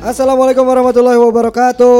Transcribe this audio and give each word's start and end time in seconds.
Assalamualaikum 0.00 0.64
warahmatullahi 0.64 1.20
wabarakatuh. 1.20 1.92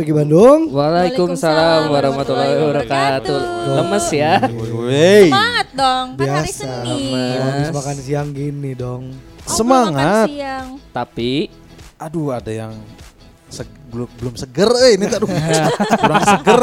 Wargi 0.00 0.08
Bandung. 0.08 0.72
Waalaikumsalam 0.72 1.92
warahmatullahi 1.92 2.56
wabarakatuh. 2.56 3.40
Lemes 3.76 4.08
ya. 4.08 4.40
Wey, 4.88 5.28
Semangat 5.28 5.68
dong, 5.76 6.06
kan 6.16 6.24
hari 6.40 6.48
Biasa. 6.48 6.64
Senin. 6.64 7.36
Habis 7.44 7.68
makan 7.76 7.96
siang 8.00 8.28
gini 8.32 8.72
dong. 8.72 9.12
Oh, 9.44 9.52
Semangat. 9.52 10.32
makan 10.32 10.32
siang. 10.32 10.66
Tapi 10.96 11.52
aduh 12.00 12.32
ada 12.32 12.48
yang 12.48 12.72
belum 13.96 14.08
belum 14.12 14.34
seger 14.36 14.68
eh 14.76 14.90
ini 14.94 15.04
aduh 15.08 15.24
kurang 16.04 16.22
seger 16.22 16.60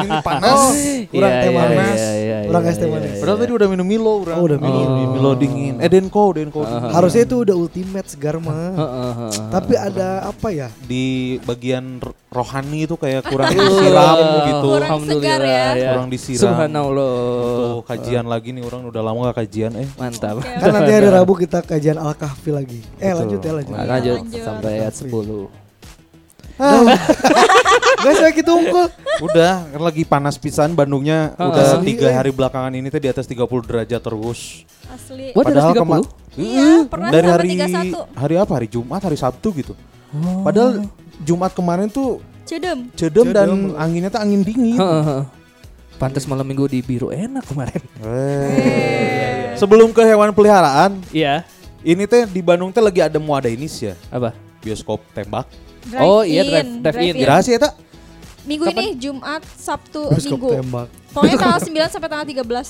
ini 0.00 0.16
panas. 0.24 0.56
Oh, 0.56 0.72
kurang 1.12 1.30
Iya, 1.30 1.42
teh 1.44 1.50
manis. 1.52 2.00
iya, 2.00 2.12
iya, 2.16 2.36
Kurang 2.48 2.62
es 2.64 2.76
teh 2.76 2.88
manis. 2.88 3.20
Padahal 3.20 3.38
tadi 3.38 3.52
udah 3.52 3.68
minum 3.68 3.84
Milo, 3.84 4.14
udah. 4.24 4.34
Oh, 4.40 4.44
udah 4.48 4.56
minum. 4.56 4.88
Milo 5.12 5.30
dingin. 5.36 5.76
Eh 5.76 5.86
Denko, 5.86 6.32
Denko. 6.32 6.64
Harusnya 6.64 7.22
itu 7.22 7.44
udah 7.44 7.52
ultimate 7.52 8.08
segar 8.08 8.40
mah. 8.40 8.56
Heeh, 8.72 9.12
heeh. 9.20 9.32
Tapi 9.50 9.74
ada 9.76 10.08
apa 10.24 10.48
ya? 10.48 10.68
Di 10.80 11.04
bagian 11.44 12.00
rohani 12.30 12.86
itu 12.86 12.94
kayak 12.94 13.26
kurang 13.26 13.52
disiram 13.52 14.16
gitu. 14.48 14.68
Kurang 14.72 15.00
segar 15.04 15.40
ya. 15.42 15.64
Kurang 15.92 16.08
disiram. 16.08 16.40
Subhanallah. 16.40 17.12
Tuh 17.60 17.82
kajian 17.84 18.24
lagi 18.24 18.48
nih 18.50 18.62
orang 18.62 18.88
udah 18.88 19.02
lama 19.02 19.18
gak 19.28 19.44
kajian 19.44 19.76
eh. 19.76 19.88
Mantap. 19.94 20.40
Kan 20.40 20.70
nanti 20.70 20.90
hari 20.96 21.08
Rabu 21.10 21.36
kita 21.36 21.60
kajian 21.60 21.98
Al-Kahfi 21.98 22.50
lagi. 22.50 22.80
Eh 22.96 23.12
lanjut 23.12 23.38
ya 23.38 23.52
lanjut. 23.52 23.74
Lanjut 23.76 24.16
Lanjut. 24.22 24.40
sampai 24.40 24.70
ayat 24.80 24.94
10. 24.96 25.59
Gak 28.00 28.14
saya 28.14 28.30
gitu 28.30 28.50
unggul. 28.54 28.86
Udah 29.22 29.66
kan 29.66 29.80
lagi 29.82 30.02
panas 30.02 30.36
pisan 30.36 30.72
Bandungnya 30.72 31.32
Heeh. 31.34 31.46
udah 31.46 31.64
Sendiri, 31.74 31.88
tiga 31.96 32.08
hari 32.10 32.30
belakangan 32.30 32.72
ini 32.72 32.88
teh 32.88 32.98
di 32.98 33.08
atas 33.08 33.24
30 33.24 33.44
derajat 33.62 34.00
terus. 34.00 34.64
Asli. 34.86 35.32
Wah, 35.32 35.42
di 35.42 35.52
atas 35.52 35.64
30? 35.70 35.78
kema- 35.78 35.98
Iya, 36.32 36.70
pernah 36.86 37.08
dari 37.08 37.26
sampai 37.26 37.34
hari 37.34 37.48
31. 37.50 38.00
hari 38.14 38.34
apa? 38.36 38.52
Hari 38.54 38.68
Jumat, 38.68 39.00
hari 39.02 39.16
Sabtu 39.16 39.48
gitu. 39.54 39.72
Padahal 40.42 40.84
Jumat 41.20 41.52
kemarin 41.52 41.86
tuh 41.86 42.18
Cedem. 42.42 42.90
cedem 42.92 43.30
dan 43.30 43.46
Cedem. 43.46 43.60
anginnya 43.76 44.10
tuh 44.10 44.20
angin 44.20 44.40
dingin. 44.40 44.74
Heeh, 44.74 45.02
heeh. 45.04 45.24
Pantes 45.96 46.24
malam 46.24 46.42
minggu 46.42 46.64
di 46.66 46.80
biru 46.80 47.08
enak 47.08 47.44
kemarin. 47.44 47.82
Eh. 48.00 49.52
Sebelum 49.54 49.92
ke 49.92 50.00
hewan 50.00 50.32
peliharaan, 50.32 50.96
Iya. 51.10 51.44
ini 51.82 52.08
teh 52.08 52.24
di 52.24 52.40
Bandung 52.40 52.72
teh 52.72 52.80
lagi 52.80 52.98
ada 52.98 53.20
mau 53.20 53.36
ada 53.36 53.46
ini 53.46 53.68
sih 53.68 53.86
ya, 53.86 53.94
Apa? 54.08 54.32
bioskop 54.58 55.04
tembak. 55.12 55.44
Drive 55.82 56.02
Oh, 56.02 56.22
iya, 56.22 56.42
in, 56.42 56.80
drive- 56.80 56.92
drive 56.92 57.16
in. 57.16 57.24
Rahasia 57.24 57.56
tak? 57.58 57.72
Minggu 58.42 58.64
ini 58.68 58.96
Jumat, 58.96 59.42
Sabtu, 59.46 60.08
Bioskop 60.08 60.32
Minggu. 60.34 60.48
tembak. 60.58 60.88
Pokoknya 61.10 61.36
tanggal 61.36 61.60
9 61.60 61.88
sampai 61.88 62.08
tanggal 62.08 62.26
13. 62.26 62.68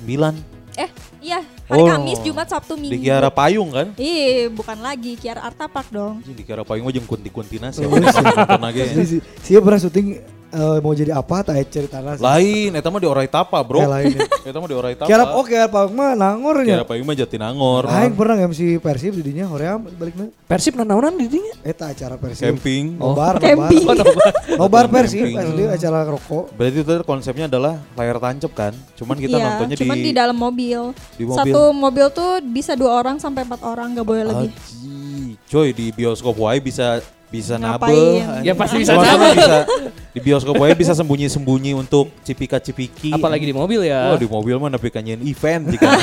9 0.00 0.34
Eh, 0.74 0.90
iya, 1.22 1.38
hari 1.64 1.80
Oh. 1.80 1.86
Kamis, 1.86 2.18
Jumat, 2.20 2.50
Sabtu, 2.50 2.74
Minggu. 2.74 2.98
di 2.98 3.06
Kiara 3.06 3.30
Payung 3.30 3.70
kan? 3.70 3.94
Ih, 3.94 4.50
bukan 4.50 4.74
lagi 4.76 5.14
Kiara 5.14 5.46
Artapak 5.46 5.86
dong. 5.86 6.18
Di 6.20 6.42
Kiara 6.42 6.66
Payung 6.66 6.90
aja 6.90 6.98
kunti-kuntina 7.00 7.70
sih. 7.70 7.86
Nonton 7.86 8.58
aja 8.60 8.74
ya. 8.76 8.90
Jadi 8.90 9.06
si, 9.06 9.16
si 9.38 9.54
pernah 9.54 9.78
syuting 9.78 10.18
eh, 10.54 10.78
mau 10.78 10.94
jadi 10.94 11.10
apa 11.10 11.42
tak 11.42 11.58
cerita 11.66 11.98
nasi. 11.98 12.22
Lain, 12.22 12.70
eta 12.78 12.88
mah 12.88 13.02
di 13.02 13.08
Orai 13.10 13.26
Tapa, 13.26 13.58
Eh, 13.58 13.66
Bro. 13.66 13.80
lain. 13.84 14.16
Eta 14.48 14.58
mah 14.62 14.68
di 14.70 14.76
Orai 14.78 14.94
Tapa. 14.94 15.08
Kira 15.10 15.24
oke 15.34 15.56
apa 15.58 15.80
mah 15.90 16.14
nangornya. 16.14 16.78
Kiara 16.78 16.86
Payung 16.86 17.06
mah 17.10 17.16
Jatinangor. 17.18 17.90
Aing 17.90 18.14
pernah 18.14 18.36
MC 18.38 18.78
Persib 18.78 19.18
di 19.18 19.22
dinya 19.34 19.50
hoream 19.50 19.82
baliknya. 19.98 20.30
Persib 20.46 20.78
nanaonan 20.78 21.18
di 21.18 21.26
dinya. 21.26 21.54
Eta 21.66 21.90
acara 21.90 22.14
Persib. 22.14 22.44
Camping. 22.46 22.94
Nobar, 22.94 23.42
Camping. 23.42 23.84
nobar. 23.84 24.06
Nobar 24.60 24.84
Persib 24.92 25.26
asli 25.34 25.64
acara 25.66 25.98
rokok. 26.06 26.54
Berarti 26.54 26.78
itu 26.84 26.94
konsepnya 27.02 27.46
adalah 27.50 27.74
layar 27.98 28.22
tancap 28.22 28.52
kan? 28.54 28.72
Cuman 28.94 29.16
kita 29.18 29.36
iya, 29.36 29.44
nontonnya 29.50 29.76
cuman 29.80 29.96
di, 29.98 30.04
di, 30.04 30.12
dalam 30.14 30.36
mobil. 30.36 30.80
di 31.18 31.24
mobil. 31.26 31.38
Satu 31.40 31.62
mobil 31.72 32.06
tuh 32.12 32.38
bisa 32.44 32.76
dua 32.78 33.00
orang 33.00 33.16
sampai 33.18 33.42
empat 33.42 33.64
orang, 33.64 33.96
nggak 33.96 34.06
boleh 34.06 34.24
lebih. 34.28 34.50
Aji. 34.52 35.40
Coy 35.48 35.72
di 35.72 35.86
bioskop 35.90 36.36
wae 36.36 36.60
bisa 36.60 37.00
bisa 37.32 37.58
nabe. 37.58 37.90
Ngapain? 37.90 38.46
Ya 38.46 38.52
pasti 38.54 38.76
bisa 38.78 38.94
bisa 38.94 39.58
di 40.14 40.22
bioskop 40.22 40.54
wae 40.56 40.72
bisa 40.72 40.94
sembunyi-sembunyi 40.94 41.74
untuk 41.74 42.14
cipika-cipiki. 42.22 43.10
Apalagi 43.10 43.44
di 43.44 43.52
mobil 43.52 43.82
ya. 43.82 44.08
Oh, 44.08 44.16
di 44.16 44.24
mobil 44.24 44.54
mah 44.56 44.70
nepi 44.70 44.88
ka 44.88 45.02
nyeun 45.02 45.20
event 45.20 45.66
jika. 45.68 45.86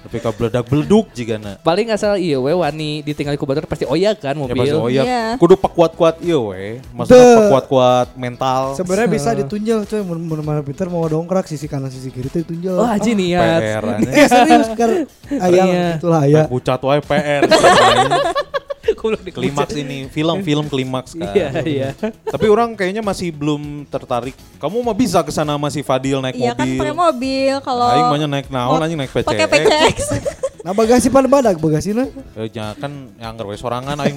Nepi 0.00 0.16
ka 0.16 0.32
beledak-beleduk 0.32 1.12
jika 1.12 1.36
na. 1.36 1.60
Paling 1.60 1.92
asal 1.92 2.16
iya 2.16 2.36
we 2.36 2.48
wani 2.50 3.00
ditinggal 3.00 3.36
ku 3.36 3.44
batur 3.44 3.64
pasti 3.64 3.84
oya 3.84 4.12
kan 4.12 4.32
Ya 4.32 4.40
mobil. 4.42 4.56
pasti 4.56 4.72
oyak. 4.72 5.04
Iya. 5.04 5.24
Kudu 5.36 5.60
pak 5.60 5.72
kuat-kuat 5.72 6.20
ieu 6.20 6.52
we. 6.52 6.80
Maksudnya 6.90 7.20
Tuh. 7.20 7.36
pak 7.36 7.44
kuat-kuat 7.52 8.08
mental. 8.16 8.72
Sebenarnya 8.76 9.08
bisa 9.16 9.32
ditunjal 9.34 9.84
coy 9.84 10.00
mun 10.00 10.20
mun 10.20 10.40
mana 10.40 10.60
pinter 10.60 10.88
mau 10.88 11.04
dongkrak 11.04 11.44
sisi 11.44 11.64
kanan 11.64 11.88
sisi 11.88 12.08
kiri 12.08 12.28
itu 12.28 12.40
ditunjal. 12.40 12.76
Oh 12.76 12.88
haji 12.88 13.12
niat. 13.12 13.60
PR 13.60 13.84
aneh. 13.86 14.12
Eh 14.14 14.24
serius 14.26 14.68
kar 14.72 14.90
ayam 15.28 15.66
Iya. 15.68 15.84
itulah 15.96 16.20
aya. 16.24 16.42
Pucat 16.44 16.80
wae 16.80 17.00
PR. 17.00 17.42
Goblok 19.00 19.24
di 19.24 19.32
klimaks 19.32 19.72
ini, 19.82 19.98
film-film 20.06 20.68
klimaks 20.68 21.16
kan. 21.16 21.32
Iya 21.32 21.48
iya. 21.64 21.88
Tapi 22.22 22.46
orang 22.46 22.76
kayaknya 22.76 23.00
masih 23.00 23.32
belum 23.32 23.88
tertarik. 23.88 24.36
Kamu 24.60 24.76
mah 24.78 24.92
bisa 24.92 25.24
ke 25.24 25.32
sana 25.32 25.56
masih 25.56 25.80
Fadil 25.80 26.20
naik 26.20 26.36
Iya 26.36 26.52
kan 26.52 26.68
mobil. 26.68 26.78
pakai 26.78 26.92
mobil 26.94 27.54
kalau 27.64 27.88
Aing 27.88 28.06
mah 28.06 28.18
nya 28.18 28.28
naik 28.28 28.46
naon 28.46 28.76
anjing 28.76 29.00
naik 29.00 29.08
PCX. 29.10 29.26
pakai 29.26 29.46
PCX. 29.48 29.98
Nah 30.60 30.72
bagasi 30.72 31.08
pan 31.08 31.24
badak 31.24 31.56
bagasina. 31.56 32.04
Eh, 32.36 32.48
nya 32.52 32.76
kan 32.76 32.92
yang 33.16 33.34
we 33.40 33.56
sorangan 33.56 33.96
aing. 33.96 34.16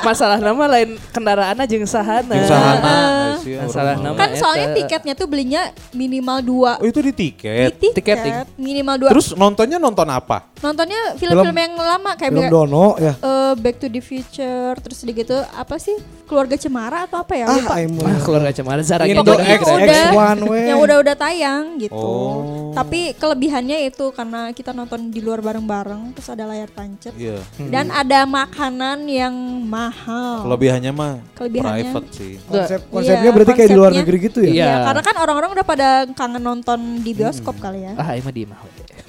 Masalah 0.00 0.38
nama 0.38 0.64
lain 0.70 0.94
kendaraan 1.10 1.58
aja 1.58 1.66
jeung 1.66 1.86
sahana. 1.86 2.30
Jeung 2.30 2.46
sahana. 2.46 2.94
Heeh. 3.42 3.58
Eh, 3.58 3.66
Masalah 3.66 3.94
nama. 3.98 4.16
kan 4.16 4.30
soalnya 4.38 4.66
tiketnya 4.72 5.12
tuh 5.12 5.26
belinya 5.26 5.68
minimal 5.90 6.38
dua. 6.40 6.72
Oh 6.78 6.86
itu 6.86 7.02
di 7.02 7.12
tiket. 7.12 7.76
Di 7.76 7.90
tiket, 7.92 8.16
Tiketing. 8.16 8.34
minimal 8.56 8.94
dua. 8.96 9.10
Terus 9.10 9.34
nontonnya 9.34 9.76
nonton 9.76 10.06
apa? 10.06 10.54
nontonnya 10.64 11.12
film-film 11.20 11.52
Film- 11.52 11.60
yang 11.60 11.74
lama 11.76 12.16
kayak 12.16 12.32
Film 12.32 12.40
Back- 12.40 12.52
Dono 12.56 12.86
ya. 12.96 13.12
eh, 13.12 13.52
Back 13.60 13.76
to 13.76 13.88
the 13.92 14.00
Future, 14.00 14.72
terus 14.80 15.04
gitu 15.04 15.36
apa 15.52 15.76
sih 15.76 15.92
keluarga 16.24 16.56
cemara 16.56 17.04
atau 17.04 17.20
apa 17.20 17.36
ya? 17.36 17.44
Ah 17.44 17.76
Ah, 17.76 18.18
keluarga 18.24 18.48
cemara 18.48 18.80
Zara 18.80 19.04
gitu. 19.04 19.20
Pokoknya 19.20 19.44
yang 19.44 19.60
X, 19.60 19.68
udah 19.68 19.84
X1 20.08 20.38
we. 20.48 20.60
yang 20.64 20.78
udah-udah 20.80 21.14
tayang 21.14 21.64
gitu. 21.76 21.92
Oh. 21.92 22.72
Tapi 22.72 23.12
kelebihannya 23.14 23.84
itu 23.84 24.08
karena 24.16 24.48
kita 24.56 24.72
nonton 24.72 25.12
di 25.12 25.20
luar 25.24 25.40
bareng-bareng, 25.40 26.12
terus 26.12 26.28
ada 26.28 26.44
layar 26.44 26.68
tancap 26.68 27.16
Iya. 27.16 27.40
dan 27.66 27.88
ada 27.88 28.22
makanan 28.22 29.02
yang 29.04 29.32
mahal. 29.64 30.44
Kelebihannya 30.44 30.92
mah 30.92 31.12
Kelebihannya. 31.32 31.88
private 31.88 32.08
sih. 32.12 32.32
Konsep 32.44 32.78
Iya, 32.78 32.92
konsepnya 32.92 33.30
berarti 33.32 33.52
kayak 33.54 33.66
di 33.66 33.74
luar 33.74 33.90
konsepnya. 33.90 34.04
negeri 34.04 34.18
gitu 34.22 34.38
ya. 34.38 34.46
Iya. 34.46 34.60
Iya, 34.60 34.74
karena 34.84 35.02
kan 35.02 35.14
orang-orang 35.16 35.50
udah 35.52 35.64
pada 35.64 35.88
kangen 36.10 36.42
nonton 36.42 36.78
di 37.00 37.10
bioskop 37.10 37.56
kali 37.56 37.80
ya. 37.82 37.92
Ah, 37.96 38.12
emang 38.12 38.30
di 38.30 38.44
mah. 38.44 38.60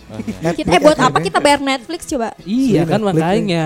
Netflix 0.05 0.55
Kita, 0.55 0.69
eh 0.69 0.79
buat 0.79 0.95
ya, 0.95 1.05
apa 1.05 1.17
kita 1.19 1.39
bayar 1.39 1.59
Netflix 1.59 2.01
coba? 2.07 2.31
Iya 2.41 2.81
kan 2.83 3.01
Netflix 3.01 3.19
makanya. 3.19 3.65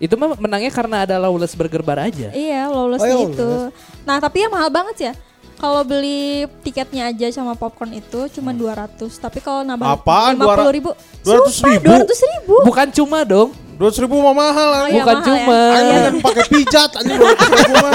Itu 0.00 0.16
mah 0.16 0.32
menangnya 0.34 0.72
karena 0.72 1.04
ada 1.04 1.20
Lawless 1.20 1.52
Burger 1.52 1.84
Bar 1.84 2.00
aja. 2.00 2.32
Iya, 2.32 2.72
lawless 2.72 3.04
Oh, 3.04 3.06
iya, 3.06 3.20
itu. 3.26 3.36
lawless. 3.36 3.76
Nah, 4.00 4.16
tapi 4.16 4.36
yang 4.40 4.48
mahal 4.48 4.72
banget 4.72 4.96
ya. 4.96 5.12
Kalau 5.60 5.84
beli 5.84 6.22
tiketnya 6.64 7.12
aja 7.12 7.28
sama 7.30 7.52
popcorn 7.52 7.92
itu 7.92 8.32
cuma 8.32 8.50
200, 8.50 8.96
tapi 9.14 9.38
kalau 9.38 9.60
nambah 9.60 9.92
Apaan? 9.92 10.34
50 10.34 10.72
ribu. 10.72 10.90
200 11.20 11.52
Sumpah, 11.52 11.68
ribu? 11.70 11.92
200 12.00 12.32
ribu. 12.32 12.54
Bukan 12.64 12.86
cuma 12.90 13.18
dong. 13.22 13.52
Dua 13.76 13.88
ribu 13.90 14.20
mah 14.20 14.36
mahal 14.36 14.68
Oh, 14.74 14.84
iya, 14.84 15.00
Bukan 15.00 15.16
mahal 15.16 15.24
cuma. 15.24 15.56
ya. 15.56 15.72
Aing 15.72 15.88
Iya. 15.88 16.00
kan 16.00 16.14
pakai 16.20 16.44
pijat 16.52 16.90
anjing 16.96 17.16
dua 17.16 17.32
ribu 17.32 17.74
mah. 17.74 17.92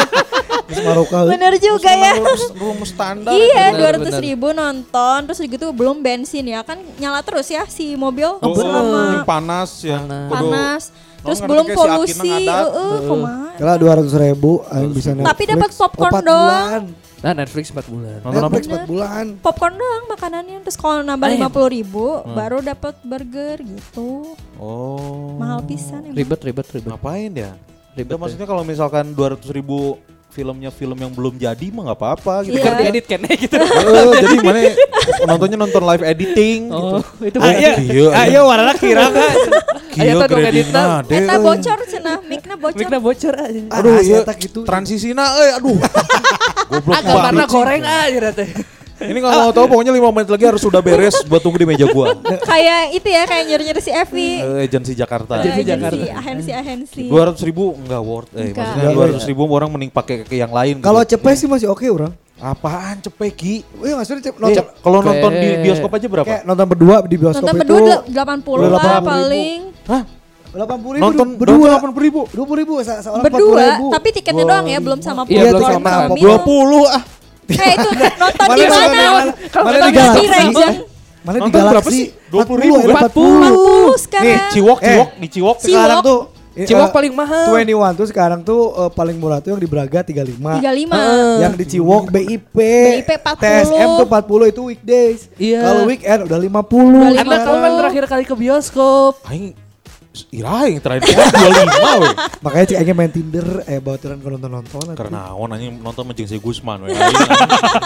Terus 0.65 0.79
Maroka. 0.81 1.17
Bener 1.29 1.53
juga 1.59 1.91
ya. 1.91 2.11
Rumus- 2.17 2.53
standar. 2.87 3.31
Iya, 3.31 3.63
dua 3.71 3.89
ratus 3.93 4.15
ribu 4.17 4.47
nonton, 4.49 5.17
terus 5.25 5.37
gitu 5.39 5.65
belum 5.69 6.01
bensin 6.01 6.41
ya 6.43 6.61
kan 6.61 6.81
nyala 6.97 7.21
terus 7.21 7.45
ya 7.47 7.65
si 7.67 7.93
mobil 7.93 8.25
Oh, 8.35 8.53
selama 8.53 9.21
panas 9.25 9.77
ya. 9.79 10.01
Panas. 10.01 10.29
Panas, 10.31 10.83
terus 11.21 11.37
ngerti 11.37 11.49
belum 11.49 11.65
polusi, 11.71 12.29
ngadat. 12.33 12.65
heeh, 12.65 12.97
kumaha. 13.03 13.47
Kala 13.55 13.73
dua 13.77 13.91
ratus 13.95 14.13
ribu, 14.15 14.51
aing 14.67 14.89
bisa. 14.89 15.13
Tapi 15.13 15.43
dapat 15.45 15.69
popcorn 15.71 16.13
doang. 16.19 16.85
Nah, 17.25 17.33
Netflix 17.33 17.73
4 17.73 17.89
bulan. 17.89 18.21
Nonton 18.21 18.37
apa? 18.37 18.53
Netflix 18.53 18.65
4 18.69 18.85
bulan. 18.85 19.25
Popcorn 19.41 19.73
doang 19.73 20.03
makanannya, 20.05 20.57
terus 20.61 20.77
kalau 20.77 21.01
nambah 21.01 21.25
Ayam. 21.25 21.35
lima 21.41 21.49
puluh 21.49 21.69
ribu 21.73 22.21
Hmm. 22.21 22.37
baru 22.37 22.61
dapat 22.61 23.01
burger 23.01 23.65
gitu, 23.65 24.37
Oh. 24.61 25.33
mahal 25.33 25.65
pisan 25.65 26.05
emang. 26.05 26.13
Ribet, 26.13 26.37
ribet, 26.45 26.67
ribet. 26.69 26.85
Ngapain 26.85 27.33
ya? 27.33 27.57
Ribet. 27.97 28.13
Itu 28.13 28.21
maksudnya 28.21 28.45
kalau 28.45 28.61
misalkan 28.61 29.17
200 29.17 29.49
ribu 29.49 29.97
filmnya 30.35 30.67
film 30.67 30.99
yang 30.99 31.09
belum 31.09 31.39
jadi 31.39 31.65
mah 31.71 31.87
nggak 31.87 31.97
apa-apa 31.97 32.35
gitu. 32.43 32.59
Iya. 32.59 32.63
Kan 32.65 32.73
diedit 32.77 33.05
kan 33.07 33.19
gitu. 33.47 33.55
Eh, 33.55 34.11
jadi 34.19 34.35
mana 34.37 34.59
nontonnya 35.25 35.57
nonton 35.57 35.81
live 35.81 36.03
editing 36.03 36.59
gitu. 36.67 36.99
Oh, 36.99 37.23
itu 37.23 37.37
Ah, 37.39 37.55
iya. 37.55 37.73
Iya, 37.79 38.05
Ah, 38.11 38.25
iya 38.27 38.41
warna 38.43 38.75
kira 38.75 39.07
kan. 39.07 39.35
Tah 39.95 40.27
dong 40.27 40.43
editna. 40.43 40.83
Eta 41.01 41.35
bocor 41.39 41.79
cenah, 41.87 42.17
mic-na 42.27 42.55
bocor. 42.59 42.75
Mikna 42.75 42.97
bocor 42.99 43.33
aja. 43.33 43.61
Aduh, 43.71 43.89
Ah, 43.89 44.01
iya. 44.03 44.19
saya 44.19 44.27
tak 44.27 44.37
gitu. 44.43 44.67
Transisina 44.67 45.23
euy, 45.39 45.49
aduh. 45.55 45.79
Goblok 46.75 46.91
Ah, 46.91 47.01
gambarna 47.01 47.23
banget. 47.31 47.47
sih. 47.47 47.55
goreng 47.55 47.83
aja 47.85 48.29
teh. 48.35 48.49
Ini 49.07 49.19
kalau 49.19 49.35
mau 49.39 49.51
tahu 49.51 49.65
pokoknya 49.67 49.91
5 49.91 50.09
menit 50.11 50.29
lagi 50.29 50.45
harus 50.45 50.59
sudah 50.59 50.79
beres 50.79 51.15
buat 51.23 51.39
tunggu 51.39 51.57
di 51.57 51.67
meja 51.67 51.85
gua. 51.87 52.17
kayak 52.43 52.81
itu 52.91 53.07
ya, 53.07 53.23
kayak 53.23 53.43
nyuri-nyuri 53.45 53.79
si 53.79 53.89
Evi. 53.89 54.29
Eh, 54.37 54.65
agensi 54.65 54.91
Jakarta. 54.93 55.37
Agensi 55.37 55.61
Eh, 55.61 55.67
Jakarta. 55.67 56.03
Agensi, 56.15 56.51
agensi. 56.51 57.03
Dua 57.05 57.21
ratus 57.25 57.41
ribu 57.41 57.75
enggak 57.75 58.01
worth, 58.01 58.31
eh 58.33 58.49
Enggak. 58.49 58.65
maksudnya 58.65 58.89
dua 58.91 59.05
ratus 59.07 59.25
ribu 59.25 59.41
orang 59.47 59.69
mending 59.69 59.89
pakai 59.89 60.15
ke 60.21 60.35
yang 60.35 60.49
lain. 60.49 60.79
Kalau 60.79 60.99
gitu. 60.99 61.15
cepet 61.15 61.33
sih 61.35 61.47
masih 61.47 61.67
oke 61.67 61.85
orang. 61.85 62.11
apaan 62.35 62.99
cepeki? 62.99 63.63
Wih 63.79 63.95
maksudnya 63.95 64.19
cep, 64.21 64.35
Eh, 64.35 64.41
nonton, 64.41 64.65
kalau 64.77 64.99
nonton 64.99 65.31
di 65.33 65.49
bioskop 65.61 65.87
aja 65.89 66.03
berapa? 66.05 66.27
kayak 66.27 66.41
nonton 66.43 66.65
berdua 66.67 66.95
di 67.01 67.15
bioskop 67.15 67.41
Nonton 67.41 67.55
itu. 67.55 67.61
berdua 67.63 67.79
del- 67.79 68.03
80 68.11 68.59
lah 68.59 68.69
80.000. 68.75 69.07
paling. 69.07 69.59
Hah? 69.85 70.03
Delapan 70.51 70.77
puluh 70.77 70.93
ribu 70.93 71.03
Nonton 71.05 71.27
berdua. 71.33 71.67
delapan 71.69 71.89
puluh 71.89 72.05
ribu. 72.05 72.21
Dua 72.29 72.45
puluh 72.45 72.59
ribu 72.61 72.73
se- 72.79 72.91
seorang 72.97 73.21
empat 73.21 73.31
Berdua, 73.33 73.59
ribu. 73.61 73.85
tapi 73.89 74.07
tiketnya 74.09 74.43
doang 74.45 74.65
ya, 74.65 74.79
belum 74.79 74.99
sama 74.99 75.21
Iya, 75.23 75.41
belum 75.45 75.51
popcorn 75.53 75.73
sama 75.73 75.91
popcorn. 76.01 76.15
Dua 76.17 76.37
puluh 76.41 76.85
ah. 76.85 77.03
Eh 77.47 77.71
itu 77.71 77.89
nonton 77.91 78.45
Mana 78.45 78.55
di 78.55 78.65
mana? 78.65 78.85
di 78.87 79.07
mana? 79.07 79.31
Kalau 79.47 79.65
di 79.65 79.77
nonton 79.77 79.91
di 79.91 79.95
Galaxy? 79.95 80.25
Regent. 80.27 80.77
Mana 81.21 81.35
di 81.35 81.41
Nonton 81.41 81.57
berapa 81.59 81.73
Galaxy? 81.81 81.97
sih? 81.97 82.05
20.000 82.29 82.37
40, 82.37 82.85
kan? 82.85 83.01
40. 83.01 83.95
40 83.95 84.05
sekarang. 84.05 84.25
Nih, 84.25 84.37
Ciwok, 84.51 84.77
Eh. 84.77 84.87
Ciwok, 84.87 85.09
di 85.15 85.27
Ciwok. 85.27 85.57
Sekarang 85.59 85.99
tuh 85.99 86.19
Ciwok 86.55 86.87
eh, 86.87 86.93
paling 86.93 87.13
mahal. 87.13 87.45
21 87.51 87.67
tuh 87.93 88.07
sekarang 88.07 88.39
tuh 88.39 88.61
paling 88.89 89.17
murah 89.17 89.39
tuh 89.39 89.51
yang 89.51 89.59
di 89.59 89.67
Braga 89.67 89.99
35. 89.99 90.39
35. 90.55 90.87
Heeh. 90.87 91.35
Yang 91.41 91.53
di 91.57 91.65
Ciwok 91.67 92.03
BIP, 92.07 92.57
BIP 93.03 93.09
40. 93.11 93.41
TSM 93.41 93.89
tuh 93.97 94.05
40 94.07 94.47
itu 94.47 94.61
weekdays. 94.63 95.19
Iya. 95.35 95.59
Kalau 95.61 95.81
weekend 95.83 96.19
udah 96.23 96.39
50. 96.39 96.47
Udah 96.47 97.09
Anak 97.11 97.25
lima 97.25 97.35
kamu 97.35 97.43
kan 97.43 97.59
puluh. 97.59 97.79
terakhir 97.81 98.03
kali 98.07 98.23
ke 98.23 98.35
bioskop. 98.37 99.13
Aing 99.25 99.51
Ira 100.31 100.71
yang 100.71 100.79
terakhir 100.79 101.11
dua 101.11 101.49
lima 101.51 101.91
weh. 101.99 102.13
Makanya 102.39 102.65
cik 102.71 102.77
Aing 102.79 102.95
main 102.95 103.11
Tinder 103.11 103.47
eh 103.67 103.79
bawa 103.83 103.97
tiran 103.99 104.17
ke 104.23 104.27
nonton-nonton. 104.31 104.95
Karena 104.95 105.35
awan 105.35 105.55
anjing 105.55 105.75
nonton 105.83 106.03
menjeng 106.07 106.31
si 106.31 106.39
Gusman 106.39 106.87
weh. 106.87 106.95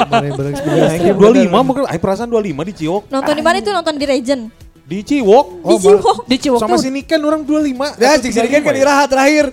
Mana 0.07 0.25
yang 0.29 0.37
bareng 0.37 0.55
sepuluh. 0.55 0.79
Dua 1.17 1.31
lima 1.33 1.59
mungkin 1.65 1.83
aing 1.89 2.01
perasaan 2.01 2.29
dua 2.29 2.41
lima 2.45 2.61
di 2.61 2.73
Ciwok. 2.77 3.09
Nonton 3.09 3.33
di 3.33 3.43
mana 3.43 3.57
itu 3.57 3.71
nonton 3.73 3.95
di 3.97 4.05
Regent. 4.05 4.43
Di 4.85 4.99
Ciwok. 5.01 5.45
Di 5.65 5.75
Ciwok. 5.81 6.17
Di 6.29 6.35
Ciwok 6.37 6.59
Sama 6.61 6.77
si 6.77 6.89
Niken 6.93 7.21
orang 7.25 7.41
dua 7.41 7.59
lima. 7.61 7.93
Ya 7.97 8.17
cik 8.17 8.29
sini 8.29 8.47
kan 8.49 8.61
kan 8.61 8.75
Iraha 8.77 9.03
terakhir. 9.09 9.49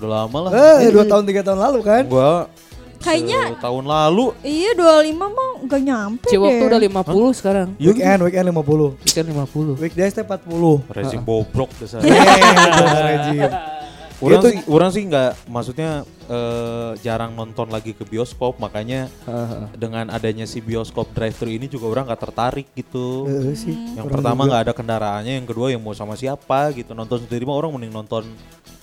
Udah 0.00 0.24
lama 0.24 0.38
lah. 0.48 0.80
Eh 0.80 0.88
dua 0.88 1.04
tahun 1.04 1.28
tiga 1.28 1.44
tahun 1.44 1.60
lalu 1.60 1.80
kan. 1.84 2.02
Gua 2.08 2.48
Kayaknya 3.00 3.56
tahun 3.58 3.84
lalu. 3.88 4.36
iya 4.44 4.76
25 4.76 5.16
mah 5.16 5.50
gak 5.64 5.82
nyampe 5.82 6.28
deh. 6.28 6.36
tuh 6.36 6.66
udah 6.68 6.80
50 6.80 7.38
sekarang. 7.40 7.68
Weekend 7.80 8.20
weekend 8.22 8.46
50. 8.52 9.08
Ikan 9.08 9.24
50. 9.24 9.80
Weekdays 9.80 10.12
teh 10.12 10.24
40. 10.24 10.84
Rezim 10.92 11.20
bobrok 11.24 11.72
dasar. 11.80 12.04
Bener, 12.04 13.02
Rejim. 13.08 13.50
Orang 14.20 14.44
Itu- 14.44 14.52
sih, 14.52 14.58
orang 14.68 14.90
sih 14.92 15.02
nggak, 15.08 15.30
maksudnya 15.48 15.90
eh, 16.28 16.92
jarang 17.00 17.32
nonton 17.32 17.72
lagi 17.72 17.96
ke 17.96 18.04
bioskop, 18.04 18.60
makanya 18.60 19.08
dengan 19.72 20.12
adanya 20.12 20.44
si 20.44 20.60
bioskop 20.60 21.08
drive-thru 21.10 21.48
ini 21.48 21.66
juga 21.66 21.88
orang 21.88 22.04
nggak 22.04 22.22
tertarik 22.28 22.68
gitu. 22.76 23.24
Heeh 23.24 23.56
sih. 23.56 23.72
yang 23.96 24.04
Orang 24.04 24.20
pertama 24.20 24.44
nggak 24.44 24.62
ada 24.68 24.74
kendaraannya, 24.76 25.40
yang 25.40 25.48
kedua 25.48 25.72
yang 25.72 25.80
mau 25.80 25.96
sama 25.96 26.20
siapa 26.20 26.68
gitu. 26.76 26.92
Nonton 26.92 27.24
sendiri 27.24 27.48
mah 27.48 27.56
orang 27.56 27.72
mending 27.72 27.96
nonton 27.96 28.28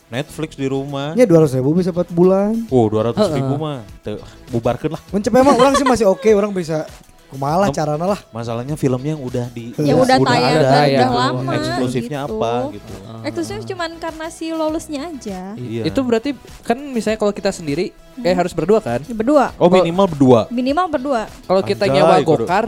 Netflix 0.08 0.56
di 0.56 0.68
rumah. 0.72 1.12
Ya 1.14 1.28
200 1.28 1.60
ribu 1.60 1.76
bisa 1.76 1.92
4 1.92 2.08
bulan. 2.16 2.56
Oh, 2.72 2.88
dua 2.88 3.12
ratus 3.12 3.28
ribu 3.36 3.60
mah, 3.60 3.84
Teu, 4.00 4.20
bubarkan 4.50 4.96
lah. 4.96 5.02
Mencep 5.12 5.34
emang 5.36 5.56
orang 5.60 5.76
sih 5.76 5.84
masih 5.84 6.08
oke, 6.08 6.32
orang 6.32 6.56
bisa 6.56 6.88
kumaha 7.28 7.68
lah 7.68 7.70
carana 7.76 8.06
lah. 8.08 8.20
Masalahnya 8.32 8.80
filmnya 8.80 9.20
yang 9.20 9.22
udah 9.22 9.52
di, 9.52 9.76
Yang 9.76 10.00
udah 10.00 10.18
tayang 10.24 10.56
ada, 10.64 10.80
ya. 10.88 11.00
udah 11.04 11.12
lama. 11.12 11.52
eksklusifnya 11.60 12.20
gitu. 12.24 12.40
apa 12.40 12.52
gitu. 12.72 12.94
Eksklusif 13.28 13.60
cuman 13.68 13.90
karena 14.00 14.26
si 14.32 14.46
lolosnya 14.56 15.02
aja. 15.12 15.42
Iya. 15.60 15.84
Itu 15.92 16.00
berarti 16.08 16.32
kan 16.64 16.80
misalnya 16.80 17.20
kalau 17.20 17.36
kita 17.36 17.52
sendiri 17.52 17.92
kayak 18.16 18.48
harus 18.48 18.56
berdua 18.56 18.80
kan? 18.80 19.04
Berdua. 19.12 19.52
Oh 19.60 19.68
minimal 19.68 20.08
berdua. 20.08 20.42
Minimal 20.48 20.88
berdua. 20.88 21.22
Kalau 21.44 21.62
kita 21.68 21.84
Anjay, 21.84 22.00
nyewa 22.00 22.16
kudu. 22.24 22.48
gokar 22.48 22.66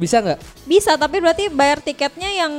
bisa 0.00 0.16
nggak? 0.24 0.38
Bisa 0.64 0.96
tapi 0.96 1.20
berarti 1.20 1.52
bayar 1.52 1.84
tiketnya 1.84 2.32
yang 2.32 2.52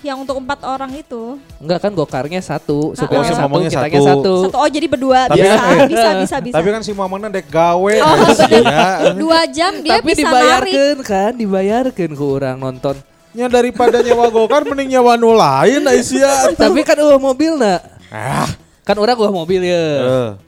yang 0.00 0.16
untuk 0.16 0.40
empat 0.40 0.64
orang 0.64 0.88
itu. 0.96 1.36
Enggak 1.60 1.84
kan 1.84 1.92
gokarnya 1.92 2.40
satu, 2.40 2.96
Ah, 2.96 3.04
supirnya 3.04 3.28
oh, 3.28 3.36
satu, 3.36 3.60
kitanya 3.60 4.00
satu. 4.00 4.08
satu. 4.08 4.34
Satu 4.48 4.56
oh 4.56 4.68
jadi 4.72 4.86
berdua 4.88 5.28
Tapi 5.28 5.44
bisa, 5.44 5.52
kan- 5.52 5.68
eh, 5.68 5.84
bisa 5.84 6.08
bisa 6.16 6.36
bisa. 6.40 6.54
Tapi 6.56 6.68
kan 6.72 6.80
si 6.80 6.92
mamana 6.96 7.28
dek 7.28 7.44
gawe. 7.52 7.94
Oh, 8.00 8.16
ya. 8.48 9.12
dua 9.12 9.44
jam 9.52 9.84
dia 9.84 10.00
Tapi 10.00 10.16
bisa 10.16 10.24
narik. 10.24 10.72
dibayarkan 10.72 10.96
kan, 11.04 11.30
dibayarkan 11.36 12.10
ke 12.16 12.24
orang 12.24 12.56
nonton. 12.56 12.96
Ya 13.36 13.44
daripada 13.46 14.00
nyewa 14.00 14.32
gokar 14.32 14.64
mending 14.64 14.96
nyewa 14.96 15.20
nu 15.20 15.36
lain 15.36 15.84
Aisyah. 15.84 16.56
Tapi 16.56 16.80
kan 16.88 16.96
uh 16.96 17.20
mobil 17.20 17.60
nak. 17.60 17.84
Ah. 18.08 18.48
Kan 18.88 18.96
orang 18.96 19.20
uh 19.20 19.28
mobil 19.28 19.60
ya. 19.60 19.84
Eh. 20.00 20.47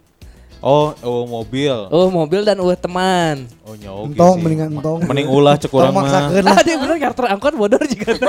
Oh, 0.61 0.93
oh 1.01 1.25
mobil. 1.25 1.73
Oh 1.89 2.13
mobil 2.13 2.45
dan 2.45 2.61
uh 2.61 2.77
teman. 2.77 3.49
Oh 3.65 3.73
nyawa 3.73 4.05
Entong 4.05 4.37
mendingan 4.45 4.69
entong. 4.77 5.01
Mending 5.09 5.29
ulah 5.33 5.57
cek 5.57 5.73
urang 5.73 5.97
Tong 5.97 6.05
mah. 6.05 6.37
Ah 6.53 6.61
dia 6.61 6.77
bener 6.77 7.01
nyarter 7.01 7.25
angkot 7.27 7.57
bodor 7.57 7.81
juga. 7.89 8.13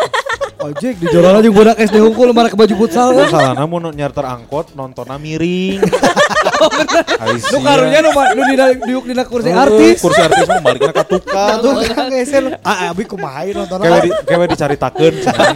Ojek 0.62 1.01
di 1.01 1.10
joran 1.10 1.42
aja 1.42 1.50
budak 1.50 1.74
SD 1.74 1.98
hukum 1.98 2.30
lemar 2.30 2.45
ke 2.45 2.56
baju 2.56 2.74
futsal. 2.78 3.12
Oh, 3.12 3.25
salah 3.28 3.51
namun 3.51 3.89
nyarter 3.92 4.24
angkot 4.24 4.72
nontonnya 4.72 5.18
miring. 5.18 5.81
Aisyah. 7.25 7.50
Nu 7.51 7.57
karunya 7.60 8.00
nu 8.00 8.10
ma- 8.13 8.31
nu 8.31 8.42
dina 8.45 8.66
diuk 8.78 9.06
dina 9.10 9.24
kursi 9.25 9.50
Eh, 9.50 9.57
artis. 9.57 9.98
Kursi 10.00 10.22
artis 10.22 10.45
mah 10.45 10.62
baliknya 10.62 10.94
ka 11.01 11.04
tukang. 11.04 11.57
Tuh 11.60 11.81
kan 11.83 12.06
ngesen. 12.07 12.44
Ah 12.62 12.94
abi 12.94 13.04
kumaha 13.04 13.44
ieu 13.44 13.57
nonton. 13.57 13.81
Kewe 13.81 14.00
di 14.00 14.10
kewe 14.24 14.45
dicaritakeun. 14.48 15.13
cenah. 15.19 15.54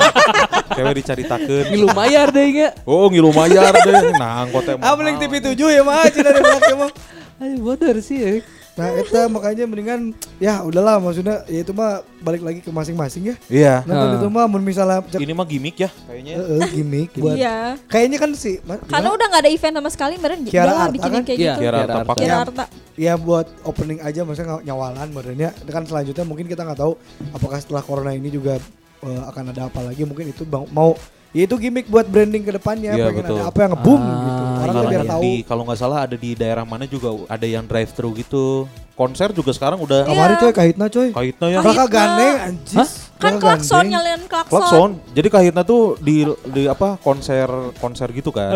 Kewe 0.74 0.92
dicaritakeun. 0.98 1.66
Ngilu 1.70 1.88
mayar 1.94 2.34
deh 2.34 2.46
nya. 2.50 2.68
Oh 2.84 3.06
ngilu 3.06 3.30
mayar 3.30 3.78
deh. 3.78 4.10
Nah 4.18 4.42
angkotnya 4.42 4.82
Ah 4.82 4.98
mending 4.98 5.22
TV 5.22 5.34
7 5.38 5.54
ya 5.54 5.82
mah 5.86 6.10
cina 6.10 6.34
mah. 6.82 6.92
Ayo 7.36 7.56
bodor 7.60 8.00
sih 8.00 8.18
ya. 8.18 8.32
Nah, 8.76 8.92
itu 8.92 9.16
makanya 9.30 9.64
mendingan 9.64 10.12
ya 10.36 10.60
udahlah 10.60 11.00
maksudnya 11.00 11.48
ya 11.48 11.64
itu 11.64 11.72
mah 11.72 12.04
balik 12.20 12.44
lagi 12.44 12.60
ke 12.60 12.68
masing-masing 12.68 13.32
ya. 13.32 13.36
Iya. 13.48 13.76
Nonton 13.84 14.08
Ah. 14.08 14.16
itu 14.18 14.28
mah 14.28 14.46
misalnya 14.50 15.00
cek 15.02 15.20
Ini 15.20 15.32
mah 15.32 15.44
gimmick 15.44 15.78
ya 15.78 15.90
kayaknya. 16.02 16.34
Heeh, 16.36 16.62
gimmick 16.74 17.10
buat 17.24 17.36
Iya. 17.36 17.56
kayaknya 17.88 18.18
kan 18.18 18.32
sih 18.34 18.60
Karena 18.60 19.10
udah 19.10 19.26
nggak 19.26 19.42
ada 19.42 19.52
event 19.52 19.76
sama 19.76 19.90
sekali, 19.90 20.14
meren 20.18 20.44
Kiara 20.44 20.72
Arta 20.78 20.92
bikinin 20.92 21.14
kan? 21.14 21.24
kayak 21.24 21.40
Iya. 21.40 21.46
gitu. 21.46 21.62
Kiara 21.62 21.78
Kiara 21.78 21.94
Arta 21.96 22.14
Kiara 22.14 22.28
Ya. 22.28 22.38
Arta. 22.42 22.66
ya 22.96 23.14
buat 23.16 23.48
opening 23.64 24.00
aja 24.00 24.22
maksudnya 24.24 24.48
nyaw- 24.52 24.64
nyawalan 24.66 25.08
badannya 25.10 25.50
kan 25.66 25.84
selanjutnya 25.84 26.24
mungkin 26.24 26.46
kita 26.46 26.64
nggak 26.64 26.80
tahu 26.80 26.96
apakah 27.32 27.60
setelah 27.60 27.80
corona 27.80 28.12
ini 28.12 28.28
juga 28.28 28.60
eh, 28.98 29.22
akan 29.26 29.52
ada 29.52 29.68
apa 29.68 29.84
lagi 29.84 30.04
mungkin 30.04 30.32
itu 30.32 30.44
bang- 30.44 30.68
mau 30.70 30.96
ya 31.36 31.44
itu 31.44 31.56
gimmick 31.58 31.86
buat 31.86 32.08
branding 32.08 32.42
ke 32.42 32.52
depannya 32.54 32.96
Iya, 32.96 33.12
pengen 33.12 33.20
betul. 33.22 33.38
ada 33.38 33.44
apa 33.46 33.60
yang 33.60 33.72
nge-boom 33.76 34.00
Ah, 34.00 34.08
gitu 34.08 34.42
orang 34.56 34.64
iya, 34.66 34.72
tuh 34.74 34.88
biar 34.88 34.96
iya. 34.98 35.12
tahu 35.12 35.22
di 35.22 35.34
kalau 35.44 35.62
nggak 35.62 35.78
salah 35.78 36.00
ada 36.02 36.16
di 36.16 36.30
daerah 36.32 36.64
mana 36.64 36.86
juga 36.86 37.10
ada 37.28 37.44
yang 37.46 37.64
drive 37.64 37.92
thru 37.92 38.10
gitu. 38.14 38.66
Konser 38.96 39.30
juga 39.30 39.52
sekarang 39.52 39.76
udah 39.78 40.08
kemarin 40.08 40.34
Iya. 40.34 40.42
coy 40.42 40.52
kahitna 40.56 40.86
coy 40.88 41.08
kaitnya 41.12 41.48
ya. 41.50 41.60
Raka 41.60 41.68
Kahitna. 41.68 41.86
gandeng 41.92 42.36
anjis 42.42 42.92
Kan 43.16 43.32
Raka 43.34 43.42
klakson 43.42 43.84
nyalain 43.86 44.24
klakson. 44.26 44.56
Klakson. 44.56 44.90
Jadi 45.12 45.28
kahitna 45.30 45.62
tuh 45.62 46.00
di 46.00 46.24
di 46.50 46.64
apa 46.66 46.96
konser 46.98 47.48
konser 47.76 48.08
gitu 48.10 48.32
kan. 48.32 48.52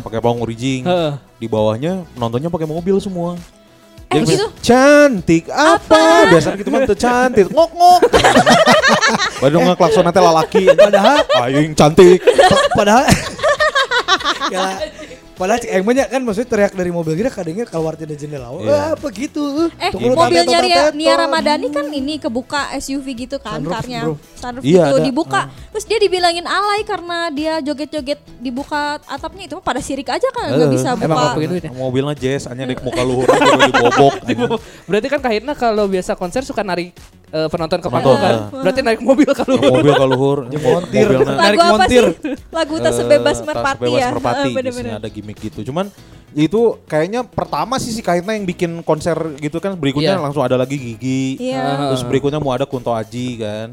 Pakai 0.00 0.18
pawang 0.18 0.40
rijing. 0.42 0.82
Heeh. 0.82 1.12
Di 1.36 1.46
bawahnya 1.46 2.08
nontonnya 2.12 2.48
pakai 2.48 2.64
mobil 2.64 2.96
semua. 2.96 3.36
Eh, 4.06 4.22
Jadi 4.22 4.38
gitu? 4.38 4.46
cantik 4.62 5.44
apa? 5.50 6.30
Biasanya 6.30 6.56
gitu 6.56 6.70
mah 6.70 6.80
tuh 6.84 6.94
cantik. 6.96 7.46
Ngok 7.50 7.70
ngok. 7.74 8.00
Baru 9.42 9.56
ngeklakson 9.62 10.02
nanti 10.02 10.20
lalaki. 10.20 10.62
padahal 10.70 11.16
Aing 11.42 11.72
cantik. 11.72 12.20
pa- 12.20 12.68
padahal 12.74 13.04
ya 14.48 14.78
padahal 15.36 15.60
cik 15.60 15.68
emangnya 15.70 16.08
kan 16.08 16.16
maksudnya 16.18 16.48
teriak 16.48 16.72
dari 16.72 16.88
mobil 16.88 17.12
kita 17.12 17.28
kadangnya 17.28 17.68
keluar 17.68 17.92
dari 17.92 18.16
jendela 18.16 18.48
oh, 18.48 18.56
Iya. 18.58 18.96
apa 18.96 19.06
gitu 19.10 19.68
Eh, 19.76 19.92
Tunggu 19.92 20.16
mobilnya. 20.16 20.58
Ria, 20.58 20.82
Nia 20.90 21.12
Ramadhani 21.14 21.68
kan 21.68 21.84
ini 21.86 22.16
kebuka 22.16 22.72
SUV 22.74 23.04
gitu 23.18 23.36
kan 23.36 23.60
Sunroof, 23.60 23.76
karnya. 23.76 24.00
bro. 24.02 24.14
Sunroof 24.32 24.64
Iya, 24.64 24.82
gitu 24.82 24.96
ada. 24.96 25.04
dibuka. 25.04 25.40
Terus 25.68 25.84
dia 25.84 25.98
dibilangin 26.00 26.40
alay 26.42 26.80
karena 26.82 27.28
dia 27.28 27.60
joget-joget 27.60 28.16
dibuka 28.40 28.96
atapnya 29.04 29.44
itu 29.44 29.54
mah 29.54 29.64
pada 29.66 29.76
sirik 29.78 30.08
aja 30.08 30.24
kan 30.30 30.48
nggak 30.48 30.62
Eh, 30.62 30.72
bisa 30.72 30.88
emang 30.94 31.04
buka. 31.04 31.20
apa 31.28 31.38
gitu 31.38 31.54
ya? 31.54 31.70
Mobilnya 31.70 32.14
jazz 32.14 32.48
hanya 32.48 32.64
dek 32.64 32.80
muka 32.80 33.02
luhur 33.02 33.28
gitu 33.28 33.60
dibobok. 33.68 34.14
Berarti 34.88 35.08
kan 35.10 35.20
kahitna 35.20 35.52
kalau 35.52 35.84
biasa 35.84 36.16
konser 36.16 36.42
suka 36.42 36.64
narik 36.64 36.96
eh, 37.28 37.48
penonton 37.48 37.78
ke 37.78 37.88
panggung 37.88 38.16
kan. 38.16 38.34
eh. 38.34 38.40
Berarti 38.60 38.80
narik 38.80 39.00
mobil 39.00 39.30
kalau 39.30 39.56
mobil 39.56 39.92
ka 39.92 40.04
luhur. 40.04 40.38
montir. 40.48 41.06
Narik 41.12 41.58
apa 41.58 41.70
montir. 41.76 42.04
sih? 42.12 42.34
Lagu 42.48 42.74
tak 42.76 42.92
sebebas 42.92 43.36
Eh, 43.36 43.40
tak 43.40 43.46
merpati 43.48 43.80
sebebas 43.82 43.98
ya. 43.98 44.08
merpati 44.10 44.48
bener-bener. 44.52 44.92
ada 44.96 45.08
gimmick 45.08 45.38
gitu. 45.40 45.60
Cuman 45.64 45.88
itu 46.32 46.60
kayaknya 46.84 47.24
pertama 47.24 47.76
sih 47.76 47.90
si 47.90 48.00
Kaitna 48.00 48.32
yang 48.32 48.44
bikin 48.44 48.82
konser 48.82 49.16
gitu 49.36 49.56
kan 49.56 49.72
berikutnya 49.72 50.14
Iya. 50.14 50.20
langsung 50.20 50.42
ada 50.42 50.54
lagi 50.54 50.76
Gigi. 50.76 51.40
Iya. 51.42 51.90
Terus 51.90 52.04
berikutnya 52.04 52.36
mau 52.36 52.52
ada 52.52 52.64
Kunto 52.64 52.90
Aji 52.90 53.40
kan. 53.40 53.72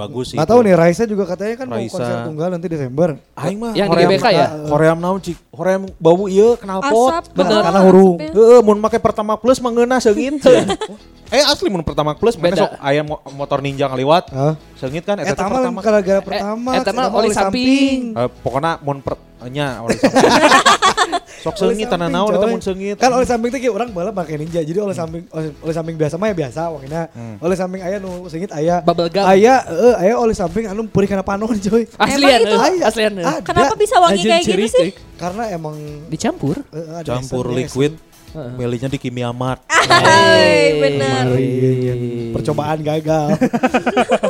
Bagus 0.00 0.32
sih. 0.32 0.36
Nggak 0.40 0.48
tahu 0.48 0.60
nih 0.64 0.74
Raisa 0.74 1.04
juga 1.04 1.24
katanya 1.28 1.54
kan 1.54 1.66
mau 1.68 1.76
Raisa. 1.76 1.92
konser 1.92 2.16
tunggal 2.24 2.48
nanti 2.48 2.66
Desember. 2.66 3.08
Aing 3.36 3.58
mah 3.60 3.72
Yang 3.76 3.88
GBK 3.92 4.26
ya? 4.32 4.46
Hoream 4.66 4.96
naon 4.96 5.20
cik? 5.20 5.36
Hoream 5.52 5.80
bau 5.94 6.24
ieu 6.24 6.56
knalpot. 6.56 7.12
Asap. 7.12 7.24
Bener. 7.36 7.60
Karena 7.60 7.80
huru. 7.84 8.08
asapnya. 8.16 8.32
Heeh, 8.32 8.60
mun 8.64 8.78
make 8.80 8.98
pertama 8.98 9.32
plus 9.36 9.60
mengeuna 9.60 10.00
seungit. 10.00 10.40
eh 11.36 11.44
asli 11.46 11.68
mun 11.68 11.84
pertama 11.84 12.16
plus 12.16 12.34
mana 12.34 12.50
Beda. 12.50 12.62
sok 12.64 12.70
aya 12.80 13.02
mo- 13.04 13.22
motor 13.30 13.60
ninja 13.60 13.86
ngaliwat. 13.86 14.32
Seungit 14.74 15.04
kan 15.04 15.20
eta 15.20 15.30
Eh 15.30 15.36
pertama. 15.36 15.78
gara-gara 15.78 16.20
pertama. 16.24 16.70
eta 16.74 16.90
mah 16.90 17.04
eta 17.06 17.14
oli 17.14 17.28
samping. 17.30 17.98
Eh, 18.16 18.28
pokoknya 18.40 18.80
mun 18.80 18.98
nya 19.46 19.80
oleh 19.80 19.96
samping. 20.00 21.19
Sok 21.40 21.54
Oli 21.56 21.60
seungit 21.72 21.88
tanah 21.88 22.06
naon 22.06 22.30
eta 22.30 22.46
mun 22.46 22.60
seungit. 22.60 22.96
Kan 22.96 23.10
oleh 23.10 23.24
samping 23.24 23.48
tuh 23.48 23.56
kayak 23.56 23.72
orang 23.72 23.88
balap 23.90 24.12
pakai 24.12 24.36
ninja. 24.36 24.60
Jadi 24.60 24.76
oleh 24.76 24.92
samping 24.92 25.24
oleh, 25.30 25.50
samping 25.70 25.96
biasa 25.96 26.14
mah 26.14 26.28
ya 26.28 26.36
biasa 26.36 26.60
wakina. 26.68 27.00
Hmm. 27.10 27.36
Oleh 27.38 27.56
samping 27.56 27.80
aya 27.80 27.96
nu 27.96 28.10
sengit 28.26 28.50
aya. 28.50 28.80
Bubble 28.80 29.08
gum. 29.08 29.24
Aya 29.24 29.64
heeh 29.64 29.94
aya 29.98 30.14
oleh 30.14 30.32
samping 30.32 30.64
anu 30.64 30.84
peuring 30.84 31.10
kana 31.10 31.24
panon 31.24 31.48
coy. 31.50 31.88
Aslian, 31.98 32.40
itu- 32.42 32.60
eh, 32.60 32.84
aslian. 32.84 33.12
eh. 33.16 33.24
Ada. 33.24 33.40
Kenapa 33.40 33.74
bisa 33.74 33.96
wangi 33.96 34.20
kayak 34.20 34.44
gitu 34.44 34.66
sih? 34.68 34.90
eh. 34.90 34.92
Karena 35.16 35.48
emang 35.48 35.76
Dicampur. 36.06 36.60
eh, 36.66 36.86
ada 36.94 37.08
Campur 37.10 37.48
liquid, 37.50 37.96
Heeh. 38.30 38.52
milihnya 38.54 38.88
di 38.88 38.96
Kimia 38.96 39.32
Mart. 39.32 39.64
Hai, 39.66 40.76
benar. 40.82 41.24
Kemarin. 41.24 41.98
Percobaan 42.30 42.78
gagal. 42.80 43.26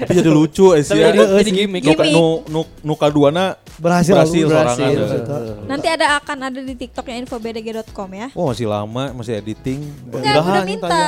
Tapi 0.00 0.12
jadi 0.16 0.30
lucu 0.30 0.72
eh 0.72 0.82
sih. 0.82 0.96
Tapi 0.96 1.18
ya. 1.18 1.26
jadi- 1.40 1.52
gimmick. 1.52 1.82
Nu, 2.10 2.42
nu, 2.48 2.60
nu, 2.80 2.92
kaduana 2.96 3.60
Berhasil, 3.80 4.12
Berhasil 4.12 4.44
berhasil, 4.44 4.92
ada. 4.92 5.16
eta. 5.16 5.36
Nanti 5.64 5.88
ada 5.88 6.06
akan 6.20 6.38
ada 6.52 6.60
di 6.60 6.74
TikToknya 6.76 7.16
infobdg.com 7.24 8.08
ya. 8.12 8.28
Wah 8.36 8.44
masih 8.52 8.68
lama, 8.68 9.04
masih 9.16 9.40
editing. 9.40 9.80
Enggak, 10.12 10.44
udah 10.44 10.64
minta. 10.68 11.00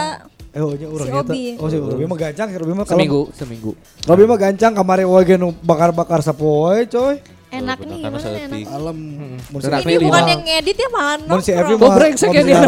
Eh, 0.53 0.61
oh, 0.61 0.77
nya 0.77 0.89
urang 0.89 1.09
Si 1.09 1.13
eta. 1.13 1.21
Obi. 1.25 1.43
Oh, 1.57 1.69
si 1.69 1.77
Robi 1.77 2.05
mah 2.05 2.19
gancang, 2.21 2.49
si 2.49 2.57
Robi 2.57 2.73
mah 2.73 2.85
kalau 2.85 2.97
Seminggu, 2.97 3.23
seminggu. 3.33 3.73
Robi 4.05 4.25
mah 4.25 4.39
gancang 4.41 4.73
kamari 4.73 5.05
nu 5.37 5.53
bakar-bakar 5.65 6.21
sapoe, 6.21 6.85
coy. 6.89 7.21
Enak 7.53 7.85
nih, 7.85 8.01
karena 8.01 8.17
gimana 8.17 8.25
saya 8.25 8.49
enak? 8.49 8.59
Alam. 8.73 8.97
Mun 9.53 9.61
si 9.61 9.69
Enak 9.69 9.81
Ini 9.85 9.97
bukan 10.01 10.09
mah- 10.09 10.31
yang 10.33 10.41
ngedit 10.41 10.77
ya 10.81 10.89
malah 10.89 11.17
Mun 11.29 11.41
si 11.45 11.51
Evi 11.53 11.61
nongkrong. 11.61 11.77
Oh, 11.77 11.85
mah 11.85 11.97
brengsek 12.01 12.29
ya 12.33 12.43
dia. 12.49 12.61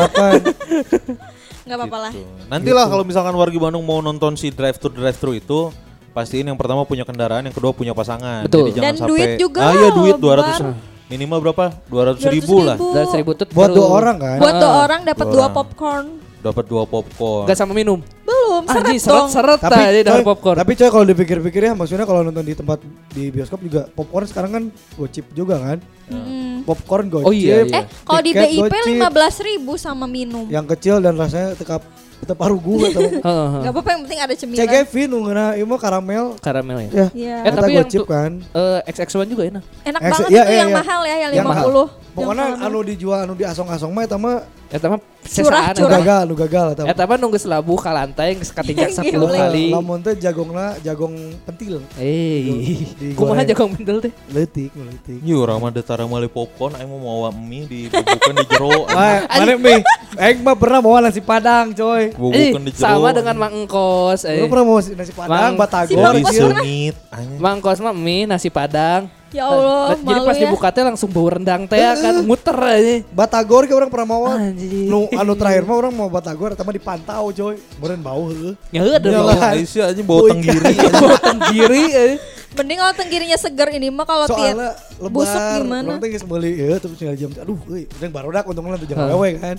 Nggak 1.65 1.77
apa-apa 1.81 1.97
lah. 1.97 2.13
Gitu. 2.13 2.29
Nantilah 2.53 2.85
kalau 2.93 3.05
misalkan 3.09 3.33
wargi 3.33 3.57
Bandung 3.57 3.85
mau 3.89 4.05
nonton 4.05 4.37
si 4.37 4.53
drive 4.53 4.77
thru 4.77 4.93
drive 4.93 5.17
thru 5.17 5.33
itu 5.33 5.73
pastiin 6.15 6.47
yang 6.47 6.55
pertama 6.55 6.87
punya 6.87 7.03
kendaraan, 7.03 7.43
yang 7.43 7.53
kedua 7.53 7.75
punya 7.75 7.91
pasangan. 7.91 8.47
Betul. 8.47 8.71
Jadi 8.71 8.79
jangan 8.79 8.87
Dan 8.87 8.95
sampai 8.97 9.11
duit 9.11 9.29
juga 9.37 9.61
Ah 9.61 9.73
iya 9.75 9.89
duit 9.91 10.17
Bar. 10.17 10.39
200 10.41 11.11
minimal 11.11 11.39
berapa? 11.43 11.65
200 11.91 12.23
ribu 12.33 12.57
lah. 12.63 12.77
Dari 12.79 13.07
seribu 13.11 13.31
tuh 13.35 13.47
Buat 13.51 13.71
dua 13.71 13.87
orang 13.93 14.17
kan. 14.17 14.39
Buat 14.39 14.55
dua 14.57 14.71
Ah. 14.71 14.81
orang 14.81 15.01
dapat 15.03 15.27
Dua 15.27 15.35
dua 15.35 15.47
popcorn. 15.51 16.07
Dapat 16.41 16.65
dua 16.65 16.83
popcorn. 16.85 17.45
Gak 17.45 17.57
sama 17.57 17.73
minum. 17.73 17.99
Belum, 18.23 18.63
Anjing 18.63 19.01
seret 19.01 19.09
dong. 19.11 19.29
seret-seret 19.29 19.61
Tapi 19.61 19.81
aja 19.83 20.01
coy, 20.07 20.23
popcorn. 20.23 20.57
tapi 20.57 20.73
coy 20.75 20.89
kalau 20.89 21.05
dipikir-pikir 21.05 21.61
ya 21.63 21.73
maksudnya 21.73 22.05
kalau 22.05 22.21
nonton 22.21 22.45
di 22.45 22.53
tempat 22.53 22.79
di 23.11 23.29
bioskop 23.29 23.59
juga 23.59 23.89
popcorn 23.89 24.25
sekarang 24.25 24.51
kan 24.53 24.65
gocip 24.95 25.25
juga 25.33 25.57
kan. 25.59 25.79
Mm. 26.07 26.63
Popcorn 26.63 27.09
gocip. 27.09 27.27
Oh 27.27 27.33
iya, 27.33 27.65
iya. 27.65 27.75
Eh, 27.75 27.85
kalau 27.99 28.21
di 28.21 28.33
BIP 28.33 28.61
gocip. 28.61 28.93
15 28.95 29.37
ribu 29.43 29.73
sama 29.75 30.05
minum. 30.05 30.45
Yang 30.47 30.77
kecil 30.77 31.01
dan 31.01 31.17
rasanya 31.17 31.53
tekap 31.55 31.81
tetap 32.25 32.37
paru 32.37 32.57
gua 32.57 32.89
atau 32.89 33.03
Heeh. 33.29 33.49
Gak 33.61 33.71
apa-apa 33.71 33.91
yang 33.91 34.01
penting 34.03 34.21
ada 34.21 34.35
cemilan. 34.35 34.59
CGV 34.59 34.93
nungguina 35.07 35.45
ieu 35.55 35.65
mah 35.65 35.79
karamel. 35.79 36.25
Karamel 36.39 36.79
ya. 36.81 36.91
Ya. 36.91 37.07
Iya. 37.13 37.37
Eh, 37.39 37.49
Eta 37.49 37.57
tapi 37.59 37.71
yang 37.71 37.85
gocip 37.85 38.01
tuh- 38.01 38.09
kan. 38.09 38.31
Eh, 38.41 38.81
XX1 38.91 39.27
juga 39.27 39.43
enak. 39.47 39.63
Enak 39.85 40.01
Ex- 40.01 40.11
banget 40.11 40.29
iya, 40.29 40.41
itu 40.41 40.51
iya, 40.51 40.59
yang 40.59 40.71
iya. 40.71 40.77
mahal 40.77 41.01
ya, 41.03 41.17
yang 41.19 41.33
Yang 41.33 41.47
50. 41.47 42.04
Pokoknya 42.15 42.57
anu 42.57 42.79
dijual 42.81 43.27
anu 43.27 43.35
di 43.35 43.43
asong-asong 43.43 43.91
mah 43.91 44.03
eta 44.03 44.17
mah 44.17 44.37
Eta 44.67 44.91
mah 44.91 44.99
sesaan. 45.23 45.71
nu 45.73 45.87
gagal, 45.87 46.23
nu 46.27 46.35
gagal 46.35 46.67
eta. 46.75 46.83
Eta 46.85 47.03
mah 47.05 47.15
nunggu 47.15 47.39
selabu 47.39 47.75
ka 47.75 47.91
lantai 47.91 48.35
geus 48.35 48.51
Yang 48.51 48.99
10 48.99 49.07
gile. 49.07 49.27
kali. 49.31 49.67
Lamun 49.71 49.99
teh 49.99 50.15
jagongna 50.17 50.75
jagong 50.81 51.15
pentil. 51.43 51.79
Eh, 51.95 52.83
kumaha 53.15 53.43
jagong 53.45 53.71
bendel 53.71 53.99
teh? 54.01 54.11
Leutik, 54.27 54.75
nu 54.75 54.83
leutik. 54.85 55.19
Iya 55.21 55.37
orang 55.37 55.59
mah 55.59 55.71
detara 55.71 56.03
mali 56.05 56.27
popcorn, 56.27 56.75
aing 56.75 56.87
mau 56.87 56.99
mawa 56.99 57.31
mie 57.31 57.65
di 57.65 57.81
bubukan 57.87 58.35
di 58.35 58.45
jero. 58.49 58.83
Mana 59.31 59.55
mi? 59.55 59.75
Aing 60.17 60.39
mah 60.41 60.55
pernah 60.55 60.81
bawa 60.81 60.99
nasi 61.03 61.23
padang, 61.23 61.71
coy. 61.71 62.11
Bubukan 62.11 62.61
di 62.61 62.71
jero. 62.71 62.83
sama 62.85 63.09
dengan 63.11 63.37
Mang 63.37 63.55
Engkos. 63.57 64.27
Eh. 64.27 64.39
Lu 64.39 64.47
pernah 64.49 64.65
bawa 64.65 64.81
nasi 64.83 65.13
padang, 65.13 65.53
batagor, 65.55 65.87
Si 65.89 65.95
Mang 65.97 66.15
Di 66.15 66.23
Kos 66.23 66.31
anjir. 66.31 66.43
pernah. 66.43 66.59
sengit. 66.59 66.95
anjing. 67.11 67.39
Mang 67.39 67.55
Engkos 67.59 67.79
mah 67.79 67.95
mie 67.95 68.27
nasi 68.27 68.49
padang. 68.49 69.07
Ya 69.35 69.45
Allah, 69.45 69.99
Jadi 69.99 70.07
malu 70.07 70.21
pas 70.23 70.37
ya. 70.39 70.43
dibuka 70.47 70.69
teh 70.71 70.81
langsung 70.81 71.11
bau 71.11 71.27
rendang 71.27 71.67
teh 71.67 71.75
kan 71.75 72.23
muter 72.23 72.55
aja. 72.55 73.03
Batagor 73.11 73.67
ke 73.67 73.75
orang 73.75 73.91
pernah. 73.91 74.39
Nu 74.63 75.11
anu 75.11 75.35
terakhir 75.35 75.67
mah 75.67 75.77
orang 75.77 75.91
mau 75.93 76.07
Batagor, 76.07 76.55
tapi 76.55 76.79
dipantau, 76.79 77.29
coy. 77.29 77.59
Kemudian 77.59 77.99
bau 77.99 78.31
heuh. 78.31 78.55
Ya 78.71 78.87
ada 78.87 79.03
Iyalah. 79.03 79.35
bau. 79.35 79.51
Aisyah 79.51 79.85
aja 79.91 80.03
bau 80.07 80.31
tenggiri. 80.31 80.75
Bau 80.95 81.19
tenggiri. 81.19 81.85
eh. 81.91 82.15
Mending 82.55 82.79
kalau 82.79 82.95
tenggirinya 82.95 83.35
segar 83.35 83.67
ini 83.69 83.91
mah 83.91 84.07
kalau 84.07 84.31
tiap 84.31 84.55
Soalnya 84.55 84.71
lebar, 85.03 85.11
busuk 85.11 85.43
gimana? 85.59 85.89
orang 85.91 85.99
teh 85.99 86.09
geus 86.09 86.23
meuli 86.23 86.51
ya 86.55 86.79
terus 86.79 86.95
tinggal 86.95 87.19
jam 87.19 87.31
aduh 87.35 87.59
euy 87.67 87.83
udah 87.91 88.11
barudak 88.15 88.47
untungnya 88.47 88.79
tuh 88.79 88.87
jam 88.87 88.99
wewe 89.11 89.31
kan. 89.35 89.59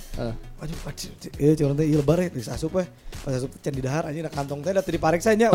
Aduh, 0.66 0.78
aduh, 0.82 1.10
iya 1.38 1.52
cuman 1.54 1.74
teh 1.74 1.86
ieu 1.86 1.96
lebar 1.96 2.18
ya 2.18 2.28
geus 2.28 2.50
asup 2.50 2.74
we. 2.74 2.84
Pas 3.16 3.32
asup 3.32 3.54
can 3.56 3.70
di 3.70 3.80
dahar 3.80 4.02
anjing 4.04 4.20
da 4.20 4.28
kantong 4.28 4.58
teh 4.60 4.70
da 4.70 4.82
teu 4.82 4.90
dipariksa 4.90 5.30
nya. 5.32 5.46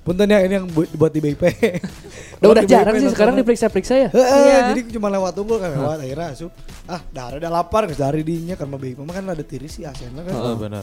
Punten 0.00 0.26
ya 0.26 0.38
ini 0.40 0.54
yang 0.54 0.66
bu- 0.66 0.86
buat 0.92 1.10
di 1.10 1.18
BIP. 1.18 1.42
Udah, 2.42 2.58
udah 2.58 2.64
jarang 2.64 2.94
sih 2.96 3.06
sekarang 3.06 3.34
diperiksa-periksa 3.36 3.94
ya. 3.96 4.08
Heeh, 4.10 4.42
Iya. 4.42 4.58
jadi 4.74 4.80
cuma 4.92 5.06
lewat 5.08 5.30
tunggul 5.32 5.58
kan 5.58 5.70
lewat 5.72 5.98
akhirnya 6.00 6.26
asup. 6.30 6.50
Ah, 6.84 6.98
darah 7.08 7.38
udah 7.38 7.50
lapar 7.52 7.86
geus 7.86 7.94
dari 7.96 8.22
dinya 8.22 8.54
karena 8.54 8.74
BIP 8.74 8.98
mah 8.98 9.14
kan 9.14 9.24
ada 9.24 9.42
tiris 9.42 9.78
sih 9.78 9.86
asenna 9.86 10.22
kan. 10.22 10.34
Heeh, 10.34 10.54
benar. 10.56 10.82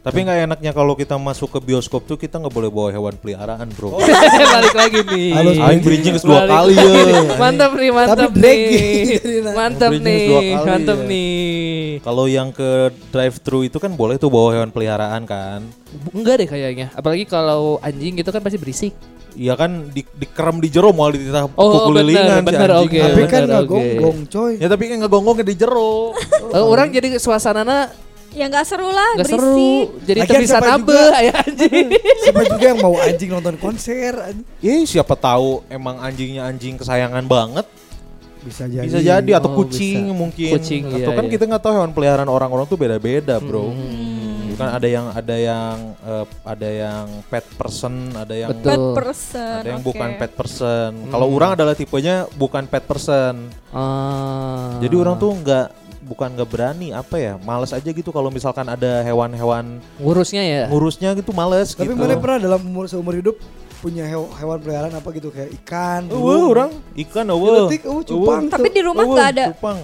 Tapi 0.00 0.18
nggak 0.18 0.38
enaknya 0.48 0.72
kalau 0.72 0.92
kita 0.94 1.16
masuk 1.16 1.48
ke 1.50 1.60
bioskop 1.62 2.04
tuh 2.04 2.16
kita 2.16 2.36
nggak 2.38 2.48
boleh 2.50 2.68
bawa 2.68 2.88
hewan 2.88 3.14
peliharaan, 3.14 3.68
bro. 3.70 4.00
Balik 4.56 4.72
lagi 4.72 5.00
nih. 5.06 5.28
Halus, 5.32 5.56
Aing 5.60 5.80
bridging 5.80 6.16
dua 6.18 6.40
kali 6.46 6.72
ya. 6.72 6.88
Mantap 7.42 7.72
nih, 7.74 7.90
mantap 7.90 8.32
nih. 8.32 8.60
Mantap 9.52 9.92
nih, 9.94 10.24
mantap 10.58 10.98
ya. 10.98 11.04
Nih. 11.94 12.00
Kalau 12.00 12.24
yang 12.24 12.50
ke 12.50 12.70
drive 13.08 13.36
thru 13.38 13.62
itu 13.62 13.76
kan 13.76 13.90
boleh 13.90 14.14
tuh 14.14 14.26
bawa 14.26 14.52
hewan 14.52 14.68
peliharaan 14.68 15.22
kan. 15.22 15.62
Enggak 16.10 16.40
deh 16.40 16.48
kayaknya. 16.48 16.90
Apalagi 16.92 17.24
kalau 17.24 17.78
anjing 17.78 18.14
gitu 18.14 18.28
kan 18.28 18.40
pasti 18.40 18.56
berisik. 18.56 18.94
Iya 19.34 19.54
kan 19.54 19.90
di 19.90 20.06
dikerem 20.14 20.58
di 20.58 20.68
jero 20.68 20.90
mau 20.90 21.10
dititah 21.10 21.50
Oh, 21.54 21.90
kulilingan 21.90 22.38
bener, 22.38 22.38
si 22.38 22.46
bener, 22.46 22.70
anjing. 22.70 22.86
oke. 22.86 22.98
Tapi 23.00 23.22
kan 23.24 23.30
bener, 23.36 23.42
nggak 23.44 23.62
oke. 23.62 23.72
gonggong 23.72 24.18
coy. 24.28 24.52
Ya 24.56 24.68
tapi 24.68 24.82
kan 24.86 24.96
ngegonggongnya 25.00 25.44
di 25.44 25.54
jero. 25.56 25.94
Eh, 26.50 26.62
orang 26.64 26.86
jadi 26.88 27.08
suasanana 27.16 27.90
Ya 28.34 28.50
nggak 28.50 28.66
seru 28.66 28.90
lah, 28.90 29.14
nggak 29.14 29.30
berisik. 29.30 29.38
seru. 29.38 29.78
Jadi 30.02 30.18
Lagian 30.18 30.34
tepisan 30.36 30.58
siapa 30.58 30.74
abe 30.74 30.90
juga- 30.90 31.14
aya 31.14 31.32
anjing. 31.38 31.86
Siapa 32.26 32.40
juga 32.44 32.64
yang 32.66 32.80
mau 32.82 32.94
anjing 32.98 33.30
nonton 33.30 33.54
konser 33.56 34.12
anjing. 34.16 34.46
Iya 34.58 34.74
siapa 34.90 35.14
tahu 35.14 35.62
emang 35.70 36.02
anjingnya 36.02 36.42
anjing 36.44 36.74
kesayangan 36.74 37.22
banget. 37.24 37.62
Bisa 38.44 38.68
jadi. 38.68 38.84
Bisa 38.84 39.00
jadi 39.00 39.30
atau 39.40 39.50
Oh, 39.50 39.56
kucing 39.64 40.12
bisa. 40.12 40.14
mungkin. 40.14 40.50
Kucing, 40.54 40.82
atau 40.86 40.98
iya, 41.00 41.16
kan 41.16 41.24
iya. 41.24 41.32
kita 41.32 41.44
nggak 41.48 41.62
tahu 41.64 41.72
hewan 41.74 41.92
peliharaan 41.96 42.28
orang-orang 42.28 42.66
tuh 42.68 42.76
beda-beda, 42.76 43.40
Bro. 43.40 43.72
Hmm. 43.72 44.52
Bukan 44.54 44.68
ada 44.70 44.86
yang 44.86 45.06
ada 45.10 45.34
yang 45.34 45.76
eh, 45.98 46.24
ada 46.46 46.68
yang 46.70 47.04
pet 47.26 47.42
person, 47.58 47.94
ada 48.14 48.34
yang 48.36 48.50
Betul. 48.54 48.70
Bad 48.70 48.84
person. 48.94 49.58
ada 49.64 49.70
yang 49.74 49.82
oke. 49.82 49.88
bukan 49.90 50.08
pet 50.14 50.32
person. 50.36 50.90
Kalau 51.10 51.26
orang 51.26 51.50
adalah 51.58 51.74
tipenya 51.74 52.30
bukan 52.38 52.62
pet 52.70 52.84
person. 52.86 53.50
Ah. 53.74 54.78
Jadi 54.78 54.94
orang 54.94 55.18
tuh 55.18 55.34
nggak 55.34 55.66
bukan 56.04 56.36
nggak 56.36 56.48
berani 56.52 56.92
apa 56.92 57.16
ya, 57.16 57.34
males 57.40 57.72
aja 57.72 57.88
gitu 57.88 58.12
kalau 58.12 58.28
misalkan 58.28 58.68
ada 58.68 59.00
hewan-hewan 59.00 59.80
ngurusnya 59.96 60.42
ya. 60.44 60.62
ngurusnya 60.68 61.16
gitu 61.16 61.32
males 61.32 61.72
Tapi 61.72 61.90
gitu. 61.90 61.96
mana 61.96 62.20
pernah 62.20 62.38
dalam 62.44 62.60
umur 62.60 62.84
seumur 62.86 63.16
hidup 63.16 63.40
punya 63.84 64.08
hew- 64.08 64.32
hewan 64.32 64.56
peliharaan 64.56 64.96
apa 64.96 65.08
gitu 65.12 65.28
kayak 65.28 65.52
ikan, 65.60 66.08
Eueuh, 66.08 66.16
burung. 66.16 66.50
orang 66.50 66.70
ikan 67.04 67.26
eueuh. 67.28 67.68
Nyeletik, 67.68 67.82
eueuh, 67.84 68.00
cupang. 68.02 68.42
Tapi 68.48 68.68
di 68.72 68.80
rumah 68.80 69.04
Eueuh, 69.04 69.12
nggak 69.12 69.28
ada. 69.30 69.44
cupang. 69.52 69.78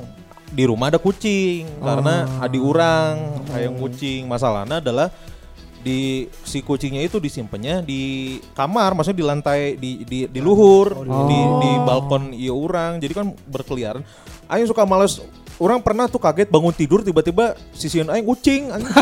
Di 0.50 0.64
rumah 0.64 0.86
ada 0.88 0.96
kucing 0.96 1.68
karena 1.78 2.14
Oh. 2.26 2.42
adi 2.42 2.58
urang 2.58 3.16
hayang 3.52 3.76
kucing. 3.76 4.24
Masalahnya 4.24 4.80
adalah 4.80 5.12
di 5.80 6.24
si 6.42 6.60
kucingnya 6.60 7.00
itu 7.00 7.16
disimpannya 7.16 7.80
di 7.80 8.00
kamar, 8.52 8.92
maksudnya 8.92 9.20
di 9.20 9.26
lantai 9.28 9.60
di 9.76 10.02
di, 10.02 10.18
di 10.26 10.40
luhur, 10.40 11.04
di, 11.04 11.38
di 11.60 11.70
balkon 11.84 12.32
iya 12.32 12.50
urang. 12.50 12.98
Jadi 12.98 13.12
kan 13.12 13.30
berkeliaran. 13.46 14.00
Aing 14.48 14.66
suka 14.66 14.82
males 14.82 15.20
Orang 15.60 15.84
pernah 15.84 16.08
tuh 16.08 16.16
kaget 16.16 16.48
bangun 16.48 16.72
tidur 16.72 17.04
tiba-tiba 17.04 17.52
sisian 17.76 18.08
aing 18.08 18.24
kucing 18.24 18.72
anjing. 18.72 18.96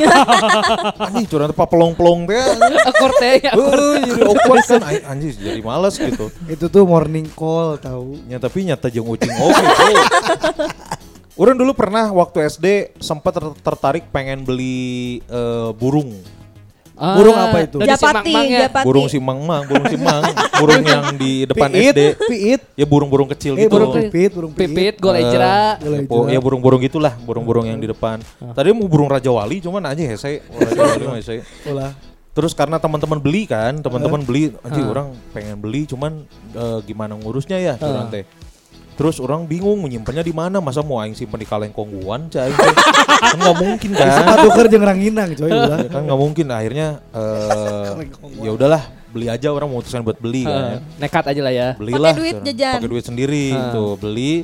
anjing 1.06 1.26
curang 1.30 1.54
apa 1.54 1.64
pelong-pelong 1.70 2.26
teh. 2.26 2.42
Akor 2.90 3.14
teh 3.22 3.38
ya. 3.46 3.54
Jadi 3.54 4.26
awkward 4.26 4.66
kan 4.66 4.82
Aing- 4.90 5.06
anjing 5.06 5.38
jadi 5.38 5.62
males 5.62 5.94
gitu. 5.94 6.34
Itu 6.50 6.66
tuh 6.66 6.82
morning 6.82 7.30
call 7.30 7.78
tahu. 7.78 8.18
Ya 8.26 8.42
tapi 8.42 8.66
nyata 8.66 8.90
jeung 8.90 9.06
ucing 9.06 9.30
oke 9.38 9.54
tuh. 9.62 9.96
Orang 11.38 11.54
dulu 11.54 11.70
pernah 11.78 12.10
waktu 12.10 12.50
SD 12.50 12.98
sempat 12.98 13.38
ter- 13.38 13.58
tertarik 13.62 14.10
pengen 14.10 14.42
beli 14.42 15.22
eh, 15.30 15.70
burung. 15.78 16.10
Ah, 16.98 17.14
Burung 17.14 17.32
apa 17.32 17.56
itu? 17.62 17.78
si 17.78 17.86
Japati, 17.86 18.26
Mang-Mang 18.26 18.46
ya. 18.50 18.60
Japati. 18.66 18.84
Burung 18.84 19.06
simang 19.06 19.38
mang, 19.40 19.62
burung 19.64 19.86
simang, 19.86 20.22
burung 20.58 20.82
yang 20.82 21.04
di 21.14 21.46
depan 21.46 21.70
Piit, 21.70 21.94
SD. 21.94 22.00
piit. 22.26 22.60
Ya 22.74 22.84
burung-burung 22.84 23.30
kecil 23.30 23.54
Eh, 23.54 23.64
gitu. 23.64 23.70
burung 23.70 23.94
pipit, 23.94 24.30
burung 24.30 24.50
pipit. 24.50 24.68
Pipit, 24.68 24.94
golejra. 24.98 25.78
Eh, 25.78 26.02
po- 26.04 26.26
ya 26.26 26.36
burung-burung 26.36 26.82
gitulah, 26.82 27.14
burung-burung 27.16 27.64
yang 27.64 27.78
di 27.78 27.86
depan. 27.86 28.18
Tadi 28.52 28.68
mau 28.72 28.84
burung 28.84 29.06
Raja 29.06 29.30
Wali 29.30 29.58
cuman 29.58 29.86
aja 29.86 30.02
hese, 30.02 30.42
Raja 30.44 30.80
Wali 30.84 31.04
mah 31.04 31.16
hese. 31.16 31.46
Ulah. 31.64 31.94
Terus 32.28 32.50
karena 32.52 32.78
teman-teman 32.78 33.18
beli 33.18 33.46
kan, 33.46 33.78
teman-teman 33.78 34.22
beli, 34.22 34.54
anjing 34.60 34.86
Ah. 34.86 34.92
orang 34.92 35.06
pengen 35.32 35.56
beli 35.56 35.86
cuman 35.86 36.22
eh, 36.52 36.78
gimana 36.82 37.14
ngurusnya 37.14 37.58
ya, 37.58 37.74
curang 37.74 38.10
teh. 38.10 38.26
Terus 38.98 39.22
orang 39.22 39.46
bingung 39.46 39.78
menyimpannya 39.78 40.26
di 40.26 40.34
mana, 40.34 40.58
masa 40.58 40.82
mau 40.82 40.98
aing 40.98 41.14
simpen 41.14 41.38
di 41.38 41.46
kaleng 41.46 41.70
kongguan, 41.70 42.26
teh. 42.26 42.50
kan 42.50 43.38
nggak 43.38 43.56
mungkin 43.56 43.90
kan? 43.94 44.10
Sepatu 44.10 44.48
kerja 44.50 44.74
ngeranginang 44.74 45.38
coy 45.38 45.46
ulah. 45.48 45.78
Ya 45.78 45.88
kan 45.88 46.02
nggak 46.02 46.18
mungkin. 46.18 46.46
Akhirnya 46.50 46.86
eh 47.14 48.10
ya 48.42 48.50
udahlah 48.50 48.82
beli 49.08 49.30
aja 49.30 49.48
orang 49.48 49.70
memutuskan 49.70 50.02
buat 50.02 50.18
beli 50.18 50.42
Ah, 50.44 50.50
kan. 50.50 50.80
nekat 50.98 51.24
aja 51.30 51.40
lah 51.40 51.54
ya. 51.54 51.68
Belilah. 51.78 52.10
duit 52.12 52.34
curang. 52.34 52.46
jajan. 52.50 52.74
Pakai 52.76 52.90
duit 52.90 53.04
sendiri 53.06 53.44
Ah. 53.54 53.70
tuh 53.70 53.90
beli. 53.96 54.42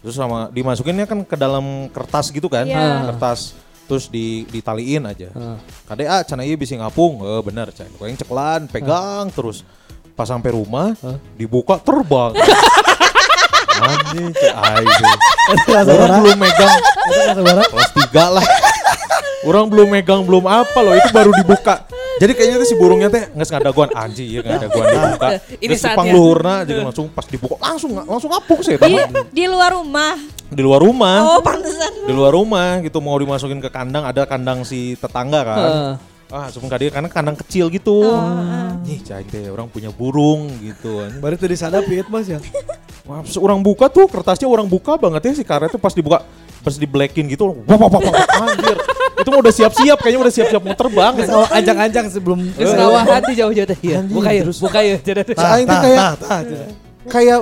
Terus 0.00 0.14
sama 0.14 0.54
dimasukinnya 0.54 1.04
kan 1.04 1.26
ke 1.26 1.34
dalam 1.34 1.90
kertas 1.90 2.30
gitu 2.30 2.46
kan, 2.46 2.62
Iya. 2.62 3.10
kertas. 3.10 3.58
Terus 3.86 4.06
di 4.06 4.46
ditaliin 4.46 5.02
aja. 5.02 5.34
Ah. 5.34 5.58
Kade 5.84 6.06
ah 6.06 6.22
cana 6.22 6.42
ieu 6.42 6.54
bisa 6.54 6.78
ngapung. 6.78 7.26
Eh 7.26 7.42
bener 7.42 7.74
cai. 7.74 7.90
Kau 7.92 8.06
yang 8.06 8.14
ceklan 8.14 8.70
pegang 8.70 9.34
terus 9.34 9.66
pas 10.14 10.24
sampai 10.24 10.54
rumah 10.54 10.94
dibuka 11.34 11.76
terbang. 11.76 12.38
Anjing 13.76 14.26
cai 14.32 14.50
aing. 14.52 14.88
Rasa 15.66 15.90
Orang 15.92 16.18
belum 16.22 16.38
megang 16.38 16.72
Rasa 17.06 17.40
barang. 17.40 17.68
kelas 17.70 17.90
3 18.10 18.34
lah. 18.36 18.46
Orang 19.46 19.66
belum 19.70 19.88
megang 19.88 20.20
belum 20.26 20.44
apa 20.44 20.78
loh 20.82 20.94
itu 20.96 21.08
baru 21.12 21.30
dibuka. 21.32 21.86
Jadi 22.16 22.32
kayaknya 22.32 22.56
tuh 22.64 22.68
si 22.68 22.74
burungnya 22.74 23.08
teh 23.12 23.28
nggak 23.28 23.60
ada 23.60 23.70
guan 23.76 23.92
anjing 23.92 24.24
ya 24.24 24.40
nggak 24.40 24.56
ada 24.56 24.68
guan 24.72 24.86
dibuka. 24.88 25.28
Ini 25.60 25.68
Terus 25.76 25.82
saatnya. 25.84 26.12
Luhurna 26.16 26.54
jadi 26.64 26.80
langsung 26.80 27.06
pas 27.12 27.26
dibuka 27.28 27.60
langsung 27.60 27.90
langsung 27.92 28.32
ngapuk 28.32 28.64
sih 28.64 28.80
Di, 28.80 28.96
di 29.30 29.44
luar 29.44 29.76
rumah. 29.76 30.16
di 30.46 30.62
luar 30.62 30.80
rumah. 30.80 31.36
Oh, 31.36 31.40
pantesan. 31.42 32.06
Di 32.06 32.14
luar 32.14 32.30
rumah 32.32 32.78
gitu 32.80 33.02
mau 33.02 33.18
dimasukin 33.18 33.58
ke 33.58 33.68
kandang 33.68 34.06
ada 34.06 34.24
kandang 34.24 34.62
si 34.62 34.94
tetangga 34.96 35.42
kan. 35.42 35.58
Heeh. 35.58 35.92
Ah, 36.26 36.46
sebelum 36.50 36.70
dia 36.74 36.90
karena 36.90 37.06
kandang 37.06 37.38
kecil 37.38 37.70
gitu. 37.70 38.02
Nih, 38.82 38.98
cahing 38.98 39.30
teh 39.30 39.46
orang 39.46 39.70
punya 39.70 39.94
burung 39.94 40.50
gitu. 40.58 41.02
Baru 41.18 41.34
tuh 41.34 41.46
disadapi 41.46 42.02
itu 42.02 42.10
mas 42.10 42.26
ya. 42.26 42.38
Wah, 43.06 43.22
pas 43.22 43.36
orang 43.38 43.62
buka 43.62 43.86
tuh 43.86 44.10
kertasnya 44.10 44.50
orang 44.50 44.66
buka 44.66 44.98
banget 44.98 45.30
ya 45.30 45.32
si 45.38 45.44
karet 45.46 45.70
tuh 45.70 45.78
pas 45.78 45.94
dibuka 45.94 46.26
pas 46.66 46.74
di 46.74 46.86
blackin 46.90 47.30
gitu 47.30 47.54
wah 47.62 47.78
wah 47.78 47.86
wah 47.86 48.02
wah, 48.02 48.50
anjir 48.50 48.74
itu 49.16 49.28
mau 49.30 49.38
udah 49.38 49.54
siap-siap 49.54 49.98
kayaknya 50.02 50.20
udah 50.26 50.34
siap-siap 50.34 50.62
mau 50.66 50.74
terbang 50.74 51.14
awal 51.30 51.46
anjang-anjang 51.54 52.06
sebelum 52.10 52.38
Geus 52.58 52.74
ngawahan 52.74 53.22
di 53.30 53.34
jauh-jauh 53.38 53.68
teh. 53.70 53.78
Iya. 53.80 53.98
Buka 54.04 54.30
ya, 54.34 54.42
buka 54.44 54.78
ya. 54.82 54.96
Jadi 55.00 55.32
Si 55.32 55.46
Aing 55.46 55.66
tuh 55.70 55.80
kayak 55.80 56.00
kayak 57.06 57.40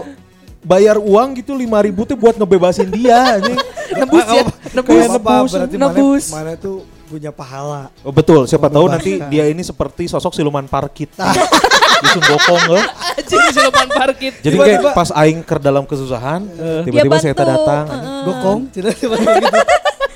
bayar 0.64 0.96
uang 0.96 1.28
gitu 1.40 1.52
5000 1.56 1.86
ribu 1.88 2.00
tuh 2.08 2.16
buat 2.16 2.36
ngebebasin 2.36 2.88
dia 2.92 3.40
anjing. 3.40 3.58
nebus 4.00 4.24
ya, 4.24 4.42
nebus. 4.72 4.92
Kayak 4.96 5.08
nebus, 5.16 5.50
berarti 5.52 5.76
mana, 5.76 5.84
nebus. 5.88 6.24
mana 6.32 6.52
tuh 6.56 6.78
punya 7.04 7.30
pahala. 7.30 7.92
Oh, 8.00 8.10
betul, 8.10 8.48
siapa 8.48 8.72
tahu 8.72 8.88
nanti 8.88 9.20
dia 9.28 9.46
ini 9.46 9.60
seperti 9.60 10.08
sosok 10.08 10.32
siluman 10.32 10.64
parkit. 10.66 11.12
di 12.04 12.08
Sundokong 12.10 12.64
eh. 12.76 12.84
Anjing 13.16 13.44
siluman 13.54 13.88
parkit. 13.88 14.34
Jadi 14.44 14.56
kayak 14.56 14.80
pas 14.92 15.08
aing 15.14 15.40
ker 15.44 15.58
dalam 15.60 15.84
kesusahan, 15.88 16.44
tiba-tiba 16.84 17.16
saya 17.20 17.34
datang. 17.36 17.84
Gokong, 18.24 18.60
tidak 18.72 18.96
tiba-tiba 18.96 19.40
gitu. 19.40 19.60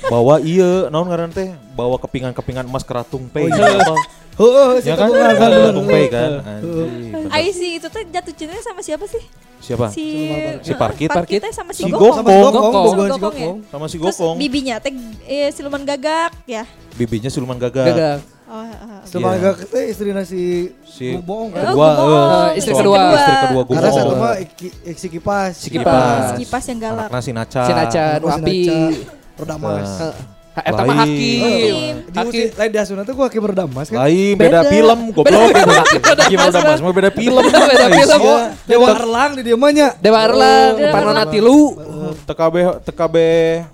bawa 0.09 0.41
iya, 0.41 0.89
naon 0.89 1.05
ngaran 1.05 1.29
teh? 1.29 1.53
Bawa 1.77 2.01
kepingan-kepingan 2.01 2.65
emas 2.65 2.81
keratung. 2.81 3.29
Oh, 3.29 3.45
iya. 3.45 3.85
Apa? 4.39 4.47
Oh, 4.63 4.71
Ya 4.79 4.95
kan? 4.95 5.07
Pay 5.83 6.05
kan. 6.07 6.31
Anjing, 6.39 7.11
bener. 7.11 7.43
IC 7.43 7.59
itu 7.75 7.87
tuh 7.87 8.01
jatuh 8.07 8.33
cintanya 8.33 8.63
sama 8.63 8.79
siapa 8.79 9.03
sih? 9.05 9.19
Siapa? 9.59 9.91
Si 9.91 10.31
Si 10.63 10.71
Parkit? 10.73 11.11
Parkitnya 11.11 11.51
sama 11.51 11.75
si, 11.75 11.83
Si 11.83 11.91
Gokong. 11.91 12.15
Sama 12.15 12.31
si 12.31 12.39
Gokong, 12.39 12.53
Gokong. 12.55 12.71
Gokong, 12.71 12.87
si 12.87 13.11
Gokong 13.11 13.35
ya? 13.35 13.43
Gokong. 13.43 13.57
Sama 13.67 13.85
si 13.85 13.97
Terus 13.99 14.15
Gokong. 14.15 14.35
bibinya 14.39 14.75
teh 14.79 14.91
eh, 15.25 15.49
siluman 15.51 15.83
gagak 15.83 16.31
ya. 16.47 16.63
Bibinya 16.95 17.27
siluman 17.27 17.59
gagak. 17.59 17.85
Gagal. 17.85 18.17
Oh, 18.49 18.57
uh, 18.57 19.05
Sama 19.05 19.37
Iya. 19.37 19.45
gak 19.45 19.55
kita 19.61 19.77
istri 19.85 20.09
nasi 20.09 20.73
Si 20.81 21.13
bohong 21.19 21.51
Oh, 21.51 21.59
kan. 21.59 21.69
gua 21.69 21.89
eh, 22.49 22.57
Istri 22.57 22.73
kedua. 22.73 22.99
Istri 23.13 23.35
kedua 23.45 23.61
gua. 23.61 23.75
Karena 23.77 23.91
satu 23.93 24.13
mah 24.15 24.35
iki- 24.39 24.73
si 24.95 25.07
kipas. 25.07 25.53
Si 25.53 25.69
kipas. 25.69 26.33
kipas 26.33 26.63
yang 26.65 26.79
galak. 26.79 27.07
Anakna 27.07 27.21
si 27.21 27.31
Naca. 27.31 27.61
Si 27.61 27.73
Naca 27.75 28.03
nu 28.15 28.25
Kipas 28.25 28.39
api. 28.39 28.57
Naca, 28.63 28.79
Roda 29.37 29.55
emas. 29.55 29.91
Eta 30.61 30.81
mah 30.81 30.95
Lain. 30.95 30.99
hakim. 30.99 31.41
Hakim. 31.41 31.85
Hakim. 32.13 32.47
lain 32.53 32.69
di 32.69 32.77
Asuna 32.77 33.01
tuh 33.01 33.13
gua 33.13 33.25
hakim 33.25 33.41
roda 33.41 33.63
emas 33.63 33.87
kan. 33.87 33.97
Lain 34.01 34.33
beda, 34.33 34.59
Beda. 34.59 34.69
film, 34.69 34.99
goblok. 35.11 35.49
Beda. 35.49 36.23
Gimana 36.25 36.49
udah 36.49 36.61
mas, 36.63 36.79
mah 36.79 36.91
beda 36.91 37.11
film. 37.11 37.43
Beda 37.43 37.87
film. 37.89 38.19
Oh, 38.21 38.39
Dewa 38.63 38.87
Erlang 38.91 39.31
di 39.33 39.41
dia 39.41 39.55
mah 39.55 39.69
nya. 39.69 39.87
Dewa 39.95 40.19
Erlang, 40.21 40.71
Dewa 40.75 40.91
Panona. 40.91 41.23
Tilu. 41.25 41.59
Oh, 41.75 42.13
TKB 42.19 42.55
TKB 42.83 43.15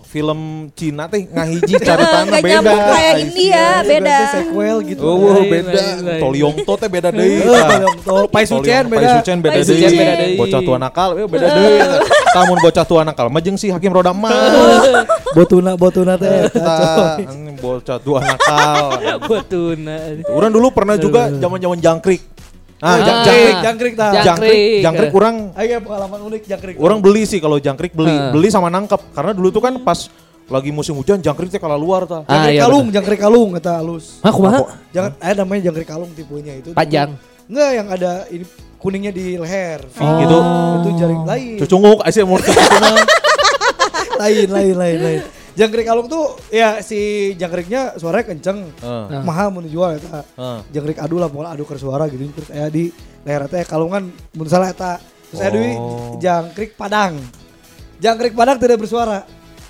film 0.06 0.40
Cina 0.74 1.06
teh 1.06 1.26
ngahiji 1.26 1.76
cari 1.78 2.04
tanah 2.04 2.24
Nggak 2.26 2.42
beda. 2.42 2.54
nyambung 2.56 2.82
kayak. 2.88 3.14
India, 3.22 3.66
beda. 3.82 4.04
Berarti 4.16 4.26
sequel 4.34 4.78
gitu. 4.86 5.04
Oh, 5.04 5.42
beda. 5.42 5.84
Toliongto 6.18 6.74
teh 6.76 6.90
beda 6.90 7.10
deui. 7.10 7.38
Eh, 7.38 7.44
Toliongto. 7.44 8.16
Pai 8.28 8.44
Sucen 8.44 8.84
beda. 8.86 9.00
Pai 9.00 9.08
Sucen 9.14 9.38
beda 9.40 9.60
deui. 9.62 9.84
Beda 9.92 10.14
deui. 10.18 10.36
Bocah 10.36 10.62
tua 10.62 10.78
nakal 10.78 11.10
eh, 11.16 11.26
beda 11.26 11.48
deui. 11.50 11.78
Tamun 12.36 12.60
bocah 12.60 12.84
tua 12.84 13.02
nakal 13.02 13.32
mah 13.32 13.40
jeung 13.40 13.56
si 13.56 13.72
Hakim 13.72 13.90
Roda 13.90 14.12
Emas. 14.12 14.36
Botuna 15.36 15.72
botuna 15.74 16.14
teh. 16.16 16.52
Anjing 17.16 17.56
bocah 17.56 17.96
tua 17.98 18.20
nakal. 18.20 19.00
Botuna. 19.24 19.96
Orang 20.28 20.52
dulu 20.52 20.68
pernah 20.70 20.96
juga 20.96 21.32
zaman-zaman 21.32 21.80
jangkrik. 21.80 22.20
Ah, 22.78 22.86
Ah, 22.86 22.98
jang- 23.00 23.24
jangkrik, 23.24 23.56
jangkrik 23.64 23.94
tah. 23.96 24.12
Jang- 24.12 24.26
jangkrik, 24.28 24.52
Jangkrik. 24.52 24.84
jangkrik 24.84 25.12
orang 25.16 25.36
Ayo 25.56 25.80
pengalaman 25.80 26.20
unik 26.28 26.42
jangkrik. 26.46 26.76
orang 26.78 27.00
beli 27.00 27.24
sih 27.24 27.40
kalau 27.40 27.56
jangkrik 27.58 27.96
beli 27.96 28.12
Heeh. 28.12 28.30
beli 28.30 28.52
sama 28.52 28.68
nangkep 28.68 29.00
karena 29.10 29.32
dulu 29.32 29.48
tuh 29.50 29.64
kan 29.64 29.80
pas 29.80 30.12
lagi 30.46 30.70
musim 30.70 30.92
hujan 30.94 31.18
jangkrik 31.18 31.48
teh 31.48 31.58
kalah 31.58 31.80
luar 31.80 32.04
tah. 32.04 32.22
Ah, 32.22 32.36
Jangkrik 32.38 32.52
iya 32.52 32.62
kalung, 32.62 32.88
jangkrik 32.92 33.18
kalung 33.18 33.50
kata 33.56 33.80
halus. 33.80 34.20
Hah, 34.20 34.30
kumaha? 34.30 34.60
Jangan 34.92 35.12
ada 35.18 35.36
namanya 35.40 35.62
jangkrik 35.66 35.88
kalung 35.88 36.12
tipenya 36.12 36.54
itu. 36.54 36.70
Panjang. 36.72 37.16
Enggak 37.46 37.72
yang 37.72 37.88
ada 37.88 38.12
ini 38.28 38.46
kuningnya 38.86 39.10
di 39.10 39.34
leher. 39.36 39.82
V 39.90 39.98
Oh. 39.98 40.22
gitu. 40.22 40.38
Itu 40.78 40.90
jaring 41.02 41.24
lain. 41.26 41.58
Cucunguk 41.58 42.00
asa 42.06 42.22
mau 42.22 42.38
cucunguk. 42.38 43.06
lain 44.22 44.48
lain 44.48 44.74
lain 44.78 45.00
lain. 45.02 45.22
Jangkrik 45.56 45.88
kalung 45.88 46.06
tuh 46.06 46.36
ya 46.52 46.84
si 46.84 47.32
jangkriknya 47.34 47.98
suaranya 47.98 48.30
kenceng. 48.30 48.70
Heeh. 48.78 49.24
Mahal 49.24 49.50
mau 49.50 49.66
dijual 49.66 49.98
eta. 49.98 50.22
Heeh. 50.22 50.58
Jangkrik 50.70 51.02
adu 51.02 51.18
lah 51.18 51.26
pokoknya 51.26 51.52
adu 51.52 51.64
ke 51.66 51.76
suara 51.76 52.06
gitu 52.06 52.30
terus 52.30 52.50
aya 52.52 52.70
di 52.70 52.94
leher 53.26 53.50
teh 53.50 53.66
kalungan 53.66 54.14
mun 54.38 54.46
salah 54.46 54.70
eta. 54.70 55.02
Terus 55.34 55.42
Oh. 55.76 56.22
jangkrik 56.22 56.78
padang. 56.78 57.18
Jangkrik 57.98 58.38
padang 58.38 58.62
tidak 58.62 58.78
bersuara. 58.78 59.26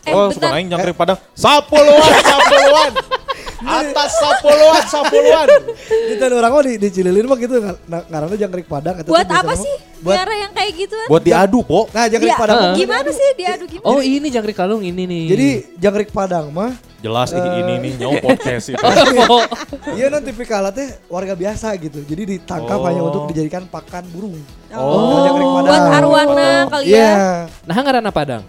Eh, 0.05 0.13
oh, 0.13 0.29
suka 0.29 0.53
aing 0.53 0.69
jangkrik 0.69 0.93
padang. 0.93 1.17
Sapuluan, 1.33 2.11
sapuluan. 2.21 2.91
Atas 3.63 4.11
sapuluan, 4.19 4.83
sapuluan. 4.83 5.47
Itu 6.11 6.23
orang 6.27 6.51
mah 6.51 6.63
di, 6.67 6.73
di 6.75 6.89
Cililin 6.91 7.23
mah 7.23 7.37
gitu 7.39 7.55
ngaranna 7.87 8.35
jangkrik 8.35 8.67
padang 8.67 8.99
Buat 9.07 9.29
apa 9.31 9.55
sih? 9.55 9.75
Buat 10.03 10.21
Biara 10.21 10.33
yang 10.37 10.51
kayak 10.51 10.71
gituan. 10.75 11.07
Buat 11.07 11.23
diadu, 11.23 11.59
Po. 11.63 11.87
Nah, 11.89 12.05
jangkrik 12.05 12.35
Ya, 12.35 12.37
padang. 12.37 12.57
mah- 12.61 12.77
gimana 12.77 13.09
sih 13.09 13.27
diadu 13.33 13.63
gimana? 13.65 13.87
Oh 13.87 13.99
ini 14.03 14.27
jangkrik 14.27 14.57
kalung 14.57 14.83
ini 14.83 15.03
nih. 15.07 15.23
Jadi 15.31 15.47
jangkrik 15.79 16.09
padang 16.11 16.51
mah 16.51 16.75
Jelas 16.99 17.29
ini 17.31 17.49
ini 17.61 17.73
nih 17.85 17.91
nyawa 18.01 18.17
podcast 18.17 18.73
itu. 18.73 18.81
oh, 19.29 19.45
Iya 19.93 20.09
nanti 20.09 20.33
tipikalnya 20.33 20.73
teh 20.73 20.89
warga 21.05 21.37
biasa 21.37 21.77
gitu. 21.77 22.01
Jadi 22.01 22.37
ditangkap 22.37 22.81
Oh. 22.81 22.85
hanya 22.89 23.01
untuk 23.05 23.23
dijadikan 23.29 23.69
pakan 23.69 24.03
burung. 24.09 24.35
Oh. 24.73 25.21
Jangkrik 25.21 25.47
padang. 25.47 25.69
Buat 25.69 25.85
arwana 25.95 26.49
kali 26.67 26.83
Iya. 26.89 27.05
ya. 27.05 27.17
nah 27.63 27.75
ngaranna 27.77 28.11
Padang. 28.11 28.43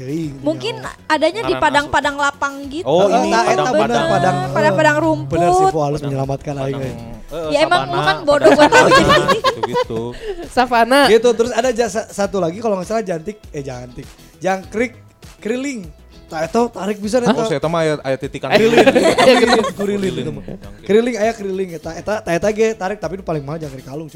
Teuing. 0.00 0.40
Mungkin 0.40 0.80
adanya 1.04 1.44
di 1.44 1.54
padang-padang 1.54 2.16
lapang 2.16 2.54
gitu. 2.72 2.88
Oh, 2.88 3.04
ini 3.04 3.28
nah, 3.28 3.44
padang-padang. 3.44 4.06
padang. 4.08 4.36
Padang-padang 4.48 4.96
rumput. 4.96 5.36
Bener 5.36 5.48
sih 5.52 5.66
Po 5.68 5.80
halus 5.84 6.00
menyelamatkan 6.00 6.54
aing. 6.56 6.72
Padang, 6.72 6.96
eh, 7.30 7.48
Ya, 7.52 7.58
emang 7.62 7.86
lu 7.86 8.00
kan 8.00 8.16
bodoh 8.24 8.50
padang 8.56 8.72
tahu 8.74 8.88
sabana, 8.90 9.12
jadi. 9.20 9.38
Gitu-gitu. 9.44 10.00
Savana. 10.56 11.00
Gitu 11.06 11.28
terus 11.30 11.52
ada 11.52 11.70
jasa, 11.70 12.08
satu 12.08 12.40
lagi 12.40 12.58
kalau 12.58 12.80
nggak 12.80 12.88
salah 12.88 13.04
jantik 13.04 13.36
eh 13.52 13.60
jantik. 13.60 14.08
Jangkrik 14.40 14.96
keriling. 15.38 15.84
Tak 16.26 16.46
itu 16.46 16.62
tarik 16.70 16.98
bisa 17.02 17.18
Oh, 17.18 17.26
eta. 17.26 17.42
saya 17.44 17.60
mah 17.66 17.80
aya 17.82 17.94
aya 18.00 18.16
titikan 18.16 18.48
Keriling. 18.54 18.86
lilin. 18.86 19.66
Keriling 19.74 20.14
itu 20.16 20.30
mah. 20.32 20.44
Jangkrik. 20.48 20.86
Keriling 20.86 21.16
aya 21.18 21.32
keriling 21.34 21.68
eta 21.74 21.90
eta 21.92 22.14
eta 22.22 22.30
eta 22.34 22.48
ge 22.50 22.72
tarik 22.72 22.98
tapi 22.98 23.18
nu 23.18 23.22
paling 23.22 23.42
mahal 23.44 23.60
jangkrik 23.60 23.84
kalung 23.84 24.08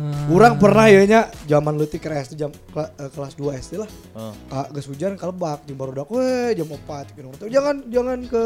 Kurang 0.00 0.56
pernah 0.56 0.88
ya 0.88 1.04
nya 1.04 1.20
zaman 1.44 1.76
leutik 1.76 2.00
ke 2.00 2.08
SD 2.08 2.40
jam 2.40 2.50
kela- 2.72 2.88
eh, 2.96 3.10
kelas 3.12 3.36
2 3.36 3.52
SD 3.52 3.76
lah. 3.76 3.90
Heeh. 4.16 4.32
Ah, 4.48 4.66
geus 4.72 4.88
hujan 4.88 5.12
kalebak 5.20 5.68
di 5.68 5.76
baru 5.76 5.92
we 6.08 6.56
jam 6.56 6.64
4 6.64 7.12
gitu. 7.12 7.46
Jangan 7.52 7.84
jangan 7.92 8.18
ke 8.24 8.42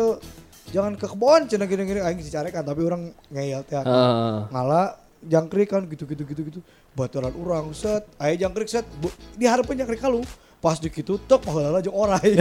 jangan 0.74 0.92
ke 0.98 1.06
kebon 1.06 1.46
cenah 1.46 1.68
gini-gini 1.70 2.00
aing 2.02 2.18
dicarekan 2.18 2.66
tapi 2.66 2.80
orang 2.82 3.14
ngeyel 3.30 3.62
teh. 3.62 3.78
Heeh. 3.78 4.36
Ngala 4.50 4.98
jangkrik 5.22 5.70
kan 5.70 5.86
gitu-gitu 5.86 6.26
gitu-gitu. 6.26 6.60
Baturan 6.94 7.34
urang 7.38 7.70
set, 7.74 8.06
aya 8.18 8.34
jangkrik 8.34 8.70
set, 8.70 8.86
bu, 8.98 9.10
diharapin 9.34 9.78
jangkrik 9.78 10.02
kalung. 10.02 10.26
Pas 10.64 10.80
di 10.80 10.88
kitu 10.88 11.20
tek 11.20 11.44
paheula 11.44 11.84
jeung 11.84 11.92
orai. 11.92 12.40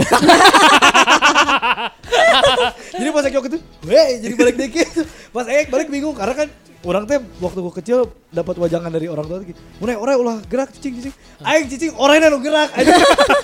jadi 2.96 3.10
pas 3.12 3.24
Eko 3.28 3.40
gitu, 3.44 3.58
weh 3.84 4.08
jadi 4.16 4.32
balik 4.32 4.56
dikit. 4.56 4.88
Pas 5.28 5.44
Ek 5.44 5.68
balik 5.68 5.92
bingung 5.92 6.16
karena 6.16 6.32
kan 6.32 6.48
orang 6.84 7.04
teh 7.04 7.20
waktu 7.40 7.58
gua 7.60 7.72
kecil 7.76 7.98
dapat 8.32 8.56
wajangan 8.56 8.88
dari 8.88 9.12
orang 9.12 9.28
tua 9.28 9.44
gitu. 9.44 9.60
Mulai 9.76 9.96
orang 10.00 10.14
ulah 10.20 10.36
gerak 10.48 10.72
cicing 10.72 11.00
cicing. 11.00 11.14
Aing 11.44 11.68
cicing 11.68 11.92
orangnya 12.00 12.32
nu 12.32 12.40
gerak. 12.40 12.72
Aing- 12.80 12.96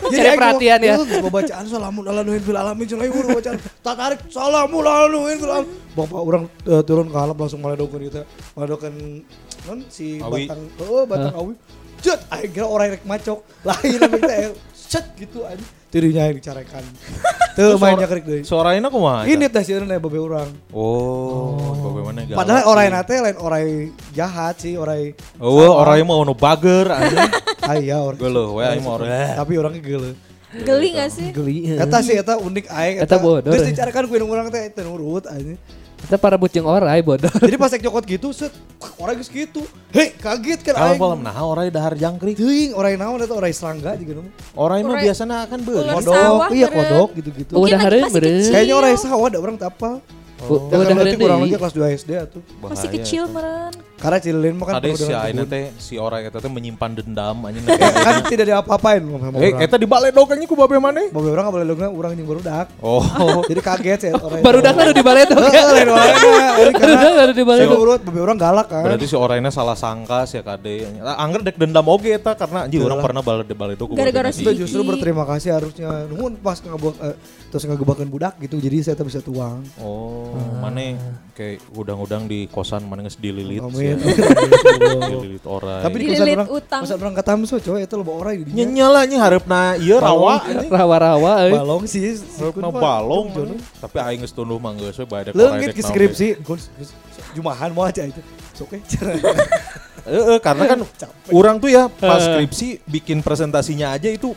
Cari 0.08 0.36
perhatian 0.36 0.80
ya. 0.80 0.96
Geus 0.96 1.28
bacaan 1.28 1.64
salamun 1.68 2.04
ala 2.08 2.24
nuhin 2.24 2.40
fil 2.40 2.56
alamin 2.56 2.88
cenah 2.88 3.04
ieu 3.04 3.20
bacaan. 3.20 3.60
Tak 3.84 3.94
tarik 4.00 4.20
salamun 4.32 4.80
ala 4.80 5.08
nuhin 5.12 5.36
fil 5.36 5.52
alamin. 5.52 5.72
Bapak 5.92 6.20
orang 6.24 6.42
eh, 6.64 6.82
turun 6.88 7.12
ke 7.12 7.16
alam 7.20 7.36
langsung 7.36 7.60
maledokeun 7.60 8.00
gitu. 8.08 8.24
Maledokeun 8.56 8.94
non 9.68 9.84
si 9.92 10.20
batang 10.24 10.60
oh 10.84 11.04
batang 11.04 11.36
awi. 11.36 11.52
Cet 12.00 12.20
aing 12.28 12.50
kira 12.50 12.64
orang 12.64 12.96
rek 12.96 13.04
macok. 13.04 13.44
Lain 13.60 13.96
namanya 13.96 14.24
teh 14.26 14.40
cet 14.74 15.06
gitu 15.14 15.44
aja. 15.44 15.60
Tirinya 15.90 16.22
yang 16.24 16.38
dicarekan. 16.38 16.84
Tuh 17.58 17.74
main 17.76 17.98
jangkrik 17.98 18.22
deui. 18.22 18.42
Suaraina 18.42 18.88
kumaha? 18.88 19.26
eta? 19.26 19.34
Ini 19.34 19.46
teh 19.46 19.62
sieun 19.64 19.84
aya 19.84 19.98
babe 19.98 20.16
urang. 20.16 20.48
Oh, 20.70 21.58
bagaimana 21.90 22.22
galak 22.22 22.38
Padahal 22.38 22.62
sih. 22.62 22.70
orang 22.70 22.86
nate 22.94 23.14
lain 23.18 23.36
orang 23.36 23.64
jahat 24.10 24.54
sih, 24.56 24.74
orang 24.74 25.12
Oh, 25.36 25.74
orang 25.74 26.06
mah 26.06 26.16
ono 26.16 26.32
bager 26.32 26.86
anjing. 26.88 27.18
aya 27.60 27.96
orang. 28.06 28.18
Geuleuh 28.18 28.48
we 28.54 28.62
aing 28.62 28.82
mah 28.82 28.92
orang. 28.96 29.10
Tapi 29.42 29.52
orangnya 29.58 29.82
geuleuh. 29.82 30.14
Geli 30.50 30.88
gak 30.94 31.10
sih? 31.10 31.28
Geli. 31.30 31.74
Eta 31.74 31.98
sih 32.02 32.18
eta 32.18 32.34
unik 32.34 32.66
aing 32.66 32.96
Eta 32.98 33.16
bodoh, 33.18 33.50
Terus 33.50 33.66
ya. 33.66 33.70
dicarekan 33.70 34.06
ku 34.06 34.14
urang 34.18 34.48
teh 34.48 34.70
teu 34.70 34.82
nurut 34.82 35.26
aja. 35.26 35.54
Kita 36.06 36.16
para 36.16 36.36
bucing 36.40 36.64
orai 36.64 37.04
bodoh. 37.04 37.30
Jadi 37.30 37.56
pas 37.60 37.70
ek 37.70 37.82
cokot 37.84 38.04
gitu 38.08 38.28
set 38.32 38.50
orang 38.96 39.20
geus 39.20 39.30
gitu. 39.30 39.62
Hei, 39.92 40.10
kaget 40.16 40.60
kan 40.64 40.74
Kalau 40.74 40.94
aing. 40.96 41.00
malam 41.00 41.20
nah 41.22 41.36
orang 41.38 41.68
dahar 41.68 41.94
jangkrik. 41.94 42.34
Teuing 42.34 42.72
orang 42.74 42.96
naon 42.98 43.20
eta 43.20 43.34
orang 43.36 43.52
serangga 43.52 43.94
juga 44.00 44.18
nu. 44.18 44.30
Orang 44.56 44.82
mah 44.86 44.98
biasana 44.98 45.46
akan. 45.46 45.58
Ular 45.60 45.94
Kodok, 46.00 46.40
iya 46.56 46.68
kodok 46.72 47.08
gitu-gitu. 47.20 47.52
Udah 47.54 47.78
lagi 47.78 48.10
hari. 48.10 48.42
Kayaknya 48.48 48.74
orang 48.74 48.92
sawah 48.96 49.26
ada 49.28 49.38
orang 49.38 49.56
tapal. 49.60 50.00
Bu- 50.40 50.66
Jangan 50.66 50.80
udah 50.80 50.94
berarti 50.94 51.10
ada 51.10 51.20
kurang 51.20 51.40
lagi 51.40 51.54
kelas 51.54 51.74
2 51.74 51.98
SD 51.98 52.10
atuh. 52.16 52.42
Masih 52.62 52.88
kecil 52.90 53.22
itu. 53.22 53.30
meren. 53.30 53.72
Karena 53.94 54.16
Cililin 54.16 54.56
mah 54.56 54.64
kan 54.64 54.74
Tadi 54.80 54.96
si 54.96 55.12
Aina 55.12 55.44
teh 55.44 55.76
si 55.76 55.94
orang 55.94 56.24
eta 56.24 56.40
teh 56.40 56.48
menyimpan 56.48 56.90
dendam 56.94 57.36
anjing. 57.42 57.60
kan 58.06 58.24
tidak 58.24 58.48
diapa-apain 58.48 58.96
sama 58.98 59.36
Eh, 59.36 59.52
orang. 59.52 59.60
eta 59.60 59.76
dibalik 59.76 60.10
dogangnya 60.10 60.46
ku 60.46 60.56
babe 60.56 60.76
maneh. 60.76 61.08
Babe 61.10 61.28
orang 61.28 61.44
nggak 61.44 61.54
boleh 61.54 61.66
dongeng 61.68 61.92
orang 61.92 62.10
yang 62.14 62.24
barudak. 62.26 62.66
Oh. 62.80 63.04
Jadi 63.50 63.60
kaget 63.60 64.00
ya 64.02 64.12
orang. 64.16 64.40
Baru 64.40 64.58
dah 64.58 64.72
udah 64.72 64.96
dibalik 64.96 65.24
tuh. 65.26 65.36
Heeh, 65.36 65.64
lain 65.66 65.88
Baru 65.92 66.70
dah 66.72 66.80
Karena 66.80 67.08
udah 67.12 67.36
dibalik. 67.36 67.66
urut 67.70 68.00
babe 68.00 68.20
orang 68.22 68.38
galak 68.38 68.66
kan. 68.66 68.82
Berarti 68.82 69.04
si 69.04 69.14
orangnya 69.14 69.50
salah 69.50 69.76
sangka 69.76 70.24
sih 70.24 70.40
kade. 70.40 70.88
Angger 70.96 71.44
dek 71.44 71.56
dendam 71.56 71.84
oge 71.84 72.10
eta 72.10 72.32
karena 72.32 72.64
anjing 72.64 72.80
orang 72.80 72.98
pernah 72.98 73.20
balik 73.20 73.52
balik 73.52 73.76
itu 73.76 73.84
ku 73.84 73.92
babe 73.92 74.00
Gara-gara 74.00 74.32
si- 74.32 74.40
Itu 74.40 74.56
justru 74.56 74.80
berterima 74.80 75.28
kasih 75.28 75.52
harusnya. 75.52 76.08
Nuhun 76.08 76.40
pas 76.40 76.56
ngebuat 76.56 76.96
eh, 77.02 77.16
terus 77.50 77.66
ngegebakan 77.66 78.06
budak 78.06 78.38
gitu. 78.38 78.62
Jadi 78.62 78.86
saya 78.86 78.94
tak 78.94 79.10
bisa 79.10 79.18
tuang. 79.18 79.66
Oh, 79.82 80.30
mana 80.62 80.94
kayak 81.34 81.58
udang-udang 81.74 82.30
di 82.30 82.46
kosan 82.46 82.86
mana 82.86 83.02
nges 83.02 83.18
dililit 83.18 83.58
Amin. 83.58 83.98
sih. 84.06 84.22
dililit 85.10 85.44
orang. 85.44 85.82
Tapi 85.82 85.96
di 85.98 86.06
kosan 86.14 86.26
orang, 86.30 86.48
utang. 86.54 86.80
kosan 86.86 86.98
orang 87.02 87.14
katamso 87.18 87.56
coy 87.58 87.82
itu 87.82 87.94
loba 87.98 88.12
orang 88.14 88.32
di 88.38 88.44
dinya. 88.54 88.64
nyala 88.70 89.02
nya 89.10 89.18
harapna 89.18 89.74
ieu 89.82 89.98
rawa 89.98 90.38
anjing. 90.46 90.70
Rawa-rawa 90.70 91.32
euy. 91.50 91.52
Balong 91.58 91.84
sih. 91.90 92.22
Harapna 92.38 92.70
balong 92.70 93.26
anjing. 93.34 93.60
Tapi 93.82 93.96
aing 93.98 94.20
geus 94.22 94.32
tunduh 94.32 94.62
mah 94.62 94.72
geus 94.78 94.96
we 95.02 95.06
bae 95.10 95.26
dek 95.26 95.34
Leung 95.34 95.58
orang 95.58 95.62
gitu 95.66 95.74
dek 95.74 95.76
ke 95.76 95.82
skripsi. 95.84 96.28
Gus, 96.46 96.70
Jumahan 97.34 97.74
mau 97.74 97.82
aja 97.82 98.06
itu. 98.06 98.22
Sok 98.54 98.76
eh. 98.78 98.82
karena 100.40 100.64
kan 100.76 100.78
orang 101.32 101.56
tuh 101.60 101.70
ya 101.72 101.88
pas 101.88 102.20
skripsi 102.20 102.84
bikin 102.88 103.24
presentasinya 103.24 103.96
aja 103.96 104.08
itu 104.12 104.36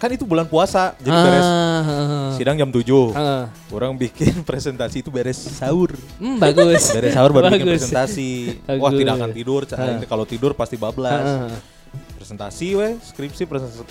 kan 0.00 0.08
itu 0.08 0.24
bulan 0.24 0.44
puasa 0.44 0.96
jadi 0.96 1.12
beres 1.12 1.44
Ah, 1.44 2.32
sidang 2.32 2.56
jam 2.56 2.66
7 2.66 2.80
Heeh. 3.12 3.42
orang 3.70 3.92
bikin 3.94 4.40
presentasi 4.48 5.00
itu 5.00 5.08
beres 5.08 5.36
sahur 5.36 5.92
Hmm, 6.16 6.40
bagus. 6.40 6.88
beres 6.90 7.12
sahur 7.12 7.30
baru 7.30 7.48
bikin 7.50 7.68
Bagus. 7.68 7.84
presentasi 7.84 8.30
wah 8.72 8.88
Bagus. 8.88 8.98
tidak 8.98 9.14
akan 9.14 9.30
tidur. 9.30 9.60
Ah. 9.70 10.00
kalau 10.02 10.24
tidur 10.24 10.52
pasti 10.52 10.74
bablas 10.74 11.20
Heeh. 11.20 11.52
presentasi 12.16 12.68
weh 12.74 12.92
skripsi 13.02 13.42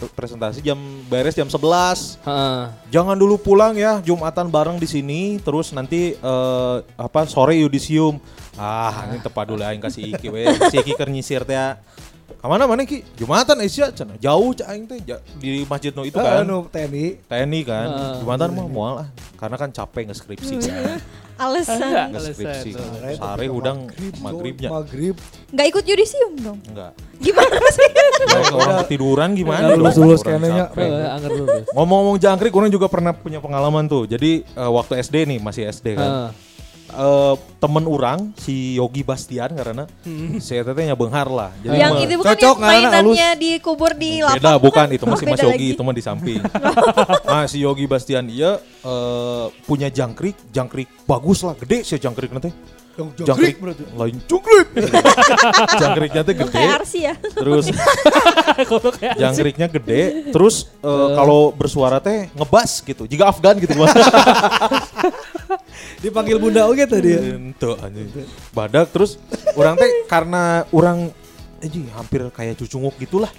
presentasi, 0.09 0.61
jam 0.61 0.77
beres 1.05 1.33
jam 1.33 1.45
11 1.45 2.17
Heeh. 2.19 2.61
jangan 2.89 3.13
dulu 3.13 3.37
pulang 3.37 3.73
ya 3.73 3.99
jumatan 3.99 4.47
bareng 4.47 4.77
di 4.77 4.85
sini 4.85 5.21
terus 5.37 5.69
nanti 5.69 6.13
eh, 6.13 6.75
apa 6.95 7.25
sore 7.25 7.53
yudisium 7.55 8.17
ah 8.55 9.07
ini 9.07 9.19
tepat 9.19 9.45
dulu 9.47 9.61
aing 9.61 9.79
kasih 9.79 10.09
iki 10.09 10.27
weh 10.27 10.43
si 10.67 10.79
iki 10.79 10.91
keur 10.91 11.07
nyisir 11.07 11.41
teh 11.43 11.77
Ke 12.37 12.45
mana 12.45 12.63
mana 12.69 12.85
ki? 12.85 13.01
Jumatan 13.17 13.57
Asia 13.59 13.89
cenah. 13.89 14.15
Jauh 14.21 14.53
cak 14.53 14.67
aing 14.69 14.85
teh 14.85 14.99
di 15.41 15.65
masjid 15.65 15.89
no 15.89 16.05
itu 16.05 16.15
kan. 16.15 16.45
Anu 16.45 16.69
TNI. 16.69 17.25
TNI 17.25 17.59
kan. 17.65 17.87
Heeh. 17.89 18.13
Jumatan 18.21 18.47
mah 18.53 18.67
moal 18.69 18.93
ah. 19.01 19.09
Karena 19.35 19.55
kan 19.57 19.69
capek 19.73 20.13
ngeskripsi 20.13 20.53
kan. 20.61 20.99
Alasan. 21.43 22.11
Ngeskripsi. 22.13 22.69
Alasan. 22.75 23.17
Sare 23.17 23.47
udang 23.49 23.89
maghribnya. 24.19 24.69
Maghrib. 24.69 25.15
Nggak 25.49 25.65
ikut 25.71 25.83
yudisium 25.87 26.31
dong. 26.39 26.59
Enggak. 26.69 26.91
Gimana 27.19 27.57
sih? 27.77 27.89
Orang 28.55 28.77
ketiduran 28.85 29.29
gimana? 29.35 29.73
Udah 29.73 29.77
lulus-lulus 29.79 30.21
Orang 30.23 30.43
kayaknya. 30.43 31.19
lulus. 31.27 31.65
Ngomong-ngomong 31.75 32.17
jangkrik, 32.19 32.53
orang 32.53 32.71
juga 32.71 32.87
pernah 32.87 33.11
punya 33.11 33.39
pengalaman 33.43 33.87
tuh. 33.87 34.07
Jadi 34.07 34.43
eh, 34.43 34.71
waktu 34.71 34.99
SD 35.03 35.15
nih, 35.27 35.39
masih 35.39 35.67
SD 35.67 35.95
kan. 35.99 36.07
Heeh. 36.07 36.29
Eh, 36.89 37.35
temen 37.61 37.85
orang 37.85 38.33
si 38.39 38.79
Yogi 38.79 39.05
Bastian 39.05 39.53
karena 39.53 39.85
saya 40.41 40.65
tetenya 40.65 40.97
benghar 40.97 41.29
lah. 41.29 41.53
Jadi 41.61 41.77
yang 41.77 42.01
itu 42.01 42.17
bukan 42.17 42.33
Cocok, 42.33 42.55
yang 42.57 42.65
mainannya 42.65 43.29
dikubur 43.37 43.91
di 43.93 44.25
lapak. 44.25 44.41
beda 44.41 44.51
bukan 44.57 44.87
itu 44.97 45.05
masih 45.05 45.25
Mas 45.35 45.43
Yogi 45.45 45.67
itu 45.77 45.81
mah 45.85 45.93
di 45.93 46.01
samping. 46.01 46.41
nah 47.29 47.45
si 47.45 47.61
Yogi 47.61 47.85
Bastian 47.85 48.25
dia 48.25 48.57
eh, 48.63 49.45
punya 49.69 49.93
jangkrik, 49.93 50.49
jangkrik 50.49 50.89
bagus 51.05 51.45
lah, 51.45 51.53
gede 51.61 51.85
sih 51.85 52.01
jangkrik 52.01 52.33
nanti. 52.33 52.49
Jangkrik 52.99 53.55
berarti. 53.63 53.83
lain 53.95 54.15
jangkrik. 54.27 54.67
jangkriknya 55.81 56.21
tuh 56.27 56.33
gede. 56.35 56.51
Kayak 56.51 56.75
Arsi 56.83 56.99
ya. 57.07 57.13
Terus 57.15 57.65
jangkriknya 59.21 59.67
gede, 59.71 60.01
terus 60.35 60.67
eh, 60.83 61.09
kalau 61.15 61.55
bersuara 61.55 62.03
teh 62.03 62.27
ngebas 62.35 62.83
gitu. 62.83 63.07
Jika 63.07 63.31
Afgan 63.31 63.55
gitu 63.63 63.71
Mas. 63.79 63.95
Dipanggil 66.03 66.39
bunda 66.39 66.67
oke 66.67 66.83
tadi 66.83 67.09
ya. 67.15 67.21
Anjing. 67.79 68.07
Badak 68.51 68.91
terus 68.91 69.15
orang 69.55 69.79
teh 69.79 69.87
karena 70.11 70.67
orang 70.75 71.07
anjing 71.63 71.87
hampir 71.95 72.27
kayak 72.35 72.59
cucunguk 72.59 72.99
gitulah. 72.99 73.31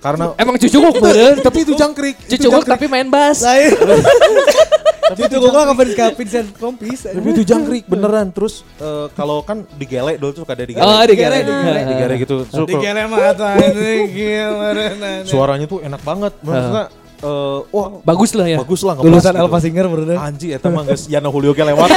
Karena 0.00 0.32
Emang 0.40 0.56
cucuk 0.56 0.96
beureun. 0.96 1.44
tapi 1.44 1.60
itu 1.60 1.76
jangkrik. 1.76 2.16
jangkrik. 2.24 2.72
tapi 2.72 2.88
main 2.88 3.12
bass. 3.12 3.44
Lain. 3.44 3.76
Tapi 5.10 5.26
itu 5.26 5.36
pernah 5.42 5.74
ke 5.74 6.04
Vincent 6.14 6.48
Rompis. 6.54 7.00
Tapi 7.02 7.28
itu 7.28 7.42
jangkrik 7.42 7.84
beneran. 7.84 8.30
Terus 8.30 8.62
eh, 8.78 9.10
kalau 9.12 9.42
kan 9.42 9.66
digele 9.74 10.14
dulu 10.14 10.30
tuh 10.32 10.44
ada 10.46 10.62
digele. 10.62 10.80
Oh, 10.80 11.02
digere. 11.02 11.42
digere. 11.42 11.80
digere 11.84 12.14
gitu. 12.22 12.36
Di 12.46 12.74
mata 13.10 13.48
ini 13.58 13.92
gimana. 14.06 15.26
suaranya 15.26 15.66
tuh 15.66 15.82
enak 15.82 15.98
banget. 16.00 16.32
Maksudnya 16.40 16.84
eh, 17.20 17.58
wah 17.68 17.88
Bagus 18.00 18.30
lah 18.38 18.46
ya. 18.46 18.58
bagus 18.62 18.80
lah 18.80 18.94
Lulusan 18.96 19.34
gitu. 19.34 19.42
Alpha 19.42 19.58
Singer 19.58 19.86
bener. 19.90 20.16
Anji 20.16 20.54
eta 20.54 20.70
mah 20.70 20.86
geus 20.86 21.10
Yana 21.10 21.26
Julio 21.34 21.50
ge 21.58 21.66
lewat. 21.66 21.90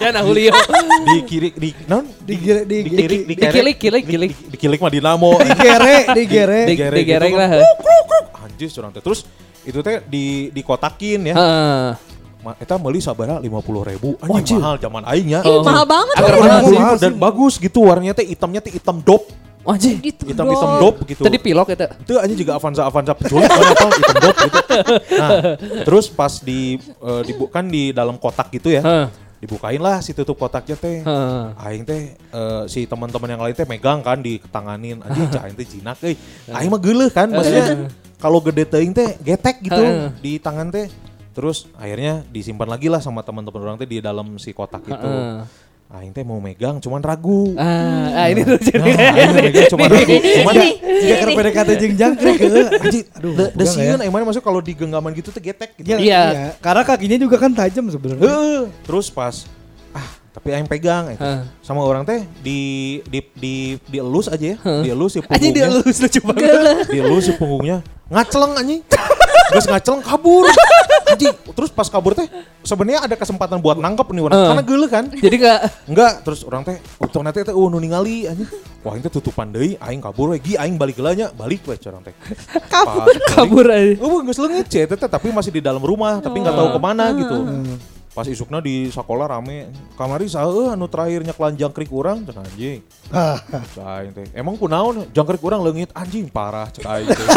Ya 0.00 0.16
nah 0.16 0.24
Julio. 0.24 0.52
di 1.04 1.16
kiri 1.28 1.48
di 1.56 1.70
non 1.84 2.08
Di 2.20 2.36
gere 2.36 2.64
di 2.64 2.80
di 2.80 2.90
kiri 2.90 3.16
di 3.24 3.34
kere- 3.36 3.52
Dikilik, 3.52 3.76
kilik, 3.76 4.04
di- 4.04 4.10
kilik. 4.10 4.30
di- 4.32 4.48
dikilik 4.56 4.78
mah 4.80 4.88
dinamo. 4.88 5.30
di 5.36 5.52
gere 5.56 5.96
di 6.12 6.24
gere. 6.24 6.60
Di- 6.64 6.76
lah. 7.32 7.48
kan. 8.08 8.24
Anjir 8.44 8.68
curang 8.68 8.92
teh. 8.92 9.00
Terus 9.00 9.24
itu 9.64 9.78
teh 9.84 10.00
di 10.08 10.48
dikotakin 10.50 11.20
ya. 11.30 11.34
Heeh. 11.36 11.88
Ma, 12.40 12.56
eta 12.56 12.80
meuli 12.80 13.04
sabara 13.04 13.36
50 13.36 13.52
ribu 13.92 14.16
Anjir. 14.16 14.32
Anjing 14.40 14.58
mahal 14.64 14.76
zaman 14.80 15.02
aing 15.04 15.28
ya. 15.28 15.40
Oh. 15.44 15.60
Mahal 15.60 15.84
banget. 15.84 16.14
Agar 16.16 16.34
mahal. 16.40 16.62
Mahal 16.72 16.96
dan 16.96 17.12
bagus 17.20 17.60
gitu 17.60 17.84
warnanya 17.84 18.16
teh 18.16 18.24
hitamnya 18.24 18.64
teh 18.64 18.72
hitam 18.72 19.04
dop. 19.04 19.28
Anjing. 19.60 20.00
Hitam 20.00 20.48
hitam 20.48 20.70
dop 20.80 21.04
gitu. 21.04 21.20
Tadi 21.20 21.36
pilok 21.36 21.68
eta. 21.76 21.92
itu 22.00 22.16
aja 22.16 22.32
juga 22.32 22.56
Avanza 22.56 22.88
Avanza 22.88 23.12
penculik 23.12 23.44
kan 23.44 23.60
apa 23.60 23.88
hitam 23.92 24.16
dop 24.24 24.36
gitu. 24.40 24.58
Nah, 25.20 25.30
terus 25.84 26.06
pas 26.08 26.32
di 26.40 26.80
eh, 26.80 27.22
dibu- 27.28 27.52
kan 27.52 27.68
di 27.68 27.92
dalam 27.92 28.16
kotak 28.16 28.48
gitu 28.56 28.72
ya. 28.72 28.80
Heeh. 28.80 29.06
Dibukain 29.40 29.80
lah 29.80 30.00
si 30.00 30.16
tutup 30.16 30.40
kotaknya 30.40 30.80
teh. 30.80 31.04
Heeh. 31.04 31.44
Aing 31.60 31.84
teh 31.84 32.16
eh, 32.16 32.62
si 32.72 32.88
teman-teman 32.88 33.36
yang 33.36 33.42
lain 33.44 33.52
teh 33.52 33.68
megang 33.68 34.00
kan 34.00 34.16
ditanganin 34.24 35.04
anjing 35.04 35.28
cah 35.28 35.44
aing 35.44 35.56
teh 35.60 35.68
jinak 35.68 36.00
euy. 36.00 36.16
Aing 36.56 36.72
mah 36.72 36.80
geuleuh 36.80 37.12
kan 37.12 37.28
maksudnya 37.28 37.84
kalau 38.20 38.38
gede 38.38 38.64
teuing 38.64 38.92
teh 38.92 39.16
getek 39.18 39.58
gitu 39.60 39.80
Heeh. 39.80 40.12
di 40.20 40.36
tangan 40.36 40.68
teh. 40.68 40.86
Terus 41.30 41.64
akhirnya 41.74 42.20
disimpan 42.26 42.68
lagi 42.68 42.86
lah 42.86 42.98
sama 42.98 43.20
teman-teman 43.20 43.60
orang 43.64 43.76
teh 43.76 43.86
di 43.86 43.98
dalam 43.98 44.36
si 44.36 44.50
kotak 44.50 44.84
itu. 44.84 44.92
Heeh. 44.92 45.42
Aing 45.90 46.12
teh 46.12 46.22
mau 46.22 46.38
megang 46.38 46.78
cuman 46.78 47.00
ragu. 47.00 47.50
Ah, 47.56 48.14
ah, 48.14 48.26
ini 48.28 48.46
tuh 48.46 48.54
jadi 48.56 48.78
Nah, 48.78 48.94
aing 49.10 49.30
mau 49.32 49.42
megang 49.42 49.66
cuman 49.68 49.88
ragu. 49.96 50.14
Cuman 50.14 50.52
Ini, 50.54 50.68
Jika 50.78 51.02
ini. 51.08 51.18
keur 51.18 51.30
PDKT 51.34 51.70
jeung 51.76 51.94
jangkrik 51.96 52.36
heeh. 52.44 52.66
anjing 52.76 53.04
Aduh, 53.10 53.32
da, 53.34 53.64
sieun 53.64 53.90
ya. 53.90 53.96
aing 53.98 54.12
mah 54.12 54.22
maksudnya 54.22 54.44
kalau 54.44 54.60
di 54.60 54.72
genggaman 54.72 55.10
gitu 55.12 55.28
tuh 55.28 55.40
getek 55.40 55.74
gitu. 55.74 55.90
Iya, 55.90 55.98
Iya. 55.98 56.20
Karena 56.58 56.82
kakinya 56.84 57.16
juga 57.16 57.36
kan 57.36 57.50
tajam 57.50 57.88
sebenarnya. 57.88 58.22
Heeh. 58.22 58.62
Terus 58.84 59.10
pas 59.10 59.34
tapi 60.30 60.54
aing 60.54 60.68
pegang 60.70 61.10
itu. 61.10 61.22
Sama 61.60 61.82
orang 61.82 62.06
teh 62.06 62.22
di 62.42 62.60
di 63.10 63.18
di 63.34 63.54
dielus 63.90 64.30
aja 64.30 64.54
ya. 64.54 64.56
Dielus 64.62 65.18
si 65.18 65.20
Anjing 65.26 65.50
punggungnya. 65.50 65.68
lulus 65.74 65.98
lucu 65.98 66.20
banget. 66.22 66.86
Dielus 66.86 67.22
si 67.26 67.32
punggungnya. 67.34 67.76
Ngaceleng 68.10 68.52
anjing. 68.58 68.80
Terus 69.50 69.64
ngaceleng 69.66 70.02
kabur. 70.06 70.46
Anjing. 71.10 71.34
Terus 71.34 71.70
pas 71.74 71.90
kabur 71.90 72.14
teh 72.14 72.30
sebenarnya 72.62 73.10
ada 73.10 73.14
kesempatan 73.18 73.58
buat 73.58 73.82
nangkep 73.82 74.06
nih 74.06 74.22
orang. 74.22 74.38
Heeh. 74.38 74.48
Karena 74.54 74.62
geuleuh 74.62 74.90
kan. 74.90 75.04
Jadi 75.10 75.36
enggak 75.42 75.60
Enggak, 75.90 76.12
terus 76.22 76.40
orang 76.46 76.62
teh 76.62 76.76
untung 77.02 77.26
nanti 77.26 77.42
teh 77.42 77.54
oh 77.54 77.66
nu 77.66 77.82
ningali 77.82 78.30
anjing. 78.30 78.46
Wah, 78.86 78.94
ini 78.94 79.02
teh 79.02 79.12
tutupan 79.12 79.50
deui, 79.50 79.74
aing 79.82 79.98
kabur 79.98 80.32
we. 80.32 80.38
Gi 80.38 80.54
aing 80.56 80.78
balik 80.78 80.96
heula 80.96 81.12
nya, 81.12 81.26
balik 81.34 81.66
we 81.66 81.74
orang 81.74 82.06
teh. 82.06 82.14
Kabur. 82.70 83.12
kabur 83.34 83.66
aja. 83.66 83.98
Oh, 83.98 84.22
geus 84.22 84.38
leungit 84.38 84.70
teh 84.70 84.86
tapi 84.86 85.34
masih 85.34 85.50
di 85.50 85.60
dalam 85.60 85.82
rumah, 85.82 86.22
tapi 86.22 86.38
nggak 86.38 86.54
tahu 86.54 86.68
ke 86.78 86.80
mana 86.80 87.10
gitu. 87.18 87.36
Pas 88.10 88.26
isukna 88.26 88.58
di 88.58 88.90
sekolah 88.90 89.30
rame, 89.30 89.70
kamari 89.94 90.26
saeueuh 90.26 90.74
anu 90.74 90.90
terakhir 90.90 91.22
nyeklan 91.22 91.54
jangkrik 91.54 91.86
urang 91.94 92.26
cenah 92.26 92.42
anjing. 92.42 92.82
Cek 93.78 93.86
aing 93.86 94.10
teh. 94.10 94.26
Emang 94.34 94.58
kunaon 94.58 95.06
jangkrik 95.14 95.38
urang 95.38 95.62
leungit 95.62 95.94
anjing 95.94 96.26
parah 96.26 96.66
cek 96.74 96.82
aing 96.82 97.06
teh. 97.06 97.22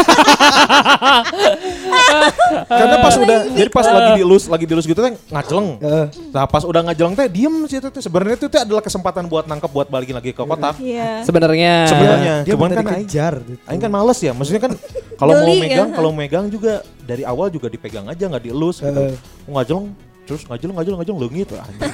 Karena 2.66 2.96
pas 2.98 3.14
udah 3.14 3.38
jadi 3.58 3.70
pas 3.70 3.86
lagi 3.86 4.10
dielus, 4.18 4.50
lagi 4.50 4.64
dielus 4.66 4.82
gitu 4.90 4.98
teh 4.98 5.14
ngaceleng. 5.30 5.78
Heeh. 5.78 6.06
Nah, 6.34 6.44
pas 6.50 6.66
udah 6.66 6.90
ngajeleng 6.90 7.14
teh 7.22 7.26
diem 7.30 7.54
sih 7.70 7.78
teh. 7.78 7.90
Sebenarnya 8.02 8.34
itu 8.34 8.50
teh 8.50 8.58
adalah 8.58 8.82
kesempatan 8.82 9.30
buat 9.30 9.46
nangkep 9.46 9.70
buat 9.70 9.86
balikin 9.86 10.18
lagi 10.18 10.34
ke 10.34 10.42
kotak. 10.42 10.74
Iya. 10.82 11.22
Sebenarnya 11.22 11.86
Sebenarnya. 11.86 12.34
Dia 12.42 12.54
Cuman 12.58 12.70
kan 12.74 12.84
dikejar 12.98 13.34
gitu. 13.46 13.62
Aing 13.70 13.78
kan 13.78 13.90
males 13.94 14.18
ya, 14.18 14.34
maksudnya 14.34 14.62
kan 14.66 14.74
kalau 15.14 15.38
mau 15.38 15.54
megang, 15.54 15.94
kan? 15.94 15.96
kalau 16.02 16.10
megang 16.10 16.50
juga 16.50 16.82
dari 17.06 17.22
awal 17.22 17.46
juga 17.46 17.70
dipegang 17.70 18.10
aja 18.10 18.26
nggak 18.26 18.42
dielus 18.42 18.82
gitu. 18.82 19.14
Ngajeleng, 19.46 19.94
terus 20.24 20.42
ngajeleng 20.44 20.74
ngajeleng 20.74 20.98
ngajeleng 20.98 21.20
leungit 21.20 21.48
anjing. 21.50 21.80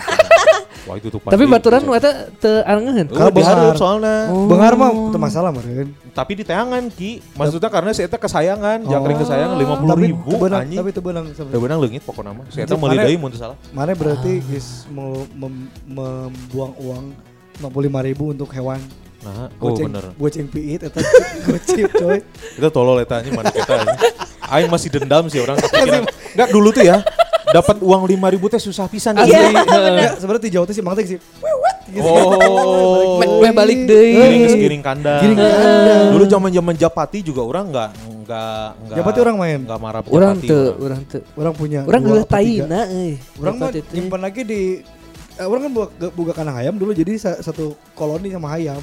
Wah 0.81 0.97
itu 0.97 1.13
tuh 1.13 1.21
Tapi 1.21 1.45
baturan 1.45 1.85
nu 1.85 1.93
eta 1.93 2.09
teu 2.41 2.65
arangeun. 2.65 2.97
Eh, 2.97 3.05
Kalau 3.07 3.29
diharap 3.29 3.61
benghar. 3.69 3.77
soalnya. 3.77 4.17
Oh. 4.33 4.49
Benghar 4.49 4.73
mah 4.73 4.89
itu 4.89 5.19
masalah 5.21 5.53
meureun. 5.53 5.93
Tapi 6.09 6.33
di 6.33 6.43
teangan 6.43 6.89
Ki. 6.89 7.21
Maksudnya 7.37 7.69
karena 7.69 7.93
saya 7.93 8.09
teh 8.09 8.17
kesayangan, 8.17 8.89
jangkring 8.89 9.19
Oh. 9.19 9.23
kesayangan 9.23 9.57
50 9.61 9.93
Tapi 9.93 10.05
ribu 10.09 10.25
teu 10.27 10.39
beunang, 10.41 10.61
anjing. 10.65 10.79
tapi 10.81 10.91
teu 10.91 11.03
beunang. 11.05 11.25
Udah 11.29 11.61
benang 11.61 11.79
leungit 11.79 12.01
pokoknya 12.01 12.33
mah. 12.33 12.45
Teh 12.49 12.65
Anjing, 12.65 12.81
meuli 12.81 12.97
deui 12.97 13.17
mun 13.19 13.29
teu 13.29 13.39
salah. 13.39 13.57
Mana 13.71 13.93
berarti 13.93 14.33
Ah. 14.41 14.65
mau 14.89 15.11
mem- 15.37 15.69
membuang 15.85 16.73
uang 16.81 17.05
55 17.61 18.01
ribu 18.03 18.25
untuk 18.33 18.49
hewan. 18.51 18.81
Nah, 19.21 19.53
oh 19.61 19.69
Goceng, 19.69 19.93
bener. 19.93 20.17
goceng 20.17 20.49
piit 20.49 20.81
eta 20.81 20.97
gocip 21.45 21.93
coy. 22.01 22.25
Kita 22.57 22.69
tolol 22.73 23.05
eta 23.05 23.21
anjing 23.21 23.37
mana 23.37 23.53
kita 23.53 23.85
anjing. 23.85 24.01
Aing 24.49 24.73
masih 24.73 24.89
dendam 24.89 25.29
sih 25.29 25.39
orang 25.39 25.61
kepikiran. 25.61 26.09
Enggak 26.35 26.49
dulu 26.49 26.73
tuh 26.73 26.89
ya. 26.89 27.05
Dapat 27.51 27.77
uang 27.83 28.03
5000 28.07 28.53
teh 28.53 28.61
susah 28.63 28.87
pisan 28.87 29.15
Asli. 29.19 29.35
Asli. 29.35 29.99
Ya, 29.99 30.11
sebenarnya 30.15 30.43
di 30.47 30.53
Jawa 30.55 30.65
teh 30.67 30.75
sih 30.75 30.83
mang 30.83 30.95
teh 30.95 31.07
sih. 31.07 31.19
Gitu. 31.91 32.07
Oh. 32.07 33.19
Balik 33.43 33.91
deui. 33.91 34.15
Giring 34.15 34.43
ke 34.47 34.55
giring 34.57 34.83
kandang. 34.83 35.21
Giring 35.27 35.39
kandang. 35.39 36.05
Dulu 36.15 36.25
zaman-zaman 36.25 36.75
Japati 36.79 37.19
juga 37.21 37.43
orang 37.43 37.65
enggak 37.75 37.91
enggak 38.07 38.67
enggak 38.79 38.97
Japati 39.03 39.19
orang 39.19 39.37
main? 39.37 39.59
Enggak 39.67 39.79
marah 39.83 40.03
Japati. 40.07 40.47
teu, 40.47 40.63
orang. 40.79 41.01
teu. 41.11 41.21
Orang 41.35 41.55
punya 41.59 41.81
Urang 41.83 42.03
dua 42.03 42.09
geuleuh 42.15 42.27
apa 42.27 42.39
tiga. 42.39 42.65
taina 42.71 42.81
euy. 42.87 43.13
Orang 43.43 43.55
mah 43.59 43.69
nyimpan 43.75 44.21
lagi 44.23 44.41
di 44.47 44.63
eh, 45.35 45.47
orang 45.47 45.61
kan 45.67 45.71
buka, 45.75 45.89
buka 46.15 46.33
kandang 46.33 46.57
ayam 46.63 46.75
dulu 46.79 46.95
jadi 46.95 47.13
sa- 47.19 47.41
satu 47.43 47.75
koloni 47.99 48.31
sama 48.31 48.55
ayam. 48.55 48.79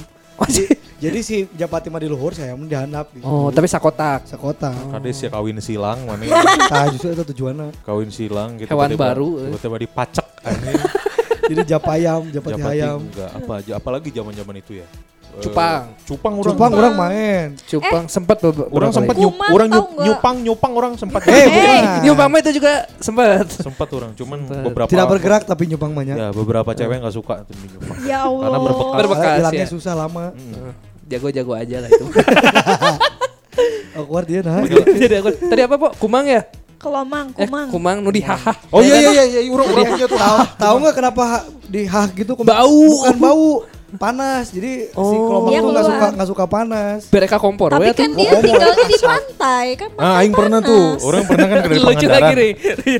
Jadi, 0.98 1.18
si 1.20 1.36
Japati 1.50 1.86
mah 1.86 1.98
di 1.98 2.06
luhur, 2.06 2.34
saya 2.34 2.52
mah 2.52 2.62
di 2.62 2.74
handap. 2.74 3.06
Gitu. 3.10 3.22
Oh, 3.22 3.48
tapi 3.48 3.64
sakotak. 3.64 4.26
sekota. 4.26 4.74
Kades 4.74 5.14
ya 5.16 5.30
kawin 5.30 5.58
silang 5.58 6.02
mana 6.02 6.26
Nah, 6.72 6.90
justru 6.90 7.10
itu 7.10 7.22
tujuannya. 7.24 7.70
kawin 7.80 8.10
silang 8.10 8.58
gitu 8.58 8.66
Hewan 8.68 8.90
tiba-tiba- 8.90 9.06
baru, 9.08 9.28
eh. 9.38 9.46
tiba-tiba 9.48 9.76
dipacek 9.80 10.26
anjing. 10.42 10.80
Jadi 11.48 11.60
japayam, 11.64 12.20
japati 12.28 12.54
Japati 12.54 12.76
ayam. 12.76 12.98
enggak 13.00 13.30
apa 13.32 13.52
aja 13.56 13.72
apalagi 13.74 14.08
zaman-zaman 14.12 14.58
itu 14.58 14.72
ya. 14.76 14.86
Eh, 15.28 15.44
Cupang. 15.44 15.82
Cupang 16.02 16.34
orang. 16.34 16.50
Cupang 16.50 16.72
orang 16.74 16.94
main. 16.98 17.46
Cupang 17.62 18.04
sempat 18.04 18.36
beberapa 18.38 18.68
Orang 18.68 18.90
sempat 18.90 19.14
nyup, 19.14 19.32
orang 19.38 19.68
nyup, 19.70 19.86
nyupang 19.96 20.36
nyupang 20.40 20.72
orang 20.74 20.92
sempat. 20.96 21.20
Eh, 21.24 21.46
bukan. 21.46 21.84
Nyupang 22.02 22.28
mah 22.28 22.40
itu 22.40 22.50
juga 22.52 22.72
sempat. 22.98 23.48
sempat 23.54 23.88
orang, 23.92 24.10
cuman 24.12 24.38
Sempat. 24.42 24.64
beberapa 24.66 24.88
Tidak 24.88 25.06
bergerak 25.06 25.42
tapi 25.44 25.68
nyupang 25.68 25.92
banyak. 25.92 26.16
Ya, 26.16 26.28
beberapa 26.32 26.70
cewek 26.70 26.96
nggak 26.98 27.14
suka 27.14 27.44
tuh 27.44 27.54
nyupang. 27.54 27.96
Ya 28.02 28.18
Allah. 28.24 28.42
Karena 28.42 28.58
berbekas. 28.58 28.96
Berbekas. 28.98 29.36
Hilangnya 29.38 29.64
ya. 29.64 29.70
susah 29.70 29.94
lama. 29.94 30.24
Mm. 30.34 30.72
Jago-jago 31.08 31.52
aja 31.52 31.76
lah 31.80 31.88
itu. 31.88 32.04
Awkward 33.98 34.26
dia 34.28 34.40
nah. 34.40 34.62
Jadi 34.62 35.14
aku 35.18 35.28
tadi 35.48 35.62
apa, 35.64 35.74
Pok? 35.74 35.92
Kumang 35.98 36.28
ya? 36.28 36.44
Kelomang, 36.78 37.34
Eh, 37.34 37.42
kumang. 37.42 37.66
kumang 37.74 37.98
nu 37.98 38.14
dihaha. 38.14 38.54
Oh 38.70 38.78
iya 38.78 38.94
iya 39.02 39.22
iya, 39.26 39.40
iya 39.42 39.50
orang 39.50 39.66
orang 39.66 39.84
punya 39.90 40.06
tuh. 40.06 40.14
Tahu 40.14 40.38
tahu 40.54 40.74
nggak 40.78 40.94
kenapa 40.94 41.24
di 41.66 41.82
hah 41.82 42.06
gitu? 42.14 42.38
Bau. 42.38 42.82
Bukan 43.02 43.16
bau, 43.18 43.46
panas. 43.90 44.50
Jadi 44.50 44.72
si 44.86 44.94
Oh. 44.94 45.24
kelomang 45.24 45.48
Dia 45.48 45.58
tuh 45.58 45.70
nggak 45.70 45.86
suka 45.86 46.06
nggak 46.12 46.28
suka 46.28 46.44
panas. 46.44 47.00
Bereka 47.08 47.36
kompor 47.36 47.72
Tapi 47.72 47.88
kan 47.90 48.10
dia 48.12 48.32
tinggalnya 48.36 48.84
di 48.84 48.98
pantai 49.00 49.66
kan. 49.74 49.90
Ah, 49.96 50.20
aing 50.20 50.30
pernah 50.30 50.60
tuh. 50.60 51.00
Orang 51.00 51.24
pernah 51.24 51.46
kan 51.46 51.56
dari 51.64 51.74
lagi 51.74 52.04
Pangandaran. 52.04 52.36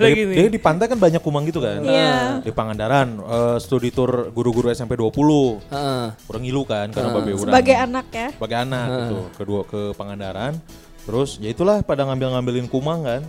lagi 0.00 0.20
nih. 0.24 0.36
Dia 0.38 0.48
di 0.48 0.60
pantai 0.60 0.86
kan 0.86 0.96
banyak 0.96 1.20
kumang 1.20 1.44
gitu 1.44 1.60
kan. 1.60 1.82
Iya. 1.82 2.40
Di 2.40 2.50
Pangandaran, 2.50 3.08
eh, 3.18 3.56
studi 3.58 3.90
tour 3.90 4.30
guru-guru 4.30 4.70
SMP 4.70 4.94
20. 4.94 5.60
Heeh. 5.68 6.04
Orang 6.24 6.40
ngilu 6.40 6.62
kan 6.62 6.88
karena 6.88 7.08
babe 7.12 7.32
urang. 7.34 7.52
Sebagai 7.52 7.76
anak 7.76 8.06
ya. 8.08 8.28
sebagai 8.30 8.56
anak 8.58 8.86
gitu 8.88 9.18
kedua 9.36 9.60
ke 9.64 9.80
Pangandaran 9.92 10.56
terus 11.00 11.36
ya 11.38 11.48
itulah 11.48 11.80
pada 11.80 12.04
ngambil-ngambilin 12.04 12.68
kumang 12.68 13.00
kan 13.00 13.24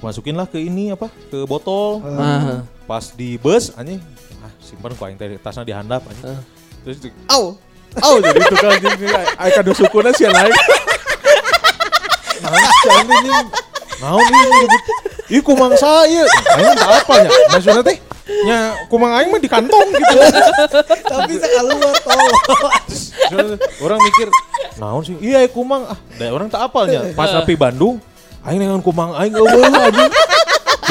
masukin 0.00 0.34
lah 0.34 0.42
ke 0.44 0.58
ini 0.58 0.90
apa 0.90 1.06
ke 1.30 1.46
botol 1.46 2.02
Ah. 2.02 2.66
pas 2.82 3.14
di 3.14 3.38
bus 3.38 3.70
anjing 3.72 4.02
ah 4.36 4.50
simpan 4.58 4.90
kok 4.90 5.04
aing 5.04 5.14
teh 5.14 5.38
tasnya 5.38 5.62
dihandap 5.64 6.02
anjing 6.04 6.26
Ah. 6.28 6.42
Terus 6.86 7.02
di, 7.02 7.10
au 7.26 7.58
au 7.98 8.14
jadi 8.22 8.38
itu 8.38 8.54
kan 8.54 8.78
anjing 8.78 9.10
ai 9.42 9.50
kado 9.50 9.74
sukuna 9.74 10.14
sih 10.14 10.30
naik 10.30 10.54
sih 10.54 10.70
anjing 12.94 13.26
ini 13.26 13.42
naon 13.98 14.22
ini 14.22 14.38
nyebut 14.46 14.82
Ih 15.26 15.42
kumang 15.42 15.74
saya, 15.74 16.22
aing 16.54 16.78
tak 16.78 17.02
apa 17.02 17.26
nya. 17.26 17.30
Maksudnya 17.50 17.82
teh, 17.82 17.98
nya 18.46 18.78
kumang 18.86 19.10
aing 19.18 19.34
mah 19.34 19.42
di 19.42 19.50
kantong 19.50 19.90
gitu. 19.90 20.16
Tapi 21.02 21.34
sekali 21.34 21.74
luar 21.74 21.98
tolong. 21.98 22.38
Orang 23.82 23.98
mikir, 24.06 24.30
naon 24.78 25.02
sih? 25.02 25.18
Iya, 25.18 25.50
kumang. 25.50 25.82
Ah, 25.90 25.98
da 26.14 26.30
orang 26.30 26.46
tak 26.46 26.70
apalnya. 26.70 27.10
Pas 27.18 27.34
rapi 27.34 27.58
Bandung, 27.58 27.98
aing 28.46 28.62
dengan 28.62 28.78
kumang 28.78 29.18
aing 29.18 29.34
eueuh 29.34 29.66
anjing. 29.66 30.14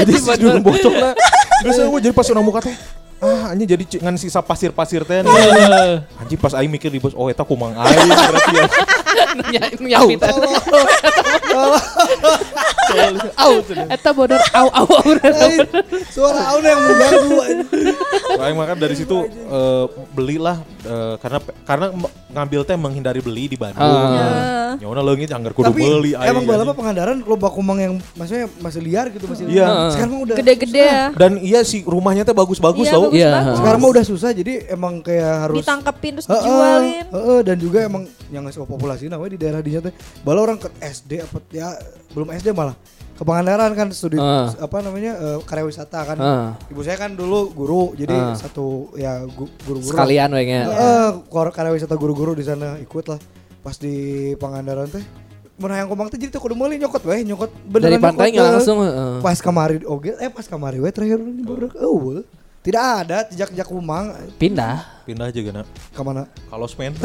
Jadi 0.03 0.11
sedulur 0.19 0.59
bocok 0.59 0.95
lah. 0.99 1.15
Terus 1.63 1.79
jadi 2.03 2.11
pas 2.11 2.27
orang 2.27 2.43
muka 2.43 2.59
teh, 2.67 2.75
ah 3.23 3.51
anjing 3.55 3.67
jadi 3.67 3.83
ngan 4.03 4.15
sisa 4.19 4.43
pasir-pasir 4.43 5.07
teh. 5.07 5.23
Anjing 6.21 6.39
pas 6.39 6.53
aing 6.55 6.71
mikir 6.71 6.91
di 6.91 6.99
bos, 6.99 7.15
oh 7.15 7.31
eta 7.31 7.47
kumang 7.47 7.71
aing 7.75 8.09
berarti 8.11 8.53
ya. 8.55 8.67
Nyapit. 9.81 10.19
Au. 13.35 13.53
Eta 13.89 14.09
bodor 14.13 14.41
au 14.53 14.67
au 14.69 14.87
au. 14.87 15.09
Lain. 15.15 15.59
Suara 16.11 16.41
aun 16.53 16.63
yang 16.63 16.79
mengganggu. 16.79 17.37
anjing. 17.41 17.95
Aing 18.39 18.57
makan 18.57 18.77
dari 18.77 18.95
situ 18.95 19.17
eh, 19.27 19.85
belilah 20.13 20.57
eh, 20.85 21.15
karena 21.19 21.39
karena 21.65 21.85
ngambil 22.35 22.61
teh 22.67 22.75
menghindari 22.75 23.21
beli 23.23 23.47
di 23.51 23.57
Bandung. 23.57 23.83
Ah. 23.83 24.75
Ya 24.75 24.91
udah 24.91 25.03
leungit 25.07 25.31
anggar 25.31 25.55
kudu 25.55 25.71
Tapi 25.71 25.81
beli 25.81 26.11
emang 26.19 26.43
balap 26.43 26.75
pengandaran 26.75 27.23
loba 27.23 27.47
kumang 27.47 27.79
yang 27.79 27.93
maksudnya 28.19 28.51
masih 28.59 28.81
liar 28.83 29.07
gitu 29.07 29.25
masih. 29.25 29.47
Iya. 29.47 29.91
Sekarang 29.95 30.11
mah 30.19 30.21
udah 30.27 30.35
Gede-gede 30.35 30.83
ya. 30.83 31.05
Dan 31.15 31.39
iya 31.39 31.63
sih 31.63 31.81
rumahnya 31.87 32.27
teh 32.27 32.35
bagus-bagus 32.35 32.85
Iya, 32.85 32.93
tau. 32.93 33.03
Iya. 33.11 33.55
Sekarang 33.55 33.79
mah 33.79 33.89
udah 33.95 34.03
susah 34.03 34.35
jadi 34.35 34.67
emang 34.67 34.99
kayak 34.99 35.47
harus 35.47 35.63
Ditangkepin 35.63 36.11
terus 36.19 36.27
dijualin. 36.27 37.05
heeh, 37.07 37.39
dan 37.47 37.55
juga 37.55 37.79
emang 37.87 38.03
yang 38.29 38.43
ngasih 38.43 38.67
populasi 38.67 39.04
namanya 39.07 39.31
di 39.31 39.39
daerah 39.39 39.59
dinya 39.59 39.81
teh. 39.81 39.93
Bala 40.21 40.39
orang 40.41 40.57
ke 40.57 40.69
SD 40.77 41.21
apa 41.21 41.37
ya 41.49 41.73
belum 42.11 42.29
SD 42.31 42.51
malah. 42.51 42.75
Ke 43.15 43.23
Pangandaran 43.23 43.71
kan 43.71 43.87
studi 43.89 44.15
Ah. 44.15 44.51
apa 44.51 44.79
namanya 44.79 45.15
eh, 45.15 45.37
karya 45.41 45.63
wisata 45.63 46.03
kan. 46.03 46.17
Ah. 46.17 46.47
Ibu 46.67 46.81
saya 46.81 46.97
kan 46.97 47.11
dulu 47.11 47.47
guru 47.49 47.81
jadi 47.93 48.11
Ah. 48.11 48.35
satu 48.35 48.91
ya 48.93 49.23
gu- 49.23 49.51
guru-guru. 49.61 49.89
Sekalian 49.89 50.29
we 50.29 50.43
nya. 50.43 50.61
Heeh, 50.65 51.07
kor- 51.25 51.49
karya 51.49 51.71
wisata 51.71 51.93
guru-guru 51.93 52.31
di 52.31 52.43
sana 52.43 52.75
ikut 52.77 53.05
lah. 53.07 53.19
Pas 53.61 53.75
di 53.75 53.95
Pangandaran 54.35 54.85
teh 54.87 55.01
Mun 55.55 55.71
hayang 55.71 55.87
komang 55.87 56.11
teh 56.11 56.19
jadi 56.19 56.29
teh 56.29 56.37
kudu 56.37 56.51
meuli 56.51 56.75
nyokot 56.75 56.99
weh, 57.01 57.23
nyokot 57.23 57.47
Dari 57.71 57.95
pantai 57.95 58.27
nyokot, 58.27 58.43
eh. 58.43 58.53
langsung. 58.53 58.79
heeh. 58.83 59.23
Pas 59.23 59.39
kamari 59.39 59.79
oge 59.81 60.11
eh 60.13 60.27
pas 60.27 60.43
kamari 60.43 60.77
we 60.77 60.91
terakhir 60.91 61.15
di 61.15 61.39
Borok. 61.41 61.79
eueuh. 61.79 62.27
Tidak 62.65 62.81
ada 62.81 63.17
jejak-jejak 63.29 63.67
kumang 63.69 64.09
Pindah. 64.35 64.81
Pindah 65.05 65.29
aja 65.29 65.37
gana. 65.37 65.61
ke 65.93 66.01
mana? 66.01 66.25
Kalau 66.49 66.65
semen. 66.65 66.97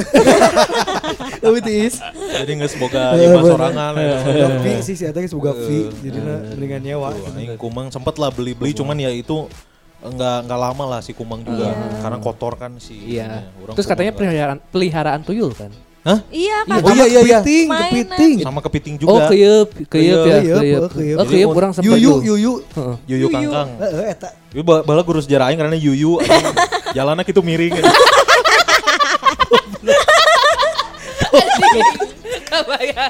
Leuwih 1.45 1.61
tiis. 1.69 2.01
Jadi 2.33 2.51
nggak 2.57 2.71
semoga 2.73 3.13
lima 3.13 3.39
bener. 3.39 3.53
sorangan. 3.53 3.93
Boga 4.25 4.49
fee 4.65 4.81
sih 4.81 4.95
sih 4.97 5.05
eta 5.05 5.21
geus 5.21 5.37
boga 5.37 5.53
fee. 5.53 5.93
Jadi 6.01 6.19
mendingan 6.19 6.81
nyewa. 6.81 7.09
Aing 7.37 7.61
kumang 7.61 7.93
sempet 7.93 8.17
lah 8.17 8.33
beli-beli 8.33 8.73
cuman 8.73 8.97
ya 8.97 9.13
itu 9.13 9.53
enggak 10.01 10.49
enggak 10.49 10.61
lama 10.65 10.85
lah 10.89 11.01
si 11.05 11.13
kumang 11.13 11.45
juga 11.45 11.77
karena 12.01 12.17
kotor 12.17 12.57
kan 12.57 12.73
si 12.81 12.97
Iya. 13.21 13.53
Terus 13.77 13.85
katanya 13.85 14.17
peliharaan 14.17 14.59
peliharaan 14.73 15.21
tuyul 15.21 15.53
kan. 15.53 15.69
Hah? 16.01 16.19
Iya 16.33 16.57
kan. 16.65 16.81
Oh 16.81 16.93
iya 16.93 17.05
iya 17.05 17.21
iya. 17.21 17.39
Kepiting, 17.39 17.67
Mainan. 17.69 17.85
kepiting. 18.09 18.35
Sama 18.41 18.61
kepiting 18.65 18.95
Oh, 18.97 19.21
juga. 19.21 19.29
keyeup, 19.29 19.69
keyeup 19.85 20.25
ya, 20.25 20.37
Keyeup, 20.41 20.57
keyeup. 20.57 20.81
oh, 20.81 20.91
keyeup. 20.91 21.19
Oh, 21.21 21.27
keyeup 21.29 21.51
urang 21.53 21.73
sempat 21.77 21.93
Yuyu, 21.93 22.13
yuyu. 22.25 22.53
Heeh. 22.67 22.97
Yuyu 23.07 23.27
kangkang. 23.29 23.69
Heeh 23.77 24.07
eta. 24.09 24.29
Ieu 24.51 24.65
ba- 24.65 24.81
bala 24.81 25.05
guru 25.05 25.21
sejarah 25.21 25.53
aing 25.53 25.61
karena 25.61 25.77
yuyu 25.77 26.17
jalannya 26.97 27.23
gitu 27.23 27.45
miring. 27.45 27.77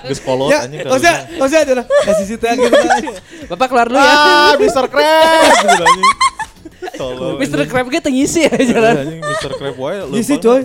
Geus 0.05 0.21
kolot 0.21 0.51
Ya, 0.51 0.67
anjing. 0.67 0.81
tosnya, 0.83 1.13
tosnya 1.37 1.59
aja 1.63 1.73
lah. 1.75 1.85
Kasih 1.87 2.27
situ 2.27 2.45
gitu. 2.45 2.77
Bapak 3.49 3.67
keluar 3.69 3.87
dulu 3.87 3.99
ya. 3.99 4.11
Ah, 4.11 4.53
Mr. 4.57 4.85
Crab 4.87 5.53
gitu 5.57 5.83
anjing. 5.83 6.09
Tolong. 7.01 7.37
Mr. 7.39 7.61
Crab 7.67 7.87
kita 7.89 8.09
ngisi 8.09 8.41
ya 8.47 8.55
jalan. 8.59 8.95
Anjing 8.99 9.21
Mr. 9.23 9.51
Crab 9.55 9.77
wae 9.77 9.95
leumpang. 9.97 10.13
Ngisi 10.13 10.35
coy. 10.39 10.63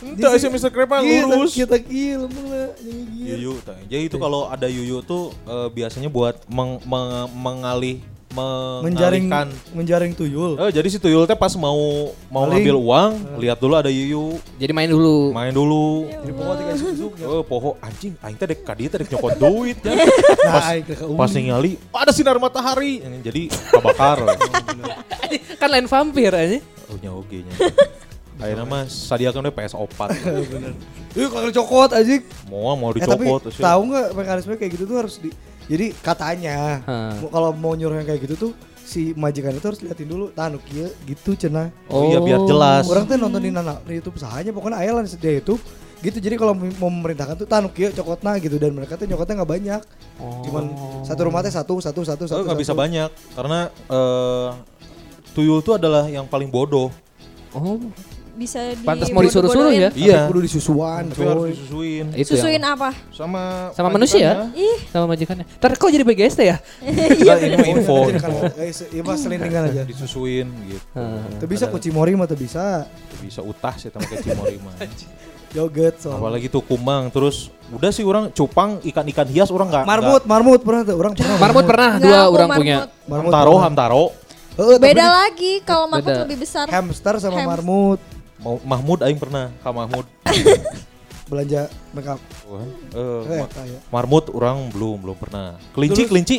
Entah 0.00 0.36
sih 0.40 0.48
Mr. 0.48 0.70
Kita 0.72 0.96
lurus. 1.28 1.52
kita 1.52 1.76
kill 1.80 2.26
mulai. 2.28 2.72
Yuyu, 3.20 3.60
tah. 3.60 3.76
jadi 3.86 4.08
itu 4.08 4.16
kalau 4.16 4.48
ada 4.48 4.66
yuyu 4.66 5.04
tuh 5.04 5.30
eh, 5.46 5.68
biasanya 5.70 6.08
buat 6.08 6.40
meng, 6.48 6.80
meng- 6.88 7.30
mengalih 7.36 8.00
Menjaring 8.30 9.26
menjaring 9.74 10.14
tuyul. 10.14 10.54
Oh, 10.54 10.70
jadi 10.70 10.86
si 10.86 11.02
tuyul 11.02 11.26
teh 11.26 11.34
pas 11.34 11.50
mau 11.58 12.14
mau 12.30 12.46
Maling. 12.46 12.62
ngambil 12.62 12.76
uang, 12.78 13.10
lihat 13.42 13.58
dulu 13.58 13.74
ada 13.74 13.90
yuyu, 13.90 14.38
Jadi 14.54 14.70
main 14.70 14.86
dulu. 14.86 15.34
main 15.34 15.50
dulu. 15.50 16.06
Jadi 16.06 16.30
pokoknya 16.38 16.58
tiga 16.62 16.74
susuk 16.78 17.12
ya. 17.18 17.26
Oh, 17.26 17.42
poho 17.42 17.74
anjing, 17.82 18.14
aing 18.22 18.38
teh 18.38 18.46
dek 18.46 18.62
ka 18.62 18.78
dieu 18.78 18.86
teh 18.86 19.02
dek 19.02 19.10
nyokot 19.10 19.34
duit 19.34 19.82
ya. 19.82 19.98
Nah, 20.46 20.78
ke 20.78 20.94
Pas 21.18 21.30
ningali, 21.34 21.74
ada 21.90 22.14
sinar 22.14 22.38
matahari. 22.38 23.02
Jadi 23.02 23.50
kabakar. 23.50 24.22
kan 25.60 25.68
lain 25.68 25.90
vampir 25.90 26.30
aja. 26.30 26.62
oh 26.86 26.96
nya 27.02 27.10
oge 27.10 27.42
nya. 27.42 27.54
Ayeuna 28.40 28.64
mah 28.64 28.82
sadiakeun 28.84 29.44
we 29.44 29.52
PS4. 29.52 30.00
Bener. 30.48 30.72
Ih, 31.12 31.26
kalau 31.26 31.50
cokot 31.50 31.90
aja. 31.92 32.14
Mau 32.46 32.72
mau 32.72 32.90
Eh 32.90 33.02
tapi 33.02 33.24
ya. 33.24 33.38
tahu 33.40 33.80
nggak 33.86 34.06
mekanisme 34.12 34.52
kayak 34.54 34.72
gitu 34.74 34.84
tuh 34.84 34.96
harus 34.96 35.16
di 35.16 35.30
jadi 35.66 35.94
katanya 35.96 36.82
mau- 37.14 37.30
kalau 37.30 37.50
mau 37.52 37.72
nyuruh 37.72 37.94
yang 37.94 38.04
kayak 38.04 38.26
gitu 38.26 38.34
tuh 38.36 38.52
si 38.80 39.14
majikan 39.14 39.54
itu 39.54 39.62
harus 39.62 39.78
liatin 39.78 40.10
dulu 40.10 40.34
tah 40.34 40.50
nu 40.50 40.58
kieu 40.58 40.90
gitu 41.06 41.38
cenah 41.38 41.70
Oh, 41.86 42.02
iya 42.04 42.18
biar 42.18 42.42
jelas. 42.42 42.90
orang 42.90 43.06
tuh 43.06 43.14
nontonin 43.14 43.54
anak 43.54 43.86
di 43.86 43.94
YouTube 43.94 44.18
sahanya 44.18 44.50
pokoknya 44.50 44.82
aya 44.82 44.90
lah 44.90 45.06
di 45.06 45.14
YouTube 45.30 45.62
gitu 46.00 46.18
jadi 46.18 46.34
kalau 46.34 46.58
mau 46.58 46.90
memerintahkan 46.90 47.38
tuh 47.38 47.46
tanu 47.46 47.70
kieu 47.70 47.94
cokotna 47.94 48.40
gitu 48.40 48.58
dan 48.58 48.74
mereka 48.74 48.98
tuh 48.98 49.06
nyokotnya 49.06 49.38
nggak 49.38 49.50
banyak 49.52 49.80
cuman 50.42 50.64
satu 51.06 51.20
rumah 51.22 51.38
teh 51.40 51.54
satu 51.54 51.78
satu 51.78 52.02
satu 52.02 52.22
Oh, 52.24 52.30
satu 52.32 52.42
nggak 52.42 52.58
bisa 52.58 52.74
banyak 52.74 53.10
karena 53.30 53.58
eh, 53.86 54.48
tuyul 55.30 55.62
itu 55.62 55.70
adalah 55.70 56.10
yang 56.10 56.26
paling 56.26 56.50
bodoh. 56.50 56.90
Oh, 57.52 57.78
Bisa 58.32 58.72
di 58.72 58.82
pantas 58.82 59.08
mau 59.10 59.20
disuruh-suruh 59.20 59.70
ya. 59.70 59.88
Iya. 59.92 60.26
kudu 60.26 60.40
disusuan 60.40 61.08
Tapi 61.08 61.22
harus 61.22 61.52
disusuin 61.52 62.06
Itu 62.14 62.34
Susuin 62.34 62.56
yang 62.56 62.72
apa? 62.72 62.90
sama 63.10 63.68
Sama 63.70 63.88
manusia? 63.88 64.48
Ih, 64.52 64.78
sama 64.86 65.04
majikannya. 65.06 65.44
Ntar 65.56 65.70
kok 65.74 65.88
jadi 65.88 66.02
BGST 66.02 66.40
ya? 66.42 66.56
Enggak, 66.80 67.36
ini 67.44 67.54
mah 67.54 67.68
info. 67.68 67.96
Kan, 68.08 68.16
info. 68.16 68.38
eh, 68.56 68.70
Iya 68.90 69.02
mas 69.02 69.18
selintingan 69.18 69.62
aja 69.66 69.82
Disusuin 69.84 70.46
gitu. 70.66 70.84
Tuh 71.36 71.46
bisa 71.46 71.64
kucimori 71.66 72.12
mah 72.14 72.24
tuh 72.24 72.36
bisa 72.36 72.86
Bisa 73.18 73.40
utah 73.40 73.74
sih 73.74 73.88
sama 73.88 74.04
kayak 74.04 74.22
cimori 74.22 74.56
mah. 74.58 74.74
Yogurt 75.50 75.98
so. 75.98 76.14
Apalagi 76.14 76.46
tuh 76.46 76.62
kumang 76.62 77.10
terus 77.10 77.50
udah 77.70 77.90
sih 77.90 78.06
orang 78.06 78.30
cupang 78.30 78.78
ikan-ikan 78.84 79.26
hias 79.26 79.50
orang 79.50 79.66
nggak 79.66 79.82
Marmut, 79.82 80.22
marmut 80.22 80.62
pernah 80.62 80.82
tuh 80.82 80.94
orang 80.94 81.12
pernah. 81.12 81.36
Marmut 81.36 81.64
pernah 81.66 81.90
dua 81.98 82.20
orang 82.24 82.48
marmut. 82.48 82.60
punya. 82.62 82.76
Marmut 83.04 83.26
hamtaro 83.28 83.50
pernah. 83.50 83.64
hamtaro 83.66 84.04
Heeh, 84.50 84.76
tapi 84.76 84.86
Beda 84.86 85.06
lagi 85.08 85.52
kalau 85.62 85.86
marmut 85.86 86.06
Beda. 86.06 86.22
lebih 86.22 86.38
besar. 86.38 86.66
Hamster 86.66 87.14
sama 87.18 87.34
Hamster. 87.36 87.50
marmut 87.50 87.98
mau 87.98 88.19
Mahmud 88.40 88.98
aing 89.00 89.16
pernah 89.16 89.52
Kak 89.58 89.70
Mahmud 89.70 90.06
belanja 91.30 91.60
make 91.92 92.06
up. 92.06 92.18
Wah, 92.42 92.66
Eh, 92.90 93.38
ma- 93.38 93.50
marmut 93.92 94.26
orang 94.30 94.66
belum 94.68 94.98
belum 94.98 95.16
pernah 95.16 95.54
kelinci 95.70 96.02
Terus- 96.02 96.10
kelinci 96.10 96.36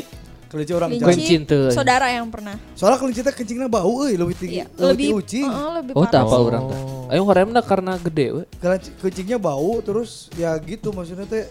kelinci 0.51 0.73
orang 0.75 0.91
Kelinci, 0.91 1.35
saudara 1.71 2.11
yang 2.11 2.27
pernah. 2.27 2.59
Soalnya 2.75 2.99
kelinci 2.99 3.23
teh 3.23 3.31
kencingnya 3.31 3.71
bau 3.71 4.03
euy 4.03 4.19
lebih 4.19 4.35
tinggi, 4.35 4.59
Iya, 4.59 4.67
lebih 4.83 5.15
lebih 5.15 5.19
ucing. 5.23 5.47
Heeh, 5.47 5.69
lebih 5.79 5.93
Oh, 5.95 6.03
tak 6.03 6.21
apa 6.21 6.35
Oh. 6.35 6.43
orang 6.43 6.63
teh. 6.67 6.79
Ayo 7.07 7.21
horemna 7.23 7.59
karena 7.61 7.95
gede 7.97 8.25
we. 8.29 8.43
Kelinci- 8.59 8.91
Kencingnya 8.99 9.39
bau 9.39 9.79
terus 9.79 10.27
ya 10.35 10.51
gitu 10.59 10.91
maksudnya 10.91 11.23
teh 11.23 11.47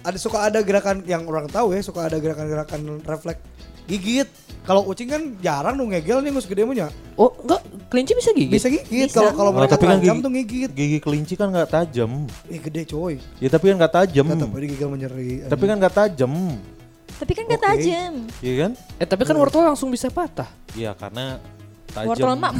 ada 0.00 0.16
suka 0.16 0.40
ada 0.40 0.64
gerakan 0.64 1.04
yang 1.04 1.28
orang 1.28 1.52
tahu 1.52 1.76
ya 1.76 1.84
suka 1.84 2.08
ada 2.08 2.16
gerakan-gerakan 2.16 2.80
refleks 3.04 3.44
gigit. 3.84 4.28
Kalau 4.68 4.84
ucing 4.84 5.08
kan 5.08 5.22
jarang 5.40 5.74
nu 5.74 5.88
ngegel 5.88 6.20
nih 6.20 6.28
ngus 6.28 6.44
gede 6.44 6.60
mah 6.60 6.76
nya. 6.76 6.88
Oh, 7.16 7.32
enggak, 7.40 7.60
kelinci 7.88 8.12
bisa 8.12 8.30
gigit. 8.30 8.52
Bisa 8.52 8.68
gigit 8.68 9.08
kalau 9.08 9.32
kalau 9.32 9.50
Oh, 9.50 9.56
mereka 9.56 9.74
tapi 9.74 9.88
kan 9.88 9.96
gigi- 9.98 10.20
tuh 10.20 10.28
ngigit. 10.30 10.70
gigi 10.70 10.98
kelinci 11.00 11.34
kan 11.34 11.48
nggak 11.48 11.68
tajam 11.68 12.28
Ih 12.46 12.60
gede 12.60 12.84
coy. 12.84 13.16
ya 13.38 13.48
tapi 13.48 13.64
kan 13.66 13.80
nggak 13.80 13.94
tajam 13.94 14.26
gigil 14.54 14.88
menyeri. 14.88 15.40
tapi 15.42 15.64
kan 15.64 15.76
nggak 15.78 15.94
tajam 15.96 16.32
Tapi 17.18 17.32
kan 17.32 17.44
gak 17.46 17.58
Oke. 17.58 17.66
tajam. 17.66 18.12
iya 18.38 18.54
kan 18.60 18.70
Eh, 18.94 19.06
tapi 19.08 19.22
kan 19.24 19.34
wortel 19.34 19.64
langsung 19.64 19.88
bisa 19.88 20.06
patah. 20.06 20.46
iya 20.72 20.92
karena 20.92 21.40
Wortel 21.96 22.28
tajam 22.28 22.38
mah 22.38 22.52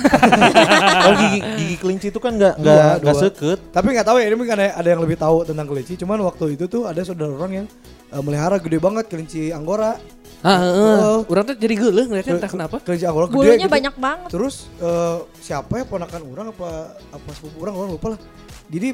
kalau 0.97 1.15
gigi, 1.21 1.39
gigi 1.55 1.77
kelinci 1.77 2.07
itu 2.09 2.19
kan 2.19 2.33
nggak 2.33 2.55
nggak 2.57 2.93
nggak 2.99 3.17
seket 3.21 3.59
Tapi 3.69 3.87
nggak 3.93 4.07
tahu 4.09 4.17
ya 4.17 4.27
ini 4.27 4.35
mungkin 4.35 4.57
ada, 4.57 4.67
ada 4.75 4.89
yang 4.89 4.99
lebih 4.99 5.15
tahu 5.15 5.45
tentang 5.45 5.67
kelinci. 5.67 5.95
Cuman 5.95 6.19
waktu 6.23 6.57
itu 6.57 6.65
tuh 6.65 6.89
ada 6.89 6.99
saudara 7.03 7.31
orang 7.31 7.53
yang 7.55 7.67
eh, 8.11 8.23
melihara 8.23 8.57
gede 8.59 8.79
banget 8.79 9.05
kelinci 9.07 9.51
anggora. 9.51 9.97
Ah, 10.39 10.59
heeh. 10.63 10.97
Oh. 11.03 11.21
Orang 11.27 11.51
tuh 11.51 11.57
jadi 11.59 11.75
geuleuh 11.75 12.07
ngeliatnya 12.07 12.39
entah 12.39 12.51
kenapa. 12.51 12.77
Kelinci 12.81 13.05
anggora 13.05 13.27
gede 13.27 13.37
bulunya 13.37 13.67
gitu. 13.67 13.75
banyak 13.75 13.95
banget. 13.99 14.29
Terus 14.31 14.71
eh, 14.79 15.17
siapa 15.39 15.83
ya 15.83 15.85
ponakan 15.85 16.23
orang 16.31 16.47
apa 16.53 16.95
apa 17.11 17.29
sepupu 17.35 17.57
orang 17.63 17.75
orang 17.75 17.91
lupa 17.95 18.07
lah. 18.15 18.21
Jadi 18.69 18.89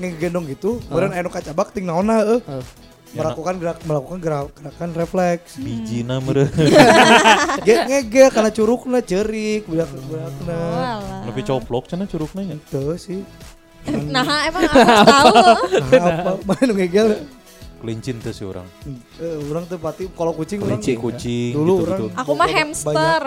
ngegendong 0.00 0.46
gitu, 0.48 0.80
kemudian 0.86 1.12
anu 1.12 1.28
kacabak 1.28 1.74
ting 1.74 1.84
naonna 1.84 2.22
eh. 2.38 2.40
Oh. 2.46 2.64
melakukan 3.10 3.58
gerak 3.58 3.78
melakukan 3.82 4.18
gerak, 4.22 4.46
gerakan 4.54 4.90
refleks. 4.94 5.58
biji 5.58 6.06
namanya 6.06 6.46
Ge 7.66 7.74
ngegel 7.90 8.30
karena 8.30 8.54
curugna 8.54 9.02
cerik, 9.02 9.66
budak 9.66 9.90
budakna. 10.06 10.54
Walah. 10.54 11.26
lebih 11.26 11.42
coplok 11.42 11.90
cina 11.90 12.06
curugnya 12.06 12.54
ya 12.54 12.56
Itu 12.56 12.94
sih. 12.94 13.20
Nah, 14.14 14.46
emang 14.46 14.62
aku 14.62 14.78
tahu. 15.10 15.34
Nah, 15.90 16.38
apa 16.38 16.52
mana 16.54 16.72
ngegel? 16.76 17.08
Kelinci 17.80 18.12
tuh 18.20 18.32
sih 18.36 18.44
orang 18.44 18.68
Eh, 19.18 19.36
orang 19.48 19.64
tuh 19.64 19.80
pati 19.80 20.06
kalau 20.12 20.36
kucing 20.36 20.60
orang 20.60 20.78
kelinci 20.78 20.92
kucing 20.94 21.52
Dulu 21.56 21.74
gitu, 21.74 21.84
orang- 21.88 22.00
gitu. 22.04 22.20
Aku 22.20 22.32
mah 22.36 22.46
Banyak. 22.46 22.58
hamster. 22.60 23.22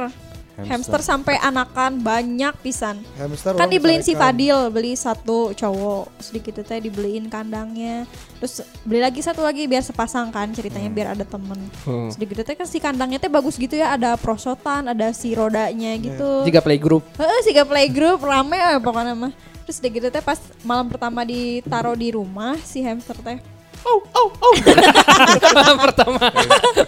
Hamster 0.54 1.02
sampai 1.02 1.42
anakan 1.42 2.06
banyak 2.06 2.54
pisan. 2.62 3.02
hamster 3.18 3.58
Kan 3.58 3.66
orang 3.66 3.74
dibeliin 3.74 4.06
si. 4.06 4.14
Fadil, 4.14 4.70
beli 4.70 4.94
satu 4.94 5.50
cowok, 5.50 6.14
sedikit 6.22 6.62
teh 6.62 6.78
dibeliin 6.78 7.26
kandangnya. 7.26 8.06
Terus 8.38 8.62
beli 8.86 9.02
lagi 9.02 9.26
satu 9.26 9.42
lagi 9.42 9.66
biar 9.66 9.82
sepasang 9.82 10.30
kan 10.30 10.54
ceritanya 10.54 10.94
biar 10.94 11.18
ada 11.18 11.26
temen. 11.26 11.58
Hmm. 11.90 12.14
Sedikit 12.14 12.46
teh 12.46 12.54
kan 12.54 12.70
si 12.70 12.78
kandangnya 12.78 13.18
teh 13.18 13.34
bagus 13.34 13.58
gitu 13.58 13.74
ya, 13.82 13.98
ada 13.98 14.14
prosotan, 14.14 14.94
ada 14.94 15.10
si 15.10 15.34
rodanya 15.34 15.98
gitu. 15.98 16.46
Jika 16.46 16.62
playgroup. 16.62 17.02
Heeh, 17.18 17.40
sih 17.50 17.58
playgroup 17.58 18.22
rame 18.22 18.54
eh, 18.54 18.78
pokoknya 18.78 19.18
mah. 19.18 19.34
Terus 19.66 19.82
gitu 19.82 20.08
teh 20.14 20.22
pas 20.22 20.38
malam 20.62 20.86
pertama 20.86 21.26
ditaruh 21.26 21.98
di 21.98 22.14
rumah 22.14 22.62
si 22.62 22.86
hamster 22.86 23.18
teh. 23.26 23.42
Malam 25.54 25.78
pertama. 25.80 26.24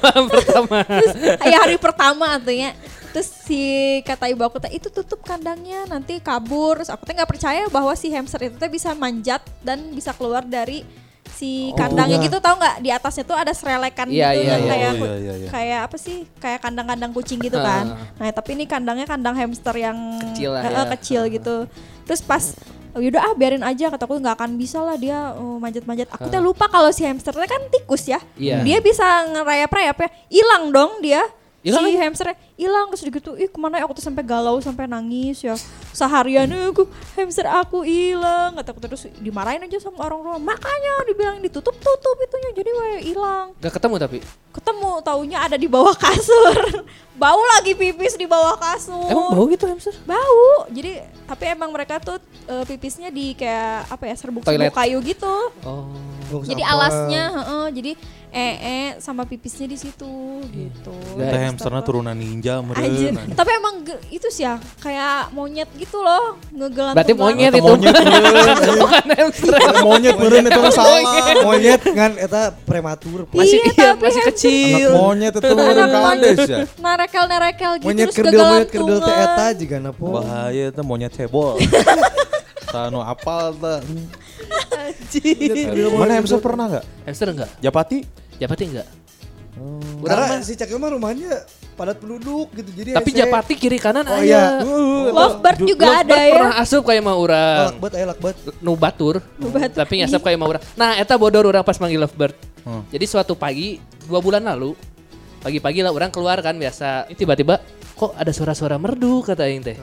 Malam 0.02 0.26
pertama. 0.32 0.78
Terus 0.88 1.14
ya 1.44 1.58
hari 1.62 1.78
pertama 1.78 2.26
artinya 2.40 2.72
Terus 3.16 3.32
si 3.48 3.64
kata 4.04 4.28
ibu 4.28 4.44
aku 4.44 4.60
itu 4.76 4.92
tutup 4.92 5.24
kandangnya 5.24 5.88
nanti 5.88 6.20
kabur. 6.20 6.84
Terus 6.84 6.92
aku 6.92 7.08
teh 7.08 7.16
nggak 7.16 7.32
percaya 7.32 7.64
bahwa 7.72 7.96
si 7.96 8.12
hamster 8.12 8.52
itu 8.52 8.60
teh 8.60 8.68
bisa 8.68 8.92
manjat 8.92 9.40
dan 9.64 9.96
bisa 9.96 10.12
keluar 10.12 10.44
dari 10.44 10.84
si 11.32 11.72
Oh, 11.72 11.80
kandangnya 11.80 12.20
iya. 12.20 12.26
gitu 12.28 12.44
tahu 12.44 12.56
nggak 12.60 12.76
di 12.84 12.90
atasnya 12.92 13.24
tuh 13.24 13.40
ada 13.40 13.56
serelekan 13.56 14.08
Iya, 14.12 14.36
gitu 14.36 14.40
iya, 14.44 14.52
yang 14.52 14.62
iya. 14.64 14.72
kayak 14.72 14.92
Oh, 14.92 15.08
iya, 15.08 15.16
iya, 15.16 15.34
iya. 15.40 15.48
kayak 15.48 15.80
apa 15.88 15.98
sih 16.00 16.18
kayak 16.44 16.60
kandang-kandang 16.60 17.12
kucing 17.16 17.40
gitu 17.40 17.56
kan. 17.56 17.96
Ah. 17.96 18.20
Nah 18.20 18.36
tapi 18.36 18.60
ini 18.60 18.68
kandangnya 18.68 19.08
kandang 19.08 19.36
hamster 19.40 19.76
yang 19.80 19.96
Kecil 20.20 20.52
lah 20.52 20.68
eh, 20.68 20.72
ya. 20.76 20.84
eh, 20.84 20.88
kecil 21.00 21.22
gitu. 21.32 21.56
Terus 22.04 22.20
pas 22.20 22.44
oh, 22.96 23.02
yaudah 23.04 23.22
ah 23.22 23.34
biarin 23.36 23.62
aja 23.62 23.92
kataku 23.92 24.18
nggak 24.18 24.40
akan 24.40 24.56
bisa 24.56 24.80
lah 24.80 24.96
dia 24.96 25.36
oh, 25.36 25.60
manjat-manjat. 25.60 26.08
Aku 26.16 26.32
teh 26.32 26.40
lupa 26.40 26.72
kalau 26.72 26.90
si 26.90 27.04
hamsternya 27.04 27.46
kan 27.46 27.62
tikus 27.68 28.08
ya. 28.08 28.20
Iya. 28.40 28.64
Dia 28.64 28.78
bisa 28.80 29.04
ngerayap-rayap 29.36 29.98
ya. 30.00 30.10
Hilang 30.32 30.72
dong 30.72 31.04
dia. 31.04 31.22
Hilang 31.66 31.82
si 31.82 31.98
lagi? 31.98 32.00
hamsternya 32.00 32.36
hilang 32.56 32.88
terus 32.94 33.04
gitu 33.04 33.36
ih 33.36 33.52
ke 33.52 33.58
mana 33.60 33.82
ya 33.82 33.90
aku 33.90 34.00
tuh 34.00 34.06
sampai 34.06 34.24
galau 34.24 34.62
sampai 34.64 34.88
nangis 34.88 35.44
ya 35.44 35.60
seharian 35.92 36.48
"Eh, 36.48 36.72
aku 36.72 36.88
hamster 37.20 37.44
aku 37.50 37.84
hilang 37.84 38.56
kata 38.56 38.70
aku 38.72 38.80
terus 38.80 39.10
dimarahin 39.20 39.60
aja 39.60 39.82
sama 39.84 40.08
orang 40.08 40.24
rumah 40.24 40.56
makanya 40.56 41.04
dibilang 41.04 41.44
ditutup 41.44 41.76
tutup 41.76 42.16
itunya 42.22 42.54
jadi 42.56 42.70
wae 42.70 42.98
hilang 43.12 43.52
Gak 43.60 43.76
ketemu 43.76 43.96
tapi. 44.00 44.18
Ketemu 44.66 44.92
taunya 45.00 45.38
ada 45.40 45.54
di 45.54 45.70
bawah 45.70 45.94
kasur 45.94 46.58
bau 47.22 47.38
lagi 47.54 47.78
pipis 47.78 48.18
di 48.18 48.26
bawah 48.26 48.58
kasur 48.58 49.06
Emang 49.06 49.30
bau 49.30 49.46
gitu 49.46 49.70
hamster? 49.70 49.94
bau 50.04 50.66
jadi 50.68 51.06
tapi 51.24 51.44
emang 51.48 51.70
mereka 51.70 52.02
tuh 52.02 52.18
eh, 52.50 52.66
pipisnya 52.66 53.14
di 53.14 53.38
kayak 53.38 53.94
apa 53.94 54.10
ya 54.10 54.16
serbuk 54.18 54.42
Toilet. 54.42 54.68
serbuk 54.68 54.76
kayu 54.76 54.98
gitu 55.00 55.34
Oh. 56.26 56.42
Jadi 56.42 56.66
alasnya 56.66 57.24
heeh, 57.30 57.66
jadi 57.70 57.92
ee 58.36 58.52
-e 58.54 58.76
sama 58.98 59.24
pipisnya 59.24 59.64
di 59.66 59.78
situ 59.78 60.12
gitu 60.46 60.92
Kita 60.92 61.24
Guys. 61.32 61.48
hamsternya 61.50 61.82
turunan 61.82 62.12
ninja 62.12 62.60
meren 62.60 63.16
Tapi 63.32 63.52
emang 63.54 63.80
ge- 63.82 64.04
itu 64.12 64.28
sih 64.28 64.44
ya 64.44 64.60
kayak 64.78 65.32
monyet 65.32 65.72
gitu 65.74 65.98
loh 65.98 66.36
ngegelantung. 66.50 67.00
Berarti 67.00 67.14
monyet 67.16 67.52
itu. 67.54 67.64
monyet 67.64 67.96
Bukan 68.84 69.06
hamster. 69.10 69.60
monyet 69.82 70.16
meren 70.16 70.44
itu 70.44 70.60
salah 70.70 71.00
monyet 71.42 71.82
kan 71.90 72.12
eta 72.18 72.42
prematur. 72.62 73.24
Masih 73.32 73.56
Iya, 73.56 73.72
iya, 73.72 73.90
tapi 73.90 74.04
masih 74.04 74.22
kecil. 74.28 74.86
anak 74.86 75.00
monyet 75.00 75.34
itu 75.34 75.54
meren 75.54 75.78
Anak 75.80 75.92
kades 75.96 76.40
ya 76.46 76.60
Narekel 76.78 77.24
narekel 77.26 77.72
gitu 77.78 77.88
Monyet 77.88 78.06
terus 78.06 78.18
kerdil 78.20 78.40
monyet 78.42 78.70
kerdil 78.70 79.00
teh 79.00 79.16
eta 79.16 79.46
juga 79.56 79.76
napo. 79.80 80.06
bahaya 80.14 80.64
itu 80.70 80.82
monyet 80.84 81.12
cebol 81.12 81.56
Tanu 82.68 83.00
apal 83.00 83.56
ta 83.56 83.80
mana 85.96 86.14
hamster 86.14 86.40
pernah 86.40 86.66
nggak 86.68 86.86
Hamster 87.06 87.28
enggak? 87.30 87.50
Japati 87.60 88.04
Japati 88.38 88.64
enggak? 88.68 88.88
Karena 90.04 90.44
si 90.44 90.54
Cakil 90.54 90.76
mah 90.76 90.92
rumahnya 90.92 91.48
padat 91.76 92.00
penduduk 92.00 92.52
gitu. 92.56 92.70
Jadi 92.72 92.90
Tapi 92.92 93.10
hese. 93.12 93.20
Japati 93.24 93.54
kiri 93.56 93.80
kanan 93.80 94.04
Oh 94.08 94.16
aya. 94.16 94.24
iya. 94.24 94.44
Lovebird 95.12 95.60
juga 95.64 96.04
ada 96.04 96.16
ya. 96.16 96.34
Pernah 96.36 96.56
asup 96.60 96.84
kayak 96.84 97.04
mah 97.04 97.16
urang. 97.16 97.68
Lakbet 97.72 97.92
aya 97.96 98.06
lakbet. 98.12 98.36
Nu 98.60 98.76
batur. 98.76 99.24
Batur. 99.40 99.72
Tapi 99.72 99.94
ngasap 100.04 100.22
kayak 100.24 100.38
mah 100.40 100.48
urang. 100.52 100.64
Nah, 100.76 101.00
eta 101.00 101.16
bodor 101.16 101.48
urang 101.48 101.64
pas 101.64 101.76
manggil 101.80 102.00
lovebird. 102.00 102.36
Hmm. 102.64 102.84
Jadi 102.92 103.06
suatu 103.08 103.36
pagi 103.36 103.80
dua 104.08 104.20
bulan 104.20 104.44
lalu 104.44 104.76
pagi-pagi 105.40 105.86
lah 105.86 105.94
orang 105.94 106.10
keluar 106.10 106.42
kan 106.42 106.58
biasa. 106.58 107.06
Ini 107.12 107.16
Tiba-tiba 107.16 107.62
kok 107.96 108.12
ada 108.18 108.32
suara-suara 108.34 108.76
merdu 108.76 109.24
kata 109.24 109.46
aing 109.48 109.64
teh. 109.64 109.78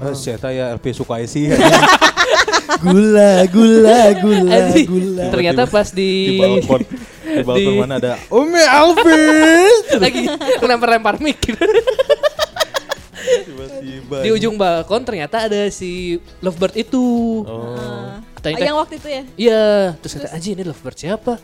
Eh, 0.00 0.14
Eta 0.30 0.48
ya 0.48 0.72
LP 0.72 0.96
suka 0.96 1.20
isi 1.20 1.50
Gula, 2.80 3.44
gula, 3.50 4.14
gula, 4.22 4.58
gula. 4.86 5.24
Ternyata 5.34 5.66
pas 5.66 5.90
di 5.90 6.38
di, 7.32 7.42
balkon 7.42 7.70
di 7.70 7.78
mana 7.78 7.94
ada 7.96 8.12
Umi 8.28 8.62
Alvin 8.62 9.72
lagi 10.02 10.22
lempar-lempar 10.60 11.16
mic 11.18 11.38
gitu. 11.38 11.58
tiba-tiba 13.20 14.16
di 14.20 14.30
ujung 14.30 14.56
balkon 14.56 15.02
ternyata 15.02 15.46
ada 15.46 15.68
si 15.68 16.18
lovebird 16.40 16.74
itu. 16.76 17.04
oh 17.44 17.76
Ah, 17.76 18.24
teh, 18.40 18.56
yang 18.56 18.72
waktu 18.74 18.96
itu 18.96 19.08
ya. 19.10 19.22
Iya, 19.36 19.64
terus 20.00 20.16
kata 20.16 20.32
anjing 20.32 20.56
ini 20.56 20.64
lovebird 20.64 20.96
siapa? 20.96 21.36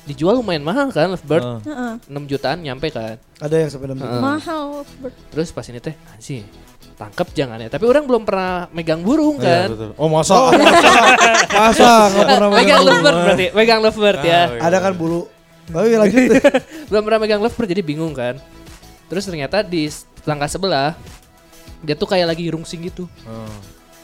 dijual 0.00 0.34
lumayan 0.34 0.64
mahal 0.64 0.90
kan 0.90 1.06
lovebird. 1.08 1.62
Heeh. 1.62 1.92
6 2.02 2.26
jutaan 2.26 2.58
nyampe 2.58 2.90
kan. 2.90 3.14
Ada 3.38 3.54
yang 3.54 3.70
sampai 3.70 3.94
6 3.94 3.94
juta. 3.94 4.10
Heeh. 4.10 4.18
Mahal. 4.18 4.64
Ber- 4.98 5.14
Terus 5.30 5.54
pas 5.54 5.62
ini 5.64 5.78
teh 5.78 5.94
sih 6.18 6.42
tangkep 7.00 7.28
jangan 7.32 7.56
ya. 7.56 7.68
Tapi 7.72 7.84
orang 7.88 8.04
belum 8.04 8.22
pernah 8.28 8.68
megang 8.76 9.00
burung 9.00 9.40
Iya, 9.40 9.64
kan. 9.64 9.68
betul. 9.72 9.90
Oh 9.96 10.08
masa? 10.12 10.32
Oh, 10.36 10.52
masa? 10.52 10.90
Masa 11.60 11.90
pernah 12.12 12.48
megang 12.52 12.60
megang 12.60 12.80
lovebird 12.84 13.16
berarti, 13.16 13.46
megang 13.56 13.80
lovebird 13.80 14.20
ya. 14.20 14.40
Ada 14.60 14.76
kan 14.78 14.92
bulu. 14.92 15.24
Tapi 15.70 15.88
lanjut. 15.96 16.20
belum 16.92 17.02
pernah 17.08 17.20
megang 17.24 17.40
lovebird 17.40 17.68
jadi 17.72 17.82
bingung 17.82 18.12
kan. 18.12 18.36
Terus 19.08 19.24
ternyata 19.24 19.64
di 19.64 19.88
tetangga 19.88 20.46
sebelah 20.46 20.92
dia 21.80 21.96
tuh 21.96 22.04
kayak 22.04 22.36
lagi 22.36 22.44
rungsing 22.52 22.84
gitu. 22.84 23.08
Ah, 23.24 23.48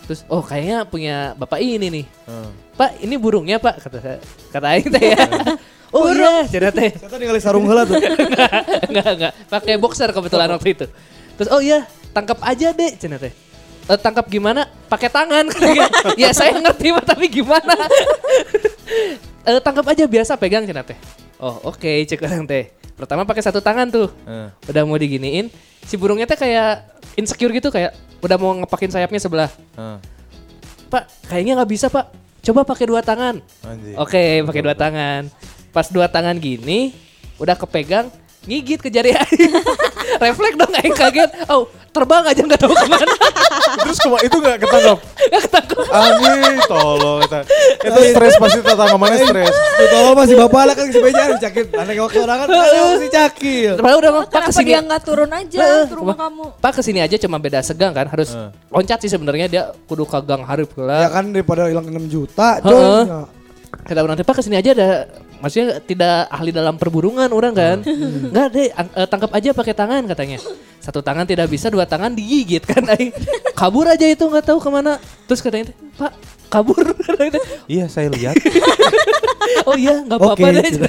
Terus 0.09 0.25
oh 0.33 0.41
kayaknya 0.41 0.89
punya 0.89 1.17
bapak 1.37 1.61
ini 1.61 1.87
nih. 1.93 2.07
ah. 2.25 2.49
Pak, 2.77 3.01
ini 3.05 3.17
burungnya 3.17 3.61
Pak 3.61 3.85
kata 3.85 3.99
saya. 4.01 4.19
Kata 4.49 4.67
aing 4.73 4.89
teh 4.89 5.05
ya. 5.13 5.19
oh 5.97 6.09
iya, 6.09 6.45
cerita 6.49 6.73
teh. 6.73 6.91
Saya 6.97 7.17
ningali 7.21 7.41
sarung 7.45 7.69
heula 7.69 7.85
tuh. 7.85 8.01
enggak 8.89 9.07
enggak 9.17 9.33
pakai 9.49 9.77
boxer 9.77 10.09
kebetulan 10.13 10.49
waktu 10.49 10.73
itu 10.73 10.87
terus 11.37 11.53
oh 11.53 11.61
iya 11.61 11.85
tangkap 12.17 12.41
aja 12.41 12.73
deh 12.73 12.97
cina 12.97 13.21
teh. 13.21 13.29
"Eh, 13.87 13.99
tangkap 14.01 14.25
gimana? 14.33 14.65
Pakai 14.89 15.13
tangan. 15.13 15.45
Ya 16.23 16.33
saya 16.33 16.57
ngerti 16.57 16.97
mah 16.97 17.05
tapi 17.05 17.29
gimana? 17.29 17.77
Eh, 19.47 19.63
tangkap 19.63 19.87
aja 19.87 20.11
biasa 20.11 20.35
pegang 20.35 20.67
cina 20.67 20.83
teh. 20.83 20.99
Oh 21.39 21.71
oke 21.71 21.87
cek 22.09 22.19
orang 22.25 22.49
teh. 22.49 22.73
Pertama 22.99 23.23
pakai 23.23 23.45
satu 23.45 23.63
tangan 23.63 23.87
tuh. 23.93 24.09
Ah. 24.27 24.51
udah 24.67 24.83
mau 24.83 24.99
diginiin. 24.99 25.53
Si 25.87 25.95
burungnya 25.95 26.27
teh 26.27 26.35
kayak 26.35 26.83
insecure 27.15 27.55
gitu 27.55 27.71
kayak 27.71 27.95
udah 28.25 28.37
mau 28.41 28.57
ngepakin 28.59 28.91
sayapnya 28.91 29.21
sebelah. 29.23 29.51
Ah. 29.77 30.01
pak 30.91 31.07
kayaknya 31.31 31.63
nggak 31.63 31.71
bisa 31.71 31.87
pak. 31.87 32.11
Coba 32.43 32.67
pakai 32.67 32.91
dua 32.91 33.07
tangan. 33.07 33.39
Oke, 34.03 34.43
pakai 34.47 34.63
dua 34.67 34.75
tangan. 34.75 35.31
Pas 35.71 35.87
dua 35.91 36.07
tangan 36.11 36.39
gini, 36.39 36.95
udah 37.39 37.55
kepegang, 37.55 38.11
ngigit 38.47 38.81
ke 38.83 38.91
jari. 38.91 39.15
Refleks 40.19 40.57
dong 40.57 40.73
aing 40.75 40.95
kaget. 40.95 41.31
Oh, 41.47 41.63
terbang 41.91 42.25
aja 42.25 42.41
nggak 42.41 42.61
tahu 42.61 42.73
ke 42.73 42.87
mana. 42.87 43.07
Terus 43.77 43.99
kema 43.99 44.19
itu 44.21 44.37
gak 44.37 44.57
ketangkap? 44.59 44.99
Nggak 45.01 45.43
ketangkep. 45.49 45.85
Anjing, 45.89 46.57
tolong. 46.67 47.21
Itu 47.79 48.01
stres 48.11 48.35
pasti 48.37 48.59
tetangga 48.61 48.97
mana 48.97 49.17
stres. 49.17 49.55
Tuh 49.55 49.87
tolong 49.89 50.15
masih 50.15 50.35
bapak 50.37 50.63
lah 50.67 50.75
kan 50.75 50.87
si 50.89 50.99
beja 50.99 51.23
cakil. 51.39 51.65
Aneh 51.73 51.95
waktu 51.97 52.19
orang 52.21 52.37
kan 52.43 52.49
si 52.99 53.09
cakil. 53.09 53.73
Padahal 53.77 53.99
udah 53.99 54.13
Pak 54.27 54.43
ke 54.43 54.53
sini. 54.53 54.69
dia 54.69 54.81
nggak 54.83 55.03
turun 55.03 55.31
aja 55.31 55.59
Eh, 55.59 55.85
ke 55.87 55.95
rumah 55.95 56.17
kamu? 56.17 56.45
Pak 56.59 56.73
ke 56.73 56.83
sini 56.83 57.01
aja 57.01 57.17
cuma 57.17 57.37
beda 57.37 57.61
segang 57.61 57.93
kan, 57.93 58.07
harus 58.07 58.33
Eh. 58.33 58.49
loncat 58.69 58.99
sih 59.01 59.11
sebenarnya 59.11 59.47
dia 59.47 59.63
kudu 59.87 60.05
ke 60.05 60.19
gang 60.23 60.43
hareup 60.43 60.69
Ya 60.71 60.77
heula. 60.77 60.99
kan 61.09 61.25
daripada 61.31 61.63
hilang 61.67 61.87
6 61.87 62.07
juta 62.07 62.59
Heeh. 62.59 62.67
coy. 62.67 63.09
Ya. 63.09 63.21
Kata 63.87 64.03
nanti 64.03 64.25
Pak 64.25 64.35
ke 64.35 64.43
sini 64.43 64.57
aja 64.57 64.71
ada 64.73 64.89
maksudnya 65.41 65.79
tidak 65.83 66.29
ahli 66.29 66.51
dalam 66.51 66.77
perburungan 66.77 67.31
orang 67.31 67.55
kan. 67.55 67.77
Enggak 67.83 68.47
deh, 68.53 68.69
ang- 68.73 68.93
eh, 68.95 69.07
tangkap 69.09 69.31
aja 69.33 69.51
pakai 69.53 69.75
tangan 69.75 70.03
katanya. 70.09 70.39
Satu 70.81 71.03
tangan 71.03 71.27
tidak 71.27 71.51
bisa, 71.51 71.67
dua 71.67 71.87
tangan 71.89 72.15
digigit 72.15 72.63
kan. 72.63 72.85
Kabur 73.59 73.91
aja 73.91 74.07
itu 74.07 74.23
nggak 74.23 74.47
tahu 74.53 74.59
ke 74.63 74.71
mana. 74.71 75.03
Terus 75.27 75.43
katanya, 75.43 75.73
Pak 75.97 76.13
kabur. 76.49 76.85
Iya, 77.67 77.91
saya 77.91 78.07
lihat. 78.15 78.39
oh 79.69 79.75
iya 79.75 80.07
nggak 80.07 80.19
apa-apa 80.23 80.39
Oke, 80.39 80.55
deh. 80.55 80.71
gitu. 80.71 80.87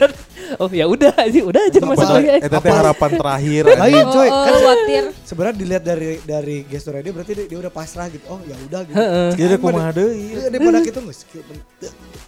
Oh 0.61 0.69
ya 0.71 0.85
udah 0.87 1.11
aja, 1.17 1.39
udah 1.43 1.61
aja 1.67 1.79
masuk 1.83 2.07
lagi. 2.07 2.29
aja. 2.37 2.45
Eta 2.45 2.57
teh 2.61 2.71
harapan 2.71 3.09
terakhir. 3.17 3.63
Lain 3.81 4.03
Oh, 4.07 4.13
coy, 4.13 4.29
oh, 4.29 4.43
kan 4.45 4.53
khawatir. 4.53 5.03
sebenarnya 5.25 5.55
dilihat 5.57 5.83
dari 5.83 6.09
dari 6.23 6.57
gesturnya 6.69 7.01
dia 7.03 7.13
berarti 7.17 7.31
dia, 7.33 7.45
dia 7.49 7.59
udah 7.59 7.73
pasrah 7.73 8.07
gitu. 8.13 8.23
Oh 8.29 8.39
ya 8.45 8.55
udah 8.55 8.81
gitu. 8.85 8.95
Jadi 9.35 9.53
kumaha 9.57 9.89
deui. 9.91 10.37
Iya, 10.37 10.47
daripada 10.53 10.79
kita 10.85 10.99
nggak 11.01 11.17
skill 11.17 11.43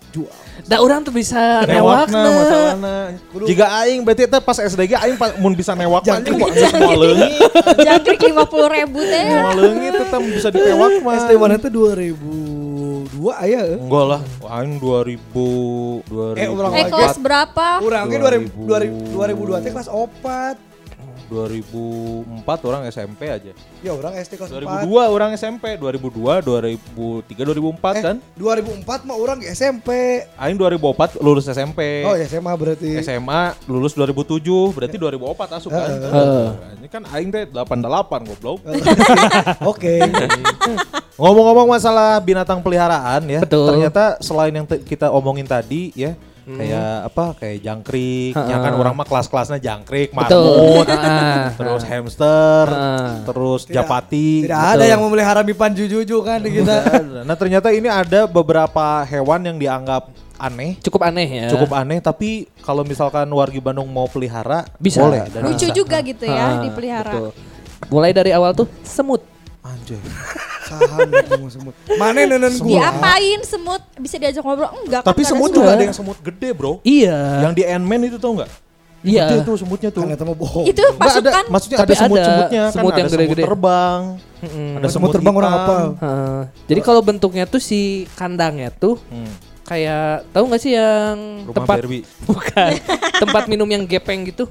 jual. 0.10 0.34
Da 0.66 0.82
orang 0.82 1.06
tuh 1.06 1.14
bisa 1.14 1.38
Newakna 1.70 2.18
newakna. 2.18 2.22
masalahna. 2.34 2.98
Jika 3.46 3.66
aing 3.86 4.00
berarti 4.02 4.24
teh 4.26 4.42
pas 4.42 4.58
SDG 4.58 4.92
aing 4.98 5.16
mun 5.38 5.54
bisa 5.54 5.78
newak 5.78 6.02
mah 6.02 6.18
anjing 6.18 6.34
kok 6.34 6.50
geus 6.50 6.74
moal 6.76 6.98
leungit. 6.98 7.32
Jangkrik 7.86 8.22
lima 8.26 8.44
puluh 8.50 8.68
ribu 8.74 9.00
teh. 9.06 9.26
Moal 9.30 9.54
leungit 9.56 9.92
teh 9.94 10.06
teh 10.10 10.20
bisa 10.34 10.50
ditewak 10.50 10.92
mah. 11.06 11.14
SD 11.24 11.32
mana 11.38 11.56
tuh 11.62 11.70
2002 13.10 13.34
aya 13.42 13.60
eh. 13.66 13.78
Enggak 13.82 14.06
lah, 14.06 14.22
aing 14.54 14.78
2000 14.78 15.18
2000. 16.06 16.38
Eh, 16.38 16.48
ulang 16.48 16.72
Eh 16.72 16.86
lagi. 16.86 16.94
kelas 16.94 17.18
berapa? 17.18 17.68
Urang 17.82 18.06
ge 18.06 18.18
2000 18.22 19.18
2002 19.18 19.66
teh 19.66 19.72
kelas 19.74 19.90
4. 19.90 20.69
2004 21.30 22.26
orang 22.66 22.82
SMP 22.86 23.22
aja. 23.26 23.52
Ya 23.80 23.92
orang 23.92 24.14
SD 24.16 24.36
kelas 24.36 24.50
4. 24.50 24.66
2002 24.84 24.90
orang 25.08 25.32
SMP, 25.34 25.78
2002, 25.78 26.42
2003, 26.42 27.46
2004 27.46 27.94
Eh, 27.94 28.04
kan? 28.04 28.16
2004 28.34 29.06
mah 29.06 29.16
orang 29.16 29.40
SMP. 29.46 29.90
Aing 30.36 30.58
2004 30.58 31.16
lulus 31.20 31.46
SMP. 31.46 32.04
Oh 32.04 32.14
ya 32.14 32.26
SMA 32.26 32.52
berarti. 32.52 32.90
SMA 33.00 33.42
lulus 33.66 33.94
2007, 33.94 34.42
berarti 34.74 34.98
2004 34.98 35.56
asup 35.56 35.72
kan? 35.72 35.88
Heeh. 35.88 36.48
Ini 36.76 36.88
kan 36.88 37.02
aing 37.08 37.30
teh 37.30 37.46
88 37.46 38.26
goblok. 38.26 38.60
Oke. 39.72 40.02
Ngomong-ngomong 41.16 41.68
masalah 41.70 42.16
binatang 42.18 42.64
peliharaan 42.64 43.20
ya, 43.28 43.44
Betul. 43.44 43.68
ternyata 43.68 44.16
selain 44.20 44.56
yang 44.56 44.64
kita 44.66 45.12
omongin 45.12 45.44
tadi 45.44 45.92
ya, 45.92 46.16
kayak 46.52 46.92
apa? 47.06 47.26
Kayak 47.36 47.58
jangkrik, 47.62 48.34
ya 48.34 48.58
kan 48.58 48.74
orang 48.74 48.94
mah 48.94 49.04
kelas-kelasnya 49.04 49.60
jangkrik, 49.60 50.10
Betul. 50.10 50.82
marmut, 50.82 50.88
terus 51.56 51.84
hamster, 51.84 52.66
terus 53.24 53.62
Tidak- 53.64 53.76
japati. 53.76 54.46
Tidak 54.46 54.62
ada 54.74 54.86
yang 54.86 55.00
memelihara 55.00 55.42
mipan 55.42 55.72
jujuju 55.72 56.18
kan 56.22 56.40
di 56.40 56.50
kita. 56.56 56.76
Nah 57.22 57.36
ternyata 57.36 57.70
ini 57.70 57.86
ada 57.86 58.26
beberapa 58.26 59.04
hewan 59.04 59.46
yang 59.46 59.58
dianggap 59.58 60.10
aneh, 60.36 60.80
Cukup 60.80 61.04
aneh 61.04 61.28
ya. 61.28 61.48
cukup 61.52 61.76
aneh. 61.76 62.00
Tapi 62.00 62.48
kalau 62.60 62.82
misalkan 62.82 63.28
wargi 63.30 63.60
Bandung 63.60 63.86
mau 63.86 64.08
pelihara, 64.08 64.64
Bisa. 64.76 65.04
boleh. 65.04 65.28
Dan 65.28 65.44
Lucu 65.46 65.68
bisa. 65.68 65.76
juga 65.76 66.00
gitu 66.00 66.24
ya 66.24 66.64
dipelihara. 66.64 67.12
betul. 67.12 67.32
Mulai 67.88 68.12
dari 68.12 68.32
awal 68.32 68.52
tuh 68.52 68.68
semut. 68.82 69.24
Anjay. 69.60 70.00
Sahan 70.70 71.08
ngomong 71.28 71.50
semut. 71.50 71.74
Mana 71.96 72.20
nenen 72.22 72.54
gua? 72.56 72.70
Diapain 72.80 73.40
semut? 73.44 73.82
Bisa 73.96 74.16
diajak 74.16 74.40
ngobrol? 74.40 74.70
Enggak 74.80 75.02
kan 75.02 75.10
Tapi 75.10 75.22
ada 75.22 75.30
semut 75.30 75.48
semut. 75.48 75.58
juga 75.58 75.70
ada 75.72 75.84
yang 75.84 75.96
semut 75.96 76.18
gede 76.20 76.50
bro. 76.52 76.74
Iya. 76.82 77.20
Yang 77.44 77.54
di 77.56 77.64
Ant-Man 77.66 78.02
itu 78.06 78.18
tau 78.18 78.32
nggak? 78.34 78.52
Iya. 79.00 79.24
Gede 79.26 79.38
tuh 79.42 79.56
semutnya 79.56 79.90
tuh. 79.90 80.04
Kan 80.04 80.28
bohong. 80.30 80.66
Itu 80.66 80.84
Nggak 80.84 80.94
ada, 80.94 81.02
pasukan 81.02 81.44
maksudnya 81.50 81.78
Tapi 81.78 81.86
ada 81.86 81.96
ada 81.96 82.02
semut-semutnya 82.02 82.62
kan 82.62 82.72
semut 82.72 82.92
yang 82.92 83.00
ada 83.00 83.10
semut 83.10 83.24
gede-gede. 83.26 83.44
terbang, 83.44 84.02
Mm-mm. 84.40 84.70
ada 84.70 84.80
semut 84.80 84.92
semut 84.92 85.10
terbang 85.12 85.36
orang 85.36 85.52
apa? 85.54 85.76
Heeh. 85.98 86.42
Jadi 86.68 86.80
kalau 86.82 87.02
bentuknya 87.02 87.46
tuh 87.46 87.60
si 87.60 87.80
kandangnya 88.14 88.70
tuh 88.70 89.00
Hmm, 89.06 89.32
kayak 89.64 90.28
tahu 90.30 90.44
nggak 90.46 90.62
sih 90.62 90.72
yang 90.74 91.16
rumah 91.44 91.56
tempat 91.56 91.76
Barbie. 91.80 92.04
bukan 92.28 92.72
tempat 93.18 93.44
minum 93.48 93.66
yang 93.66 93.84
gepeng 93.84 94.24
gitu? 94.26 94.46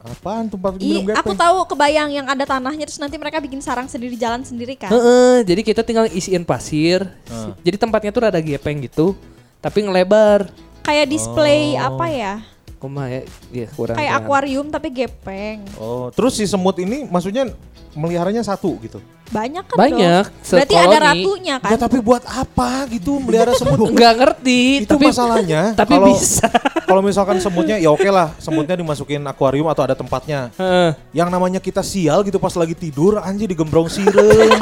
Apaan 0.00 0.48
tempat 0.48 0.80
minum 0.80 1.04
aku 1.12 1.32
gepeng? 1.32 1.36
tahu 1.36 1.56
kebayang 1.68 2.08
yang 2.08 2.24
ada 2.24 2.48
tanahnya 2.48 2.88
terus 2.88 2.96
nanti 2.96 3.20
mereka 3.20 3.36
bikin 3.36 3.60
sarang 3.60 3.84
sendiri 3.84 4.16
jalan 4.16 4.40
sendiri 4.40 4.72
kan. 4.72 4.88
Heeh, 4.88 5.44
jadi 5.44 5.60
kita 5.60 5.84
tinggal 5.84 6.08
isiin 6.08 6.40
pasir. 6.40 7.04
Heeh. 7.28 7.52
Jadi 7.60 7.76
tempatnya 7.76 8.08
tuh 8.08 8.24
rada 8.24 8.40
gepeng 8.40 8.80
gitu, 8.80 9.12
tapi 9.60 9.84
ngelebar. 9.84 10.48
Kayak 10.80 11.06
display 11.12 11.76
Oh. 11.76 11.92
apa 11.92 12.06
ya? 12.08 12.34
Kumaha 12.80 13.12
ya? 13.12 13.22
Iya, 13.52 13.66
kurang. 13.76 13.96
Kayak 14.00 14.12
kurang. 14.16 14.24
akuarium 14.24 14.66
tapi 14.72 14.88
gepeng. 14.88 15.58
Oh, 15.76 16.08
terus 16.16 16.40
si 16.40 16.48
semut 16.48 16.80
ini 16.80 17.04
maksudnya 17.04 17.52
meliharanya 17.92 18.40
satu 18.40 18.72
gitu. 18.80 19.04
Banyak 19.30 19.62
kan 19.62 19.76
Banyak, 19.78 20.26
dong? 20.26 20.58
Berarti 20.58 20.74
ada 20.74 20.98
ratunya 21.12 21.54
kan? 21.62 21.70
Enggak, 21.70 21.80
tapi 21.86 21.98
buat 22.02 22.24
apa 22.26 22.88
gitu 22.90 23.20
melihara 23.22 23.52
semut? 23.54 23.78
Enggak 23.92 24.14
ngerti, 24.16 24.82
itu 24.82 24.90
tapi 24.90 25.06
masalahnya. 25.12 25.62
tapi 25.80 25.92
kalau 25.94 26.08
bisa. 26.08 26.46
kalau 26.88 27.02
misalkan 27.04 27.36
semutnya 27.38 27.76
ya 27.76 27.92
oke 27.92 28.08
lah, 28.08 28.34
semutnya 28.42 28.74
dimasukin 28.74 29.22
akuarium 29.28 29.68
atau 29.68 29.84
ada 29.84 29.94
tempatnya. 29.94 30.48
Heeh. 30.56 30.96
Yang 31.14 31.28
namanya 31.30 31.60
kita 31.60 31.84
sial 31.84 32.24
gitu 32.24 32.40
pas 32.40 32.56
lagi 32.56 32.72
tidur 32.72 33.20
anjir 33.20 33.46
digembrong 33.46 33.92
sirem. 33.92 34.56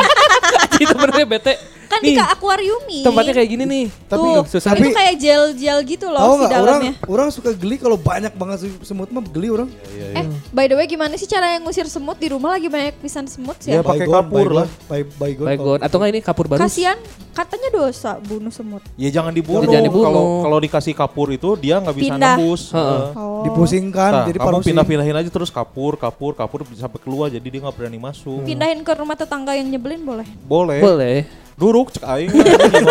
itu 0.83 0.95
benernya 0.99 1.25
bete. 1.25 1.78
Kan 1.89 2.01
Nih, 2.01 2.14
di 2.14 2.20
akuariumi. 2.20 3.01
tempatnya 3.01 3.32
kayak 3.32 3.49
gini 3.49 3.64
nih. 3.64 3.84
Tuh, 4.07 4.45
susah 4.45 4.76
itu 4.76 4.84
nih. 4.84 4.95
kayak 4.95 5.14
gel-gel 5.16 5.78
gitu 5.82 6.07
loh 6.07 6.20
si 6.20 6.36
nggak 6.39 6.53
orang 6.53 6.80
dalamnya. 6.84 6.93
orang 7.09 7.28
suka 7.32 7.51
geli 7.51 7.76
kalau 7.76 7.97
banyak 7.97 8.32
banget 8.32 8.57
se- 8.62 8.84
semut 8.84 9.09
mah 9.09 9.24
geli 9.24 9.49
orang. 9.49 9.68
Eh, 10.12 10.24
by 10.53 10.68
the 10.68 10.76
way 10.76 10.84
gimana 10.84 11.16
sih 11.16 11.24
cara 11.24 11.57
yang 11.57 11.64
ngusir 11.64 11.89
semut 11.89 12.16
di 12.16 12.28
rumah 12.28 12.55
lagi 12.55 12.68
banyak 12.68 13.01
pisan 13.01 13.24
semut 13.24 13.57
sih? 13.59 13.72
Ya, 13.72 13.80
ya? 13.80 13.82
pakai 13.82 14.05
kapur 14.05 14.49
lah. 14.55 14.68
bay- 14.84 15.09
Baygon. 15.09 15.47
Baygon 15.49 15.78
atau 15.80 15.97
enggak 15.97 16.11
ini 16.11 16.20
kapur 16.20 16.45
baru? 16.45 16.61
Kasian, 16.61 17.01
katanya 17.32 17.68
dosa 17.70 18.20
bunuh 18.20 18.53
semut. 18.53 18.84
Ya 18.95 19.09
jangan 19.09 19.32
dibunuh. 19.32 19.64
Jangan 19.64 19.84
dibunuh. 19.84 20.05
Kalau 20.05 20.22
kalau 20.45 20.59
dikasih 20.61 20.93
kapur 20.93 21.32
itu 21.32 21.57
dia 21.57 21.80
nggak 21.80 21.97
bisa 21.97 22.05
Pindah. 22.12 22.36
nembus. 22.36 22.62
Heeh. 22.70 22.84
Heeh. 22.84 23.11
Oh. 23.16 23.43
Dipusingkan 23.43 24.12
Nah, 24.12 24.26
jadi 24.26 24.39
kamu 24.39 24.61
pindah-pindahin 24.61 25.16
aja 25.16 25.30
terus 25.30 25.49
kapur, 25.49 25.97
kapur, 25.97 26.34
kapur 26.34 26.68
bisa 26.68 26.84
sampai 26.84 27.01
keluar 27.01 27.26
jadi 27.28 27.43
dia 27.43 27.61
nggak 27.61 27.74
berani 27.74 27.97
masuk. 27.97 28.45
Pindahin 28.45 28.82
ke 28.82 28.93
rumah 28.93 29.14
tetangga 29.14 29.55
yang 29.55 29.66
nyebelin 29.66 30.03
boleh. 30.03 30.26
Boleh. 30.45 30.78
Boleh. 30.78 31.16
Duruk 31.59 31.91
cek 31.91 32.05
aing? 32.07 32.31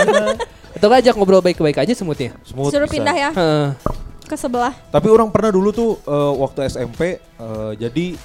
Atau 0.77 0.87
enggak 0.91 1.01
ajak 1.07 1.13
ngobrol 1.17 1.41
baik-baik 1.41 1.81
aja 1.81 1.93
semutnya. 1.95 2.35
Semut 2.45 2.69
Suruh 2.69 2.85
bisa. 2.85 2.95
pindah 2.99 3.15
ya 3.15 3.29
Heeh. 3.33 3.67
ke 4.27 4.35
sebelah. 4.35 4.75
Tapi 4.91 5.07
orang 5.09 5.31
pernah 5.31 5.49
dulu 5.49 5.71
tuh 5.73 5.91
eh, 6.03 6.33
waktu 6.37 6.67
SMP 6.67 7.17
eh, 7.17 7.71
jadi 7.79 8.19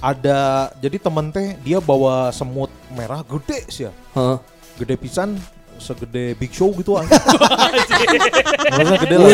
ada 0.00 0.72
jadi 0.80 0.96
temen 0.96 1.28
teh 1.28 1.60
dia 1.60 1.76
bawa 1.76 2.32
semut 2.32 2.72
merah 2.94 3.20
gede 3.20 3.68
sih 3.68 3.84
ya. 3.90 3.92
Heeh. 4.16 4.38
Gede 4.80 4.94
pisan 4.96 5.36
segede 5.80 6.36
Big 6.36 6.52
Show 6.52 6.70
gitu 6.76 6.96
aja. 6.96 7.08
Maksudnya 8.76 9.00
gede 9.00 9.16
lah. 9.16 9.30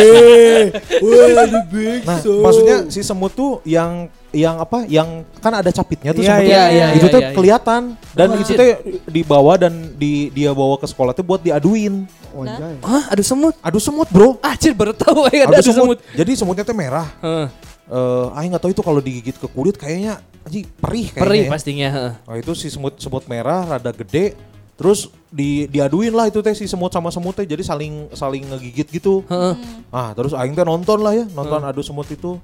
Nah, 2.06 2.18
maksudnya 2.22 2.76
si 2.88 3.02
semut 3.02 3.34
tuh 3.34 3.60
yang 3.66 4.06
yang 4.34 4.56
apa? 4.58 4.86
Yang 4.86 5.26
kan 5.38 5.52
ada 5.54 5.70
capitnya 5.70 6.10
tuh 6.10 6.22
semutnya. 6.22 6.46
iya, 6.46 6.64
iya, 6.70 6.86
itu 6.94 7.06
iya, 7.06 7.14
tuh 7.14 7.20
iya. 7.22 7.30
kelihatan 7.34 7.82
dan 8.14 8.28
Wah. 8.32 8.40
itu 8.42 8.52
tuh 8.54 8.68
dibawa 9.06 9.52
dan 9.60 9.72
di 9.94 10.30
dia 10.34 10.50
bawa 10.50 10.78
ke 10.78 10.86
sekolah 10.88 11.14
tuh 11.14 11.22
buat 11.22 11.40
diaduin. 11.42 12.06
Wajah. 12.36 12.84
Hah, 12.84 13.04
aduh 13.14 13.26
semut. 13.26 13.54
Aduh 13.64 13.80
semut, 13.80 14.08
Bro. 14.12 14.36
Anjir 14.44 14.76
baru 14.76 14.92
tahu 14.92 15.24
ya 15.32 15.44
ada 15.48 15.58
Aduh 15.58 15.64
semut. 15.64 15.96
semut. 15.96 15.98
Jadi 16.12 16.30
semutnya 16.36 16.64
tuh 16.66 16.76
merah. 16.76 17.08
Heeh. 17.24 17.48
Eh, 17.86 18.38
aing 18.42 18.50
nggak 18.50 18.62
tahu 18.66 18.72
itu 18.74 18.82
kalau 18.82 18.98
digigit 18.98 19.38
ke 19.38 19.46
kulit 19.46 19.78
kayaknya 19.78 20.18
anjing 20.42 20.66
perih 20.82 21.06
kayaknya. 21.14 21.22
Perih 21.22 21.44
ya. 21.46 21.50
pastinya. 21.54 21.88
heeh. 21.94 22.12
Nah, 22.18 22.36
itu 22.36 22.52
si 22.58 22.66
semut 22.66 22.98
semut 22.98 23.24
merah 23.30 23.62
rada 23.78 23.94
gede 23.94 24.34
terus 24.76 25.08
di 25.32 25.64
diaduin 25.72 26.12
lah 26.12 26.28
itu 26.28 26.44
teh 26.44 26.52
si 26.52 26.68
semut 26.68 26.92
sama 26.92 27.08
semut 27.08 27.32
teh 27.32 27.48
jadi 27.48 27.64
saling 27.64 28.12
saling 28.12 28.44
ngegigit 28.44 28.88
gitu. 28.92 29.24
Heeh. 29.24 29.56
Ah, 29.88 30.12
terus 30.12 30.36
aing 30.36 30.52
teh 30.52 30.68
nonton 30.68 31.00
lah 31.00 31.16
ya, 31.16 31.24
nonton 31.32 31.64
adu 31.64 31.80
semut 31.80 32.04
itu. 32.12 32.36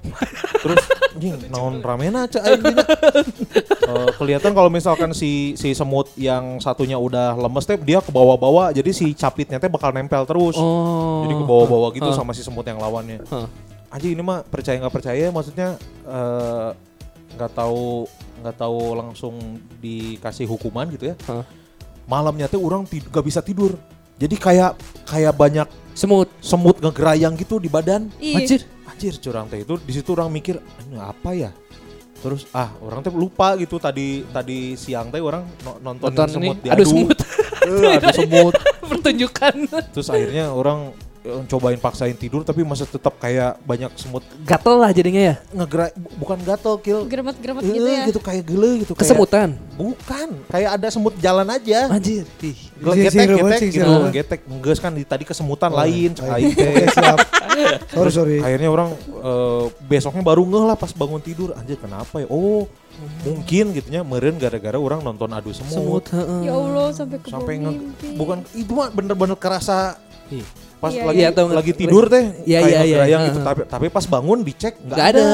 terus 0.65 0.81
anjing 1.13 1.37
naon 1.53 1.79
ramena 1.85 2.25
cak 2.25 2.41
aing. 2.41 2.63
Eh, 3.83 4.09
kelihatan 4.17 4.57
kalau 4.57 4.73
misalkan 4.73 5.13
si 5.13 5.53
si 5.53 5.77
semut 5.77 6.09
yang 6.17 6.57
satunya 6.57 6.97
udah 6.97 7.37
lemes 7.37 7.69
teh 7.69 7.77
dia 7.77 8.01
ke 8.01 8.09
bawah-bawah 8.09 8.73
jadi 8.73 8.89
si 8.89 9.13
capitnya 9.13 9.61
teh 9.61 9.69
bakal 9.69 9.93
nempel 9.93 10.25
terus. 10.25 10.57
Oh. 10.57 11.21
Jadi 11.29 11.33
ke 11.37 11.45
bawah-bawah 11.45 11.89
gitu 11.93 12.09
Heeh. 12.09 12.17
sama 12.17 12.33
si 12.33 12.41
semut 12.41 12.65
yang 12.65 12.81
lawannya. 12.81 13.21
Heeh. 13.21 13.47
Anjing 13.93 14.17
ini 14.17 14.25
mah 14.25 14.41
percaya 14.41 14.81
nggak 14.81 14.93
percaya 14.93 15.29
maksudnya 15.29 15.77
eh, 16.09 16.69
nggak 17.37 17.51
tahu 17.53 18.09
nggak 18.41 18.55
tahu 18.57 18.79
langsung 18.97 19.37
dikasih 19.77 20.49
hukuman 20.49 20.89
gitu 20.89 21.13
ya. 21.13 21.15
Heeh. 21.29 21.62
Malamnya 22.05 22.47
teh 22.47 22.57
orang 22.57 22.83
tid- 22.83 23.07
nggak 23.07 23.25
bisa 23.25 23.39
tidur. 23.39 23.75
Jadi 24.15 24.35
kayak 24.35 24.71
kayak 25.03 25.33
banyak 25.33 25.67
Semut. 25.93 26.25
semut 26.41 26.77
ngegerayang 26.79 27.33
gitu 27.35 27.57
di 27.57 27.67
badan. 27.67 28.09
Ih, 28.17 28.33
Anjir. 28.35 28.65
Anjir 28.85 29.13
curang 29.17 29.45
teh 29.45 29.61
itu 29.61 29.77
di 29.77 29.91
situ 29.91 30.09
orang 30.11 30.29
mikir 30.29 30.57
ini 30.83 30.97
apa 30.97 31.31
ya? 31.33 31.51
Terus 32.17 32.47
ah 32.51 32.71
orang 32.79 33.03
teh 33.03 33.11
lupa 33.11 33.53
gitu 33.57 33.77
tadi 33.77 34.23
tadi 34.25 34.73
siang 34.73 35.11
teh 35.11 35.19
orang 35.19 35.43
no- 35.61 35.79
nonton, 35.81 36.07
Nonton 36.07 36.27
ini, 36.29 36.33
semut 36.33 36.57
aduh 36.65 36.85
semut. 36.87 37.17
Eh, 37.63 37.93
adu 37.99 38.09
semut. 38.11 38.53
Pertunjukan. 38.89 39.55
Terus 39.91 40.07
akhirnya 40.07 40.51
orang 40.51 40.91
cobain 41.45 41.75
paksain 41.75 42.11
tidur 42.11 42.41
tapi 42.41 42.61
masih 42.61 42.83
tetap 42.83 43.15
kayak 43.15 43.55
banyak 43.61 43.87
semut 43.95 44.19
Gatel 44.41 44.75
lah 44.75 44.91
jadinya 44.91 45.23
ya. 45.23 45.35
ngegerak 45.49 45.91
bu- 45.93 46.11
bukan 46.17 46.37
gatel 46.41 46.75
kill 46.77 46.99
Geremet-geremet 47.03 47.61
Eh, 47.61 47.71
gitu 47.71 47.87
ya. 47.87 48.03
gitu 48.05 48.19
kayak 48.19 48.43
gele 48.43 48.71
gitu 48.79 48.91
kayak 48.91 49.07
Kesemutan. 49.07 49.49
bukan 49.73 50.27
kayak 50.45 50.69
ada 50.73 50.87
semut 50.87 51.15
jalan 51.17 51.47
aja 51.47 51.87
Anjir. 51.87 52.27
Ih. 52.39 52.57
Getek 52.75 53.27
getek 53.31 53.61
gitu 53.71 53.91
getek 54.11 54.39
enggeus 54.45 54.77
kan 54.77 54.91
di- 54.91 55.03
tadi 55.03 55.23
kesemutan 55.23 55.69
Oh, 55.69 55.79
lain 55.79 56.11
siap. 56.91 57.17
sorry, 57.87 58.11
sorry. 58.11 58.37
akhirnya 58.39 58.67
orang 58.67 58.89
eh, 58.99 59.65
besoknya 59.81 60.21
baru 60.21 60.43
ngeh 60.43 60.65
lah 60.65 60.75
pas 60.75 60.91
bangun 60.91 61.19
tidur 61.19 61.53
anjir 61.53 61.77
kenapa 61.77 62.17
ya 62.17 62.27
oh 62.27 62.67
mungkin 63.21 63.71
gitunya 63.71 64.01
meren 64.01 64.35
gara-gara 64.35 64.75
orang 64.75 64.99
nonton 64.99 65.25
adu 65.29 65.49
semut, 65.49 65.71
Semut. 65.71 66.03
Ya 66.41 66.51
Allah 66.51 66.91
sampai 66.91 67.17
ke 67.17 67.27
sampai 67.27 67.53
nge- 67.57 67.79
bukan 68.13 68.43
itu 68.53 68.69
mah 68.69 68.89
bener-bener 68.89 69.33
kerasa 69.33 69.97
Ih. 70.29 70.43
Pas 70.83 70.91
Iya, 70.91 71.01
lagi 71.01 71.15
iya. 71.15 71.23
Iya, 71.23 71.29
tahu 71.31 71.45
nggak? 71.47 71.59
lagi 71.63 71.71
tidur 71.73 72.03
teh 72.05 72.23
Iya, 72.43 72.57
kayak 72.59 72.59
iya, 72.59 72.59
iya. 72.59 72.79
ngegerayang 72.83 73.21
gitu 73.23 73.39
Heeh. 73.39 73.47
tapi 73.47 73.61
tapi 73.65 73.85
pas 73.87 74.05
bangun 74.05 74.39
dicek 74.43 74.73
nggak 74.77 74.99
ada 75.07 75.27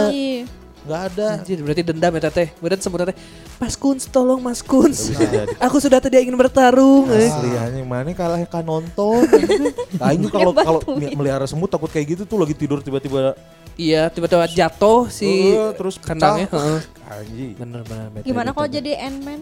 nggak 0.79 1.01
ada 1.11 1.27
Anjir, 1.35 1.59
berarti 1.59 1.83
dendam 1.83 2.11
ya 2.11 2.21
teteh. 2.23 2.47
Semut 2.79 2.97
teteh. 2.97 3.13
Mas 3.59 3.75
Kuns, 3.75 4.07
tolong 4.07 4.39
Mas 4.39 4.63
Kuns. 4.63 5.11
Aku 5.59 5.77
sudah 5.77 5.99
tidak 5.99 6.23
ingin 6.23 6.33
bertarung. 6.33 7.05
eh. 7.11 7.29
Asli 7.29 7.51
anjing 7.53 7.83
mana 7.83 8.09
kalah 8.09 8.39
kan 8.47 8.63
nonton. 8.63 9.21
Nah, 9.99 10.09
ini 10.09 10.31
kalau 10.31 10.49
kalau 10.55 10.79
melihara 11.11 11.45
semut 11.45 11.67
takut 11.67 11.91
kayak 11.91 12.15
gitu 12.15 12.23
tuh 12.23 12.39
lagi 12.39 12.55
tidur 12.55 12.79
tiba-tiba 12.79 13.35
Iya, 13.75 14.07
tiba-tiba 14.07 14.47
jatuh 14.47 15.11
si 15.11 15.27
Eh, 15.53 15.75
terus 15.75 15.99
kandangnya. 15.99 16.47
heeh. 16.47 16.79
anjing. 17.05 17.51
Bener 17.53 17.81
bener. 17.83 18.23
Gimana 18.23 18.49
kalau 18.49 18.65
bener. 18.65 18.79
jadi 18.79 18.91
Ant-Man? 19.03 19.41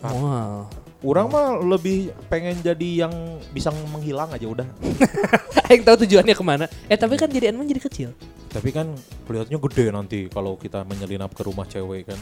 Wow. 0.00 0.66
Orang 1.04 1.28
mah 1.28 1.60
lebih 1.60 2.16
pengen 2.32 2.56
jadi 2.64 3.04
yang 3.04 3.12
bisa 3.52 3.68
menghilang 3.92 4.32
aja 4.32 4.48
udah. 4.48 4.64
Aing 5.68 5.84
tahu 5.84 6.00
tujuannya 6.08 6.32
ke 6.32 6.44
mana. 6.44 6.64
Eh 6.88 6.96
tapi 6.96 7.20
kan 7.20 7.28
jadi 7.28 7.52
Ant-Man 7.52 7.68
jadi 7.68 7.82
kecil. 7.84 8.10
Tapi 8.48 8.72
kan 8.72 8.88
kelihatannya 9.28 9.60
gede 9.60 9.84
nanti 9.92 10.18
kalau 10.32 10.56
kita 10.56 10.80
menyelinap 10.88 11.36
ke 11.36 11.44
rumah 11.44 11.68
cewek 11.68 12.08
kan. 12.08 12.18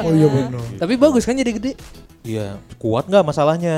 Oh 0.00 0.12
iya 0.16 0.24
benar. 0.24 0.64
Tapi 0.80 0.94
bagus 0.96 1.28
kan 1.28 1.36
jadi 1.36 1.52
gede. 1.52 1.72
Iya, 2.24 2.56
kuat 2.80 3.12
nggak 3.12 3.26
masalahnya? 3.28 3.76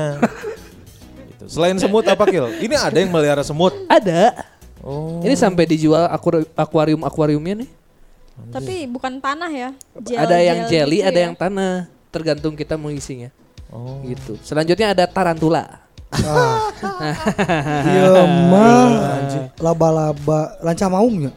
Gitu. 1.45 1.51
Selain 1.51 1.77
semut 1.77 2.07
apa 2.07 2.25
Kil? 2.31 2.47
Ini 2.63 2.79
ada 2.79 2.95
yang 2.97 3.11
melihara 3.11 3.43
semut. 3.43 3.75
Ada. 3.91 4.47
Oh. 4.85 5.19
Ini 5.25 5.35
sampai 5.35 5.65
dijual 5.67 6.07
akuarium 6.55 7.03
akuariumnya 7.03 7.65
nih. 7.65 7.71
Tapi 8.51 8.87
bukan 8.91 9.23
tanah 9.23 9.51
ya. 9.51 9.71
Gel, 10.03 10.19
ada 10.19 10.37
yang 10.43 10.67
jelly, 10.67 11.01
gitu 11.01 11.09
ada 11.09 11.19
ya. 11.19 11.25
yang 11.31 11.35
tanah. 11.39 11.94
Tergantung 12.15 12.55
kita 12.55 12.79
mau 12.79 12.95
isinya. 12.95 13.35
Oh. 13.75 13.99
Gitu. 14.07 14.39
Selanjutnya 14.47 14.95
ada 14.95 15.05
tarantula. 15.11 15.83
Iya 17.91 18.23
mah 18.23 18.87
laba-laba 19.59 20.55
lanca 20.63 20.87
maungnya. 20.87 21.35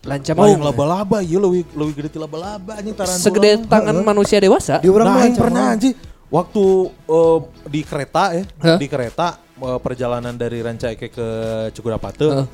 Lanca 0.00 0.32
Mau 0.32 0.48
yang 0.48 0.60
mau. 0.60 0.72
laba-laba, 0.72 1.20
iya 1.20 1.36
lebih 1.36 1.64
lebih 1.76 1.92
gede 2.04 2.08
ti 2.16 2.18
laba-laba 2.20 2.76
anjing 2.76 2.96
tarantula. 2.96 3.24
Segede 3.24 3.50
tangan 3.64 3.96
manusia 4.00 4.36
dewasa. 4.40 4.80
Di 4.80 4.88
orang 4.88 5.08
nah, 5.08 5.24
pernah 5.36 5.64
maung. 5.68 5.74
anjing 5.76 5.94
waktu 6.32 6.64
eh, 6.88 7.38
di 7.68 7.80
kereta 7.84 8.24
ya, 8.32 8.44
Hah? 8.64 8.78
di 8.80 8.86
kereta 8.88 9.26
eh, 9.40 9.78
perjalanan 9.80 10.36
dari 10.36 10.60
Rancaike 10.64 11.08
ke 11.12 11.28
Cukudapate. 11.76 12.28
Heeh. 12.28 12.46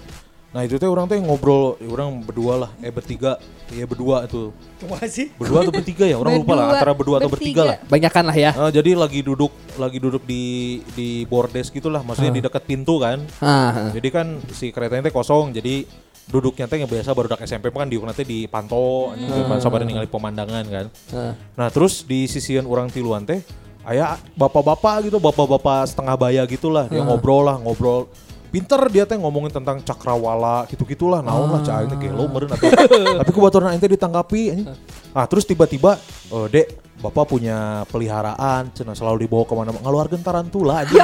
Nah 0.57 0.65
itu 0.65 0.81
teh 0.81 0.89
orang 0.89 1.05
teh 1.05 1.21
ngobrol, 1.21 1.77
ya 1.77 1.89
orang 1.93 2.25
berdua 2.25 2.65
lah, 2.65 2.71
eh 2.81 2.89
bertiga, 2.89 3.37
iya 3.69 3.85
berdua 3.85 4.25
itu, 4.25 4.57
Cuma 4.81 4.97
sih. 5.05 5.29
berdua 5.37 5.69
atau 5.69 5.75
bertiga 5.77 6.09
ya, 6.09 6.17
orang 6.17 6.41
lupa 6.41 6.57
lah, 6.57 6.65
Berdua, 6.65 6.77
antara 6.81 6.93
berdua 6.97 7.17
atau 7.21 7.29
bertiga 7.29 7.61
bertiga. 7.61 7.85
lah. 7.85 7.93
Banyakan 7.93 8.25
lah 8.25 8.37
ya. 8.41 8.51
Nah, 8.57 8.71
jadi 8.73 8.91
lagi 8.97 9.21
duduk, 9.21 9.53
lagi 9.77 10.01
duduk 10.01 10.25
di 10.25 10.81
di 10.97 11.29
bordes 11.29 11.69
gitulah, 11.69 12.01
maksudnya 12.01 12.33
di 12.33 12.41
dekat 12.41 12.65
pintu 12.65 12.97
kan. 12.97 13.21
Ah, 13.45 13.93
Jadi 13.93 14.09
kan 14.09 14.41
si 14.57 14.73
keretanya 14.73 15.05
teh 15.05 15.13
kosong, 15.13 15.53
jadi 15.53 15.85
duduknya 16.25 16.65
teh 16.65 16.81
yang 16.81 16.89
biasa 16.89 17.13
baru 17.13 17.37
SMP 17.45 17.69
kan 17.69 17.93
di 17.93 18.01
nanti 18.01 18.25
dipantau, 18.25 19.13
hmm. 19.13 19.61
sabar 19.61 19.85
ningali 19.85 20.09
pemandangan 20.09 20.65
kan. 20.73 20.87
ah. 21.13 21.37
Nah 21.37 21.69
terus 21.69 22.01
di 22.01 22.25
sisian 22.25 22.65
orang 22.65 22.89
tiluan 22.89 23.29
teh 23.29 23.45
ayah 23.87 24.17
bapak-bapak 24.35 25.13
gitu 25.13 25.21
bapak-bapak 25.21 25.87
setengah 25.87 26.17
baya 26.19 26.43
gitulah 26.49 26.91
dia 26.91 27.07
ngobrol 27.07 27.47
lah 27.47 27.55
ngobrol 27.61 28.11
pinter 28.57 28.81
dia 28.89 29.05
teh 29.05 29.21
ngomongin 29.21 29.53
tentang 29.53 29.85
cakrawala 29.85 30.65
gitu-gitulah 30.73 31.21
naon 31.21 31.53
lah 31.53 31.61
cah 31.61 31.85
itu 31.85 31.93
gelo 32.01 32.25
meureun 32.25 32.57
atuh. 32.57 32.73
tapi 33.21 33.31
kebetulan 33.37 33.77
aing 33.77 33.83
teh 33.85 33.93
ditanggapi 33.93 34.43
anjing. 34.57 34.69
ah 35.13 35.29
terus 35.29 35.45
tiba-tiba 35.45 36.01
oh 36.33 36.49
dek 36.49 36.97
bapak 37.05 37.29
punya 37.29 37.85
peliharaan 37.93 38.73
cenah 38.73 38.97
selalu 38.97 39.29
dibawa 39.29 39.45
ke 39.45 39.53
mana 39.53 39.77
ngeluarkan 39.77 40.25
tarantula 40.25 40.89
aja 40.89 40.97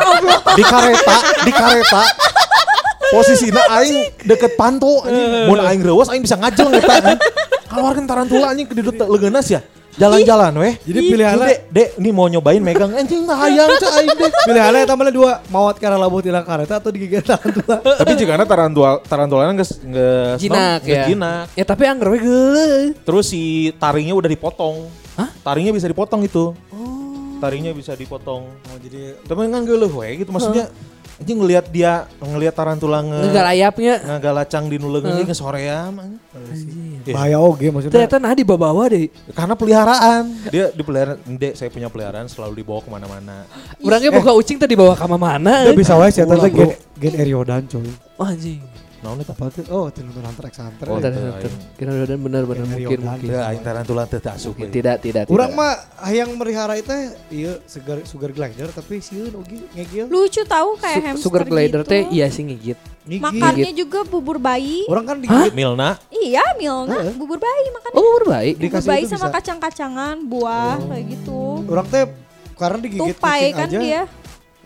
di 0.56 0.64
kareta 0.64 1.16
di 1.44 1.52
kareta. 1.52 2.02
Posisinya 3.12 3.76
aing 3.76 4.24
deket 4.24 4.56
panto 4.56 5.04
anjing. 5.04 5.52
Mun 5.52 5.60
aing 5.60 5.84
reueus 5.84 6.08
aing 6.08 6.24
bisa 6.24 6.40
ngajel 6.40 6.72
eta 6.80 7.20
keluarkan 7.72 8.04
tarantula 8.04 8.46
anjing 8.52 8.68
ke 8.68 8.74
duduk 8.76 8.94
leugenas 9.00 9.48
ya? 9.48 9.60
Jalan-jalan 9.92 10.52
weh. 10.56 10.74
Jadi 10.88 10.98
pilihan 11.04 11.36
Ih, 11.36 11.44
dek 11.44 11.58
dek 11.68 11.88
ini 12.00 12.10
mau 12.16 12.24
nyobain 12.24 12.64
megang. 12.64 12.96
Anjing 12.96 13.28
nah 13.28 13.36
hayang 13.44 13.68
cah 13.76 13.92
aing 14.00 14.16
deh 14.16 14.32
pilihannya 14.48 14.88
eta 14.88 14.94
mah 14.96 15.12
dua. 15.12 15.32
Mawat 15.52 15.76
karena 15.76 16.00
labuh 16.00 16.24
tilang 16.24 16.44
kareta 16.48 16.80
atau 16.80 16.88
digigit 16.88 17.20
tarantula. 17.20 17.76
tapi 18.00 18.12
jika 18.16 18.40
tarantula 18.48 18.90
tarantulanya 19.04 19.52
geus 19.60 19.76
geus 19.84 20.40
Jinak 20.40 20.80
ya. 20.88 21.04
jinak. 21.04 21.46
Ya 21.52 21.64
tapi 21.68 21.84
anggar 21.84 22.08
we 22.08 22.24
geuleuh. 22.24 22.96
terus 23.04 23.28
si 23.28 23.68
taringnya 23.76 24.16
udah 24.16 24.30
dipotong. 24.32 24.88
Hah? 25.12 25.28
taringnya 25.44 25.76
bisa 25.76 25.84
dipotong 25.84 26.24
itu. 26.24 26.56
Taringnya 27.44 27.76
bisa 27.76 27.92
dipotong. 27.92 28.48
Oh 28.48 28.78
jadi 28.80 29.20
tapi 29.28 29.44
kan 29.52 29.60
geuleuh 29.68 29.92
we 29.92 30.24
gitu. 30.24 30.32
Maksudnya 30.32 30.72
anjing 31.20 31.38
ngelihat 31.38 31.66
dia 31.68 32.08
ngelihat 32.18 32.54
tarantula 32.56 33.04
nge 33.04 33.18
Ngegalayapnya. 33.28 33.94
ngagalacang 34.08 34.64
di 34.66 34.76
nuleung 34.80 35.04
ge 35.22 35.34
soream 35.36 35.92
anjing. 36.00 37.02
Iya. 37.02 37.14
bahaya 37.14 37.36
oge 37.42 37.68
maksudnya. 37.68 37.94
Ternyata 37.94 38.16
nah 38.22 38.32
di 38.32 38.44
bawah 38.46 38.86
deh. 38.88 39.10
karena 39.34 39.54
peliharaan 39.58 40.22
dia 40.48 40.70
dipelihara 40.72 41.18
ndek 41.26 41.52
saya 41.58 41.68
punya 41.68 41.90
peliharaan 41.90 42.30
selalu 42.30 42.62
dibawa 42.62 42.80
ke 42.80 42.90
mana-mana 42.90 43.36
Orangnya 43.82 44.10
buka 44.14 44.30
ucing 44.32 44.56
tadi 44.56 44.72
bawa 44.78 44.94
ke 44.94 45.06
mana? 45.10 45.66
Itu 45.66 45.76
bisa 45.76 45.98
wae 45.98 46.08
Ulah, 46.08 46.46
teh 46.46 46.50
gen 46.54 46.70
gen 46.96 47.12
Eriodan 47.18 47.62
coy. 47.66 47.84
Oh 48.16 48.26
anjing. 48.26 48.71
Naon 49.02 49.18
eta 49.18 49.34
Apa 49.34 49.50
tuh? 49.50 49.64
Oh, 49.68 49.90
itu 49.90 50.00
nonton 50.00 50.22
Hunter 50.22 50.44
x 50.46 50.54
Hunter. 50.62 50.86
Oh, 50.86 50.96
ya. 50.96 51.10
Bentar. 51.10 51.42
aing. 51.42 51.54
Kira-kira 51.74 52.14
benar-benar 52.14 52.64
Yang 52.64 52.70
mungkin 52.70 53.00
mungkin. 53.02 53.28
Teu 53.28 53.40
aing 53.42 53.62
tarantula 53.62 54.02
teu 54.06 54.20
tak 54.22 54.34
asup. 54.38 54.54
We. 54.54 54.70
Tidak, 54.70 54.96
tidak, 55.02 55.22
Urang 55.26 55.50
tidak. 55.52 55.58
mah 55.58 55.74
yang 56.14 56.30
melihara 56.38 56.74
itu 56.78 56.94
iya 57.28 57.52
sugar 57.66 57.98
sugar 58.06 58.30
glider 58.30 58.70
tapi 58.70 59.02
sieun 59.02 59.34
oge 59.34 59.58
ngegil. 59.74 60.06
Lucu 60.06 60.42
tahu 60.46 60.78
kayak 60.78 60.96
Su- 60.96 61.06
hamster 61.10 61.24
Sugar 61.26 61.42
glider 61.44 61.82
gitu. 61.82 61.90
teh 61.90 62.02
iya 62.08 62.30
sih 62.30 62.46
ngigit. 62.46 62.78
Makannya 63.02 63.74
juga 63.74 64.06
bubur 64.06 64.38
bayi. 64.38 64.86
Orang 64.86 65.02
kan 65.02 65.18
digigit 65.18 65.50
Milna 65.50 65.98
Iya, 66.06 66.54
Milna, 66.54 67.10
bubur 67.18 67.42
bayi 67.42 67.66
makannya. 67.74 67.98
Oh, 67.98 68.22
bubur 68.22 68.22
dikasih 68.54 68.86
bayi 68.86 69.02
itu 69.02 69.10
sama 69.10 69.26
bisa. 69.26 69.34
kacang-kacangan, 69.42 70.16
buah 70.30 70.78
kayak 70.78 71.04
gitu. 71.10 71.66
orang 71.66 71.86
teh 71.90 72.06
karena 72.54 72.78
digigit 72.78 73.18
Tupai 73.18 73.50
kan 73.50 73.66
dia. 73.66 74.06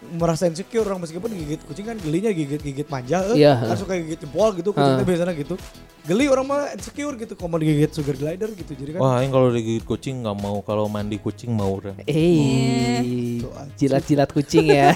Merasa 0.09 0.47
insecure 0.47 0.85
orang 0.85 1.03
meskipun 1.03 1.29
gigit 1.29 1.61
kucing 1.63 1.85
kan 1.85 1.99
gelinya 1.99 2.31
gigit-gigit 2.31 2.87
manja 2.87 3.27
eh. 3.35 3.43
Iya, 3.43 3.53
kan 3.59 3.67
heeh. 3.69 3.79
suka 3.79 3.93
gigit 3.99 4.21
jempol 4.23 4.55
gitu 4.55 4.71
kucingnya 4.71 5.03
Heeh. 5.03 5.09
biasanya 5.09 5.35
gitu 5.35 5.55
geli 6.07 6.31
orang 6.31 6.47
mah 6.47 6.71
insecure 6.71 7.19
gitu 7.19 7.35
kalau 7.35 7.51
mau 7.51 7.59
digigit 7.59 7.91
sugar 7.91 8.15
glider 8.15 8.51
gitu 8.55 8.73
jadi 8.73 8.91
kan 8.95 9.01
Wah, 9.03 9.19
yang 9.19 9.35
kalau 9.35 9.51
digigit 9.51 9.83
kucing 9.83 10.23
nggak 10.23 10.39
mau, 10.39 10.63
kalau 10.63 10.87
mandi 10.87 11.19
kucing 11.19 11.51
mau 11.51 11.83
orang. 11.83 11.99
Eh, 12.07 13.43
jilat-jilat 13.75 14.31
kucing 14.31 14.71
ya. 14.71 14.95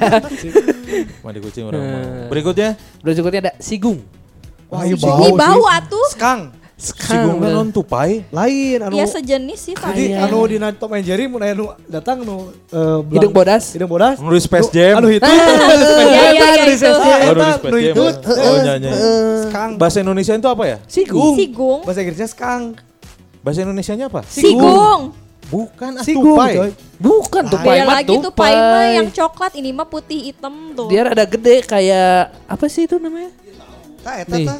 Mandi 1.26 1.38
kucing 1.38 1.66
orang 1.66 1.82
mau. 1.82 1.98
Hmm. 1.98 2.28
Berikutnya, 2.30 2.78
Berikutnya 3.02 3.40
ada 3.50 3.52
sigung. 3.58 3.98
wah 4.70 4.86
iya 4.86 4.94
Ih, 4.94 5.02
bau 5.02 5.34
bau 5.34 5.66
atuh. 5.66 6.06
skang 6.14 6.54
sigung 6.80 7.36
kan 7.36 7.50
non 7.52 7.68
tupai. 7.68 8.24
lain 8.26 8.78
anu 8.80 8.96
Ya 8.96 9.04
sejenis 9.04 9.58
sih 9.60 9.74
jadi 9.76 10.16
kayak. 10.16 10.24
anu 10.26 10.38
di 10.44 10.56
and 10.56 11.04
Jerry 11.04 11.28
mun 11.28 11.44
aya 11.44 11.52
nu 11.52 11.68
datang 11.84 12.24
nu 12.24 12.48
eh, 12.66 12.98
belang- 13.04 13.12
Hidung 13.12 13.32
bodas. 13.32 13.64
hidung 13.70 13.90
bodas 13.90 14.16
Nulis 14.16 14.42
Space 14.42 14.66
Nu- 14.66 14.74
Jam. 14.74 14.94
anu 14.96 15.08
itu 15.08 15.20
Iya 15.20 16.24
iya 16.32 16.48
iya 16.56 16.64
itu. 16.72 16.88
Oh, 16.88 17.70
nu 17.70 17.78
itu 17.78 18.04
Oh, 18.40 18.56
nyanyi. 18.58 18.90
skang 19.44 19.70
Bahasa 19.76 20.00
Indonesia 20.00 20.32
itu 20.32 20.48
apa 20.48 20.64
ya? 20.64 20.76
Sigung. 20.88 21.36
Sigung. 21.36 21.78
bahasa 21.84 22.00
Inggrisnya 22.00 22.26
skang 22.26 22.62
Bahasa 23.40 23.60
Indonesianya 23.60 24.08
apa? 24.08 24.24
Sigung. 24.24 25.12
Bukan 25.50 25.90
ah, 25.98 26.04
sigung 26.06 26.38
tupai. 26.38 26.54
coy 26.54 26.70
Bukan 26.96 27.44
tupai 27.50 27.74
Beda 27.74 27.84
mah 27.84 27.94
lagi 27.98 28.14
tuh 28.14 28.32
pai 28.32 28.54
mah 28.54 28.84
yang 28.94 29.08
coklat 29.10 29.52
ini 29.58 29.70
mah 29.74 29.84
putih 29.84 30.20
hitam 30.22 30.54
tuh. 30.72 30.86
Dia 30.86 31.02
rada 31.02 31.26
gede 31.26 31.66
kayak 31.66 32.30
apa 32.46 32.64
sih 32.70 32.86
itu 32.86 32.96
namanya? 32.96 33.34
Eta 34.00 34.36
tah. 34.46 34.58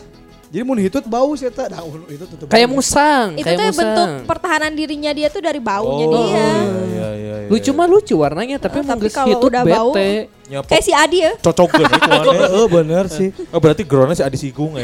Jadi 0.51 0.63
mun 0.63 0.77
hitut 0.77 1.05
bau 1.05 1.31
sih 1.33 1.47
eta. 1.47 1.71
Daun 1.71 2.03
itu 2.07 2.27
tutup. 2.27 2.47
Kayak 2.47 2.69
musang, 2.69 3.39
itu 3.39 3.47
kayak 3.47 3.55
tuh 3.55 3.67
musang. 3.67 3.79
bentuk 3.87 4.09
pertahanan 4.27 4.73
dirinya 4.73 5.11
dia 5.11 5.27
tuh 5.27 5.39
dari 5.39 5.59
baunya 5.59 6.05
Oh, 6.05 6.11
dia. 6.13 6.27
iya, 6.27 6.43
iya, 6.43 7.09
iya, 7.15 7.35
iya. 7.39 7.49
Lucu 7.49 7.71
mah 7.71 7.87
lucu 7.87 8.15
warnanya, 8.17 8.59
tapi 8.59 8.83
emang 8.83 8.99
tapi 8.99 9.07
geus 9.07 9.15
kalau 9.15 9.31
hitut 9.31 9.47
udah 9.49 9.63
bau- 9.65 9.95
bete. 9.95 10.27
Nyapok. 10.51 10.67
Kayak 10.67 10.83
si 10.83 10.93
Adi 10.93 11.19
ya. 11.21 11.33
cocok 11.39 11.69
gitu 11.73 11.95
tuannya. 11.97 12.39
Heeh 12.43 12.67
bener 12.69 13.05
sih. 13.07 13.29
Oh 13.55 13.59
berarti 13.59 13.83
grona 13.83 14.13
si 14.13 14.23
Adi 14.23 14.35
Sigung 14.37 14.75
ya. 14.75 14.83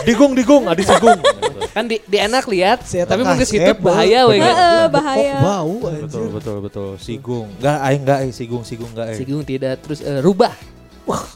digung, 0.00 0.32
digung, 0.32 0.64
Adi 0.64 0.80
Sigung. 0.82 1.20
Kan 1.68 1.84
di, 1.84 2.00
di 2.02 2.16
enak 2.16 2.48
lihat, 2.48 2.80
Si 2.82 2.96
tapi 2.98 3.20
mungkin 3.20 3.44
hitut 3.44 3.78
bahaya 3.78 4.24
we. 4.24 4.40
Bener. 4.40 4.48
kan. 4.48 4.56
Heeh, 4.56 4.80
Kok 4.80 4.90
bahaya. 4.90 5.34
bau 5.38 5.74
betul, 5.76 5.92
anjir. 5.92 6.28
betul, 6.32 6.56
betul. 6.64 6.88
Sigung. 6.96 7.46
Enggak, 7.54 7.78
aing 7.82 8.00
enggak, 8.00 8.18
eh. 8.24 8.30
Sigung, 8.32 8.62
Sigung 8.64 8.88
enggak, 8.88 9.06
eh. 9.12 9.16
Sigung 9.20 9.44
tidak 9.44 9.74
terus 9.78 10.00
rubah. 10.24 10.56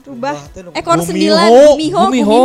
Rubah. 0.02 0.32
Wah, 0.32 0.44
teh 0.48 0.60
nu- 0.60 0.72
Ekor 0.72 0.94
Gumiho. 0.94 1.06
sembilan. 1.06 1.48
Gumiho. 1.48 2.00
Gumiho. 2.00 2.00
Gumiho. 2.04 2.42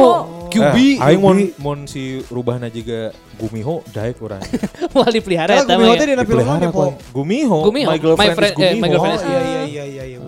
Kyubi. 0.47 0.87
Eh, 0.93 1.05
aing 1.05 1.19
mon, 1.19 1.37
mon 1.57 1.79
si 1.83 2.01
rubahna 2.25 2.67
juga 2.67 3.11
Gumiho 3.35 3.83
daek 3.87 4.17
urang. 4.17 4.41
Wah 4.95 5.07
dipelihara 5.07 5.59
eta 5.59 5.67
Gumiho 5.69 5.85
mah. 5.85 5.95
teh 5.95 6.05
ya. 6.05 6.09
dina 6.09 6.23
film. 6.23 6.45
Gumiho, 7.11 7.57
Gumiho, 7.63 7.87
My 7.87 7.97
Girlfriend 7.97 8.19
My 8.23 8.35
Friend- 8.35 8.55
is 8.55 8.63
eh, 8.63 8.71
My 8.73 8.79
Gumiho. 8.79 8.91
Girlfriend 8.93 9.13
Oh 9.13 9.19
is- 9.19 9.27
iya 9.27 9.41
iya 9.41 9.61
iya 9.65 9.83
iya 9.85 10.03
iya. 10.07 10.19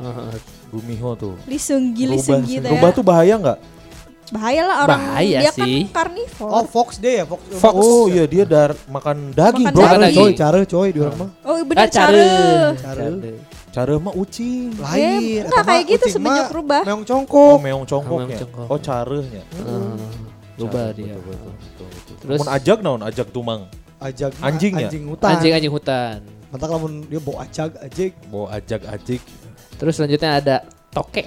Gumiho 0.70 1.10
tuh. 1.16 1.34
Lisunggi, 1.44 2.04
Rubah, 2.04 2.14
lisunggi 2.16 2.56
teh. 2.60 2.70
rubah 2.70 2.90
tuh 2.92 3.02
bahaya 3.02 3.36
enggak? 3.36 3.60
Bahaya 4.30 4.62
lah 4.64 4.78
orang. 4.86 5.02
Bahaya 5.02 5.40
dia 5.42 5.50
sih. 5.50 5.90
kan 5.90 6.06
karnivor. 6.06 6.50
Oh 6.54 6.62
Fox 6.64 7.02
deh 7.02 7.18
ya 7.18 7.26
Fox. 7.26 7.42
Fox. 7.50 7.74
Oh 7.74 8.06
iya 8.06 8.30
dia 8.30 8.46
dar 8.46 8.78
makan 8.86 9.34
daging 9.34 9.66
Makan 9.66 9.74
bro. 9.74 9.82
Makan 9.82 9.90
Cara 9.90 10.06
daging. 10.06 10.18
coy, 10.22 10.32
cara 10.38 10.58
coy 10.64 10.88
di 10.94 11.00
orang 11.00 11.18
mah. 11.18 11.30
Oh 11.42 11.56
Ah, 11.56 11.64
bener 11.66 11.90
care. 11.90 12.26
cara. 12.78 13.06
Cara 13.70 13.94
mah 13.96 14.14
ucing. 14.14 14.74
Lain. 14.76 15.46
enggak 15.46 15.46
eta 15.46 15.56
mah 15.56 15.64
kayak 15.64 15.84
gitu 15.88 16.06
semenjak 16.10 16.48
mah 16.48 16.56
rubah. 16.56 16.82
Meong 16.84 17.02
Oh, 17.02 17.08
congkok. 17.08 17.58
meong 17.62 17.86
congkoknya. 17.86 18.26
Meong 18.28 18.42
congkok. 18.42 18.68
Oh, 18.68 18.80
carehnya. 18.80 19.44
Heeh. 19.46 19.94
Rubah 20.60 20.86
Cara, 20.86 20.98
dia. 20.98 21.14
betul, 21.16 21.24
betul, 21.24 21.52
betul, 21.56 21.88
betul. 21.88 22.16
Terus? 22.20 22.40
Mun 22.40 22.50
ajak 22.50 22.78
naon? 22.82 23.02
Ajak 23.02 23.28
tumang. 23.30 23.62
Ajak 24.00 24.32
Anjing 24.40 24.74
ya? 24.74 24.88
Anjing 24.90 25.04
hutan. 25.08 25.30
Anjing 25.30 25.52
anjing 25.54 25.74
hutan. 25.74 26.18
Mantap 26.50 26.70
lamun 26.72 26.94
dia 27.06 27.20
bawa 27.22 27.38
ajak 27.46 27.72
ajik. 27.80 28.12
Bawa 28.28 28.48
ajak 28.58 28.82
ajik. 28.90 29.22
Terus 29.78 29.94
selanjutnya 29.96 30.32
ada 30.36 30.56
toke. 30.90 31.24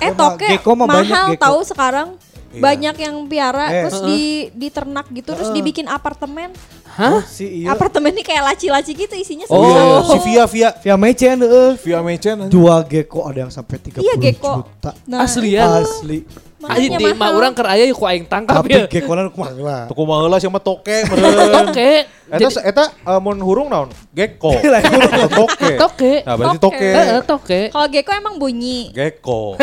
Eh 0.00 0.10
mah- 0.10 0.16
toke 0.16 0.48
banyak 0.48 0.88
mahal 0.88 1.26
tahu 1.36 1.60
sekarang. 1.62 2.08
Iya. 2.52 2.60
Banyak 2.60 2.96
yang 3.00 3.14
piara 3.26 3.66
Eh. 3.68 3.88
terus 3.88 4.00
di 4.04 4.20
diternak 4.52 5.08
gitu 5.08 5.32
terus 5.32 5.48
Heeh. 5.48 5.56
dibikin 5.56 5.88
apartemen. 5.88 6.52
Hah? 6.92 7.24
Si 7.24 7.64
iya. 7.64 7.72
Apartemen 7.72 8.12
ini 8.12 8.20
kayak 8.20 8.52
laci-laci 8.52 8.92
gitu 8.92 9.16
isinya 9.16 9.48
Oh, 9.48 9.64
iya, 9.64 9.82
si 10.04 10.16
Via 10.28 10.44
Via 10.44 10.68
Via 10.76 10.96
Mecen 11.00 11.40
heeh. 11.40 11.72
Via 11.80 12.04
Mecen. 12.04 12.52
Jual 12.52 12.84
gecko 12.84 13.24
ada 13.24 13.48
yang 13.48 13.52
sampai 13.52 13.80
30 13.80 14.04
Iya, 14.04 14.14
gecko. 14.20 14.68
juta. 14.68 14.92
Nah, 15.08 15.24
Asli 15.24 15.56
ya? 15.56 15.80
Asli. 15.80 16.28
Ayo 16.64 16.94
di 16.94 17.06
mah 17.12 17.30
urang 17.32 17.50
keur 17.50 17.66
aya 17.66 17.82
yuk 17.84 17.96
ku 17.96 18.06
aing 18.06 18.22
tangkap 18.22 18.62
Tapi 18.62 18.70
ya. 18.70 18.86
gecko 18.86 19.12
nan 19.12 19.26
kumaha 19.28 19.52
lah. 19.56 19.82
Tuku 19.90 20.02
maheula 20.02 20.38
siapa 20.38 20.58
toke 20.58 20.96
meureun. 21.04 21.50
Toke. 21.66 21.90
Eta 22.32 22.48
eta 22.62 22.84
uh, 23.04 23.18
mun 23.18 23.36
hurung 23.38 23.66
naon? 23.66 23.90
Hurung. 24.14 25.28
toke. 25.28 25.72
toke. 25.76 26.12
Nah, 26.22 26.34
berarti 26.34 26.58
Toke. 26.58 26.88
Heeh, 26.88 27.20
toke. 27.22 27.60
Kalau 27.68 27.86
gecko 27.88 28.10
emang 28.12 28.34
bunyi. 28.36 28.88
Gecko. 28.90 29.58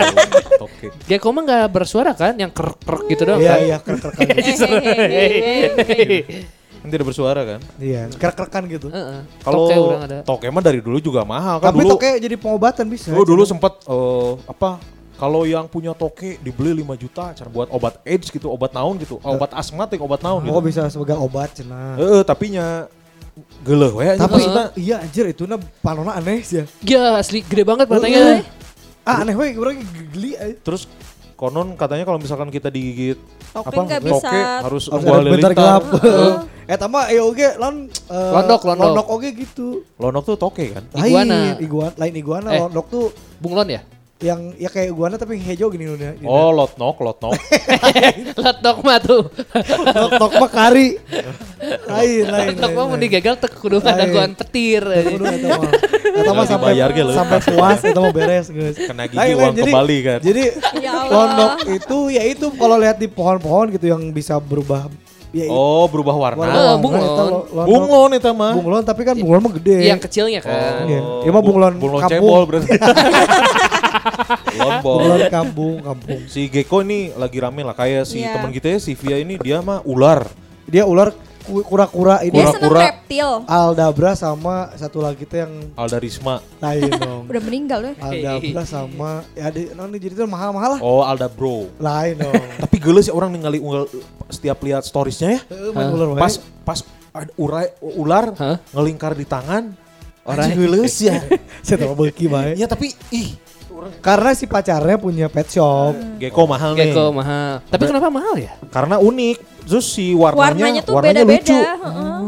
toke. 0.62 0.86
Gecko 1.04 1.28
mah 1.30 1.42
enggak 1.42 1.64
bersuara 1.68 2.12
kan, 2.12 2.36
yang 2.36 2.52
kerk 2.52 2.78
gitu 3.08 3.22
doang 3.24 3.40
Iya 3.40 3.50
kan. 3.50 3.60
iya 3.62 3.76
kerek-kerekan. 3.78 4.26
Hehehe. 5.02 6.46
Kan 6.74 6.88
tidak 6.88 7.06
bersuara 7.06 7.40
kan? 7.46 7.60
Iya, 7.78 8.10
kerek-kerekan 8.12 8.62
gitu. 8.68 8.86
Heeh. 8.88 9.20
Kalau 9.40 9.58
Toke 9.64 9.74
urang 9.78 10.02
ada. 10.02 10.18
toke 10.22 10.46
mah 10.48 10.60
dari 10.60 10.78
dulu 10.78 10.98
juga 10.98 11.22
mahal 11.22 11.58
kan 11.58 11.70
Tapi 11.70 11.80
dulu. 11.80 11.94
toke 11.94 12.10
jadi 12.18 12.34
pengobatan 12.34 12.86
bisa. 12.86 13.08
Dulu 13.08 13.22
dulu 13.24 13.42
sempat 13.42 13.78
eh, 13.82 14.30
apa 14.44 14.82
kalau 15.22 15.46
yang 15.46 15.70
punya 15.70 15.94
toke 15.94 16.34
dibeli 16.42 16.82
5 16.82 16.98
juta 16.98 17.30
cara 17.30 17.46
buat 17.46 17.70
obat 17.70 18.02
AIDS 18.02 18.26
gitu, 18.26 18.50
obat 18.50 18.74
naon 18.74 18.98
gitu, 18.98 19.22
obat 19.22 19.54
asma 19.54 19.86
teh 19.86 19.94
obat 20.02 20.18
naon 20.18 20.42
gitu. 20.42 20.50
Oh 20.50 20.58
bisa 20.58 20.90
sebagai 20.90 21.14
obat 21.14 21.54
cenah. 21.54 21.94
Heeh, 21.94 22.26
tapi 22.26 22.58
nya 22.58 22.90
geuleuh 23.62 24.02
we 24.02 24.18
Tapi 24.18 24.34
maksudna. 24.34 24.64
iya 24.74 24.98
anjir 24.98 25.30
itu 25.30 25.46
na 25.46 25.62
panona 25.78 26.18
aneh 26.18 26.42
sih 26.42 26.58
ya. 26.58 26.64
Ya 26.82 27.04
asli 27.22 27.46
gede 27.46 27.62
banget 27.62 27.86
matanya. 27.86 28.42
Ah 29.06 29.22
aneh 29.22 29.38
we 29.38 29.54
orang 29.54 29.78
geli 30.10 30.34
aja. 30.34 30.58
Terus 30.58 30.90
konon 31.38 31.78
katanya 31.78 32.02
kalau 32.02 32.18
misalkan 32.18 32.50
kita 32.50 32.66
digigit 32.66 33.18
Toke 33.54 33.68
apa 33.68 33.80
nggak 33.84 34.02
bisa. 34.02 34.26
toke 34.26 34.40
harus 34.66 34.84
ada 34.90 35.22
bentar 35.22 35.52
gelap. 35.54 35.82
Eh 36.66 36.76
tama 36.78 37.06
eh 37.14 37.22
oge 37.22 37.46
lon 37.62 37.86
eh, 37.86 38.30
Londok, 38.34 38.62
londok. 38.66 38.84
Londok 38.90 39.06
oge 39.06 39.28
gitu. 39.38 39.86
Lonok 40.02 40.22
tuh 40.26 40.34
toke 40.34 40.66
kan? 40.74 40.82
Iguana. 40.98 41.54
Lain 41.54 41.62
iguana, 41.62 41.94
lain 41.94 42.14
iguana 42.18 42.48
Eh. 42.50 42.58
londok 42.58 42.86
tuh 42.90 43.04
Bunglon 43.38 43.70
ya? 43.70 43.82
Yang 44.22 44.54
ya 44.54 44.70
kayak 44.70 44.94
iguana 44.94 45.18
tapi 45.18 45.34
hijau 45.34 45.66
gini 45.66 45.90
udah. 45.90 46.14
Oh, 46.22 46.54
lotnok, 46.54 46.94
lotnok. 47.02 47.34
Lotok 48.38 48.78
mah 48.86 48.98
tuh. 49.02 49.26
Londok 49.98 50.32
mah 50.38 50.50
kari. 50.50 50.94
Lain 51.90 52.24
lain. 52.30 52.54
Lotok 52.54 52.70
mah 52.72 52.84
mau 52.86 52.96
digagal 52.96 53.34
teu 53.36 53.50
kudu 53.50 53.78
Lain. 53.78 53.90
ngadaguan 53.90 54.30
petir. 54.38 54.82
Kudu 54.86 55.24
eta 55.34 55.48
mah. 55.58 55.72
Eta 56.14 56.30
mah 56.30 56.34
Nggak 56.38 56.46
sampai 56.48 56.70
dibayar 56.70 56.88
ge 56.88 57.02
sampai 57.10 57.38
puas 57.42 57.80
eta 57.82 57.98
mah 57.98 58.12
beres 58.14 58.46
guys. 58.48 58.76
Kena 58.78 59.04
gigi 59.10 59.18
Lain, 59.18 59.34
uang 59.34 59.54
Jadi- 59.58 59.64
kembali 59.68 59.96
kan. 60.00 60.18
Jadi 60.22 60.44
Ya 60.78 60.92
londok 61.04 61.52
itu 61.68 61.98
ya 62.14 62.22
itu 62.22 62.46
kalau 62.54 62.76
lihat 62.78 62.96
di 62.96 63.10
pohon-pohon 63.10 63.74
gitu 63.74 63.90
yang 63.90 64.02
bisa 64.14 64.38
berubah 64.38 64.86
ya 65.32 65.48
itu. 65.48 65.52
Oh, 65.52 65.88
berubah 65.88 66.14
warna. 66.14 66.44
Warna, 66.44 66.62
bunglon. 66.78 67.02
eta 67.02 67.22
lo-. 67.26 67.44
Bunglon 67.66 68.10
itu 68.14 68.30
mah. 68.30 68.52
Bunglon 68.54 68.82
tapi 68.86 69.02
kan 69.02 69.18
bunglon 69.18 69.42
mah 69.42 69.52
gede. 69.58 69.90
Yang 69.90 70.00
kecilnya 70.06 70.40
kan. 70.44 70.86
Iya. 70.86 71.00
Iya 71.26 71.30
mah 71.34 71.42
bunglon 71.42 71.74
bunglon 71.82 72.06
kampung. 72.06 72.22
cebol 72.22 72.42
berarti. 72.46 72.70
Bol. 74.78 74.98
Bunglon 74.98 75.20
kampung, 75.28 75.74
kampung. 75.80 76.20
Si 76.26 76.46
Gecko 76.46 76.80
ini 76.80 77.12
lagi 77.12 77.38
rame 77.38 77.62
lah 77.62 77.72
kayak 77.72 78.04
si 78.04 78.20
Iya. 78.20 78.34
teman 78.34 78.50
kita 78.50 78.68
ya 78.68 78.78
si 78.78 78.92
Via 78.92 79.16
ini 79.16 79.36
dia 79.36 79.58
mah 79.58 79.82
ular. 79.82 80.26
Dia 80.64 80.84
ular 80.84 81.10
ku- 81.42 81.60
kura-kura 81.60 82.20
ini 82.20 82.32
Dia 82.32 82.48
seneng 82.48 82.62
Kura-kura. 82.62 82.80
reptil. 82.88 83.28
Aldabra 83.44 84.10
sama 84.12 84.54
satu 84.72 84.98
lagi 84.98 85.22
tuh 85.22 85.38
yang 85.38 85.52
Alda 85.74 85.98
Risma. 85.98 86.38
lain 86.58 86.90
dong. 86.92 87.22
Udah 87.30 87.42
meninggal 87.42 87.80
ya. 87.82 87.92
Aldabra 87.98 88.62
sama 88.62 89.10
ya 89.32 89.48
di 89.48 89.68
non 89.70 89.90
jadi 89.90 90.12
itu 90.12 90.24
mahal-mahal 90.24 90.76
lah. 90.76 90.80
Oh, 90.80 91.02
Alda 91.02 91.26
Bro. 91.26 91.68
Lain 91.76 92.14
dong. 92.22 92.44
Tapi 92.58 92.76
geles 92.78 93.04
sih 93.04 93.12
orang 93.12 93.30
ningali 93.30 93.58
unggal 93.58 93.90
setiap 94.28 94.60
lihat 94.60 94.82
storiesnya 94.82 95.36
ya. 95.36 95.40
Heeh, 95.44 95.70
main 95.70 95.90
ular. 95.90 96.14
Pas 96.16 96.34
pas 96.62 96.78
ada 97.12 97.28
urai, 97.36 97.68
ular 97.82 98.24
Hah? 98.34 98.56
ngelingkar 98.70 99.12
di 99.12 99.26
tangan. 99.26 99.74
Orang- 100.22 100.54
geles 100.54 100.94
ya. 100.96 101.18
saya 101.66 101.82
tahu 101.82 101.98
beuki 101.98 102.24
bae. 102.24 102.54
ya 102.54 102.64
tapi 102.64 102.94
ih 103.10 103.34
Karena 103.98 104.30
si 104.32 104.44
pacarnya 104.44 104.96
punya 104.96 105.26
pet 105.26 105.48
shop. 105.48 105.94
Gecko 106.16 106.42
mahal 106.44 106.72
nih. 106.72 106.88
Gecko 106.88 107.04
mahal. 107.10 107.60
Tapi 107.64 107.84
kenapa 107.84 108.08
mahal 108.08 108.34
ya? 108.36 108.52
Karena 108.68 108.96
unik. 108.96 109.36
Terus 109.62 109.86
si 109.88 110.10
warnanya 110.10 110.42
Warnanya 110.44 110.82
tuh 110.82 110.94
warnanya 110.94 111.22
beda-beda. 111.22 111.42
lucu. 111.44 111.58
heeh. 111.58 112.20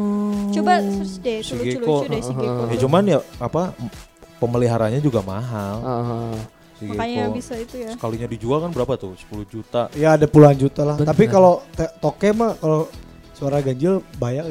Coba 0.53 0.73
search 0.79 1.15
deh, 1.19 1.39
Si 1.41 1.53
lucu-lucu 1.53 1.67
Gecko. 1.77 1.97
deh 2.07 2.21
si 2.21 2.33
Gecko. 2.33 2.63
Ya 2.65 2.77
cuman 2.79 3.03
ya 3.05 3.19
apa 3.39 3.63
pemeliharanya 4.37 4.99
juga 4.99 5.21
mahal. 5.21 5.77
Heeh. 5.81 6.35
Si 6.75 6.85
Makanya 6.87 7.17
Gecko. 7.25 7.35
bisa 7.35 7.55
itu 7.57 7.77
ya. 7.81 7.91
Sekalinya 7.93 8.29
dijual 8.29 8.59
kan 8.61 8.71
berapa 8.71 8.95
tuh? 8.95 9.15
10 9.17 9.43
juta. 9.45 9.83
Ya 9.93 10.13
ada 10.13 10.25
puluhan 10.25 10.55
juta 10.55 10.83
lah. 10.85 10.95
Bener. 10.95 11.11
Tapi 11.11 11.25
kalau 11.27 11.63
te- 11.71 11.93
toke 11.97 12.31
mah 12.31 12.55
kalau 12.55 12.87
suara 13.33 13.59
ganjil 13.59 13.99
bayar. 14.15 14.47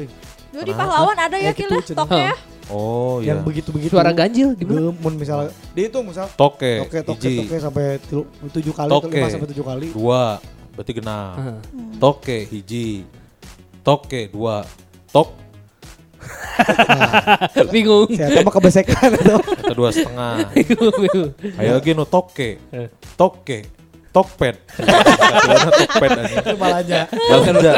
Dulu 0.50 0.62
di 0.62 0.72
pahlawan 0.72 1.16
ada 1.16 1.34
ya 1.34 1.50
Ya 1.50 1.52
gitu, 1.52 1.74
Cen. 1.82 1.96
toke 1.96 2.14
ya. 2.14 2.36
Oh 2.66 3.20
iya. 3.20 3.36
Yang 3.36 3.40
begitu-begitu. 3.44 3.92
Suara 3.92 4.08
ganjil 4.10 4.56
gimana? 4.56 4.88
Gemun 4.88 5.14
misalnya. 5.14 5.52
Dihitung 5.72 6.08
misal 6.08 6.32
Toke, 6.32 6.80
toke 6.80 6.98
toke 7.02 7.20
hiji, 7.20 7.36
toke 7.42 7.56
sampai 7.58 7.84
tilu- 8.00 8.28
tujuh 8.48 8.72
kali 8.72 8.90
Toke. 8.90 9.12
lima 9.12 9.28
sampai 9.28 9.48
tujuh 9.52 9.64
kali. 9.64 9.86
dua, 9.92 10.40
berarti 10.72 10.92
genap. 10.92 11.36
Heeh. 11.36 11.58
Toke 11.96 12.38
hiji, 12.46 13.04
toke 13.80 14.20
dua, 14.28 14.64
tok 15.08 15.28
Bingung. 17.74 18.08
Saya 18.08 18.40
tambah 18.40 18.54
kebesekan 18.54 19.12
itu. 19.18 19.36
Atau 19.36 19.74
dua 19.76 19.90
setengah. 19.92 20.48
Ayo 21.58 21.70
lagi 21.76 21.90
nu 21.92 22.04
toke. 22.04 22.56
Eh. 22.64 22.88
Toke. 23.14 23.68
Tokped. 24.14 24.56
Tokped 24.70 26.10
aja. 26.14 26.38
Belanja. 26.54 27.00
Belanja. 27.10 27.72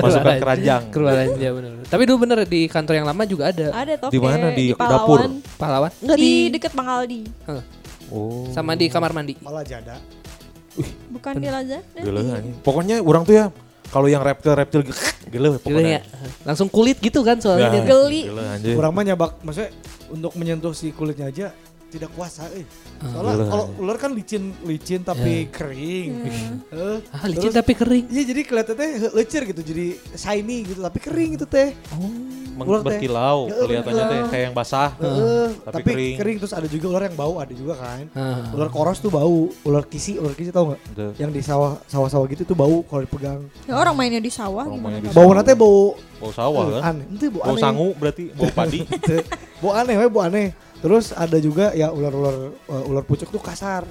Masukkan 0.00 0.34
keranjang. 0.40 0.82
Keluarannya 0.88 1.50
bener. 1.52 1.70
Tapi 1.84 2.02
dulu 2.08 2.18
bener 2.24 2.38
di 2.48 2.64
kantor 2.64 2.94
yang 2.96 3.06
lama 3.06 3.22
juga 3.28 3.52
ada. 3.52 3.66
Ada 3.76 3.94
toke 4.00 4.16
Di 4.16 4.18
mana? 4.18 4.56
Di 4.56 4.72
dapur? 4.72 5.28
Pahlawan? 5.60 5.92
Enggak 6.00 6.16
Di, 6.16 6.24
di, 6.24 6.32
deket 6.56 6.72
Bang 6.72 6.88
Aldi. 6.88 7.20
Heh. 7.28 7.62
Oh. 8.06 8.46
sama 8.54 8.78
di 8.78 8.86
kamar 8.86 9.10
mandi. 9.10 9.34
Malah 9.42 9.66
jada. 9.66 9.98
Bukan 11.10 11.42
di 11.42 11.48
Lazada. 11.50 12.38
Pokoknya 12.62 13.02
orang 13.02 13.26
tuh 13.26 13.34
ya 13.34 13.44
kalau 13.90 14.06
yang 14.10 14.22
reptil-reptil 14.22 14.80
gitu 14.86 15.00
gila 15.30 15.58
Gila 15.58 15.58
pokoknya. 15.58 15.98
ya. 15.98 16.00
Langsung 16.46 16.70
kulit 16.70 17.02
gitu 17.02 17.26
kan 17.26 17.38
soalnya. 17.42 17.74
Ya, 17.74 17.82
dia. 17.82 17.84
Geli. 17.84 18.22
Gila. 18.30 18.74
Kurang 18.78 18.92
mah 18.94 19.02
nyabak, 19.02 19.42
maksudnya 19.42 19.70
untuk 20.06 20.32
menyentuh 20.38 20.70
si 20.70 20.94
kulitnya 20.94 21.26
aja 21.28 21.46
tidak 21.86 22.10
kuasa 22.12 22.44
eh. 22.50 22.66
Soalnya 23.00 23.34
Gila. 23.36 23.46
kalau 23.46 23.64
ular 23.78 23.96
kan 23.96 24.10
licin 24.10 24.42
licin 24.62 25.00
tapi 25.00 25.46
kering. 25.48 26.10
Eh, 26.68 26.98
Ah, 27.08 27.24
licin 27.24 27.48
terus- 27.48 27.56
tapi 27.56 27.72
kering. 27.72 28.04
Iya 28.06 28.22
jadi 28.26 28.40
kelihatannya 28.42 28.88
lecir 29.12 29.42
gitu, 29.44 29.60
jadi 29.60 29.86
shiny 30.12 30.66
gitu, 30.66 30.80
tapi 30.80 30.98
kering 30.98 31.30
itu 31.34 31.46
teh. 31.46 31.72
Meng- 32.52 32.64
Ular 32.66 32.80
teh. 32.80 32.88
berkilau 32.90 33.38
Ya, 33.46 33.54
kelihatannya 33.60 34.04
teh 34.06 34.20
kayak 34.26 34.42
yang 34.42 34.54
basah. 34.54 34.90
Heeh, 34.96 35.48
tapi 35.62 35.72
tapi, 35.76 35.90
kering. 35.90 36.16
kering. 36.16 36.36
terus 36.38 36.52
ada 36.52 36.64
juga 36.66 36.86
ular 36.88 37.02
yang 37.04 37.14
bau, 37.14 37.34
ada 37.36 37.52
juga 37.52 37.74
kan. 37.76 38.08
Ah. 38.12 38.48
Ular 38.50 38.68
koros 38.68 38.98
tuh 38.98 39.08
bau, 39.08 39.52
ular 39.62 39.84
kisi, 39.84 40.16
ular 40.16 40.32
kisi 40.32 40.50
tau 40.50 40.72
nggak? 40.72 40.80
Yang 41.16 41.30
di 41.32 41.42
sawah 41.42 41.76
sawah-sawah 41.84 42.26
gitu 42.26 42.42
tuh 42.44 42.56
bau 42.56 42.80
kalau 42.82 43.02
dipegang. 43.02 43.44
Ya 43.62 43.76
orang 43.76 43.92
mainnya 43.92 44.18
di 44.18 44.28
sawah 44.30 44.64
Orang 44.64 44.80
gimana? 44.80 44.96
Bau 45.06 45.12
sawah. 45.22 45.34
nanti 45.34 45.52
bau 45.52 45.80
Bau 46.16 46.32
sawah 46.32 46.62
eh, 46.66 46.72
kan? 46.74 46.82
aneh, 46.90 47.04
itu 47.12 47.24
bau, 47.28 47.40
Bau 47.40 47.52
aneh. 47.52 47.60
sangu 47.62 47.88
berarti, 47.94 48.24
bau 48.32 48.48
padi. 48.50 48.80
Bau 49.56 49.72
aneh, 49.72 49.94
we, 49.94 50.06
bau 50.06 50.20
aneh. 50.22 50.52
Terus 50.80 51.10
ada 51.10 51.38
juga 51.40 51.72
ya 51.72 51.88
ular-ular 51.90 52.52
uh, 52.68 52.88
ular 52.90 53.04
pucuk 53.04 53.28
tuh 53.28 53.40
kasar. 53.40 53.84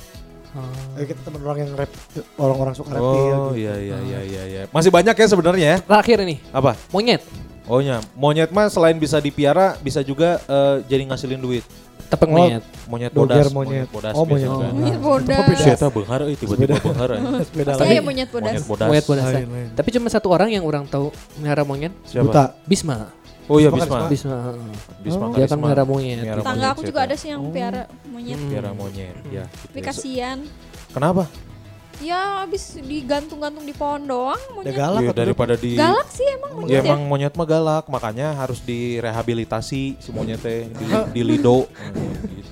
Kayak 0.96 1.08
kita 1.12 1.22
teman 1.28 1.44
orang 1.44 1.60
yang 1.68 1.72
rep, 1.76 1.92
orang-orang 2.40 2.72
suka 2.72 2.96
reptil. 2.96 3.12
Oh 3.12 3.52
gitu. 3.52 3.60
iya 3.60 3.76
iya 3.76 3.98
iya 4.00 4.20
iya 4.24 4.44
iya. 4.48 4.62
Masih 4.72 4.88
banyak 4.88 5.12
ya 5.12 5.28
sebenarnya 5.28 5.68
ya. 5.68 5.78
Terakhir 5.84 6.18
ini, 6.24 6.40
Apa? 6.56 6.80
monyet. 6.96 7.20
Oh 7.68 7.84
ya, 7.84 8.00
monyet 8.16 8.54
mah 8.56 8.72
selain 8.72 8.96
bisa 8.96 9.20
dipiara 9.20 9.76
bisa 9.84 10.00
juga 10.00 10.40
eh, 10.48 10.76
jadi 10.88 11.12
ngasilin 11.12 11.44
duit. 11.44 11.66
Tepeng 12.08 12.32
Oh, 12.32 12.38
monyet. 12.40 12.64
Monyet 12.88 13.12
bodas, 13.12 13.46
monyet. 13.52 13.88
bodas 13.92 14.14
Oh, 14.16 14.24
monyet. 14.24 14.48
juga. 14.48 14.68
Monyet 14.72 15.02
bodas. 15.02 15.36
itu 15.36 15.44
beda. 15.52 15.64
Siapa 15.76 15.88
benghar 15.92 16.20
euy 16.24 16.36
tiba-tiba 16.38 16.76
benghar. 16.80 17.10
Sepeda 17.44 17.72
Saya 17.82 17.92
ya 17.92 18.04
monyet 18.06 18.30
bodas. 18.32 18.54
Monyet 18.54 18.66
bodas. 18.70 18.88
Monyet 18.88 19.06
bodas. 19.10 19.26
Lain, 19.28 19.48
lain. 19.52 19.68
Tapi 19.74 19.90
cuma 19.92 20.08
satu 20.08 20.28
orang 20.32 20.50
yang 20.54 20.64
orang 20.64 20.86
tahu 20.88 21.10
melihara 21.42 21.66
monyet. 21.66 21.92
Siapa? 22.08 22.30
Buta. 22.30 22.44
Bisma. 22.64 23.10
Oh 23.46 23.58
iya 23.62 23.70
Bisma 23.70 24.10
kan 24.10 24.10
Bisma. 24.10 24.10
Bisma. 24.10 24.38
Bisma 25.06 25.26
Oh. 25.30 25.38
Dia 25.38 25.46
kan 25.46 25.58
melihara 25.62 25.84
monyet. 25.86 26.18
Tangga 26.42 26.68
monyet 26.68 26.74
aku 26.74 26.82
juga 26.82 27.00
ada 27.06 27.16
sih 27.18 27.30
yang 27.30 27.42
piara 27.54 27.86
monyet. 28.10 28.38
Hmm. 28.42 28.50
Piara 28.50 28.72
monyet, 28.74 29.16
ya. 29.30 29.46
Tapi 29.46 29.80
gitu. 29.82 29.88
kasihan. 29.88 30.38
Kenapa? 30.90 31.30
Ya 32.04 32.44
habis 32.44 32.76
digantung-gantung 32.76 33.64
di 33.64 33.72
pohon 33.72 34.04
doang 34.04 34.42
monyet. 34.52 34.76
galak 34.76 35.02
Iya, 35.02 35.12
atau 35.12 35.22
daripada 35.24 35.54
di 35.56 35.80
Galak 35.80 36.08
sih 36.12 36.28
emang 36.28 36.52
Ya 36.52 36.58
monyet 36.60 36.76
ya. 36.76 36.82
emang 36.84 37.02
monyet 37.08 37.34
mah 37.34 37.48
galak, 37.48 37.86
makanya 37.88 38.36
harus 38.36 38.60
direhabilitasi 38.62 39.82
si 39.96 40.10
monyet 40.12 40.44
teh 40.44 40.68
di, 40.68 40.86
di 41.16 41.22
lido. 41.24 41.66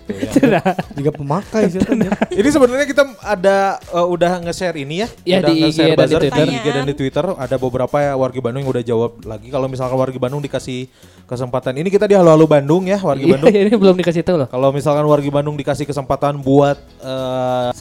gitu 0.04 0.48
ya. 0.48 0.60
juga 0.96 1.12
pemakai 1.16 1.72
sih. 1.72 1.80
Ini 2.40 2.50
sebenarnya 2.52 2.88
kita 2.88 3.04
ada 3.24 3.80
eh, 3.80 4.08
udah 4.08 4.32
nge-share 4.48 4.76
ini 4.76 5.04
ya. 5.04 5.08
Ya, 5.24 5.38
udah 5.40 5.50
di 5.52 5.54
IG 5.60 5.64
nge-share 5.64 5.88
dan 5.88 5.96
di 5.96 6.00
buzzer 6.04 6.22
Twitter. 6.22 6.46
di 6.48 6.54
IG 6.56 6.66
dan 6.72 6.84
di 6.88 6.96
Twitter 6.96 7.26
ada 7.36 7.56
beberapa 7.56 7.96
ya 8.00 8.14
warga 8.16 8.40
Bandung 8.40 8.62
yang 8.64 8.72
udah 8.72 8.84
jawab 8.84 9.12
lagi 9.24 9.48
kalau 9.48 9.68
misalkan 9.72 9.96
warga 9.96 10.20
Bandung 10.20 10.42
dikasih 10.44 10.88
kesempatan. 11.24 11.74
Ini 11.80 11.88
kita 11.92 12.06
di 12.08 12.16
Halo 12.16 12.32
Halo 12.36 12.46
Bandung 12.48 12.84
ya, 12.88 13.00
warga 13.00 13.24
Iya, 13.24 13.34
Bandung. 13.40 13.52
ini 13.68 13.74
belum 13.76 13.96
dikasih 14.00 14.22
tahu 14.24 14.38
loh. 14.44 14.48
Kalau 14.52 14.70
misalkan 14.76 15.06
warga 15.08 15.30
Bandung 15.32 15.56
dikasih 15.56 15.88
kesempatan 15.88 16.40
buat 16.40 16.78
eh 17.04 17.72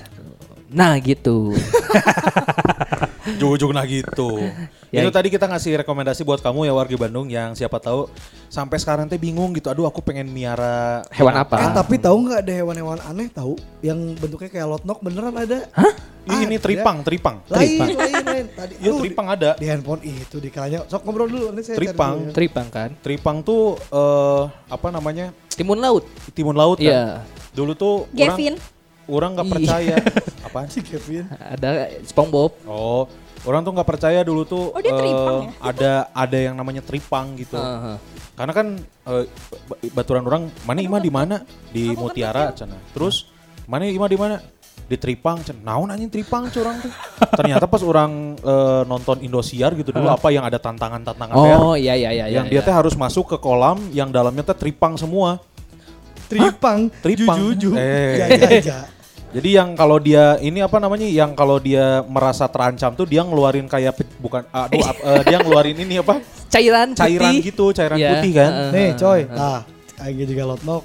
Nah 0.72 0.96
gitu. 0.98 1.52
Ujung-ujung 3.22 3.70
nah 3.70 3.86
gitu. 3.86 4.42
Ya. 4.90 5.06
Itu 5.06 5.14
tadi 5.14 5.30
kita 5.30 5.46
ngasih 5.46 5.86
rekomendasi 5.86 6.26
buat 6.26 6.42
kamu 6.42 6.66
ya 6.66 6.74
warga 6.74 6.96
Bandung 6.98 7.30
yang 7.30 7.54
siapa 7.54 7.78
tahu 7.78 8.10
sampai 8.50 8.76
sekarang 8.82 9.06
teh 9.06 9.16
bingung 9.16 9.54
gitu. 9.54 9.70
Aduh 9.70 9.86
aku 9.86 10.02
pengen 10.02 10.26
miara 10.28 11.06
Hewan 11.14 11.38
apa? 11.38 11.54
Eh 11.62 11.70
tapi 11.70 11.96
tahu 12.02 12.28
nggak 12.28 12.40
ada 12.44 12.52
hewan-hewan 12.52 12.98
aneh 13.06 13.30
tahu 13.30 13.54
yang 13.80 13.96
bentuknya 14.18 14.50
kayak 14.50 14.66
lotnok 14.68 14.98
beneran 15.00 15.38
ada? 15.38 15.70
Ih, 16.22 16.46
ini 16.46 16.54
Ada. 16.54 16.62
tripang, 16.62 16.96
tripang. 17.02 17.36
Lain, 17.50 17.98
lain, 17.98 18.14
lain. 18.22 18.46
Tadi 18.54 18.74
aduh, 18.78 19.02
tripang 19.02 19.26
ada. 19.26 19.50
di, 19.58 19.66
handphone 19.66 20.02
itu 20.06 20.38
dikiranya. 20.38 20.86
Sok 20.86 21.02
ngobrol 21.02 21.26
dulu 21.26 21.50
nanti 21.50 21.66
saya 21.66 21.74
cari 21.74 21.90
Tripang. 21.90 22.12
dulu 22.14 22.22
ya. 22.22 22.34
Tripang 22.34 22.66
kan. 22.70 22.90
Tripang 23.02 23.36
tuh 23.42 23.62
eh 23.90 24.42
apa 24.70 24.86
namanya? 24.94 25.34
Timun 25.50 25.82
laut. 25.82 26.06
Timun 26.30 26.54
laut 26.54 26.78
kan. 26.78 26.86
Iya. 26.86 27.04
Dulu 27.50 27.74
tuh 27.74 28.06
Gavin. 28.14 28.54
orang 28.54 28.81
orang 29.12 29.36
nggak 29.36 29.46
Iya. 29.46 29.54
percaya. 29.54 29.96
Apaan 30.46 30.68
Si 30.68 30.80
Kevin. 30.80 31.28
Ada 31.30 31.70
SpongeBob. 32.02 32.52
Oh, 32.64 33.04
orang 33.44 33.60
tuh 33.60 33.72
nggak 33.72 33.88
percaya 33.88 34.20
dulu 34.20 34.42
tuh 34.42 34.70
Oh, 34.70 34.80
dia 34.80 34.90
eh, 34.90 34.98
tripang 34.98 35.40
ya? 35.42 35.52
ada 35.60 35.92
ada 36.10 36.38
yang 36.38 36.54
namanya 36.54 36.80
tripang 36.80 37.36
gitu. 37.36 37.56
Heeh. 37.56 37.96
Karena 38.32 38.52
kan 38.52 38.66
eh, 38.80 39.24
ba- 39.68 39.80
baturan 39.92 40.24
orang 40.24 40.42
mana 40.62 40.80
ima 40.80 40.96
di 40.96 41.08
mana? 41.08 41.44
Di 41.68 41.90
Aku 41.90 41.94
kan 41.94 42.02
Mutiara 42.08 42.42
cenah. 42.50 42.80
Terus 42.90 43.28
mana 43.64 43.84
ima 43.84 44.06
di 44.06 44.16
mana? 44.16 44.40
Di 44.82 44.96
Tripang 44.96 45.40
cenah. 45.40 45.62
Naon 45.62 45.88
anjing 45.88 46.10
Tripang 46.10 46.48
curang 46.48 46.76
tuh. 46.78 46.92
Ternyata 47.32 47.64
pas 47.64 47.80
orang 47.80 48.34
eh, 48.36 48.82
nonton 48.84 49.20
Indosiar 49.20 49.72
gitu 49.72 49.88
dulu 49.88 50.08
apa 50.08 50.28
yang 50.28 50.44
ada 50.44 50.56
tantangan-tantangan 50.56 51.32
Oh 51.32 51.72
iya 51.72 51.92
iya 51.94 52.10
iya. 52.12 52.26
yang 52.28 52.44
iya, 52.44 52.52
dia 52.52 52.60
iya. 52.60 52.66
teh 52.66 52.74
harus 52.74 52.92
masuk 52.92 53.24
ke 53.24 53.36
kolam 53.36 53.80
yang 53.90 54.08
dalamnya 54.08 54.42
teh 54.42 54.56
tripang 54.58 54.96
semua. 54.96 55.40
Tripang. 56.28 56.88
Tripang. 57.00 57.36
Jujuju. 57.38 57.70
Eh. 57.76 58.12
Ja, 58.16 58.26
ja, 58.28 58.48
ja. 58.60 58.78
Jadi 59.32 59.56
yang 59.56 59.72
kalau 59.72 59.96
dia 59.96 60.36
ini 60.38 60.60
apa 60.60 60.76
namanya? 60.76 61.08
Yang 61.08 61.32
kalau 61.32 61.56
dia 61.56 62.04
merasa 62.04 62.44
terancam 62.44 62.92
tuh 62.92 63.08
dia 63.08 63.24
ngeluarin 63.24 63.64
kayak 63.64 63.96
bukan 64.20 64.44
aduh 64.52 64.84
ap- 64.84 65.00
eh, 65.00 65.22
dia 65.24 65.40
ngeluarin 65.40 65.74
ini 65.74 65.98
apa? 65.98 66.20
cairan 66.52 66.92
Cairan 66.92 67.32
putih. 67.32 67.48
gitu, 67.48 67.72
cairan 67.72 67.96
Iya, 67.96 68.10
putih 68.12 68.32
kan. 68.36 68.50
heeh. 68.52 68.70
Nih 68.76 68.88
coy, 68.92 69.20
nah 69.24 69.64
Aing 69.98 70.28
juga 70.28 70.44
lotnok. 70.46 70.82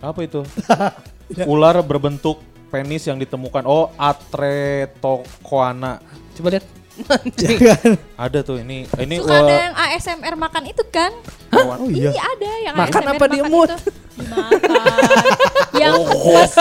Apa 0.00 0.20
itu? 0.24 0.40
Ular 1.52 1.76
berbentuk 1.84 2.40
penis 2.72 3.04
yang 3.04 3.18
ditemukan. 3.18 3.66
Oh, 3.68 3.92
Atretokoana. 4.00 6.00
Coba 6.32 6.56
lihat. 6.56 6.64
Jangan. 7.02 7.96
Ada 8.16 8.38
tuh 8.40 8.56
ini. 8.58 8.84
Ini 8.90 9.14
Suka 9.18 9.34
ada 9.38 9.54
yang 9.62 9.74
ASMR 9.74 10.34
makan 10.36 10.62
itu 10.66 10.82
kan? 10.86 11.12
hewan- 11.50 11.80
Oh 11.80 11.88
iya. 11.88 12.10
Iya 12.10 12.22
ada 12.24 12.50
yang 12.60 12.74
Makan 12.74 13.00
ASMR 13.00 13.12
apa 13.12 13.24
dia 13.26 13.42
makan 13.42 13.50
mood? 13.50 13.68
itu. 13.70 13.78
Dimakan. 14.16 14.88
yang 15.74 15.94
pas 16.04 16.52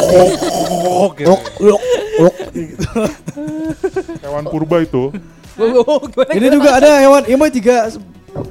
Oh, 0.79 1.07
gitu. 1.11 1.33
Hewan 4.21 4.43
purba 4.45 4.77
itu. 4.79 5.03
Oh, 5.59 5.99
gimana, 6.01 6.31
Ini 6.31 6.39
gimana? 6.41 6.55
juga 6.55 6.69
ada 6.73 6.89
hewan, 6.97 7.21
ini 7.25 7.45
juga 7.51 7.75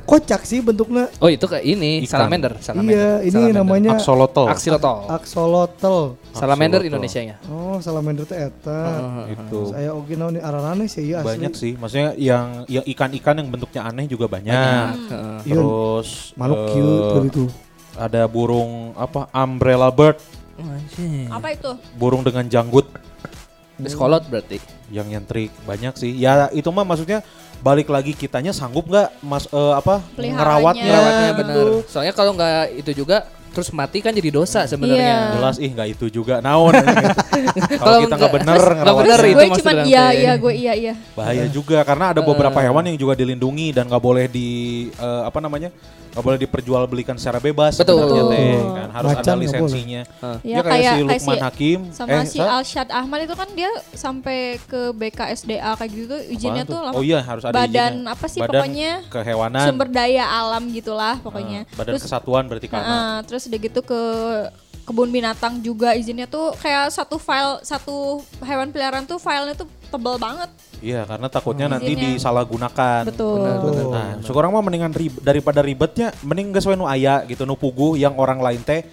kocak 0.05 0.43
sih 0.43 0.59
bentuknya. 0.59 1.09
Oh 1.19 1.27
itu 1.27 1.45
kayak 1.45 1.63
ini 1.63 2.03
Ikan. 2.03 2.27
salamander, 2.27 2.53
salamander. 2.59 2.93
Iya, 2.93 3.11
ini 3.23 3.31
Salamander. 3.31 3.59
namanya 3.59 3.91
Axolotl. 3.97 4.45
Axolotl. 4.47 4.97
axolotl. 5.09 5.97
Salamander 6.31 6.81
Axolotl. 6.81 6.91
Indonesia-nya. 6.91 7.37
Oh, 7.47 7.79
salamander 7.79 8.25
teh 8.25 8.39
eta. 8.39 8.81
Itu. 9.29 9.73
Saya 9.73 9.91
oke 9.93 10.13
naon 10.13 10.37
ararane 10.37 10.87
sih 10.87 11.09
iya 11.09 11.21
asli. 11.21 11.29
Banyak 11.29 11.53
sih. 11.53 11.73
Maksudnya 11.75 12.15
yang 12.15 12.65
yang 12.67 12.85
ikan-ikan 12.87 13.35
yang 13.37 13.49
bentuknya 13.49 13.83
aneh 13.85 14.05
juga 14.05 14.27
banyak. 14.27 14.95
Heeh. 15.09 15.39
Iya, 15.47 15.55
Terus 15.55 16.09
Makhluk 16.35 16.59
eh, 16.59 16.69
cute 16.73 17.29
tuh. 17.31 17.49
Ada 17.95 18.23
burung 18.27 18.95
apa? 18.95 19.27
Umbrella 19.33 19.91
bird. 19.91 20.19
Anjing. 20.59 21.31
apa 21.31 21.55
itu? 21.55 21.71
Burung 21.95 22.27
dengan 22.27 22.43
janggut 22.45 22.91
Beskolot 23.79 24.27
berarti. 24.27 24.59
yang 24.91 25.07
nyentrik 25.07 25.55
banyak 25.63 25.95
sih. 25.95 26.11
Ya 26.11 26.51
itu 26.51 26.67
mah 26.69 26.83
maksudnya 26.83 27.23
balik 27.59 27.91
lagi 27.91 28.15
kitanya 28.15 28.55
sanggup 28.55 28.87
nggak 28.87 29.09
mas 29.21 29.51
eh, 29.51 29.73
apa 29.75 29.99
Peliharanya. 30.15 30.39
ngerawatnya 30.39 30.85
Perawatnya 30.87 31.29
gitu. 31.29 31.39
benar. 31.43 31.67
Soalnya 31.91 32.15
kalau 32.15 32.33
nggak 32.39 32.57
itu 32.79 32.93
juga 32.95 33.19
terus 33.49 33.75
mati 33.75 33.99
kan 33.99 34.15
jadi 34.15 34.31
dosa 34.31 34.63
sebenarnya. 34.71 35.03
Iya. 35.03 35.35
jelas 35.35 35.57
ih 35.59 35.71
nggak 35.75 35.89
itu 35.99 36.07
juga 36.13 36.39
naon 36.39 36.71
gitu. 36.79 36.95
kalau 37.83 37.99
kita 38.07 38.15
nggak 38.15 38.35
bener 38.39 38.61
nggak 38.63 38.77
ngerawatnya 38.79 39.03
bener 39.03 39.19
Terus 39.19 39.33
itu 39.33 39.39
gue 39.43 39.59
cuman 39.59 39.77
iya 39.89 40.07
iya 40.15 40.33
gue 40.39 40.53
iya 40.55 40.73
iya. 40.79 40.93
bahaya 41.19 41.45
juga 41.51 41.83
karena 41.83 42.15
ada 42.15 42.21
beberapa 42.23 42.59
hewan 42.63 42.87
yang 42.87 42.99
juga 43.01 43.19
dilindungi 43.19 43.75
dan 43.75 43.91
nggak 43.91 44.03
boleh 44.05 44.31
di 44.31 44.49
eh, 44.95 45.23
apa 45.27 45.39
namanya 45.43 45.75
nggak 46.19 46.27
boleh 46.27 46.41
diperjualbelikan 46.41 47.15
secara 47.15 47.39
bebas 47.39 47.79
Betul. 47.79 47.95
sebenarnya 47.95 48.25
teh 48.27 48.43
Betul. 48.51 48.75
kan 48.75 48.89
harus 48.91 49.09
Macan 49.09 49.23
ada 49.25 49.39
lisensinya 49.39 50.03
Hah. 50.19 50.37
ya, 50.37 50.51
Ya, 50.51 50.59
kayak, 50.59 50.67
kayak- 50.67 50.83
si 50.83 50.91
kayak 50.91 51.07
Lukman 51.15 51.23
si- 51.31 51.45
Hakim 51.45 51.79
Sama 51.95 52.11
eh, 52.11 52.25
si? 52.27 52.39
Alshad 52.43 52.89
Ahmad 52.91 53.19
itu 53.23 53.35
kan 53.35 53.49
dia 53.53 53.71
sampai 53.95 54.39
ke 54.61 54.81
BKSDA 54.93 55.71
kayak 55.73 55.91
gitu 55.93 56.17
izinnya 56.29 56.65
tuh 56.65 56.81
lama. 56.81 56.93
oh 56.93 57.01
iya 57.01 57.23
harus 57.23 57.45
ada 57.45 57.55
badan 57.55 57.71
izinnya. 57.95 58.11
apa 58.11 58.27
sih 58.27 58.41
Badan 58.41 58.51
pokoknya 58.53 58.93
kehewanan 59.07 59.65
sumber 59.65 59.89
daya 59.89 60.25
alam 60.27 60.63
gitulah 60.69 61.15
pokoknya. 61.19 61.61
Ah, 61.65 61.77
badan 61.77 61.93
terus 61.93 62.03
kesatuan 62.03 62.45
berarti 62.45 62.67
kan 62.67 62.83
Nah, 62.83 63.17
terus 63.23 63.47
udah 63.47 63.59
gitu 63.61 63.81
ke 63.81 64.01
kebun 64.83 65.09
binatang 65.09 65.61
juga 65.61 65.93
izinnya 65.93 66.27
tuh 66.27 66.51
kayak 66.57 66.89
satu 66.89 67.15
file 67.17 67.61
satu 67.63 68.19
hewan 68.41 68.69
peliharaan 68.69 69.05
tuh 69.05 69.17
filenya 69.17 69.53
tuh 69.55 69.69
tebel 69.89 70.15
banget. 70.21 70.51
Iya, 70.79 71.03
karena 71.09 71.27
takutnya 71.27 71.67
nanti 71.67 71.93
Izinnya. 71.97 72.15
disalahgunakan. 72.15 73.03
Betul. 73.09 73.43
Betul. 73.43 73.91
Nah, 73.91 74.11
sekarang 74.23 74.51
mah 74.55 74.63
mendingan 74.63 74.93
rib- 74.95 75.21
daripada 75.25 75.61
ribetnya, 75.65 76.15
mending 76.23 76.55
we 76.55 76.75
nu 76.77 76.87
aya 76.87 77.25
gitu 77.27 77.43
nu 77.49 77.59
puguh 77.59 77.99
yang 77.99 78.15
orang 78.21 78.39
lain 78.39 78.63
teh 78.63 78.85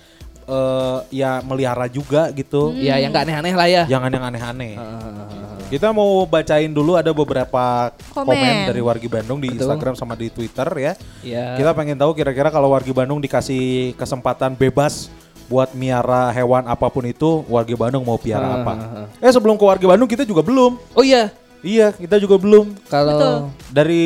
eh 0.46 0.98
ya 1.10 1.42
melihara 1.42 1.90
juga 1.90 2.30
gitu. 2.34 2.74
Ya 2.78 3.02
yang 3.02 3.10
nggak 3.10 3.26
aneh-aneh 3.26 3.54
lah 3.58 3.68
ya. 3.68 3.84
Jangan 3.90 4.10
yang 4.14 4.26
aneh-aneh. 4.30 4.74
Heeh. 4.78 5.46
Kita 5.66 5.90
mau 5.90 6.30
bacain 6.30 6.70
dulu 6.70 6.94
ada 6.94 7.10
beberapa 7.10 7.90
komen, 8.14 8.38
Komen. 8.38 8.56
dari 8.70 8.82
wargi 8.86 9.10
Bandung 9.10 9.42
di 9.42 9.50
Betul. 9.50 9.66
Instagram 9.66 9.98
sama 9.98 10.14
di 10.14 10.30
Twitter 10.30 10.70
ya. 10.78 10.94
Ya. 11.26 11.58
Kita 11.58 11.74
pengen 11.74 11.98
tahu 11.98 12.14
kira-kira 12.14 12.54
kalau 12.54 12.70
wargi 12.70 12.94
Bandung 12.94 13.18
dikasih 13.18 13.98
kesempatan 13.98 14.54
bebas 14.54 15.10
buat 15.46 15.72
miara 15.72 16.30
hewan 16.30 16.66
apa 16.66 16.88
pun 16.88 17.04
itu, 17.04 17.46
wargi 17.46 17.74
Bandung 17.74 18.02
mau 18.02 18.18
piara 18.18 18.44
Ah, 18.44 18.56
apa? 18.58 18.74
ah, 18.74 18.98
ah. 19.04 19.08
Eh 19.20 19.30
sebelum 19.30 19.54
ke 19.54 19.64
wargi 19.64 19.86
Bandung 19.86 20.06
kita 20.06 20.22
juga 20.22 20.42
belum. 20.42 20.78
Oh 20.92 21.02
iya, 21.02 21.30
Iya, 21.62 21.90
kita 21.92 22.18
juga 22.18 22.38
belum. 22.38 22.78
kalau 22.86 23.14
Betul. 23.14 23.36
Dari 23.72 24.06